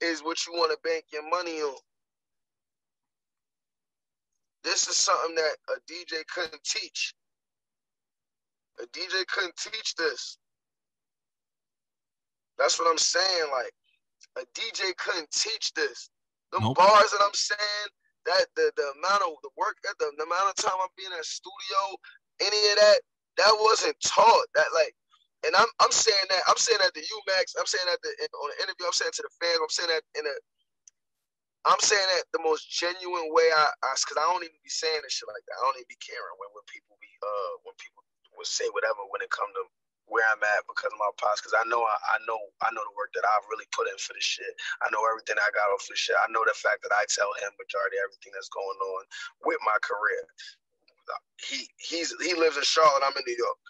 is 0.00 0.22
what 0.22 0.46
you 0.46 0.54
want 0.54 0.72
to 0.72 0.78
bank 0.88 1.04
your 1.12 1.28
money 1.28 1.60
on. 1.60 1.76
This 4.64 4.88
is 4.88 4.96
something 4.96 5.34
that 5.36 5.56
a 5.68 5.92
DJ 5.92 6.22
couldn't 6.34 6.62
teach. 6.64 7.14
A 8.80 8.86
DJ 8.86 9.26
couldn't 9.26 9.56
teach 9.56 9.94
this. 9.96 10.38
That's 12.58 12.78
what 12.78 12.90
I'm 12.90 12.98
saying. 12.98 13.44
Like 13.52 13.72
a 14.36 14.46
DJ 14.58 14.96
couldn't 14.96 15.30
teach 15.30 15.72
this. 15.74 16.10
The 16.52 16.60
nope. 16.60 16.76
bars 16.76 17.10
that 17.10 17.20
I'm 17.22 17.34
saying, 17.34 17.88
that 18.26 18.46
the, 18.56 18.72
the 18.76 18.86
amount 19.00 19.24
of 19.24 19.38
the 19.44 19.52
work 19.56 19.78
the, 20.00 20.12
the 20.18 20.26
amount 20.26 20.50
of 20.52 20.56
time 20.60 20.76
I'm 20.80 20.92
being 20.98 21.12
in 21.12 21.20
a 21.20 21.24
studio, 21.26 21.80
any 22.42 22.60
of 22.72 22.76
that, 22.82 22.98
that 23.40 23.54
wasn't 23.60 23.96
taught. 24.04 24.46
That 24.56 24.70
like 24.74 24.92
and 25.46 25.54
I'm 25.56 25.70
I'm 25.80 25.92
saying 25.94 26.28
that 26.30 26.42
I'm 26.48 26.58
saying 26.60 26.80
that 26.82 26.92
the 26.94 27.04
Max. 27.28 27.54
I'm 27.56 27.68
saying 27.68 27.86
that 27.88 28.00
the, 28.04 28.12
in, 28.20 28.28
on 28.34 28.48
the 28.54 28.58
interview, 28.66 28.86
I'm 28.88 28.96
saying 28.96 29.14
to 29.16 29.24
the 29.24 29.32
fans, 29.40 29.60
I'm 29.62 29.72
saying 29.72 29.90
that 29.92 30.04
in 30.18 30.24
a 30.26 30.34
I'm 31.68 31.78
saying 31.84 32.08
that 32.18 32.26
the 32.34 32.42
most 32.42 32.66
genuine 32.66 33.30
way 33.30 33.46
I, 33.54 33.70
I 33.86 33.90
cause 33.94 34.18
I 34.18 34.26
don't 34.26 34.42
even 34.42 34.58
be 34.66 34.72
saying 34.72 34.98
this 35.06 35.14
shit 35.14 35.30
like 35.30 35.44
that. 35.46 35.58
I 35.60 35.64
don't 35.70 35.78
even 35.78 35.92
be 35.94 36.00
caring 36.02 36.36
when, 36.42 36.50
when 36.58 36.66
people 36.66 36.98
be 36.98 37.12
uh 37.22 37.54
when 37.68 37.76
people 37.78 38.02
will 38.34 38.48
say 38.48 38.66
whatever 38.74 39.06
when 39.14 39.22
it 39.22 39.30
come 39.30 39.50
to 39.54 39.64
where 40.10 40.26
I'm 40.26 40.42
at 40.42 40.66
because 40.66 40.90
of 40.90 41.00
my 41.00 41.10
pops. 41.16 41.40
Because 41.40 41.56
I 41.56 41.64
know 41.70 41.80
I, 41.80 41.96
I 42.14 42.18
know 42.26 42.38
I 42.66 42.68
know 42.74 42.82
the 42.84 42.98
work 42.98 43.14
that 43.14 43.24
I've 43.24 43.46
really 43.48 43.66
put 43.70 43.88
in 43.88 43.96
for 44.02 44.12
this 44.12 44.26
shit. 44.26 44.50
I 44.82 44.90
know 44.90 45.06
everything 45.06 45.38
I 45.38 45.48
got 45.54 45.70
off 45.70 45.86
this 45.86 46.02
shit. 46.02 46.18
I 46.18 46.28
know 46.34 46.42
the 46.44 46.54
fact 46.58 46.82
that 46.84 46.94
I 46.94 47.06
tell 47.08 47.30
him 47.38 47.54
majority 47.56 47.96
of 48.02 48.10
everything 48.10 48.34
that's 48.34 48.52
going 48.52 48.80
on 48.82 49.02
with 49.46 49.62
my 49.62 49.78
career. 49.80 50.26
He 51.38 51.66
he's 51.78 52.12
he 52.20 52.34
lives 52.34 52.58
in 52.58 52.66
Charlotte. 52.66 53.06
I'm 53.06 53.16
in 53.16 53.24
New 53.26 53.38
York. 53.38 53.62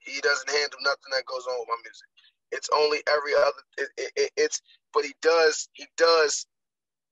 He 0.00 0.22
doesn't 0.22 0.48
handle 0.48 0.80
nothing 0.82 1.12
that 1.12 1.28
goes 1.28 1.44
on 1.46 1.58
with 1.60 1.70
my 1.70 1.80
music. 1.84 2.08
It's 2.50 2.70
only 2.72 3.02
every 3.06 3.34
other. 3.36 3.62
It, 3.76 3.88
it, 3.98 4.10
it, 4.16 4.30
it's 4.36 4.62
but 4.94 5.04
he 5.04 5.14
does 5.20 5.68
he 5.74 5.86
does 5.98 6.46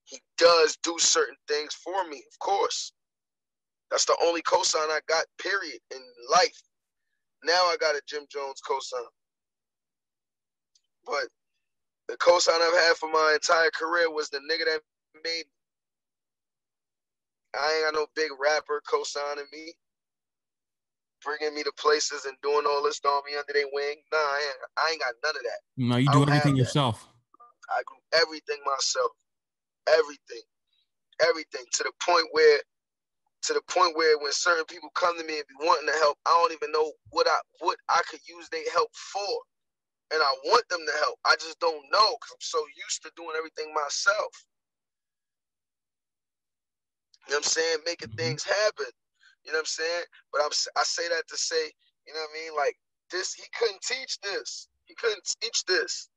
he 0.05 0.19
does 0.39 0.79
do 0.83 0.97
certain 0.99 1.37
things 1.49 1.75
for 1.75 2.07
me. 2.09 2.23
Of 2.31 2.39
course, 2.39 2.93
that's 3.91 4.07
the 4.07 4.17
only 4.25 4.43
cosign 4.43 4.89
I 4.91 5.01
got. 5.09 5.27
Period 5.39 5.81
in 5.95 6.03
life. 6.31 6.61
Now 7.45 7.53
I 7.53 7.77
got 7.81 7.95
a 7.95 8.03
Jim 8.07 8.25
Jones 8.31 8.61
cosign. 8.69 9.07
But 11.05 11.29
the 12.09 12.17
cosign 12.17 12.61
I've 12.61 12.87
had 12.87 12.97
for 12.97 13.11
my 13.11 13.33
entire 13.35 13.71
career 13.71 14.11
was 14.11 14.29
the 14.31 14.39
nigga 14.39 14.65
that 14.67 14.81
made 15.25 15.45
me. 15.47 15.51
I 17.59 17.75
ain't 17.75 17.95
got 17.95 18.01
no 18.01 18.07
big 18.15 18.31
rapper 18.41 18.83
co-signing 18.89 19.47
me 19.53 19.73
bringing 21.25 21.55
me 21.55 21.63
to 21.63 21.73
places 21.79 22.25
and 22.27 22.37
doing 22.43 22.65
all 22.69 22.83
this, 22.85 22.99
throwing 23.01 23.23
me 23.27 23.37
under 23.37 23.53
their 23.53 23.67
wing. 23.73 23.97
Nah, 24.13 24.19
I 24.19 24.39
ain't, 24.45 24.57
I 24.79 24.91
ain't 24.93 25.01
got 25.01 25.15
none 25.25 25.37
of 25.37 25.43
that. 25.43 25.61
No, 25.77 25.97
you 25.97 26.09
do 26.11 26.23
everything 26.23 26.57
yourself. 26.57 27.09
I 27.71 27.83
do 27.83 28.19
everything 28.23 28.59
myself. 28.65 29.13
Everything. 29.89 30.43
Everything. 31.21 31.65
To 31.73 31.83
the 31.85 31.93
point 32.05 32.27
where 32.33 32.61
to 33.47 33.55
the 33.55 33.63
point 33.71 33.97
where 33.97 34.19
when 34.19 34.33
certain 34.33 34.65
people 34.67 34.91
come 34.95 35.19
to 35.19 35.25
me 35.25 35.39
and 35.39 35.47
be 35.47 35.67
wanting 35.67 35.87
to 35.87 35.99
help, 35.99 36.19
I 36.27 36.31
don't 36.31 36.53
even 36.53 36.73
know 36.73 36.93
what 37.11 37.29
I 37.29 37.39
what 37.61 37.79
I 37.89 38.03
could 38.11 38.21
use 38.29 38.49
their 38.51 38.67
help 38.73 38.91
for. 38.95 39.35
And 40.13 40.23
I 40.23 40.31
want 40.47 40.69
them 40.69 40.83
to 40.87 40.95
help. 41.03 41.19
I 41.25 41.35
just 41.35 41.59
don't 41.59 41.83
know 41.91 42.09
because 42.15 42.31
I'm 42.35 42.47
so 42.47 42.63
used 42.79 43.03
to 43.03 43.11
doing 43.17 43.35
everything 43.37 43.75
myself. 43.75 44.31
You 47.27 47.35
know 47.35 47.43
what 47.43 47.47
I'm 47.47 47.51
saying? 47.51 47.79
Making 47.87 48.09
mm-hmm. 48.11 48.19
things 48.19 48.45
happen. 48.45 48.91
You 49.45 49.53
know 49.53 49.59
what 49.63 49.71
I'm 49.71 49.79
saying? 49.79 50.05
But 50.33 50.43
I'm 50.43 50.55
I 50.77 50.83
say 50.83 51.09
that 51.09 51.27
to 51.29 51.37
say, 51.37 51.71
you 52.07 52.15
know 52.15 52.21
what 52.21 52.31
I 52.31 52.39
mean? 52.39 52.53
Like 52.57 52.77
this, 53.11 53.35
he 53.35 53.45
couldn't 53.59 53.83
teach 53.83 54.19
this. 54.23 54.69
He 54.87 54.95
couldn't 54.95 55.23
teach 55.43 55.65
this. 55.67 56.09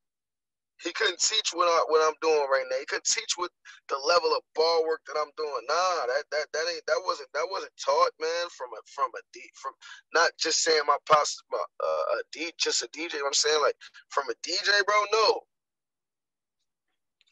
He 0.84 0.94
couldn't 0.94 1.20
teach 1.20 1.52
what 1.54 1.68
I 1.68 1.86
what 1.90 2.06
I'm 2.08 2.16
doing 2.22 2.48
right 2.52 2.66
now. 2.70 2.78
He 2.80 2.86
couldn't 2.86 3.06
teach 3.06 3.34
what 3.38 3.52
the 3.90 3.98
level 4.08 4.32
of 4.32 4.44
ball 4.56 4.86
work 4.88 5.02
that 5.08 5.20
I'm 5.20 5.32
doing. 5.38 5.64
Nah, 5.68 6.08
that 6.08 6.24
that 6.32 6.48
that 6.54 6.66
ain't 6.72 6.86
that 6.88 7.02
wasn't 7.06 7.30
that 7.34 7.48
wasn't 7.52 7.74
taught, 7.84 8.12
man. 8.22 8.48
From 8.56 8.70
a 8.74 8.82
from 8.86 9.12
a 9.16 9.22
D 9.34 9.42
from 9.56 9.74
not 10.14 10.32
just 10.40 10.64
saying 10.64 10.84
my 10.88 10.98
pops 11.08 11.42
my 11.52 11.60
uh, 11.60 12.20
a 12.20 12.24
D 12.32 12.52
just 12.58 12.84
a 12.84 12.88
DJ. 12.90 13.16
I'm 13.26 13.34
saying 13.34 13.62
like 13.62 13.76
from 14.10 14.26
a 14.30 14.36
DJ, 14.48 14.70
bro. 14.86 14.96
No. 15.14 15.42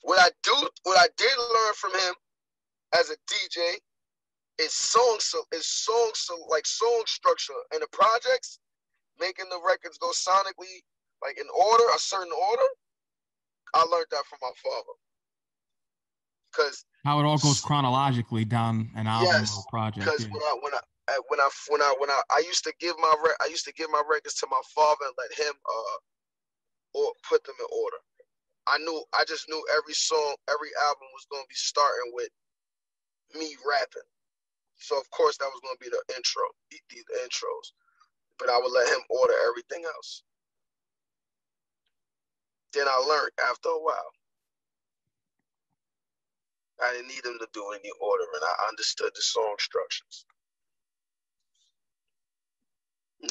What 0.03 0.19
I 0.19 0.29
do, 0.43 0.55
what 0.83 0.97
I 0.99 1.07
did 1.17 1.37
learn 1.37 1.73
from 1.75 1.91
him 1.93 2.15
as 2.93 3.09
a 3.09 3.17
DJ 3.27 3.75
is 4.59 4.73
song 4.73 5.17
so 5.19 5.39
is 5.53 5.67
song 5.67 6.11
so 6.15 6.35
like 6.49 6.65
song 6.65 7.03
structure 7.05 7.53
and 7.73 7.81
the 7.81 7.87
projects 7.91 8.59
making 9.19 9.45
the 9.49 9.59
records 9.65 9.97
go 9.97 10.09
sonically 10.11 10.81
like 11.23 11.37
in 11.39 11.47
order 11.55 11.83
a 11.95 11.99
certain 11.99 12.31
order 12.49 12.69
i 13.73 13.83
learned 13.83 14.07
that 14.11 14.23
from 14.25 14.39
my 14.41 14.51
father 14.63 14.95
because 16.51 16.85
how 17.05 17.19
it 17.19 17.25
all 17.25 17.37
goes 17.37 17.61
chronologically 17.61 18.45
down 18.45 18.89
an 18.95 19.07
album 19.07 19.27
yes, 19.27 19.65
project 19.69 20.05
because 20.05 20.21
yeah. 20.21 20.29
when 20.31 20.43
i 20.43 20.57
when 20.61 20.73
i 20.73 20.79
when 21.29 21.39
I 21.39 21.49
when 21.69 21.81
I 21.81 21.95
when 21.99 22.09
I 22.09 22.21
I 22.29 22.43
used 22.45 22.65
to 22.65 22.73
give 22.81 22.95
my 22.99 23.15
re- 23.23 23.39
I 23.39 23.47
used 23.47 23.63
to 23.63 23.71
give 23.71 23.89
my 23.89 24.03
records 24.09 24.35
to 24.43 24.47
my 24.51 24.59
father 24.75 25.05
and 25.07 25.15
let 25.17 25.31
him 25.39 25.53
uh 25.55 25.97
or 26.99 27.13
put 27.23 27.43
them 27.45 27.55
in 27.59 27.67
order. 27.71 27.97
I 28.67 28.77
knew 28.79 29.03
I 29.15 29.23
just 29.23 29.47
knew 29.47 29.63
every 29.71 29.93
song, 29.93 30.35
every 30.51 30.67
album 30.83 31.07
was 31.15 31.25
gonna 31.31 31.47
be 31.47 31.55
starting 31.55 32.11
with 32.13 32.27
me 33.33 33.55
rapping. 33.63 34.07
So 34.77 34.97
of 34.99 35.09
course 35.11 35.37
that 35.37 35.49
was 35.49 35.61
going 35.61 35.75
to 35.75 35.83
be 35.83 35.89
the 35.89 36.03
intro, 36.15 36.43
the, 36.71 36.77
the 36.89 37.01
intros. 37.25 37.73
But 38.39 38.49
I 38.49 38.57
would 38.57 38.71
let 38.71 38.87
him 38.87 39.01
order 39.09 39.33
everything 39.49 39.83
else. 39.85 40.23
Then 42.73 42.87
I 42.87 42.97
learned 43.07 43.33
after 43.49 43.69
a 43.69 43.79
while. 43.81 44.11
I 46.83 46.93
didn't 46.93 47.09
need 47.09 47.23
them 47.23 47.37
to 47.39 47.47
do 47.53 47.63
any 47.73 47.91
ordering. 48.01 48.29
I 48.43 48.69
understood 48.69 49.11
the 49.15 49.21
song 49.21 49.55
structures. 49.59 50.25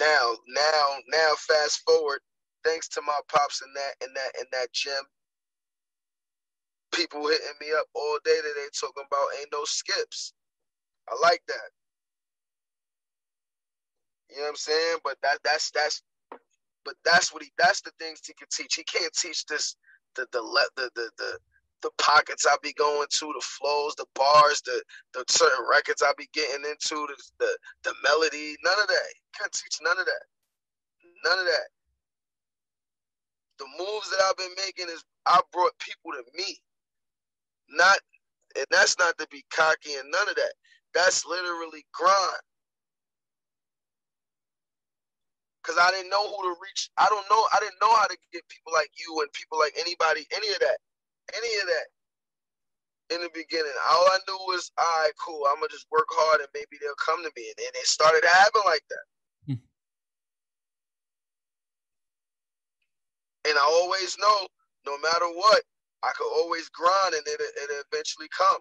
Now, 0.00 0.36
now, 0.48 0.86
now, 1.08 1.32
fast 1.38 1.82
forward, 1.86 2.20
thanks 2.64 2.88
to 2.90 3.02
my 3.02 3.18
pops 3.32 3.62
and 3.62 3.74
that 3.76 3.94
and 4.06 4.16
that 4.16 4.32
and 4.38 4.48
that 4.52 4.72
gym, 4.72 5.04
people 6.94 7.28
hitting 7.28 7.58
me 7.60 7.68
up 7.78 7.86
all 7.94 8.18
day 8.24 8.36
today 8.36 8.68
talking 8.80 9.04
about 9.06 9.28
ain't 9.40 9.50
no 9.52 9.64
skips. 9.64 10.34
I 11.10 11.16
like 11.22 11.42
that. 11.48 11.70
You 14.30 14.38
know 14.38 14.44
what 14.44 14.48
I'm 14.50 14.56
saying? 14.56 14.98
But 15.04 15.18
that 15.22 15.38
that's 15.44 15.70
that's 15.72 16.02
but 16.86 16.96
that's 17.04 17.34
what 17.34 17.44
he 17.44 17.52
that's 17.58 17.82
the 17.82 17.92
things 18.00 18.22
he 18.26 18.34
can 18.34 18.48
teach. 18.52 18.76
He 18.76 18.84
can't 18.84 19.14
teach 19.14 19.46
this 19.46 19.76
the 20.16 20.26
the 20.32 20.42
the 20.76 20.90
the 20.96 21.10
the, 21.18 21.38
the 21.82 21.92
pockets 21.98 22.46
I 22.48 22.56
be 22.62 22.74
going 22.74 23.08
to, 23.10 23.26
the 23.26 23.42
flows, 23.44 23.96
the 23.96 24.06
bars, 24.16 24.62
the 24.62 24.82
the 25.14 25.24
certain 25.28 25.66
records 25.70 26.02
I 26.02 26.12
be 26.18 26.30
getting 26.34 26.64
into, 26.70 26.96
the 27.08 27.16
the, 27.40 27.58
the 27.84 27.94
melody, 28.04 28.56
none 28.64 28.80
of 28.80 28.88
that. 28.88 29.08
Can't 29.38 29.52
teach 29.52 29.78
none 29.82 29.98
of 30.00 30.06
that. 30.06 30.24
None 31.26 31.40
of 31.40 31.46
that. 31.46 31.68
The 33.60 33.66
moves 33.78 34.10
that 34.10 34.20
I've 34.28 34.38
been 34.38 34.54
making 34.64 34.88
is 34.88 35.04
I 35.26 35.40
brought 35.52 35.78
people 35.80 36.12
to 36.12 36.24
me. 36.36 36.58
Not 37.70 37.98
and 38.56 38.66
that's 38.70 38.98
not 38.98 39.18
to 39.18 39.28
be 39.30 39.44
cocky 39.52 39.94
and 39.94 40.10
none 40.10 40.28
of 40.28 40.36
that. 40.36 40.54
That's 40.94 41.26
literally 41.26 41.86
grind. 41.92 42.42
Cause 45.66 45.76
I 45.82 45.90
didn't 45.93 46.10
know 46.10 46.22
who 46.24 46.43
to 46.48 46.56
reach. 46.62 46.90
I 46.98 47.09
don't 47.10 47.26
know. 47.30 47.43
I 47.52 47.59
didn't 47.60 47.82
know 47.82 47.94
how 47.97 48.06
to 48.06 48.16
get 48.32 48.48
people 48.48 48.72
like 48.72 48.90
you 48.97 49.20
and 49.22 49.32
people 49.34 49.59
like 49.59 49.74
anybody, 49.80 50.26
any 50.36 50.48
of 50.55 50.60
that, 50.60 50.78
any 51.34 51.52
of 51.60 51.66
that. 51.68 51.88
In 53.16 53.22
the 53.22 53.30
beginning, 53.34 53.72
all 53.90 54.06
I 54.10 54.18
knew 54.28 54.38
was, 54.48 54.72
all 54.78 54.84
right, 55.02 55.12
cool. 55.24 55.47
I'm 55.51 55.56
gonna 55.56 55.70
just 55.70 55.86
work 55.93 56.09
hard 56.10 56.40
and 56.40 56.48
maybe 56.55 56.78
they'll 56.80 56.98
come 57.05 57.22
to 57.24 57.32
me. 57.36 57.47
And 57.51 57.59
then 57.59 57.72
it 57.76 57.86
started 57.86 58.22
to 58.22 58.28
happen 58.30 58.62
like 58.66 58.84
that. 58.90 59.06
Hmm. 59.47 59.62
And 63.51 63.59
I 63.59 63.64
always 63.64 64.16
know, 64.18 64.48
no 64.86 64.98
matter 65.01 65.26
what, 65.32 65.62
I 66.05 66.12
could 66.18 66.30
always 66.34 66.68
grind 66.70 67.14
and 67.14 67.26
it 67.26 67.40
it 67.40 67.86
eventually 67.93 68.28
come. 68.36 68.60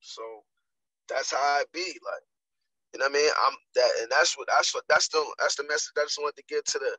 So 0.00 0.22
that's 1.08 1.32
how 1.32 1.38
I 1.38 1.64
be. 1.72 1.86
Like, 2.04 2.26
you 2.96 3.04
know 3.04 3.12
what 3.12 3.20
I 3.20 3.20
mean? 3.20 3.32
I'm 3.44 3.56
that 3.74 3.90
and 4.00 4.10
that's 4.10 4.38
what 4.38 4.48
that's 4.48 4.74
what 4.74 4.84
that's 4.88 5.08
the 5.08 5.22
that's 5.38 5.56
the 5.56 5.64
message 5.68 5.92
I 5.98 6.08
just 6.08 6.16
wanted 6.18 6.36
to 6.36 6.48
get 6.48 6.64
to 6.64 6.78
the 6.78 6.96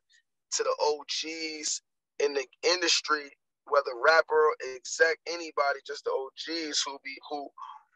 to 0.58 0.64
the 0.64 0.76
OGs 0.78 1.82
in 2.22 2.34
the 2.34 2.46
industry, 2.62 3.34
whether 3.66 3.98
rapper, 4.06 4.54
exec, 4.78 5.18
anybody, 5.26 5.82
just 5.86 6.06
the 6.06 6.14
OGs 6.14 6.84
who 6.86 6.98
be 7.04 7.18
who 7.30 7.50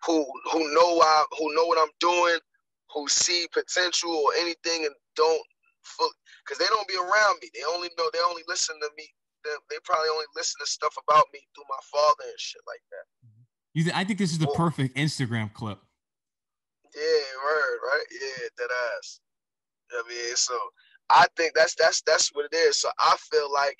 who 0.05 0.25
who 0.51 0.73
know 0.73 0.97
I 0.97 1.25
who 1.37 1.53
know 1.53 1.65
what 1.65 1.77
I'm 1.77 1.93
doing, 1.99 2.39
who 2.89 3.07
see 3.07 3.45
potential 3.53 4.09
or 4.09 4.33
anything 4.41 4.85
and 4.85 4.95
don't 5.15 5.45
fully 5.83 6.17
because 6.41 6.57
they 6.57 6.69
don't 6.73 6.87
be 6.87 6.97
around 6.97 7.37
me. 7.41 7.49
They 7.53 7.61
only 7.69 7.89
know 7.99 8.09
they 8.11 8.25
only 8.27 8.43
listen 8.47 8.79
to 8.81 8.89
me. 8.97 9.05
They, 9.45 9.53
they 9.69 9.77
probably 9.85 10.09
only 10.09 10.25
listen 10.35 10.57
to 10.57 10.65
stuff 10.65 10.97
about 10.97 11.25
me 11.33 11.45
through 11.53 11.69
my 11.69 11.81
father 11.85 12.25
and 12.25 12.39
shit 12.41 12.61
like 12.65 12.81
that. 12.89 13.05
You 13.73 13.83
th- 13.85 13.95
I 13.95 14.03
think 14.05 14.17
this 14.17 14.31
is 14.31 14.39
the 14.39 14.47
well, 14.47 14.55
perfect 14.55 14.97
Instagram 14.97 15.53
clip. 15.53 15.79
Yeah, 16.95 17.23
word, 17.45 17.79
right? 17.85 18.07
Yeah, 18.11 18.47
that 18.57 18.71
ass. 18.97 19.19
I 19.93 20.03
mean, 20.09 20.35
so 20.35 20.57
I 21.09 21.27
think 21.37 21.53
that's 21.55 21.75
that's 21.75 22.01
that's 22.03 22.29
what 22.33 22.47
it 22.51 22.55
is. 22.57 22.79
So 22.79 22.89
I 22.99 23.15
feel 23.31 23.51
like 23.53 23.77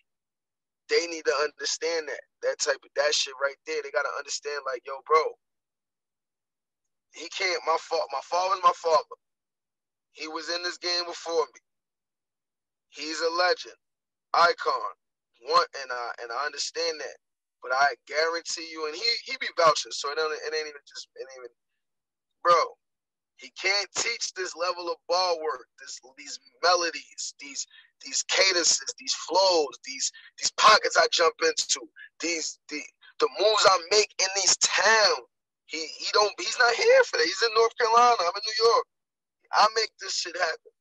they 0.89 1.07
need 1.07 1.25
to 1.25 1.35
understand 1.43 2.09
that 2.09 2.21
that 2.43 2.59
type 2.59 2.81
of 2.83 2.91
that 2.97 3.13
shit 3.15 3.33
right 3.43 3.57
there. 3.67 3.81
They 3.83 3.91
gotta 3.91 4.13
understand, 4.17 4.61
like, 4.65 4.83
yo, 4.88 4.95
bro, 5.07 5.23
he 7.15 7.29
can't. 7.29 7.61
My 7.67 7.77
fault. 7.79 8.07
My 8.13 8.23
father's 8.25 8.63
my 8.63 8.73
father. 8.77 9.17
He 10.13 10.27
was 10.27 10.49
in 10.49 10.63
this 10.63 10.77
game 10.79 11.05
before 11.07 11.45
me. 11.55 11.61
He's 12.91 13.21
a 13.21 13.31
legend, 13.31 13.79
icon. 14.33 14.93
One 15.49 15.67
and 15.83 15.91
I 15.91 16.07
and 16.23 16.31
I 16.31 16.45
understand 16.45 16.99
that. 17.01 17.17
But 17.63 17.73
I 17.73 17.95
guarantee 18.07 18.69
you, 18.71 18.88
and 18.88 18.95
he 18.95 19.07
he 19.25 19.38
be 19.41 19.49
vouching, 19.57 19.91
so 19.93 20.11
it, 20.11 20.17
it 20.19 20.53
ain't 20.55 20.69
even 20.69 20.83
just 20.88 21.09
it 21.15 21.21
ain't 21.27 21.39
even 21.45 21.53
bro. 22.43 22.81
He 23.41 23.51
can't 23.61 23.89
teach 23.97 24.34
this 24.35 24.55
level 24.55 24.89
of 24.91 24.97
ball 25.09 25.39
work, 25.43 25.68
this 25.80 25.99
these 26.18 26.39
melodies, 26.63 27.35
these 27.41 27.68
these 28.05 28.23
cadences, 28.23 28.93
these 28.99 29.15
flows, 29.15 29.80
these 29.85 30.11
these 30.39 30.51
pockets 30.57 30.97
I 30.97 31.07
jump 31.11 31.35
into, 31.43 31.81
these 32.22 32.59
the 32.69 32.81
the 33.19 33.30
moves 33.41 33.68
I 33.69 33.80
make 33.91 34.13
in 34.22 34.30
these 34.35 34.57
towns. 34.57 35.27
He 35.68 35.80
he 35.80 36.07
don't 36.13 36.34
he's 36.39 36.59
not 36.59 36.76
here 36.76 37.03
for 37.05 37.18
that. 37.18 37.26
He's 37.26 37.43
in 37.43 37.53
North 37.55 37.77
Carolina. 37.77 38.18
I'm 38.22 38.35
in 38.38 38.43
New 38.47 38.65
York. 38.65 38.85
I 39.53 39.68
make 39.76 39.91
this 40.01 40.15
shit 40.15 40.38
happen. 40.38 40.72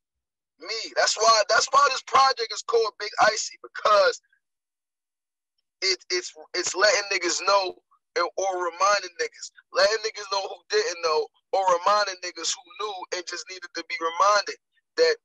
Me. 0.61 0.93
That's 0.97 1.17
why 1.17 1.43
that's 1.49 1.69
why 1.73 1.87
this 1.91 2.03
project 2.05 2.53
is 2.53 2.63
called 2.63 2.93
Big 3.01 3.11
Icy 3.23 3.59
because 3.63 4.21
it, 5.83 5.99
it's 6.11 6.33
it's 6.55 6.75
letting 6.75 7.05
niggas 7.13 7.41
know 7.47 7.77
or 8.19 8.51
reminding 8.65 9.15
niggas, 9.21 9.51
letting 9.73 10.03
niggas 10.05 10.27
know 10.33 10.43
who 10.49 10.57
didn't 10.71 11.03
know, 11.03 11.27
or 11.53 11.63
reminding 11.79 12.17
niggas 12.25 12.55
who 12.55 12.65
knew 12.81 12.95
and 13.17 13.27
just 13.27 13.45
needed 13.51 13.71
to 13.75 13.85
be 13.89 13.97
reminded 14.01 14.57
that 14.97 15.17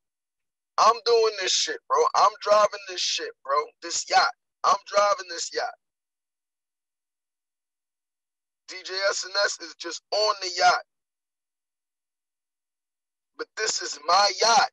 I'm 0.77 0.95
doing 1.05 1.33
this 1.41 1.51
shit, 1.51 1.79
bro. 1.87 1.97
I'm 2.15 2.31
driving 2.41 2.83
this 2.89 3.01
shit, 3.01 3.31
bro. 3.43 3.57
This 3.81 4.09
yacht. 4.09 4.33
I'm 4.63 4.77
driving 4.87 5.27
this 5.29 5.51
yacht. 5.53 5.73
DJ 8.67 8.91
SNS 9.11 9.61
is 9.63 9.75
just 9.79 10.01
on 10.11 10.35
the 10.41 10.49
yacht. 10.57 10.83
But 13.37 13.47
this 13.57 13.81
is 13.81 13.99
my 14.07 14.31
yacht. 14.41 14.69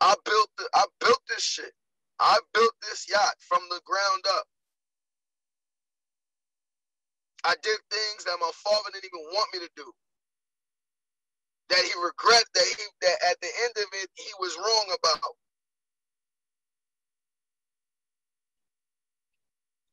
I 0.00 0.14
built 0.24 0.50
the, 0.58 0.68
I 0.74 0.84
built 1.00 1.20
this 1.28 1.42
shit. 1.42 1.72
I 2.20 2.38
built 2.54 2.74
this 2.82 3.06
yacht 3.10 3.36
from 3.40 3.60
the 3.70 3.80
ground 3.84 4.24
up. 4.36 4.44
I 7.44 7.54
did 7.62 7.78
things 7.90 8.24
that 8.26 8.38
my 8.40 8.50
father 8.54 8.90
didn't 8.92 9.06
even 9.06 9.26
want 9.32 9.48
me 9.54 9.60
to 9.60 9.70
do. 9.76 9.92
That 11.70 11.80
he 11.80 11.92
regret 12.02 12.44
that 12.54 12.66
he 12.66 12.84
that 13.02 13.18
at 13.30 13.40
the 13.40 13.48
end 13.64 13.74
of 13.78 13.88
it 14.02 14.10
he 14.16 14.30
was 14.40 14.56
wrong 14.58 14.96
about. 14.98 15.32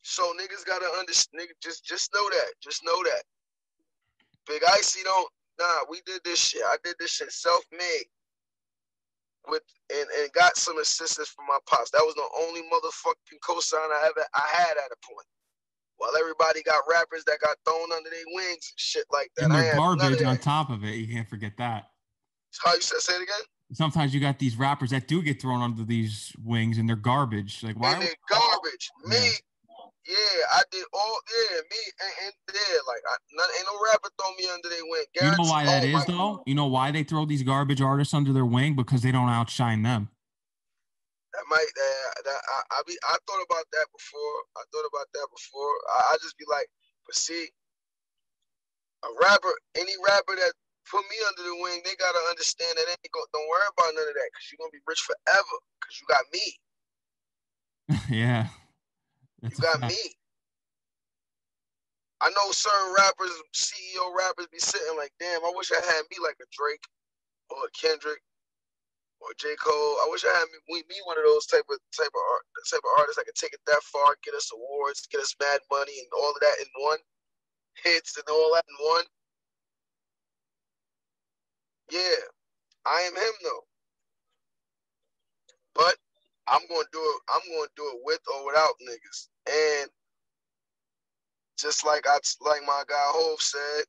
So 0.04 0.34
niggas 0.40 0.66
gotta 0.66 0.88
understand. 1.00 1.42
Nigga, 1.44 1.54
just 1.64 1.86
just 1.86 2.12
know 2.14 2.30
that. 2.30 2.54
Just 2.64 2.84
know 2.86 3.04
that. 3.04 3.24
Big 4.48 4.64
Icy 4.68 5.04
don't. 5.04 5.30
Nah, 5.60 5.82
we 5.90 6.02
did 6.06 6.22
this 6.26 6.40
shit. 6.40 6.64
I 6.66 6.78
did 6.84 6.96
this 7.00 7.12
shit 7.12 7.32
self-made 7.32 8.06
with 9.48 9.64
and, 9.92 10.08
and 10.22 10.32
got 10.34 10.58
some 10.58 10.78
assistance 10.80 11.30
from 11.30 11.46
my 11.48 11.58
pops. 11.68 11.92
That 11.92 12.04
was 12.04 12.16
the 12.16 12.28
only 12.40 12.62
motherfucking 12.62 13.40
cosign 13.44 13.90
I 13.92 14.08
ever 14.08 14.26
I 14.34 14.48
had 14.52 14.78
at 14.78 14.92
a 14.92 15.00
point. 15.02 15.28
While 15.98 16.18
everybody 16.18 16.64
got 16.64 16.82
rappers 16.90 17.24
that 17.26 17.38
got 17.42 17.58
thrown 17.66 17.92
under 17.96 18.10
their 18.10 18.26
wings 18.34 18.72
and 18.72 18.78
shit 18.78 19.06
like 19.12 19.30
that. 19.38 19.46
And 19.46 19.54
they're 19.54 19.76
garbage 19.76 20.24
on 20.24 20.38
top 20.38 20.72
of 20.72 20.84
it. 20.84 20.96
You 20.96 21.14
can't 21.14 21.30
forget 21.30 21.54
that. 21.58 21.86
How 22.64 22.74
you 22.74 22.82
said 22.82 23.00
say 23.00 23.14
it 23.14 23.22
again? 23.22 23.46
Sometimes 23.74 24.14
you 24.14 24.20
got 24.20 24.40
these 24.40 24.58
rappers 24.58 24.90
that 24.90 25.08
do 25.08 25.22
get 25.22 25.42
thrown 25.42 25.62
under 25.62 25.84
these 25.84 26.34
wings 26.44 26.78
and 26.78 26.90
they're 26.90 26.96
garbage. 26.96 27.64
Like 27.64 27.80
why? 27.80 27.94
And 27.94 28.02
they're 28.02 28.16
garbage. 28.30 28.90
Me, 29.06 29.30
yeah. 30.12 30.60
I 30.60 30.62
did 30.72 30.86
all. 30.94 31.18
Yeah, 31.32 31.64
me 31.72 31.82
and, 32.04 32.14
and 32.28 32.34
yeah, 32.52 32.80
like 32.88 33.04
I, 33.08 33.16
none, 33.34 33.50
ain't 33.58 33.68
no 33.68 33.80
rapper 33.88 34.10
throw 34.20 34.36
me 34.36 34.46
under 34.52 34.70
their 34.70 34.84
wing. 34.84 35.08
Guaranteed, 35.16 35.40
you 35.40 35.46
know 35.46 35.52
why 35.52 35.66
that 35.66 35.84
is 35.84 36.06
though. 36.06 36.44
You 36.46 36.56
know 36.56 36.68
why 36.68 36.92
they 36.92 37.04
throw 37.04 37.26
these 37.26 37.44
garbage 37.44 37.82
artists 37.82 38.14
under 38.14 38.34
their 38.34 38.46
wing 38.46 38.76
because 38.76 39.02
they 39.02 39.12
don't 39.12 39.30
outshine 39.30 39.82
them. 39.84 40.10
That 41.34 41.46
might. 41.50 41.72
Uh, 41.72 42.12
that 42.28 42.42
I, 42.44 42.60
I 42.76 42.82
be. 42.86 42.98
I 43.08 43.16
thought 43.24 43.44
about 43.48 43.66
that 43.72 43.88
before. 43.96 44.38
I 44.60 44.64
thought 44.76 44.88
about 44.92 45.08
that 45.14 45.28
before. 45.32 45.74
I, 45.96 46.14
I 46.14 46.18
just 46.22 46.38
be 46.38 46.46
like, 46.52 46.68
but 47.08 47.16
see, 47.16 47.48
a 49.04 49.10
rapper, 49.22 49.54
any 49.76 49.94
rapper 50.04 50.36
that 50.36 50.54
put 50.90 51.02
me 51.08 51.18
under 51.28 51.44
the 51.44 51.56
wing, 51.64 51.82
they 51.84 51.96
gotta 51.98 52.20
understand 52.30 52.76
that 52.78 52.86
they 52.86 52.98
ain't 53.00 53.14
go, 53.14 53.24
don't 53.34 53.48
worry 53.48 53.66
about 53.72 53.96
none 53.96 54.08
of 54.08 54.16
that 54.16 54.30
because 54.30 54.46
you're 54.52 54.62
gonna 54.62 54.76
be 54.76 54.84
rich 54.86 55.02
forever 55.02 55.56
because 55.80 55.96
you 55.98 56.06
got 56.12 56.26
me. 56.36 56.46
yeah. 58.12 58.52
That's 59.44 59.60
you 59.60 59.64
got 59.68 59.80
me. 59.90 60.00
I 62.22 62.30
know 62.32 62.52
certain 62.52 62.96
rappers, 62.98 63.34
CEO 63.54 64.10
rappers, 64.18 64.48
be 64.52 64.60
sitting 64.60 64.98
like, 64.98 65.12
damn, 65.20 65.44
I 65.46 65.54
wish 65.56 65.72
I 65.72 65.82
had 65.86 66.04
me 66.10 66.18
like 66.24 66.38
a 66.42 66.50
Drake 66.54 66.86
or 67.50 67.58
a 67.66 67.72
Kendrick 67.78 68.22
or 69.22 69.30
J. 69.40 69.56
Cole. 69.58 69.98
I 70.04 70.08
wish 70.12 70.26
I 70.26 70.34
had 70.34 70.48
me, 70.70 70.84
me 70.90 70.98
one 71.06 71.18
of 71.18 71.26
those 71.26 71.48
type 71.48 71.66
of 71.70 71.80
type 71.96 72.14
of 72.14 72.26
art, 72.34 72.46
type 72.70 72.84
of 72.86 72.94
artists 73.00 73.18
that 73.18 73.26
could 73.26 73.36
take 73.40 73.54
it 73.54 73.62
that 73.68 73.84
far, 73.84 74.18
get 74.24 74.36
us 74.36 74.52
awards, 74.54 75.08
get 75.12 75.22
us 75.22 75.36
mad 75.42 75.62
money, 75.72 75.98
and 76.00 76.12
all 76.18 76.32
of 76.32 76.42
that 76.42 76.58
in 76.62 76.70
one 76.82 77.00
hits 77.84 78.18
and 78.18 78.26
all 78.30 78.54
that 78.56 78.66
in 78.70 78.78
one. 78.96 79.06
Yeah, 81.92 82.24
I 82.86 83.02
am 83.02 83.16
him 83.16 83.36
though. 83.44 83.66
But 85.76 85.98
I'm 86.48 86.64
gonna 86.70 86.90
do 86.94 87.02
it. 87.02 87.22
I'm 87.30 87.46
gonna 87.56 87.74
do 87.78 87.86
it 87.96 88.02
with 88.04 88.22
or 88.34 88.48
without 88.48 88.76
niggas. 88.84 89.31
And 89.48 89.90
just 91.58 91.86
like 91.86 92.06
I 92.08 92.18
like 92.42 92.62
my 92.66 92.84
guy 92.88 92.96
Hove 92.98 93.42
said, 93.42 93.86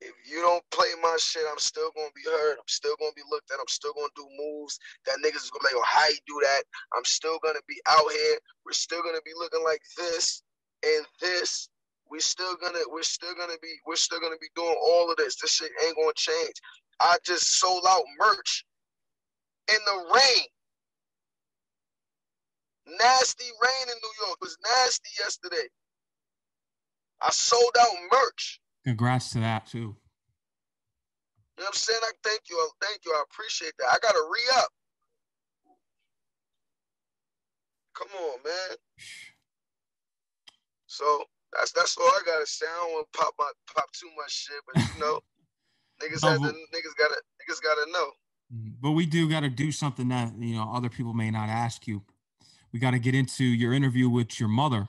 if 0.00 0.12
you 0.28 0.42
don't 0.42 0.64
play 0.70 0.88
my 1.02 1.16
shit, 1.20 1.42
I'm 1.50 1.58
still 1.58 1.90
gonna 1.94 2.14
be 2.14 2.26
heard. 2.26 2.58
I'm 2.58 2.68
still 2.68 2.96
gonna 2.98 3.14
be 3.14 3.22
looked 3.30 3.50
at. 3.52 3.60
I'm 3.60 3.68
still 3.68 3.92
gonna 3.94 4.14
do 4.16 4.26
moves 4.38 4.78
that 5.06 5.18
niggas 5.24 5.44
is 5.46 5.50
gonna 5.50 5.62
be 5.68 5.74
like, 5.74 5.78
oh, 5.78 5.86
how 5.86 6.08
you 6.08 6.18
do 6.26 6.40
that? 6.42 6.62
I'm 6.96 7.04
still 7.04 7.38
gonna 7.42 7.62
be 7.68 7.80
out 7.86 8.10
here. 8.10 8.38
We're 8.66 8.72
still 8.72 9.02
gonna 9.02 9.22
be 9.24 9.32
looking 9.38 9.62
like 9.64 9.80
this 9.96 10.42
and 10.84 11.06
this. 11.20 11.68
We're 12.10 12.20
still 12.20 12.56
gonna, 12.60 12.80
we're 12.90 13.02
still 13.04 13.34
gonna 13.34 13.58
be, 13.62 13.74
we're 13.86 13.96
still 13.96 14.20
gonna 14.20 14.40
be 14.40 14.50
doing 14.56 14.76
all 14.82 15.10
of 15.10 15.16
this. 15.16 15.36
This 15.40 15.52
shit 15.52 15.70
ain't 15.84 15.96
gonna 15.96 16.12
change. 16.16 16.54
I 17.00 17.18
just 17.24 17.58
sold 17.58 17.84
out 17.88 18.04
merch 18.18 18.64
in 19.70 19.78
the 19.86 20.14
rain. 20.14 20.46
Nasty 22.86 23.44
rain 23.62 23.88
in 23.88 23.94
New 24.02 24.26
York. 24.26 24.38
It 24.40 24.44
was 24.44 24.58
nasty 24.62 25.10
yesterday. 25.18 25.68
I 27.20 27.30
sold 27.30 27.76
out 27.80 27.88
merch. 28.10 28.60
Congrats 28.84 29.30
to 29.30 29.40
that 29.40 29.66
too. 29.66 29.78
You 29.78 31.64
know 31.64 31.64
what 31.64 31.68
I'm 31.68 31.74
saying? 31.74 32.00
I 32.02 32.10
thank 32.24 32.42
you. 32.50 32.70
Thank 32.80 33.00
you. 33.04 33.12
I 33.12 33.22
appreciate 33.30 33.72
that. 33.78 33.88
I 33.92 33.98
gotta 34.02 34.18
re-up. 34.30 34.68
Come 37.94 38.08
on, 38.18 38.38
man. 38.44 38.76
So 40.86 41.24
that's 41.52 41.72
that's 41.72 41.96
all 41.98 42.06
I 42.06 42.20
gotta 42.26 42.46
say. 42.46 42.66
I 42.66 42.84
don't 42.84 42.92
want 42.92 43.12
to 43.12 43.18
pop 43.18 43.34
my 43.38 43.50
pop 43.74 43.92
too 43.92 44.08
much 44.16 44.32
shit, 44.32 44.56
but 44.66 44.82
you 44.94 45.00
know, 45.00 45.20
niggas 46.02 46.28
have 46.28 46.40
to, 46.40 46.48
niggas 46.48 46.96
gotta 46.98 47.20
niggas 47.40 47.62
gotta 47.62 47.90
know. 47.92 48.10
But 48.80 48.92
we 48.92 49.06
do 49.06 49.28
gotta 49.28 49.48
do 49.48 49.70
something 49.70 50.08
that 50.08 50.32
you 50.38 50.56
know 50.56 50.70
other 50.72 50.88
people 50.88 51.14
may 51.14 51.30
not 51.30 51.48
ask 51.48 51.86
you 51.86 52.02
we 52.72 52.78
got 52.78 52.92
to 52.92 52.98
get 52.98 53.14
into 53.14 53.44
your 53.44 53.72
interview 53.72 54.08
with 54.08 54.40
your 54.40 54.48
mother. 54.48 54.88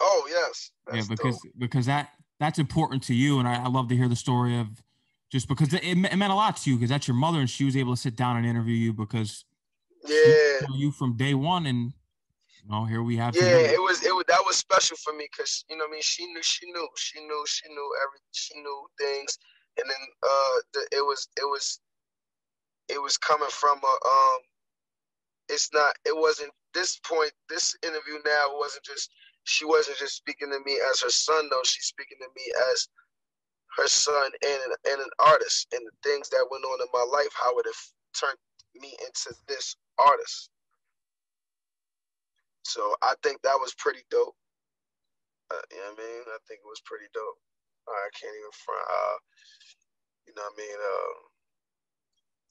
Oh 0.00 0.26
yes, 0.28 0.70
yeah, 0.92 1.02
because 1.08 1.40
dope. 1.40 1.52
because 1.58 1.86
that 1.86 2.10
that's 2.40 2.58
important 2.58 3.02
to 3.04 3.14
you, 3.14 3.38
and 3.38 3.46
I, 3.46 3.64
I, 3.64 3.68
love 3.68 3.88
to 3.90 3.96
hear 3.96 4.08
the 4.08 4.16
story 4.16 4.58
of 4.58 4.66
just 5.30 5.46
because 5.46 5.72
it, 5.72 5.84
it 5.84 5.96
meant 5.96 6.32
a 6.32 6.34
lot 6.34 6.56
to 6.56 6.70
you 6.70 6.76
because 6.76 6.90
that's 6.90 7.06
your 7.06 7.16
mother, 7.16 7.38
and 7.38 7.48
she 7.48 7.64
was 7.64 7.76
able 7.76 7.94
to 7.94 8.00
sit 8.00 8.16
down 8.16 8.36
and 8.36 8.44
interview 8.44 8.74
you 8.74 8.92
because 8.92 9.44
yeah, 10.08 10.60
you 10.74 10.90
from 10.90 11.16
day 11.16 11.34
one, 11.34 11.66
and 11.66 11.92
you 12.64 12.70
know 12.70 12.84
here 12.84 13.02
we 13.02 13.16
have. 13.16 13.36
Yeah, 13.36 13.42
today. 13.42 13.74
it 13.74 13.80
was 13.80 14.04
it 14.04 14.14
was 14.14 14.24
that 14.26 14.42
was 14.44 14.56
special 14.56 14.96
for 14.96 15.12
me 15.12 15.28
because 15.30 15.64
you 15.70 15.76
know 15.76 15.84
I 15.86 15.90
mean 15.92 16.02
she 16.02 16.26
knew 16.26 16.42
she 16.42 16.66
knew 16.66 16.88
she 16.96 17.20
knew 17.20 17.44
she 17.46 17.68
knew 17.68 17.96
every 18.02 18.18
she 18.32 18.54
knew 18.60 18.86
things, 18.98 19.38
and 19.78 19.88
then 19.88 19.96
uh 20.22 20.56
the, 20.74 20.80
it 20.96 21.02
was 21.02 21.28
it 21.36 21.44
was 21.44 21.80
it 22.88 23.00
was 23.00 23.16
coming 23.18 23.50
from 23.50 23.78
a 23.78 24.08
um 24.08 24.40
it's 25.48 25.70
not 25.72 25.94
it 26.06 26.16
wasn't 26.16 26.52
this 26.74 26.98
point 27.06 27.32
this 27.50 27.76
interview 27.84 28.18
now 28.26 28.44
wasn't 28.58 28.84
just 28.84 29.10
she 29.44 29.64
wasn't 29.66 29.98
just 29.98 30.16
speaking 30.16 30.50
to 30.50 30.60
me 30.64 30.78
as 30.90 31.00
her 31.02 31.10
son 31.10 31.48
though. 31.50 31.62
She's 31.64 31.86
speaking 31.86 32.18
to 32.20 32.28
me 32.36 32.44
as 32.72 32.88
her 33.78 33.88
son 33.88 34.30
and 34.42 34.60
an, 34.66 34.72
and 34.92 35.00
an 35.02 35.10
artist 35.18 35.68
and 35.72 35.82
the 35.86 35.92
things 36.08 36.28
that 36.30 36.46
went 36.50 36.64
on 36.64 36.80
in 36.80 36.88
my 36.92 37.04
life 37.12 37.32
how 37.34 37.58
it 37.58 37.66
turned 38.18 38.38
me 38.76 38.96
into 39.06 39.34
this 39.48 39.76
artist. 39.98 40.50
So 42.64 42.96
i 43.02 43.14
think 43.22 43.42
that 43.42 43.58
was 43.60 43.74
pretty 43.78 44.02
dope. 44.10 44.36
Uh, 45.52 45.62
you 45.72 45.78
know 45.78 45.92
what 45.94 46.00
i 46.00 46.04
mean? 46.04 46.22
I 46.28 46.38
think 46.48 46.60
it 46.64 46.70
was 46.70 46.82
pretty 46.86 47.06
dope. 47.14 47.38
I 47.88 48.08
can't 48.18 48.34
even 48.34 48.54
front 48.64 48.86
uh, 48.90 49.18
you 50.28 50.34
know 50.36 50.42
what 50.42 50.54
i 50.56 50.62
mean? 50.62 50.78
Uh, 50.80 51.14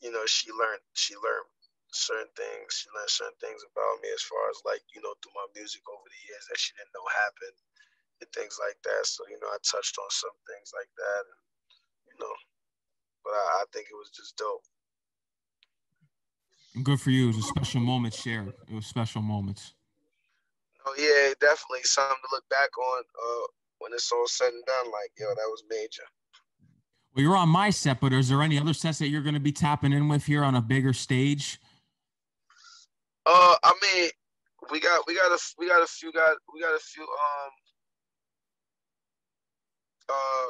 you 0.07 0.11
know 0.13 0.25
she 0.27 0.51
learned 0.51 0.83
she 0.93 1.15
learned 1.15 1.50
certain 1.91 2.31
things. 2.33 2.81
She 2.81 2.87
learned 2.95 3.11
certain 3.11 3.39
things 3.43 3.61
about 3.63 4.01
me 4.03 4.09
as 4.15 4.23
far 4.23 4.41
as 4.49 4.59
like, 4.63 4.83
you 4.95 5.03
know, 5.03 5.13
through 5.19 5.35
my 5.35 5.47
music 5.55 5.83
over 5.87 6.07
the 6.07 6.23
years 6.27 6.45
that 6.47 6.59
she 6.59 6.75
didn't 6.75 6.95
know 6.95 7.07
happened 7.11 7.59
and 8.23 8.29
things 8.31 8.55
like 8.59 8.79
that. 8.87 9.03
So, 9.05 9.27
you 9.27 9.39
know, 9.39 9.51
I 9.51 9.59
touched 9.61 9.99
on 9.99 10.09
some 10.09 10.35
things 10.47 10.71
like 10.71 10.91
that. 10.95 11.23
And, 11.27 11.41
know. 12.21 12.35
But 13.25 13.33
I, 13.33 13.61
I 13.61 13.63
think 13.73 13.87
it 13.89 13.97
was 13.97 14.11
just 14.13 14.37
dope. 14.37 14.63
Good 16.83 17.01
for 17.01 17.09
you. 17.09 17.25
It 17.25 17.35
was 17.35 17.37
a 17.37 17.47
special 17.49 17.81
moment 17.81 18.13
shared. 18.13 18.53
It 18.69 18.73
was 18.73 18.85
special 18.85 19.21
moments. 19.21 19.73
Oh 20.85 20.95
yeah, 20.97 21.33
definitely 21.39 21.83
something 21.83 22.15
to 22.15 22.35
look 22.35 22.47
back 22.49 22.75
on 22.77 23.03
uh, 23.03 23.47
when 23.79 23.93
it's 23.93 24.11
all 24.11 24.25
said 24.27 24.53
and 24.53 24.65
done. 24.65 24.85
Like, 24.85 25.11
yo, 25.19 25.27
that 25.27 25.35
was 25.35 25.63
major. 25.69 26.03
Well, 27.13 27.23
you're 27.23 27.35
on 27.35 27.49
my 27.49 27.71
set, 27.71 27.99
but 27.99 28.13
is 28.13 28.29
there 28.29 28.41
any 28.41 28.57
other 28.57 28.73
sets 28.73 28.99
that 28.99 29.09
you're 29.09 29.21
going 29.21 29.33
to 29.33 29.41
be 29.41 29.51
tapping 29.51 29.91
in 29.91 30.07
with 30.07 30.25
here 30.25 30.45
on 30.45 30.55
a 30.55 30.61
bigger 30.61 30.93
stage? 30.93 31.59
Uh, 33.25 33.55
I 33.63 33.73
mean, 33.81 34.11
we 34.71 34.81
got 34.81 35.07
we 35.07 35.15
got 35.15 35.31
a 35.31 35.39
we 35.59 35.67
got 35.67 35.83
a 35.83 35.87
few 35.87 36.11
got 36.13 36.37
we 36.53 36.61
got 36.61 36.75
a 36.75 36.79
few 36.79 37.03
um 37.03 37.51
uh 40.09 40.49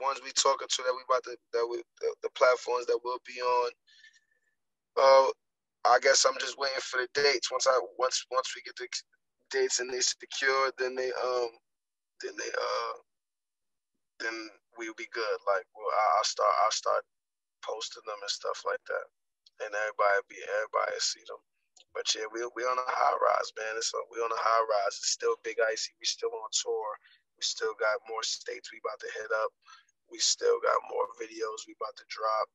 ones 0.00 0.20
we 0.24 0.32
talking 0.32 0.68
to 0.68 0.82
that 0.84 0.94
we 0.94 1.02
about 1.08 1.24
to 1.24 1.36
that 1.52 1.66
we 1.70 1.82
the, 2.00 2.14
the 2.24 2.30
platforms 2.36 2.86
that 2.86 3.00
we'll 3.04 3.22
be 3.26 3.40
on. 3.40 3.70
Uh, 4.96 5.28
I 5.86 5.98
guess 6.02 6.24
I'm 6.26 6.38
just 6.40 6.58
waiting 6.58 6.80
for 6.82 7.00
the 7.02 7.08
dates. 7.14 7.50
Once 7.52 7.66
I 7.68 7.78
once 7.98 8.24
once 8.30 8.52
we 8.56 8.62
get 8.62 8.76
the 8.76 8.88
dates 9.50 9.80
and 9.80 9.90
they 9.92 10.00
secured, 10.00 10.72
then 10.78 10.94
they 10.96 11.12
um 11.12 11.50
then 12.22 12.34
they 12.38 12.50
uh 12.50 12.94
then 14.20 14.50
we'll 14.78 14.96
be 14.98 15.08
good. 15.12 15.38
Like 15.48 15.66
well, 15.76 15.92
I'll 16.18 16.24
start 16.24 16.52
I'll 16.64 16.72
start 16.72 17.04
posting 17.64 18.02
them 18.06 18.18
and 18.22 18.30
stuff 18.30 18.62
like 18.66 18.82
that, 18.88 19.06
and 19.66 19.72
everybody 19.74 20.20
be 20.30 20.36
everybody 20.42 20.98
see 21.00 21.24
them. 21.28 21.42
But 21.94 22.10
yeah, 22.10 22.26
we 22.34 22.42
we 22.58 22.66
on 22.66 22.76
a 22.76 22.90
high 22.90 23.16
rise, 23.22 23.54
man. 23.54 23.78
It's 23.78 23.94
a, 23.94 24.02
we 24.10 24.18
on 24.18 24.34
a 24.34 24.42
high 24.42 24.64
rise. 24.66 24.98
It's 24.98 25.14
still 25.14 25.38
big 25.46 25.62
icy. 25.62 25.94
We 26.02 26.06
still 26.06 26.34
on 26.34 26.50
tour. 26.50 26.90
We 27.38 27.42
still 27.46 27.74
got 27.78 28.02
more 28.10 28.26
states 28.26 28.74
we 28.74 28.82
about 28.82 28.98
to 28.98 29.10
hit 29.14 29.30
up. 29.30 29.54
We 30.10 30.18
still 30.18 30.58
got 30.58 30.78
more 30.90 31.06
videos 31.22 31.66
we 31.66 31.78
about 31.78 31.94
to 31.96 32.06
drop. 32.10 32.50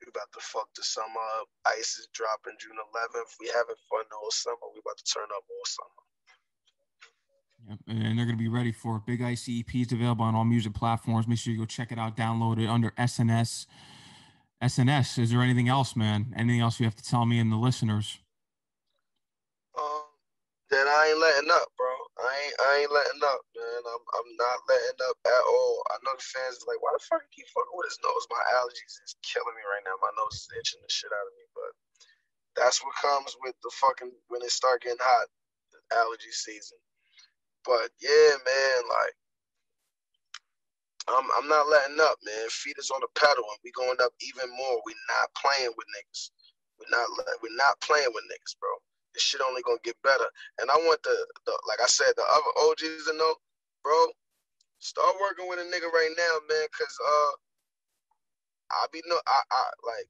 We 0.00 0.12
about 0.12 0.28
to 0.36 0.40
fuck 0.44 0.68
the 0.76 0.84
summer 0.84 1.24
up. 1.40 1.48
Ice 1.66 1.96
is 1.96 2.08
dropping 2.12 2.60
June 2.60 2.76
11th. 2.76 3.40
We 3.40 3.48
having 3.48 3.80
fun 3.88 4.04
all 4.12 4.30
summer. 4.30 4.68
We 4.72 4.84
about 4.84 5.00
to 5.00 5.08
turn 5.08 5.28
up 5.32 5.44
all 5.48 5.64
summer. 5.64 6.02
Yep. 7.68 7.78
And 7.88 8.18
they're 8.18 8.28
going 8.28 8.36
to 8.38 8.42
be 8.42 8.52
ready 8.52 8.72
for 8.72 9.02
Big 9.06 9.22
Icy 9.22 9.64
EPs 9.64 9.92
available 9.92 10.24
on 10.24 10.34
all 10.34 10.44
music 10.44 10.74
platforms. 10.74 11.26
Make 11.26 11.38
sure 11.38 11.52
you 11.52 11.58
go 11.58 11.64
check 11.64 11.90
it 11.90 11.98
out, 11.98 12.16
download 12.16 12.62
it 12.62 12.68
under 12.68 12.90
SNS. 12.92 13.66
SNS. 14.62 15.18
Is 15.18 15.30
there 15.30 15.40
anything 15.40 15.68
else, 15.68 15.96
man? 15.96 16.34
Anything 16.36 16.60
else 16.60 16.78
you 16.78 16.86
have 16.86 16.96
to 16.96 17.04
tell 17.04 17.26
me 17.26 17.38
and 17.38 17.50
the 17.50 17.56
listeners? 17.56 18.18
Um, 19.78 20.08
that 20.72 20.88
I 20.88 21.12
ain't 21.12 21.20
letting 21.22 21.52
up, 21.52 21.68
bro. 21.78 21.92
I 22.18 22.30
ain't 22.42 22.56
I 22.58 22.70
ain't 22.82 22.94
letting 22.94 23.22
up, 23.22 23.42
man. 23.54 23.82
I'm 23.86 24.04
I'm 24.18 24.30
not 24.40 24.58
letting 24.66 25.00
up 25.06 25.18
at 25.28 25.44
all. 25.46 25.76
I 25.92 25.96
know 26.02 26.16
the 26.16 26.24
fans 26.26 26.58
is 26.58 26.66
like, 26.66 26.80
why 26.82 26.90
the 26.96 27.04
fuck 27.06 27.22
you 27.22 27.32
keep 27.44 27.48
fucking 27.54 27.76
with 27.76 27.90
his 27.92 28.00
nose? 28.02 28.26
My 28.32 28.42
allergies 28.58 28.96
is 29.04 29.14
killing 29.22 29.54
me 29.54 29.64
right 29.68 29.84
now. 29.86 29.96
My 30.02 30.12
nose 30.18 30.42
is 30.42 30.50
itching 30.58 30.82
the 30.82 30.90
shit 30.90 31.12
out 31.14 31.28
of 31.28 31.34
me. 31.38 31.46
But 31.54 31.72
that's 32.58 32.80
what 32.84 32.96
comes 32.98 33.34
with 33.44 33.56
the 33.62 33.72
fucking 33.78 34.12
when 34.28 34.42
it 34.42 34.52
start 34.54 34.82
getting 34.86 35.02
hot, 35.02 35.28
allergy 35.94 36.32
season. 36.34 36.78
But 37.64 37.90
yeah, 38.02 38.32
man, 38.42 38.78
like 38.90 39.16
I'm 41.08 41.26
I'm 41.38 41.48
not 41.48 41.68
letting 41.68 42.00
up, 42.00 42.18
man. 42.24 42.48
Feet 42.50 42.76
is 42.78 42.90
on 42.90 43.00
the 43.04 43.12
pedal, 43.14 43.44
and 43.44 43.60
we 43.64 43.70
going 43.76 44.00
up 44.00 44.12
even 44.24 44.48
more. 44.56 44.80
We 44.86 44.94
not 45.12 45.28
playing 45.36 45.72
with 45.76 45.88
niggas. 45.92 46.30
We're 46.80 46.90
not 46.92 47.06
we're 47.42 47.56
not 47.60 47.80
playing 47.80 48.10
with 48.14 48.24
niggas, 48.32 48.56
bro. 48.60 48.72
This 49.16 49.24
shit 49.24 49.40
only 49.40 49.62
gonna 49.64 49.80
get 49.84 49.96
better. 50.04 50.28
And 50.60 50.70
I 50.70 50.76
want 50.84 51.02
the, 51.02 51.16
the 51.46 51.54
like 51.68 51.80
I 51.82 51.88
said, 51.88 52.12
the 52.16 52.24
other 52.28 52.52
OGs 52.68 53.08
to 53.08 53.16
know, 53.16 53.34
bro. 53.84 54.06
Start 54.80 55.16
working 55.20 55.48
with 55.48 55.58
a 55.60 55.64
nigga 55.64 55.90
right 55.92 56.12
now, 56.18 56.34
man, 56.48 56.68
cause 56.76 56.96
uh, 57.00 57.32
I 58.72 58.86
be 58.92 59.02
no, 59.08 59.16
I 59.26 59.40
I 59.50 59.64
like 59.86 60.08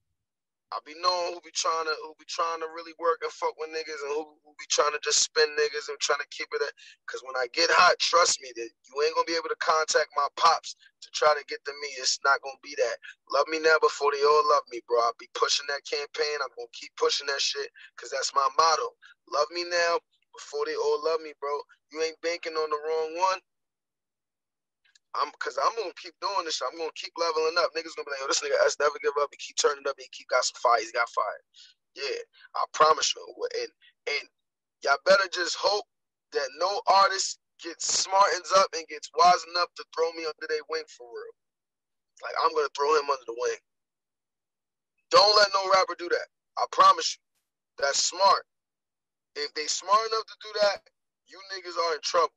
I 0.75 0.81
be 0.85 0.93
knowing 1.01 1.33
who 1.33 1.41
be 1.41 1.55
trying 1.57 1.87
to 1.89 1.95
who 2.05 2.13
be 2.21 2.29
trying 2.29 2.61
to 2.61 2.69
really 2.77 2.93
work 3.01 3.25
and 3.25 3.33
fuck 3.33 3.57
with 3.57 3.73
niggas 3.73 4.01
and 4.05 4.13
who, 4.13 4.37
who 4.45 4.53
be 4.61 4.69
trying 4.69 4.93
to 4.93 5.01
just 5.01 5.25
spin 5.25 5.49
niggas 5.57 5.89
and 5.89 5.97
trying 6.01 6.21
to 6.21 6.29
keep 6.29 6.49
it 6.53 6.61
at 6.61 6.75
cause 7.09 7.25
when 7.25 7.37
I 7.41 7.49
get 7.57 7.73
hot, 7.73 7.97
trust 7.99 8.43
me 8.45 8.53
that 8.53 8.69
you 8.69 8.95
ain't 9.01 9.17
gonna 9.17 9.29
be 9.31 9.39
able 9.39 9.49
to 9.49 9.61
contact 9.65 10.13
my 10.13 10.29
pops 10.37 10.77
to 11.03 11.09
try 11.17 11.33
to 11.33 11.45
get 11.49 11.65
to 11.65 11.73
me. 11.81 11.89
It's 11.97 12.21
not 12.25 12.43
gonna 12.45 12.61
be 12.61 12.77
that. 12.77 12.99
Love 13.33 13.49
me 13.49 13.65
now 13.65 13.81
before 13.81 14.13
they 14.13 14.21
all 14.23 14.45
love 14.53 14.69
me, 14.69 14.85
bro. 14.85 15.01
I'll 15.09 15.17
be 15.17 15.31
pushing 15.33 15.67
that 15.73 15.89
campaign. 15.89 16.37
I'm 16.45 16.53
gonna 16.53 16.73
keep 16.77 16.93
pushing 17.01 17.27
that 17.33 17.41
shit 17.41 17.73
cause 17.97 18.13
that's 18.13 18.37
my 18.37 18.47
motto. 18.61 18.93
Love 19.33 19.49
me 19.57 19.65
now 19.65 19.99
before 20.37 20.69
they 20.69 20.77
all 20.77 21.01
love 21.01 21.25
me, 21.25 21.33
bro. 21.41 21.55
You 21.97 22.05
ain't 22.05 22.21
banking 22.21 22.55
on 22.61 22.69
the 22.69 22.81
wrong 22.85 23.11
one. 23.17 23.41
I'm 25.21 25.31
because 25.35 25.59
I'm 25.59 25.75
gonna 25.77 25.97
keep 26.01 26.15
doing 26.21 26.45
this. 26.47 26.59
Shit. 26.61 26.69
I'm 26.71 26.79
gonna 26.79 26.95
keep 26.97 27.13
leveling 27.19 27.57
up. 27.59 27.73
Niggas 27.75 27.97
gonna 27.97 28.09
be 28.09 28.15
like, 28.17 28.23
yo, 28.25 28.29
this 28.29 28.43
nigga 28.45 28.59
S 28.67 28.77
never 28.81 28.99
give 29.03 29.17
up. 29.21 29.31
He 29.33 29.39
keep 29.39 29.59
turning 29.59 29.87
up. 29.89 29.97
He 29.99 30.09
keep 30.13 30.29
got 30.29 30.45
some 30.45 30.61
fire. 30.63 30.81
He 30.81 30.93
got 30.93 31.09
fire. 31.11 31.43
Yeah, 31.97 32.21
I 32.57 32.63
promise 32.75 33.15
you. 33.17 33.23
And 33.63 33.73
and 34.15 34.25
y'all 34.85 35.03
better 35.07 35.29
just 35.33 35.57
hope 35.57 35.87
that 36.33 36.49
no 36.61 36.71
artist 36.89 37.39
gets 37.63 37.87
smartens 38.07 38.53
up 38.59 38.69
and 38.77 38.87
gets 38.89 39.11
wise 39.17 39.45
enough 39.55 39.71
to 39.77 39.85
throw 39.97 40.13
me 40.13 40.27
under 40.29 40.47
their 40.49 40.65
wing 40.71 40.87
for 40.89 41.07
real. 41.09 41.37
Like 42.23 42.37
I'm 42.45 42.55
gonna 42.55 42.73
throw 42.77 42.93
him 42.99 43.11
under 43.11 43.27
the 43.27 43.37
wing. 43.39 43.61
Don't 45.11 45.37
let 45.37 45.49
no 45.55 45.71
rapper 45.75 45.97
do 45.99 46.09
that. 46.11 46.29
I 46.59 46.67
promise 46.73 47.17
you. 47.17 47.23
That's 47.85 48.03
smart. 48.03 48.45
If 49.37 49.55
they 49.55 49.67
smart 49.67 50.01
enough 50.13 50.27
to 50.27 50.37
do 50.43 50.51
that, 50.63 50.81
you 51.29 51.39
niggas 51.55 51.79
are 51.79 51.95
in 51.95 52.01
trouble. 52.03 52.35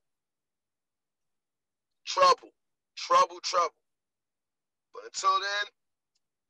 Trouble 2.05 2.49
trouble, 2.99 3.39
trouble. 3.43 3.75
But 4.93 5.03
until 5.05 5.39
then, 5.39 5.65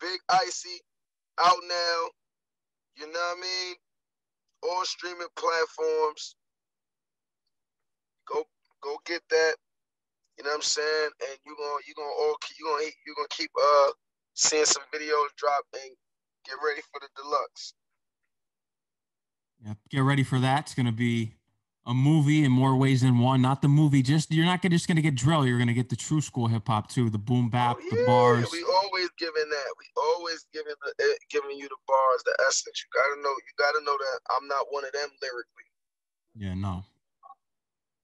Big 0.02 0.20
Icy 0.30 0.82
out 1.40 1.62
now. 1.68 2.00
You 2.96 3.06
know 3.12 3.20
what 3.20 3.38
I 3.38 3.42
mean? 3.42 3.76
All 4.64 4.86
streaming 4.86 5.28
platforms. 5.36 6.36
Go 8.28 8.44
go 8.82 8.98
get 9.06 9.22
that. 9.30 9.56
You 10.38 10.44
know 10.44 10.52
what 10.52 10.56
I'm 10.58 10.62
saying? 10.62 11.10
And 11.22 11.40
you're 11.46 11.56
gonna 11.56 11.84
you 11.88 11.94
gonna 11.96 12.10
all 12.10 12.36
keep, 12.42 12.58
you 12.60 12.66
gonna 12.66 12.92
you 13.06 13.14
gonna 13.16 13.28
keep 13.30 13.52
uh 13.62 13.92
seeing 14.34 14.66
some 14.66 14.84
videos 14.94 15.28
drop 15.38 15.64
and 15.74 15.92
get 16.46 16.56
ready 16.66 16.82
for 16.82 17.00
the 17.00 17.08
deluxe. 17.16 17.74
Yeah, 19.66 19.74
get 19.90 20.00
ready 20.04 20.24
for 20.24 20.40
that. 20.40 20.62
It's 20.62 20.76
gonna 20.76 20.92
be 20.92 21.36
a 21.86 21.94
movie 21.94 22.44
in 22.44 22.52
more 22.52 22.76
ways 22.76 23.02
than 23.02 23.20
one. 23.20 23.42
Not 23.42 23.62
the 23.62 23.68
movie. 23.68 24.02
Just 24.02 24.32
you're 24.32 24.46
not 24.46 24.62
just 24.62 24.88
gonna 24.88 25.02
get 25.02 25.16
drill. 25.16 25.46
You're 25.46 25.58
gonna 25.60 25.74
get 25.74 25.90
the 25.90 25.96
true 25.96 26.22
school 26.22 26.48
hip 26.48 26.68
hop 26.68 26.90
too. 26.90 27.10
The 27.10 27.18
boom 27.18 27.50
bap, 27.50 27.78
oh, 27.80 27.84
yeah. 27.84 28.00
the 28.00 28.06
bars. 28.06 28.52
We 28.52 28.64
always 28.64 29.10
giving 29.18 29.50
that. 29.50 29.74
We 29.78 29.86
always 29.98 30.46
giving 30.54 30.74
the 30.84 31.04
eh, 31.04 31.18
giving 31.30 31.58
you 31.58 31.68
the 31.68 31.78
bars, 31.88 32.24
the 32.26 32.36
essence. 32.48 32.84
You 32.84 32.90
gotta 32.94 33.22
know. 33.22 33.30
You 33.30 33.54
gotta 33.58 33.84
know 33.84 33.98
that 33.98 34.20
I'm 34.30 34.48
not 34.48 34.66
one 34.70 34.86
of 34.86 34.92
them 34.92 35.10
lyrically. 35.22 35.64
Yeah, 36.36 36.54
no. 36.54 36.84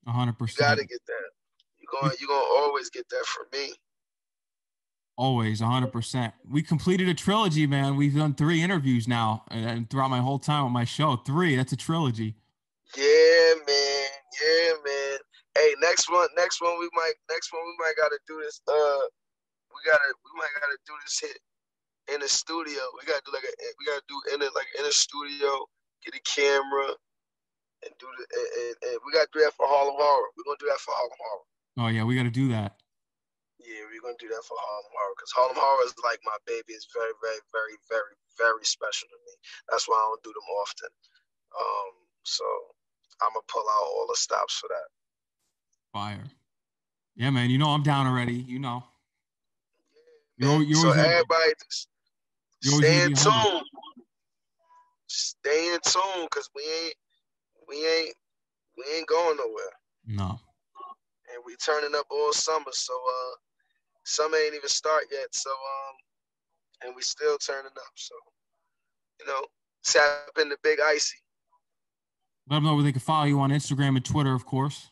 hundred 0.08 0.40
percent. 0.40 0.60
You 0.60 0.66
gotta 0.66 0.86
get 0.88 1.06
that. 1.08 1.30
You 1.80 1.88
going 1.92 2.16
you 2.20 2.28
gonna 2.28 2.66
always 2.66 2.90
get 2.90 3.08
that 3.10 3.26
from 3.26 3.46
me. 3.54 3.74
Always, 5.18 5.62
hundred 5.62 5.94
percent. 5.94 6.34
We 6.50 6.62
completed 6.64 7.08
a 7.08 7.14
trilogy, 7.14 7.68
man. 7.68 7.96
We've 7.96 8.16
done 8.16 8.34
three 8.34 8.64
interviews 8.64 9.08
now, 9.08 9.44
and 9.50 9.90
throughout 9.90 10.10
my 10.10 10.20
whole 10.20 10.40
time 10.40 10.66
on 10.66 10.72
my 10.72 10.86
show, 10.86 11.18
three. 11.18 11.56
That's 11.56 11.72
a 11.72 11.78
trilogy. 11.78 12.36
Yeah, 12.96 13.60
man. 13.68 14.10
Yeah, 14.40 14.72
man. 14.84 15.18
Hey, 15.56 15.76
next 15.80 16.12
one, 16.12 16.28
next 16.36 16.62
one 16.62 16.80
we 16.80 16.90
might 16.96 17.16
next 17.32 17.52
one 17.52 17.64
we 17.64 17.76
might 17.80 17.96
gotta 17.96 18.20
do 18.28 18.40
this. 18.44 18.60
Uh 18.68 19.08
we 19.72 19.80
gotta 19.84 20.12
we 20.24 20.32
might 20.40 20.52
gotta 20.60 20.80
do 20.88 20.96
this 21.04 21.20
hit 21.20 21.40
in 22.14 22.20
the 22.20 22.28
studio. 22.28 22.80
We 22.96 23.08
gotta 23.08 23.24
do 23.26 23.32
like 23.32 23.44
a 23.44 23.54
we 23.80 23.84
gotta 23.88 24.04
do 24.08 24.18
in 24.36 24.42
it 24.44 24.52
like 24.56 24.68
in 24.80 24.86
a 24.86 24.92
studio, 24.92 25.68
get 26.04 26.16
a 26.16 26.24
camera 26.24 26.96
and 27.84 27.92
do 28.00 28.08
the 28.08 28.24
and, 28.32 28.50
and, 28.64 28.76
and 28.92 28.98
we 29.04 29.12
gotta 29.12 29.32
do 29.32 29.44
that 29.44 29.56
for 29.56 29.68
Harlem 29.68 29.96
Horror. 29.96 30.32
We're 30.36 30.48
gonna 30.48 30.64
do 30.64 30.72
that 30.72 30.80
for 30.80 30.96
Harlem 30.96 31.20
Horror. 31.20 31.48
Oh 31.80 31.90
yeah, 31.92 32.04
we 32.04 32.16
gotta 32.16 32.32
do 32.32 32.48
that. 32.56 32.80
Yeah, 33.60 33.84
we're 33.92 34.04
gonna 34.04 34.20
do 34.20 34.32
that 34.32 34.46
for 34.48 34.56
Harlem 34.60 34.92
Horror 34.92 35.16
because 35.16 35.34
Harlem 35.36 35.60
Horror 35.60 35.84
is 35.88 35.96
like 36.04 36.20
my 36.24 36.38
baby. 36.48 36.76
It's 36.76 36.88
very, 36.92 37.16
very, 37.20 37.44
very, 37.52 37.76
very, 37.92 38.16
very 38.40 38.64
special 38.64 39.08
to 39.12 39.20
me. 39.24 39.34
That's 39.68 39.88
why 39.88 40.00
I 40.00 40.06
don't 40.08 40.24
do 40.24 40.36
them 40.36 40.50
often. 40.64 40.92
Um, 41.56 41.94
so 42.24 42.46
I'm 43.22 43.30
gonna 43.34 43.44
pull 43.48 43.62
out 43.62 43.84
all 43.84 44.08
the 44.10 44.16
stops 44.16 44.56
for 44.56 44.68
that. 44.70 44.90
Fire. 45.94 46.24
Yeah, 47.16 47.30
man. 47.30 47.50
You 47.50 47.58
know 47.58 47.70
I'm 47.70 47.84
down 47.84 48.08
already. 48.08 48.34
You 48.34 48.60
know. 48.60 48.84
You're, 50.38 50.64
you're 50.64 50.76
so 50.76 50.92
everybody 50.92 51.54
just 52.62 52.78
stay 52.78 53.04
in 53.04 53.14
tune. 53.14 53.62
Stay 55.08 55.74
in 55.74 55.80
tune, 55.86 56.28
cause 56.30 56.50
we 56.54 56.62
ain't, 56.62 56.96
we 57.70 57.76
ain't, 57.88 58.16
we 58.78 58.84
ain't 58.98 59.08
going 59.08 59.38
nowhere. 59.38 59.72
No. 60.06 60.40
And 61.34 61.44
we 61.46 61.56
turning 61.56 61.96
up 61.96 62.06
all 62.12 62.34
summer, 62.34 62.72
so 62.72 62.94
uh, 62.94 63.36
summer 64.04 64.36
ain't 64.36 64.56
even 64.56 64.68
start 64.68 65.06
yet. 65.10 65.34
So 65.34 65.52
um, 65.52 65.96
and 66.84 66.96
we 66.96 67.02
still 67.02 67.38
turning 67.38 67.72
up. 67.72 67.94
So, 67.96 68.16
you 69.20 69.26
know, 69.26 69.42
tap 69.84 70.38
in 70.42 70.50
the 70.50 70.58
big 70.64 70.80
icy. 70.80 71.18
Let 72.48 72.58
them 72.58 72.66
know 72.66 72.76
where 72.76 72.84
they 72.84 72.92
can 72.92 73.02
follow 73.02 73.26
you 73.26 73.40
on 73.40 73.50
Instagram 73.50 73.96
and 73.96 74.06
Twitter, 74.06 74.34
of 74.34 74.46
course. 74.46 74.92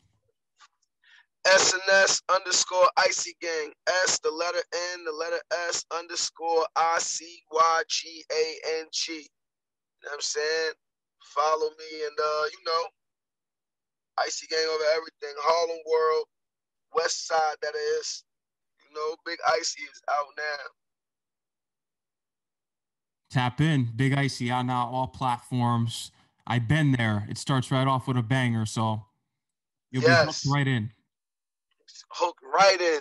SNS 1.45 2.21
underscore 2.33 2.89
Icy 2.97 3.35
Gang. 3.41 3.71
S, 3.87 4.19
the 4.19 4.31
letter 4.31 4.63
N, 4.93 5.03
the 5.05 5.11
letter 5.11 5.41
S 5.69 5.83
underscore 5.91 6.65
I 6.75 6.97
C 6.99 7.43
Y 7.51 7.81
G 7.89 8.23
A 8.31 8.79
N 8.79 8.85
G. 8.91 9.13
You 9.13 9.19
know 9.19 10.09
what 10.09 10.13
I'm 10.15 10.21
saying? 10.21 10.71
Follow 11.21 11.69
me 11.69 12.05
and, 12.05 12.17
uh, 12.19 12.45
you 12.45 12.59
know, 12.65 12.87
Icy 14.19 14.47
Gang 14.47 14.65
over 14.73 14.83
everything. 14.95 15.35
Harlem 15.39 15.79
World, 15.85 16.25
West 16.95 17.27
Side, 17.27 17.55
that 17.61 17.73
is. 17.99 18.23
You 18.79 18.95
know, 18.95 19.15
Big 19.25 19.37
Icy 19.47 19.81
is 19.81 20.01
out 20.09 20.27
now. 20.37 20.63
Tap 23.31 23.61
in. 23.61 23.89
Big 23.95 24.13
Icy 24.13 24.51
out 24.51 24.65
now, 24.65 24.87
all 24.87 25.07
platforms. 25.07 26.11
I've 26.45 26.67
been 26.67 26.91
there. 26.91 27.25
It 27.29 27.37
starts 27.37 27.71
right 27.71 27.87
off 27.87 28.07
with 28.07 28.17
a 28.17 28.21
banger, 28.21 28.65
so 28.65 29.05
you'll 29.91 30.03
Yes. 30.03 30.43
be 30.43 30.49
hooked 30.49 30.57
right 30.57 30.67
in. 30.67 30.91
Hook 32.09 32.37
right 32.43 32.79
in. 32.79 32.99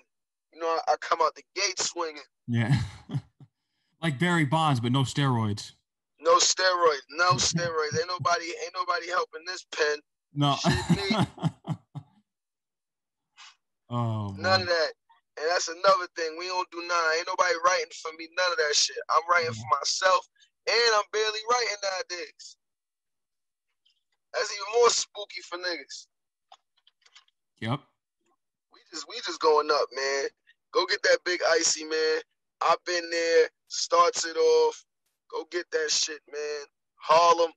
You 0.52 0.60
know, 0.60 0.80
I, 0.86 0.96
come 1.00 1.20
out 1.22 1.34
the 1.34 1.42
gate 1.54 1.78
swinging. 1.78 2.22
Yeah. 2.46 2.74
like 4.02 4.18
Barry 4.18 4.44
Bonds, 4.44 4.80
but 4.80 4.92
no 4.92 5.00
steroids. 5.02 5.72
No 6.20 6.36
steroids. 6.36 7.02
No 7.10 7.32
steroids. 7.34 7.98
Ain't 7.98 8.08
nobody. 8.08 8.44
Ain't 8.62 8.74
nobody 8.74 9.08
helping 9.08 9.44
this 9.46 9.64
pen. 9.72 9.98
No. 10.34 10.56
Oh, 13.94 14.32
None 14.38 14.60
boy. 14.60 14.62
of 14.62 14.68
that. 14.68 14.90
And 15.38 15.50
that's 15.50 15.68
another 15.68 16.08
thing. 16.16 16.36
We 16.38 16.46
don't 16.46 16.70
do 16.70 16.78
none. 16.88 17.04
Ain't 17.18 17.26
nobody 17.26 17.52
writing 17.64 17.92
for 18.02 18.10
me. 18.18 18.28
None 18.36 18.52
of 18.52 18.56
that 18.56 18.74
shit. 18.74 18.96
I'm 19.10 19.20
writing 19.28 19.52
for 19.52 19.66
myself, 19.70 20.26
and 20.66 20.92
I'm 20.96 21.04
barely 21.12 21.40
writing 21.50 21.76
nowadays. 21.82 22.56
That's 24.34 24.52
even 24.52 24.80
more 24.80 24.90
spooky 24.90 25.40
for 25.42 25.58
niggas. 25.58 26.06
Yep. 27.60 27.80
We 28.72 28.80
just 28.90 29.06
we 29.08 29.16
just 29.24 29.40
going 29.40 29.70
up, 29.70 29.88
man. 29.94 30.28
Go 30.72 30.86
get 30.86 31.02
that 31.02 31.18
big 31.24 31.40
icy, 31.50 31.84
man. 31.84 32.20
I've 32.62 32.82
been 32.86 33.08
there. 33.10 33.48
Starts 33.68 34.24
it 34.24 34.36
off. 34.36 34.84
Go 35.30 35.44
get 35.50 35.70
that 35.70 35.90
shit, 35.90 36.20
man. 36.30 36.66
Harlem 36.96 37.50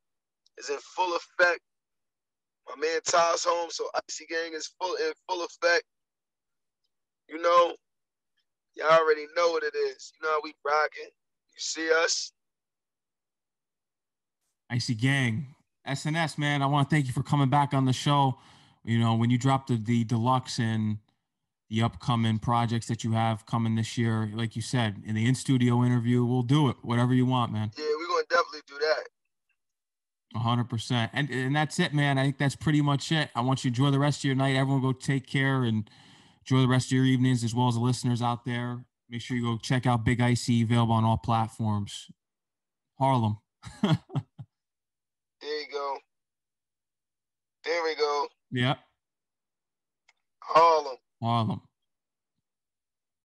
is 0.57 0.69
in 0.69 0.77
full 0.79 1.15
effect. 1.15 1.61
My 2.67 2.75
man 2.75 2.99
Ty's 3.05 3.43
home, 3.43 3.69
so 3.69 3.89
Icy 4.07 4.25
Gang 4.25 4.53
is 4.53 4.73
full 4.79 4.95
in 4.95 5.13
full 5.29 5.45
effect. 5.45 5.83
You 7.29 7.41
know, 7.41 7.75
y'all 8.75 8.99
already 8.99 9.25
know 9.35 9.51
what 9.51 9.63
it 9.63 9.75
is. 9.75 10.11
You 10.13 10.27
know 10.27 10.33
how 10.33 10.41
we 10.43 10.53
rocking. 10.65 11.05
You 11.05 11.57
see 11.57 11.89
us. 12.03 12.31
Icy 14.69 14.95
Gang. 14.95 15.54
SNS, 15.87 16.37
man, 16.37 16.61
I 16.61 16.65
want 16.65 16.89
to 16.89 16.95
thank 16.95 17.07
you 17.07 17.13
for 17.13 17.23
coming 17.23 17.49
back 17.49 17.73
on 17.73 17.85
the 17.85 17.93
show. 17.93 18.37
You 18.83 18.99
know, 18.99 19.15
when 19.15 19.29
you 19.29 19.37
dropped 19.37 19.67
the, 19.69 19.77
the 19.77 20.03
deluxe 20.03 20.59
and 20.59 20.97
the 21.69 21.81
upcoming 21.81 22.39
projects 22.39 22.87
that 22.87 23.03
you 23.03 23.13
have 23.13 23.45
coming 23.45 23.75
this 23.75 23.97
year, 23.97 24.29
like 24.33 24.55
you 24.55 24.61
said, 24.61 25.01
in 25.05 25.15
the 25.15 25.25
in 25.25 25.35
studio 25.35 25.83
interview, 25.83 26.23
we'll 26.23 26.43
do 26.43 26.69
it. 26.69 26.77
Whatever 26.81 27.13
you 27.13 27.25
want, 27.25 27.51
man. 27.51 27.71
Yeah, 27.77 27.85
we're 27.97 28.07
gonna 28.07 28.23
definitely 28.29 28.61
do 28.67 28.75
that. 28.79 30.39
hundred 30.39 30.69
percent. 30.69 31.11
And 31.13 31.29
and 31.29 31.55
that's 31.55 31.79
it, 31.79 31.93
man. 31.93 32.17
I 32.17 32.23
think 32.23 32.37
that's 32.37 32.55
pretty 32.55 32.81
much 32.81 33.11
it. 33.11 33.29
I 33.35 33.41
want 33.41 33.63
you 33.63 33.71
to 33.71 33.73
enjoy 33.75 33.91
the 33.91 33.99
rest 33.99 34.19
of 34.19 34.25
your 34.25 34.35
night. 34.35 34.55
Everyone 34.55 34.81
go 34.81 34.91
take 34.91 35.27
care 35.27 35.63
and 35.63 35.89
enjoy 36.41 36.61
the 36.61 36.67
rest 36.67 36.87
of 36.87 36.91
your 36.93 37.05
evenings 37.05 37.43
as 37.43 37.55
well 37.55 37.67
as 37.67 37.75
the 37.75 37.81
listeners 37.81 38.21
out 38.21 38.45
there. 38.45 38.85
Make 39.09 39.21
sure 39.21 39.37
you 39.37 39.43
go 39.43 39.57
check 39.57 39.85
out 39.85 40.05
Big 40.05 40.21
Icy 40.21 40.61
available 40.63 40.93
on 40.93 41.03
all 41.03 41.17
platforms. 41.17 42.11
Harlem. 42.99 43.39
There 45.45 45.61
you 45.61 45.67
go. 45.71 45.97
There 47.65 47.83
we 47.83 47.95
go. 47.95 48.27
Yep. 48.51 48.79
Harlem. 50.41 50.97
Harlem. 51.21 51.61